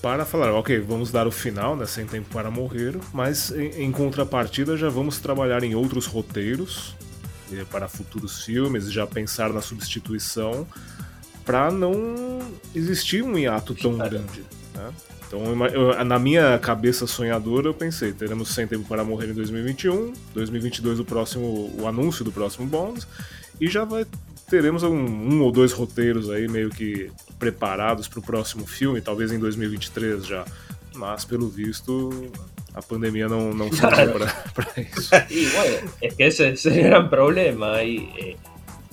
para 0.00 0.24
falar, 0.24 0.52
ok, 0.52 0.78
vamos 0.80 1.10
dar 1.10 1.26
o 1.26 1.30
final, 1.30 1.76
né, 1.76 1.84
sem 1.84 2.06
tempo 2.06 2.28
para 2.32 2.50
morrer, 2.50 2.96
mas 3.12 3.50
em, 3.50 3.84
em 3.84 3.92
contrapartida 3.92 4.76
já 4.76 4.88
vamos 4.88 5.18
trabalhar 5.18 5.62
em 5.62 5.74
outros 5.74 6.06
roteiros 6.06 6.94
eh, 7.52 7.64
para 7.70 7.86
futuros 7.86 8.44
filmes, 8.44 8.90
já 8.90 9.06
pensar 9.06 9.52
na 9.52 9.60
substituição 9.60 10.66
para 11.50 11.68
não 11.68 12.38
existir 12.72 13.24
um 13.24 13.36
hiato 13.36 13.74
tão 13.74 13.98
grande. 13.98 14.44
Né? 14.72 14.92
Então, 15.26 15.66
eu 15.66 16.04
na 16.04 16.16
minha 16.16 16.56
cabeça 16.60 17.08
sonhadora, 17.08 17.66
eu 17.66 17.74
pensei: 17.74 18.12
teremos 18.12 18.54
Sem 18.54 18.68
Tempo 18.68 18.86
para 18.86 19.02
Morrer 19.02 19.30
em 19.30 19.34
2021, 19.34 20.12
2022 20.32 21.00
o 21.00 21.04
próximo, 21.04 21.74
o 21.76 21.88
anúncio 21.88 22.24
do 22.24 22.30
próximo 22.30 22.68
Bond, 22.68 23.04
e 23.60 23.66
já 23.66 23.84
vai 23.84 24.06
teremos 24.48 24.84
um, 24.84 24.94
um 24.94 25.42
ou 25.42 25.50
dois 25.50 25.72
roteiros 25.72 26.30
aí 26.30 26.46
meio 26.46 26.70
que 26.70 27.10
preparados 27.36 28.06
para 28.06 28.20
o 28.20 28.22
próximo 28.22 28.64
filme, 28.64 29.00
talvez 29.00 29.32
em 29.32 29.38
2023 29.38 30.24
já. 30.24 30.44
Mas 30.94 31.24
pelo 31.24 31.48
visto, 31.48 32.30
a 32.74 32.82
pandemia 32.82 33.28
não, 33.28 33.52
não 33.52 33.70
serviu 33.74 34.14
para 34.54 34.82
isso. 34.82 35.10
Y 35.30 35.46
bueno, 35.46 35.90
es 36.00 36.14
que 36.14 36.26
ese 36.26 36.48
es 36.50 36.66
el 36.66 36.82
gran 36.82 37.10
problema. 37.10 37.82
Y, 37.82 38.10
eh, 38.18 38.36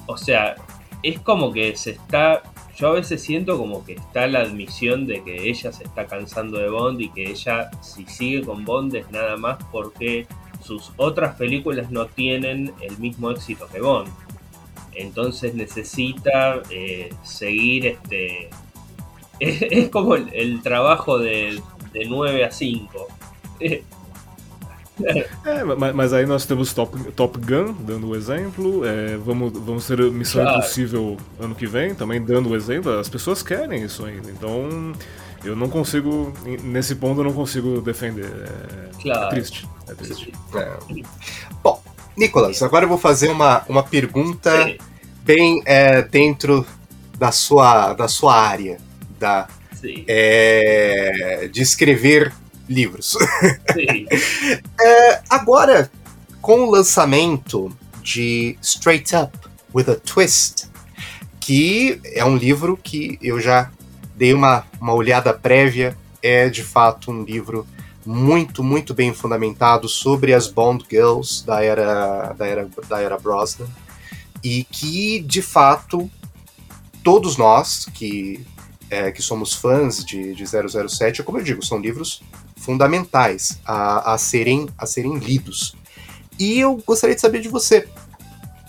o 0.05 0.15
sea, 0.15 0.55
es 1.03 1.19
como 1.19 1.51
que 1.51 1.75
se 1.77 1.91
está. 1.91 2.43
Yo 2.77 2.89
a 2.89 2.91
veces 2.91 3.23
siento 3.23 3.57
como 3.57 3.83
que 3.83 3.93
está 3.93 4.27
la 4.27 4.41
admisión 4.41 5.07
de 5.07 5.23
que 5.23 5.49
ella 5.49 5.71
se 5.71 5.83
está 5.83 6.05
cansando 6.05 6.59
de 6.59 6.69
Bond 6.69 7.01
y 7.01 7.09
que 7.09 7.31
ella, 7.31 7.71
si 7.81 8.05
sigue 8.05 8.43
con 8.43 8.65
Bond, 8.65 8.95
es 8.95 9.09
nada 9.09 9.35
más 9.35 9.57
porque 9.71 10.27
sus 10.63 10.91
otras 10.97 11.35
películas 11.37 11.89
no 11.89 12.05
tienen 12.05 12.73
el 12.81 12.97
mismo 12.99 13.31
éxito 13.31 13.67
que 13.71 13.81
Bond. 13.81 14.09
Entonces 14.93 15.55
necesita 15.55 16.61
eh, 16.69 17.09
seguir 17.23 17.87
este. 17.87 18.49
Es, 19.39 19.89
como 19.89 20.15
el, 20.15 20.29
el 20.33 20.63
trabajo 20.63 21.19
de, 21.19 21.61
de 21.93 22.05
9 22.05 22.43
a 22.43 22.51
5. 22.51 23.07
É, 25.45 25.63
ma- 25.63 25.93
mas 25.93 26.11
aí 26.13 26.25
nós 26.25 26.45
temos 26.45 26.73
Top, 26.73 26.97
Top 27.11 27.37
Gun, 27.39 27.73
dando 27.79 28.07
o 28.09 28.15
exemplo. 28.15 28.83
é, 28.85 29.15
vamos, 29.17 29.53
vamos 29.53 29.85
ter 29.87 29.99
Missão 30.11 30.41
Claro. 30.43 30.57
Impossível 30.59 31.17
ano 31.39 31.53
que 31.55 31.67
vem, 31.67 31.93
também 31.93 32.21
dando 32.21 32.49
o 32.49 32.55
exemplo. 32.55 32.97
As 32.99 33.07
pessoas 33.09 33.43
querem 33.43 33.83
isso 33.83 34.03
ainda. 34.05 34.29
Então, 34.31 34.93
eu 35.43 35.55
não 35.55 35.69
consigo. 35.69 36.33
Nesse 36.63 36.95
ponto, 36.95 37.19
eu 37.21 37.25
não 37.25 37.33
consigo 37.33 37.79
defender. 37.81 38.25
É, 38.25 39.01
Claro. 39.01 39.25
é 39.25 39.29
triste. 39.29 39.67
É 39.87 39.93
triste. 39.93 40.33
É. 40.55 40.77
Bom, 41.63 41.81
Nicolas, 42.17 42.61
agora 42.63 42.85
eu 42.85 42.89
vou 42.89 42.97
fazer 42.97 43.29
uma, 43.29 43.63
uma 43.69 43.83
pergunta 43.83 44.65
Sí, 44.65 44.77
bem 45.23 45.61
é, 45.65 46.01
dentro 46.01 46.65
da 47.19 47.31
sua, 47.31 47.93
da 47.93 48.07
sua 48.07 48.35
área 48.35 48.77
da, 49.19 49.47
sí, 49.79 50.03
é, 50.07 51.47
de 51.51 51.61
escrever 51.61 52.31
livros. 52.67 53.17
sí. 53.73 54.07
Agora, 55.29 55.89
com 56.41 56.61
o 56.61 56.71
lançamento 56.71 57.71
de 58.01 58.57
Straight 58.61 59.15
Up 59.15 59.37
with 59.73 59.89
a 59.89 59.95
Twist, 59.95 60.69
que 61.39 61.99
é 62.05 62.23
um 62.23 62.37
livro 62.37 62.77
que 62.77 63.17
eu 63.21 63.39
já 63.39 63.71
dei 64.15 64.33
uma, 64.33 64.65
uma 64.79 64.93
olhada 64.93 65.33
prévia, 65.33 65.97
é 66.21 66.49
de 66.49 66.63
fato 66.63 67.11
um 67.11 67.23
livro 67.23 67.67
muito, 68.05 68.63
muito 68.63 68.93
bem 68.93 69.13
fundamentado 69.13 69.89
sobre 69.89 70.33
as 70.33 70.47
Bond 70.47 70.85
Girls 70.89 71.45
da 71.45 71.61
era, 71.61 72.33
da 72.33 72.47
era, 72.47 72.69
da 72.87 73.01
era 73.01 73.17
Brosnan 73.17 73.67
e 74.43 74.63
que, 74.63 75.19
de 75.19 75.41
fato, 75.41 76.09
todos 77.03 77.37
nós 77.37 77.85
que, 77.85 78.45
é, 78.89 79.11
que 79.11 79.21
somos 79.21 79.53
fãs 79.53 80.03
de, 80.05 80.33
de 80.33 80.45
007, 80.45 81.21
como 81.23 81.39
eu 81.39 81.43
digo, 81.43 81.65
são 81.65 81.77
livros 81.77 82.21
fundamentais 82.67 83.61
a, 83.65 84.13
a, 84.13 84.17
serem, 84.17 84.67
a 84.77 84.85
serem 84.85 85.17
lidos. 85.17 85.73
E 86.37 86.59
eu 86.59 86.75
gostaria 86.85 87.15
de 87.15 87.21
saber 87.21 87.39
de 87.39 87.47
você, 87.47 87.87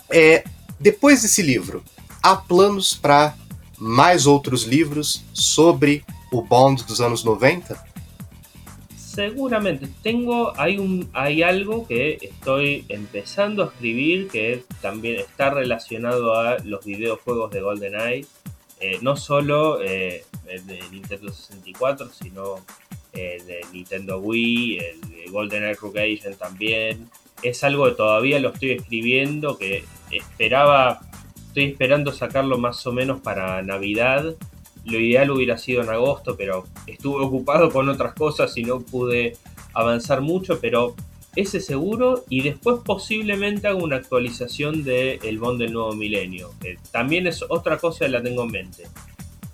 é, 0.09 0.45
depois 0.79 1.21
desse 1.21 1.41
livro, 1.41 1.83
há 2.23 2.37
planos 2.37 2.93
para 2.93 3.35
mais 3.77 4.25
outros 4.25 4.63
livros 4.63 5.21
sobre 5.33 6.05
o 6.31 6.41
Bond 6.41 6.85
dos 6.85 7.01
anos 7.01 7.25
90? 7.25 7.77
Seguramente. 8.95 9.89
Tengo, 10.01 10.53
hay, 10.55 10.79
un, 10.79 11.09
hay 11.11 11.43
algo 11.43 11.85
que 11.85 12.19
estoy 12.21 12.85
empezando 12.87 13.63
a 13.63 13.65
escribir 13.65 14.29
que 14.29 14.63
también 14.81 15.19
está 15.19 15.49
relacionado 15.49 16.35
a 16.35 16.57
los 16.63 16.85
videojuegos 16.85 17.51
de 17.51 17.59
GoldenEye. 17.59 18.25
Eh, 18.79 18.97
no 19.01 19.17
solo 19.17 19.81
eh, 19.81 20.23
de 20.45 20.79
Nintendo 20.89 21.33
64, 21.33 22.09
sino 22.13 22.63
el 23.19 23.45
de 23.45 23.61
Nintendo 23.73 24.19
Wii, 24.19 24.77
el 24.77 25.01
de 25.01 25.25
GoldenEye 25.31 25.75
Rogue 25.75 26.01
Agent 26.01 26.37
también. 26.37 27.09
Es 27.43 27.63
algo 27.63 27.85
que 27.85 27.91
todavía 27.91 28.39
lo 28.39 28.49
estoy 28.49 28.71
escribiendo, 28.71 29.57
que 29.57 29.83
esperaba, 30.11 31.01
estoy 31.47 31.65
esperando 31.65 32.11
sacarlo 32.11 32.57
más 32.57 32.85
o 32.87 32.91
menos 32.91 33.21
para 33.21 33.61
Navidad 33.61 34.35
lo 34.85 34.99
ideal 34.99 35.31
hubiera 35.31 35.57
sido 35.57 35.83
en 35.83 35.89
agosto, 35.89 36.35
pero 36.37 36.65
estuve 36.87 37.23
ocupado 37.23 37.69
con 37.69 37.89
otras 37.89 38.13
cosas 38.13 38.55
y 38.57 38.63
no 38.63 38.79
pude 38.81 39.37
avanzar 39.73 40.21
mucho, 40.21 40.59
pero 40.59 40.95
ese 41.35 41.59
seguro 41.59 42.25
y 42.29 42.41
después 42.41 42.79
posiblemente 42.83 43.67
hago 43.67 43.83
una 43.83 43.97
actualización 43.97 44.83
de 44.83 45.19
El 45.23 45.37
Bond 45.39 45.59
del 45.59 45.73
Nuevo 45.73 45.93
Milenio, 45.93 46.51
que 46.61 46.77
también 46.91 47.27
es 47.27 47.43
otra 47.47 47.77
cosa 47.77 48.05
que 48.05 48.11
la 48.11 48.23
tengo 48.23 48.43
en 48.43 48.51
mente. 48.51 48.83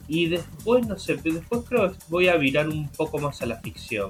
Y 0.07 0.27
después, 0.27 0.85
no 0.87 0.97
sé, 0.97 1.15
después 1.15 1.61
creo 1.67 1.91
que 1.91 1.97
voy 2.09 2.27
a 2.27 2.35
virar 2.35 2.69
un 2.69 2.87
poco 2.89 3.17
más 3.17 3.41
a 3.41 3.47
la 3.47 3.57
ficción, 3.57 4.09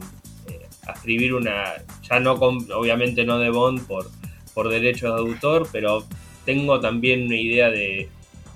eh, 0.50 0.68
a 0.88 0.92
escribir 0.92 1.34
una, 1.34 1.74
ya 2.10 2.20
no 2.20 2.38
con, 2.38 2.70
obviamente 2.74 3.24
no 3.24 3.40
de 3.40 3.50
Bond 3.50 3.88
por, 3.88 4.10
por 4.54 4.70
derechos 4.70 5.14
de 5.14 5.22
autor, 5.22 5.70
pero 5.72 6.06
tengo 6.46 6.80
también 6.80 7.28
una 7.28 7.38
idea 7.38 7.70
de, 7.70 8.10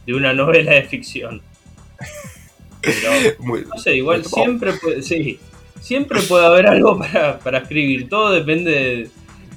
de 0.05 0.13
una 0.13 0.33
novela 0.33 0.73
de 0.73 0.83
ficción. 0.83 1.41
Pero, 2.81 3.11
no 3.67 3.77
sé, 3.77 3.95
igual 3.95 4.25
siempre 4.25 4.73
puede, 4.73 5.01
sí, 5.01 5.39
siempre 5.81 6.21
puede 6.21 6.45
haber 6.45 6.67
algo 6.67 6.97
para, 6.97 7.39
para 7.39 7.59
escribir. 7.59 8.09
Todo 8.09 8.31
depende 8.31 8.71
de, 8.71 9.09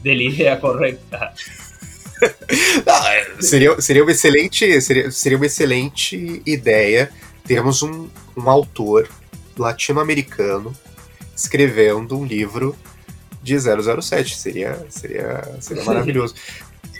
de 0.02 0.14
la 0.14 0.22
idea 0.22 0.60
correta. 0.60 1.34
seria, 3.40 3.80
seria, 3.80 4.02
uma 4.02 4.12
excelente, 4.12 4.80
seria, 4.80 5.10
seria 5.10 5.36
uma 5.36 5.46
excelente 5.46 6.42
ideia 6.46 7.10
termos 7.52 7.82
um, 7.82 8.08
um 8.34 8.48
autor 8.48 9.06
latino-americano 9.58 10.74
escrevendo 11.36 12.18
um 12.18 12.24
livro 12.24 12.74
de 13.42 13.58
007. 13.60 14.38
Seria, 14.38 14.86
seria, 14.88 15.56
seria 15.60 15.84
maravilhoso. 15.84 16.34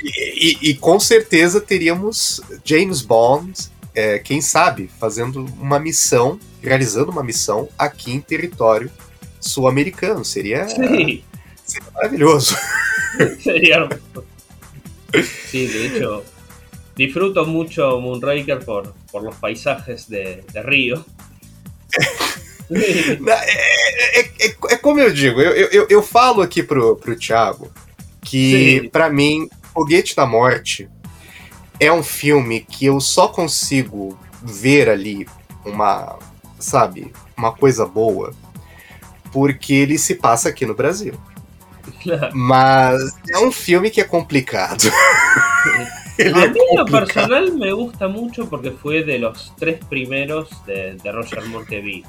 E, 0.05 0.59
e, 0.65 0.71
e, 0.71 0.75
com 0.75 0.99
certeza 0.99 1.61
teríamos 1.61 2.41
James 2.65 3.03
Bond 3.03 3.53
é, 3.95 4.19
quem 4.19 4.41
sabe, 4.41 4.91
fazendo 4.99 5.45
uma 5.61 5.79
missão, 5.79 6.41
realizando 6.61 7.13
uma 7.13 7.23
missão 7.23 7.69
aqui 7.79 8.11
em 8.11 8.21
território 8.21 8.91
sul-americano. 9.39 10.25
Seria, 10.25 10.67
seria 10.69 11.23
maravilhoso. 11.95 12.57
Sí, 15.47 15.69
de 15.69 15.87
hecho, 15.87 16.25
disfruto 16.97 17.47
mucho 17.47 18.01
Moonraker 18.01 18.65
por, 18.65 18.95
por 19.11 19.23
los 19.23 19.37
paisajes 19.37 20.09
de, 20.09 20.43
de 20.53 20.63
Rio. 20.63 21.05
É, 22.75 24.19
é, 24.19 24.21
é, 24.21 24.57
é, 24.71 24.77
como 24.77 24.99
eu 24.99 25.13
digo, 25.13 25.39
eu, 25.43 25.69
eu, 25.69 25.87
eu 25.91 26.03
falo 26.03 26.41
aqui 26.41 26.63
pro, 26.63 26.97
pro 26.97 27.19
Thiago 27.19 27.71
que, 28.23 28.89
para 28.91 29.11
mim, 29.11 29.47
Foguete 29.75 30.17
da 30.17 30.25
Morte 30.25 30.89
é 31.79 31.93
um 31.93 32.03
filme 32.03 32.61
que 32.61 32.87
eu 32.87 32.99
só 32.99 33.29
consigo 33.29 34.19
ver 34.43 34.89
ali 34.89 35.27
uma, 35.67 36.19
sabe, 36.59 37.13
uma 37.37 37.53
coisa 37.53 37.85
boa 37.85 38.33
porque 39.33 39.73
ele 39.73 39.99
se 39.99 40.15
passa 40.15 40.49
aqui 40.49 40.65
no 40.65 40.75
Brasil. 40.75 41.15
Mas 42.33 43.01
é 43.31 43.39
um 43.39 43.51
filme 43.51 43.91
que 43.91 44.01
é 44.01 44.05
complicado. 44.05 44.85
a 46.19 46.47
mí 46.47 46.61
lo 46.77 46.85
personal 46.85 47.53
me 47.55 47.73
gusta 47.73 48.09
mucho 48.09 48.49
porque 48.49 48.71
fue 48.71 49.05
de 49.05 49.19
los 49.19 49.55
tres 49.57 49.85
primeros 49.85 50.65
de, 50.67 50.95
de 50.95 51.13
Roger 51.13 51.45
Moore 51.47 51.67
que 51.67 51.81
vi. 51.81 52.05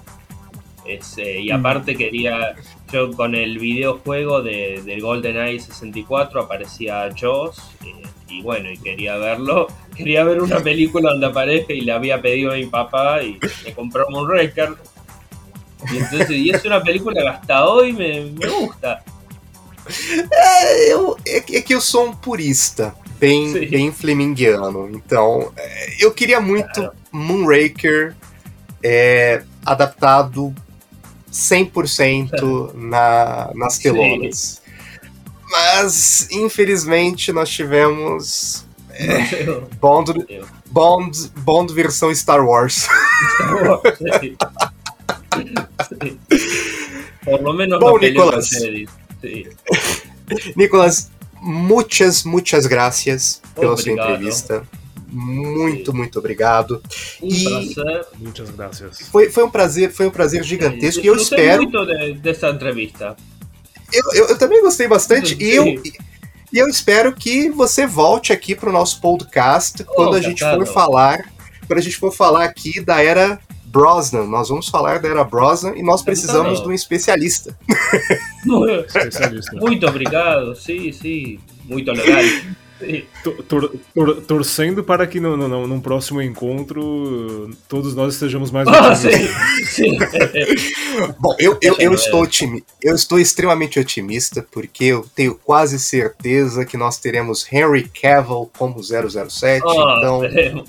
Es, 0.85 1.17
eh, 1.17 1.39
y 1.39 1.49
aparte 1.49 1.95
quería, 1.95 2.55
yo 2.91 3.11
con 3.13 3.35
el 3.35 3.57
videojuego 3.57 4.41
de, 4.41 4.81
del 4.83 5.01
GoldenEye 5.01 5.59
64 5.59 6.41
aparecía 6.41 7.09
Joss, 7.17 7.71
eh, 7.85 8.03
y 8.27 8.41
bueno, 8.41 8.69
y 8.69 8.77
quería 8.77 9.15
verlo. 9.17 9.67
Quería 9.95 10.23
ver 10.23 10.41
una 10.41 10.59
película 10.59 11.11
donde 11.11 11.27
aparece 11.27 11.75
y 11.75 11.81
le 11.81 11.91
había 11.91 12.19
pedido 12.19 12.51
a 12.51 12.55
mi 12.55 12.65
papá 12.65 13.21
y 13.21 13.37
me 13.63 13.73
compró 13.73 14.07
un 14.07 14.27
record. 14.27 14.75
Y, 15.91 15.97
entonces, 15.97 16.31
y 16.31 16.49
es 16.49 16.65
uma 16.65 16.81
película 16.81 17.21
que 17.21 17.27
hasta 17.27 17.65
hoy 17.65 17.93
me, 17.93 18.21
me 18.21 18.47
gusta. 18.47 19.03
É, 20.31 20.93
eu, 20.93 21.17
é, 21.27 21.37
é, 21.37 21.61
que 21.61 21.75
eu 21.75 21.81
sou 21.81 22.07
um 22.07 22.13
purista, 22.13 22.95
bem, 23.23 23.53
bem 23.69 23.91
fleminguiano. 23.91 24.89
Então, 24.93 25.53
é, 25.55 26.03
eu 26.03 26.11
queria 26.11 26.41
muito 26.41 26.73
claro. 26.73 26.91
Moonraker 27.11 28.15
é, 28.83 29.43
adaptado 29.65 30.53
100% 31.31 32.73
na, 32.73 33.51
nas 33.55 33.77
telonas. 33.77 34.61
Mas, 35.49 36.27
infelizmente, 36.31 37.31
nós 37.31 37.49
tivemos. 37.49 38.65
É, 38.89 39.43
Bond, 39.79 40.13
Bond, 40.69 41.31
Bond 41.37 41.73
versão 41.73 42.13
Star 42.13 42.45
Wars. 42.45 42.89
Star 43.35 43.67
Wars 43.67 43.97
sí. 44.19 44.35
Sí. 45.99 46.19
Por 47.23 47.41
lo 47.41 47.53
menos 47.53 47.79
Bom, 47.79 47.97
Nicolas. 47.97 48.49
Nicolas, 50.55 51.11
muitas, 51.43 52.23
muitas 52.23 52.65
graças 52.65 53.41
pela 53.53 53.75
sua 53.75 53.91
entrevista. 53.91 54.63
Muito, 55.07 55.93
muito 55.93 56.17
obrigado. 56.17 56.81
Um 57.21 57.27
e 57.27 57.43
prazer. 57.43 58.05
Muitas 58.17 58.49
graças. 58.49 59.07
Foi, 59.09 59.29
foi 59.29 59.43
um 59.43 59.49
prazer, 59.49 59.91
foi 59.91 60.07
um 60.07 60.11
prazer 60.11 60.43
gigantesco 60.43 61.03
e 61.03 61.07
eu 61.07 61.15
espero. 61.15 61.63
muito 61.63 61.85
de, 61.85 62.13
dessa 62.15 62.49
entrevista. 62.49 63.15
Eu, 63.91 64.03
eu, 64.13 64.27
eu 64.29 64.37
também 64.37 64.61
gostei 64.61 64.87
bastante 64.87 65.37
e 65.39 65.51
eu, 65.51 65.65
e 66.51 66.57
eu 66.57 66.67
espero 66.67 67.13
que 67.13 67.49
você 67.49 67.85
volte 67.85 68.33
aqui 68.33 68.55
para 68.55 68.69
o 68.69 68.73
nosso 68.73 68.99
podcast 68.99 69.83
oh, 69.83 69.93
quando 69.93 70.15
a 70.15 70.21
gente 70.21 70.39
for 70.39 70.65
falar, 70.65 71.31
quando 71.67 71.77
a 71.77 71.81
gente 71.81 71.97
for 71.97 72.11
falar 72.11 72.45
aqui 72.45 72.81
da 72.81 73.03
era 73.03 73.39
Brosnan. 73.73 74.27
Nós 74.27 74.49
vamos 74.49 74.69
falar 74.69 74.99
da 74.99 75.09
era 75.09 75.23
Brosnan 75.23 75.73
e 75.75 75.81
nós 75.81 76.03
precisamos 76.03 76.61
de 76.61 76.67
um 76.67 76.71
especialista. 76.71 77.57
especialista. 78.87 79.55
Muito 79.55 79.87
obrigado, 79.87 80.55
sim, 80.55 80.91
sim, 80.91 81.39
muito 81.65 81.91
legal. 81.91 82.21
Tor, 83.47 83.71
tor, 83.95 84.21
torcendo 84.27 84.83
para 84.83 85.07
que 85.07 85.17
no, 85.17 85.37
no, 85.37 85.67
num 85.67 85.79
próximo 85.79 86.21
encontro 86.21 87.49
todos 87.69 87.95
nós 87.95 88.15
estejamos 88.15 88.51
mais 88.51 88.67
oh, 88.67 88.95
sim, 88.95 89.09
sim. 89.63 89.97
Bom, 91.17 91.33
eu, 91.39 91.57
eu, 91.61 91.77
eu, 91.79 91.93
estou 91.93 92.27
eu 92.81 92.93
estou 92.93 93.17
extremamente 93.17 93.79
otimista 93.79 94.45
porque 94.51 94.85
eu 94.85 95.05
tenho 95.15 95.33
quase 95.35 95.79
certeza 95.79 96.65
que 96.65 96.75
nós 96.75 96.97
teremos 96.97 97.47
Henry 97.49 97.87
Cavill 97.87 98.51
como 98.57 98.83
007. 98.83 99.63
Oh, 99.65 99.97
então, 99.97 100.65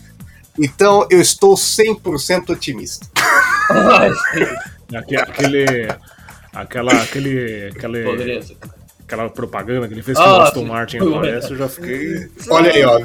então 0.59 1.06
eu 1.10 1.20
estou 1.20 1.55
100% 1.55 2.51
otimista. 2.51 3.06
aquele, 4.94 5.89
aquela, 6.52 6.93
aquele, 6.93 7.68
aquele, 7.68 8.56
aquela 9.05 9.28
propaganda 9.28 9.86
que 9.86 9.94
ele 9.94 10.02
fez 10.02 10.16
que 10.16 10.24
ah, 10.24 10.39
o 10.39 10.40
Aston 10.43 10.64
Martin 10.64 10.98
aparece, 10.98 11.51
eu 11.51 11.56
já 11.56 11.68
fiquei. 11.68 12.28
Olha 12.51 12.72
aí, 12.72 12.85
ó. 12.85 13.01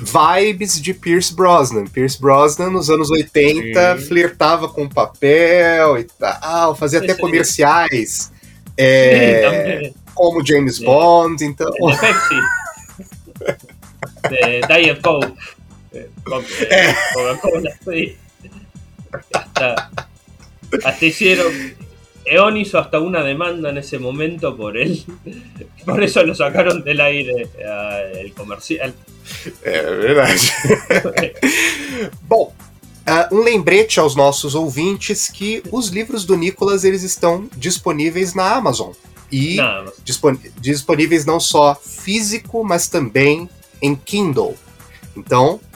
Vibes 0.00 0.80
de 0.80 0.94
Pierce 0.94 1.34
Brosnan. 1.34 1.84
Pierce 1.86 2.20
Brosnan, 2.20 2.70
nos 2.70 2.90
anos 2.90 3.10
80, 3.10 3.98
Sim. 3.98 4.06
flertava 4.06 4.68
com 4.68 4.88
papel 4.88 5.98
e 5.98 6.04
tal, 6.04 6.74
fazia 6.74 6.98
até 7.00 7.14
comerciais. 7.14 8.32
É, 8.76 9.92
como 10.14 10.44
James 10.46 10.78
Bond, 10.78 11.44
então. 11.44 11.70
De 14.28 14.60
Diet 14.66 15.00
Coke. 15.02 15.34
Coca-Cola, 16.24 17.70
sí. 17.84 18.16
Hasta, 19.32 19.90
hasta 20.84 21.04
hicieron 21.06 21.52
E.ON 22.24 22.56
hizo 22.58 22.78
hasta 22.78 23.00
una 23.00 23.22
demanda 23.22 23.70
en 23.70 23.78
esse 23.78 23.98
momento 23.98 24.54
por 24.54 24.76
él. 24.76 25.02
Por 25.86 26.02
eso 26.02 26.22
lo 26.24 26.34
sacaron 26.34 26.84
del 26.84 27.00
aire 27.00 27.44
uh, 27.58 28.18
el 28.18 28.34
comercial. 28.34 28.92
É 29.64 29.82
verdade. 29.82 30.38
Bom, 32.22 32.52
uh, 33.08 33.34
um 33.34 33.42
lembrete 33.42 33.98
aos 33.98 34.14
nossos 34.14 34.54
ouvintes 34.54 35.28
que 35.28 35.62
os 35.72 35.88
livros 35.88 36.24
do 36.26 36.36
Nicolas 36.36 36.84
eles 36.84 37.02
estão 37.02 37.48
disponíveis 37.56 38.34
na 38.34 38.52
Amazon. 38.54 38.92
E 39.32 39.56
Na 39.56 39.78
Amazon. 39.78 39.94
dispon- 40.04 40.38
disponíveis 40.60 41.24
não 41.24 41.38
só 41.40 41.74
físico, 41.74 42.62
mas 42.64 42.88
também 42.88 43.48
em 43.80 43.94
Kindle. 43.94 44.54
Então, 45.16 45.58
Ese. 45.60 45.67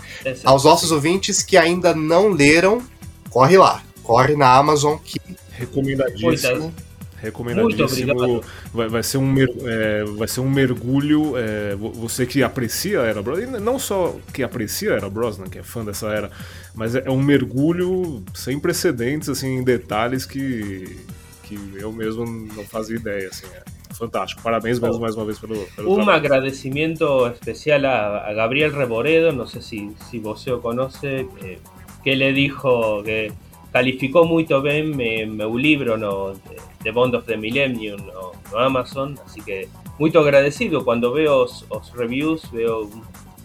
Aos 0.45 0.65
nossos 0.65 0.91
ouvintes 0.93 1.43
que 1.43 1.57
ainda 1.57 1.95
não 1.95 2.29
leram, 2.31 2.83
corre 3.31 3.57
lá. 3.59 3.83
Corre 4.03 4.35
na 4.37 4.53
Amazon 4.57 4.97
que 4.99 5.21
Recomendadíssimo. 5.53 6.63
Muito 6.65 6.93
Recomendadíssimo. 7.21 8.13
obrigado. 8.13 8.45
Vai, 8.75 8.89
vai, 8.89 9.03
ser 9.05 9.19
um 9.19 9.31
mer- 9.33 9.55
é, 9.65 10.05
vai 10.05 10.27
ser 10.27 10.41
um 10.41 10.51
mergulho. 10.51 11.37
é, 11.37 11.77
vo- 11.77 11.93
você 11.93 12.27
que 12.27 12.43
aprecia 12.43 13.01
a 13.01 13.05
Era 13.05 13.23
Brosnan, 13.23 13.59
e 13.59 13.61
não 13.61 13.79
só 13.79 14.17
que 14.33 14.43
aprecia 14.43 14.93
a 14.93 14.97
Era 14.97 15.09
Brosnan, 15.09 15.47
que 15.49 15.59
é 15.59 15.63
fã 15.63 15.85
dessa 15.85 16.09
era, 16.09 16.31
mas 16.75 16.97
é, 16.97 17.05
é 17.07 17.11
um 17.11 17.23
mergulho 17.23 18.25
sem 18.35 18.59
precedentes, 18.59 19.29
assim, 19.29 19.59
em 19.59 19.63
detalhes 19.63 20.27
que, 20.27 20.99
que 21.45 21.57
eu 21.77 21.93
mesmo 21.93 22.25
não 22.27 22.65
fazia 22.65 22.97
ideia. 22.97 23.29
Assim, 23.29 23.47
é 23.55 23.63
fantástico. 24.05 24.43
Parabéns 24.43 24.79
mesmo 24.81 24.99
mais 25.01 25.15
uma 25.17 25.25
vez 25.25 25.39
pelo, 25.39 25.55
pelo 25.77 25.87
Un 25.95 26.09
agradecimiento 26.11 27.27
especial 27.29 27.85
a, 27.87 28.27
a 28.29 28.33
Gabriel 28.33 28.73
Reboredo, 28.73 29.33
no 29.33 29.47
sé 29.47 29.61
si, 29.63 29.79
si 30.11 30.19
vos 30.19 30.47
lo 30.47 30.61
conoce, 30.61 31.27
eh, 31.43 31.59
que 32.05 32.17
le 32.17 32.33
dijo 32.33 33.03
que 33.05 33.33
calificó 33.73 34.25
muy 34.25 34.45
bien 34.63 34.97
mi, 34.97 35.25
mi 35.25 35.63
libro 35.63 35.97
no, 35.97 36.33
de, 36.35 36.57
de 36.85 36.91
Bond 36.91 37.15
of 37.15 37.25
the 37.27 37.37
Millennium 37.37 38.01
no, 38.07 38.33
no 38.51 38.59
Amazon, 38.59 39.19
así 39.25 39.41
que 39.41 39.69
muy 39.99 40.11
agradecido. 40.15 40.85
Cuando 40.85 41.13
veo 41.13 41.45
os, 41.45 41.65
os 41.69 41.93
reviews, 41.95 42.51
veo 42.53 42.83
un, 42.83 43.03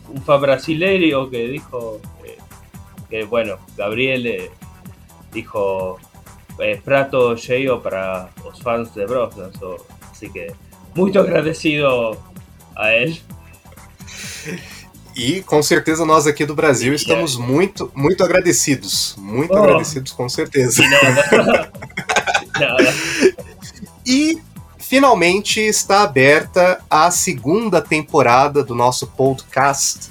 un 0.09 0.41
brasileiro 0.41 1.29
que 1.29 1.47
dijo 1.47 1.99
eh, 2.25 2.37
que 3.09 3.23
bueno, 3.25 3.57
Gabriel 3.77 4.25
eh, 4.25 4.49
dijo 5.31 5.97
eh, 6.59 6.81
prato 6.83 7.35
cheio 7.35 7.81
para 7.81 8.29
los 8.43 8.59
fans 8.61 8.93
de 8.95 9.05
Brosnan, 9.05 9.53
so- 9.53 9.85
así 10.17 10.29
que 10.29 10.51
muy 10.95 11.15
agradecido 11.15 12.17
a 12.75 12.89
él. 12.89 13.17
E 15.15 15.41
com 15.43 15.63
certeza 15.63 16.05
nós 16.05 16.27
aqui 16.27 16.45
do 16.45 16.53
Brasil 16.55 16.93
estamos 16.93 17.37
muito, 17.37 17.91
muito 17.95 18.23
agradecidos. 18.23 19.15
Muito 19.17 19.53
Oh. 19.53 19.63
agradecidos, 19.63 20.11
com 20.11 20.27
certeza. 20.27 20.83
E 24.05 24.41
finalmente 24.79 25.59
está 25.59 26.01
aberta 26.01 26.81
a 26.89 27.11
segunda 27.11 27.81
temporada 27.81 28.63
do 28.63 28.73
nosso 28.73 29.05
podcast. 29.05 30.09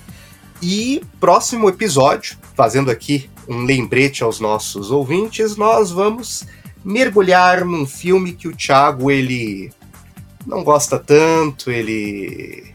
E 0.63 1.03
próximo 1.19 1.69
episódio, 1.69 2.37
fazendo 2.55 2.91
aqui 2.91 3.29
um 3.49 3.65
lembrete 3.65 4.23
aos 4.23 4.39
nossos 4.39 4.91
ouvintes, 4.91 5.57
nós 5.57 5.91
vamos 5.91 6.47
mergulhar 6.85 7.65
num 7.65 7.87
filme 7.87 8.33
que 8.33 8.47
o 8.47 8.55
Thiago 8.55 9.11
ele 9.11 9.73
não 10.47 10.63
gosta 10.65 10.99
tanto, 10.99 11.71
ele 11.71 12.73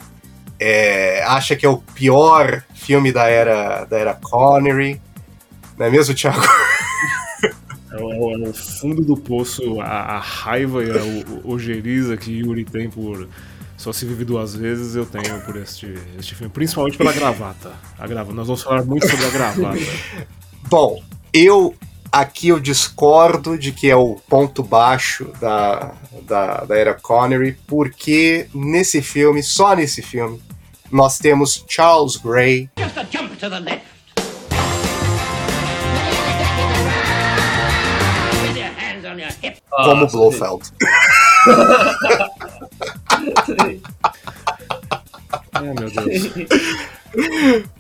é, 0.60 1.24
acha 1.24 1.56
que 1.56 1.66
é 1.66 1.70
o 1.70 1.78
pior 1.78 2.64
filme 2.76 3.12
da 3.12 3.28
era 3.28 3.86
da 3.86 3.98
era 3.98 4.14
Connery. 4.14 5.02
Não 5.78 5.86
é 5.86 5.90
mesmo, 5.90 6.14
Thiago? 6.14 6.42
É 7.92 7.98
o, 7.98 8.32
é 8.46 8.50
o 8.50 8.54
fundo 8.54 9.02
do 9.04 9.18
poço, 9.18 9.82
a, 9.82 9.86
a 10.16 10.20
raiva 10.20 10.84
e 10.84 10.92
a 10.92 11.04
o- 11.04 11.52
ojeriza 11.54 12.16
que 12.16 12.32
Yuri 12.40 12.64
tem 12.64 12.90
por 12.90 13.28
Só 13.76 13.92
Se 13.92 14.06
Vive 14.06 14.24
Duas 14.24 14.56
Vezes, 14.56 14.96
eu 14.96 15.06
tenho 15.06 15.42
por 15.42 15.58
este, 15.58 15.94
este 16.18 16.36
filme. 16.36 16.54
Principalmente 16.54 16.98
pela 16.98 17.12
gravata. 17.12 17.72
A 18.00 18.08
gravata. 18.08 18.34
Nós 18.34 18.48
vamos 18.48 18.64
falar 18.64 18.86
muito 18.86 19.06
sobre 19.10 19.26
a 19.26 19.30
gravata. 19.30 19.80
Bom, 20.70 21.04
eu 21.34 21.76
aqui 22.12 22.50
eu 22.50 22.60
discordo 22.60 23.58
de 23.58 23.72
que 23.72 23.90
é 23.90 23.96
o 23.96 24.16
ponto 24.28 24.62
baixo 24.62 25.32
da, 25.40 25.94
da, 26.24 26.66
da 26.66 26.76
era 26.76 26.94
Connery, 26.94 27.58
porque 27.66 28.48
nesse 28.54 29.02
filme, 29.02 29.42
só 29.42 29.74
nesse 29.76 30.02
filme, 30.02 30.42
nós 30.92 31.18
temos 31.18 31.64
Charles 31.68 32.18
Gray, 32.18 32.70
Just 32.78 32.98
a 32.98 33.06
jump 33.10 33.36
to 33.38 33.50
the 33.50 33.60
left. 33.60 33.92
Hips. 39.44 39.62
como 39.70 40.06
Ah, 40.06 40.10
Blofeld. 40.10 40.72
Ai, 45.54 45.74
meu 45.74 45.90
Deus. 45.90 46.32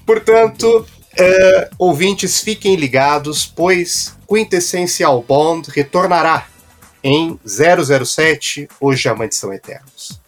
Portanto, 0.05 0.85
é, 1.17 1.69
ouvintes, 1.77 2.39
fiquem 2.39 2.75
ligados, 2.75 3.45
pois 3.45 4.17
Quintessencial 4.27 5.21
Bond 5.21 5.69
retornará 5.71 6.47
em 7.03 7.39
007 7.45 8.67
Os 8.79 8.99
Diamantes 8.99 9.37
São 9.37 9.53
Eternos. 9.53 10.19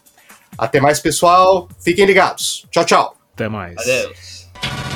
Até 0.57 0.79
mais, 0.79 0.99
pessoal. 0.99 1.67
Fiquem 1.79 2.05
ligados. 2.05 2.65
Tchau, 2.69 2.85
tchau. 2.85 3.17
Até 3.33 3.47
mais. 3.47 3.77
Adeus. 3.77 4.92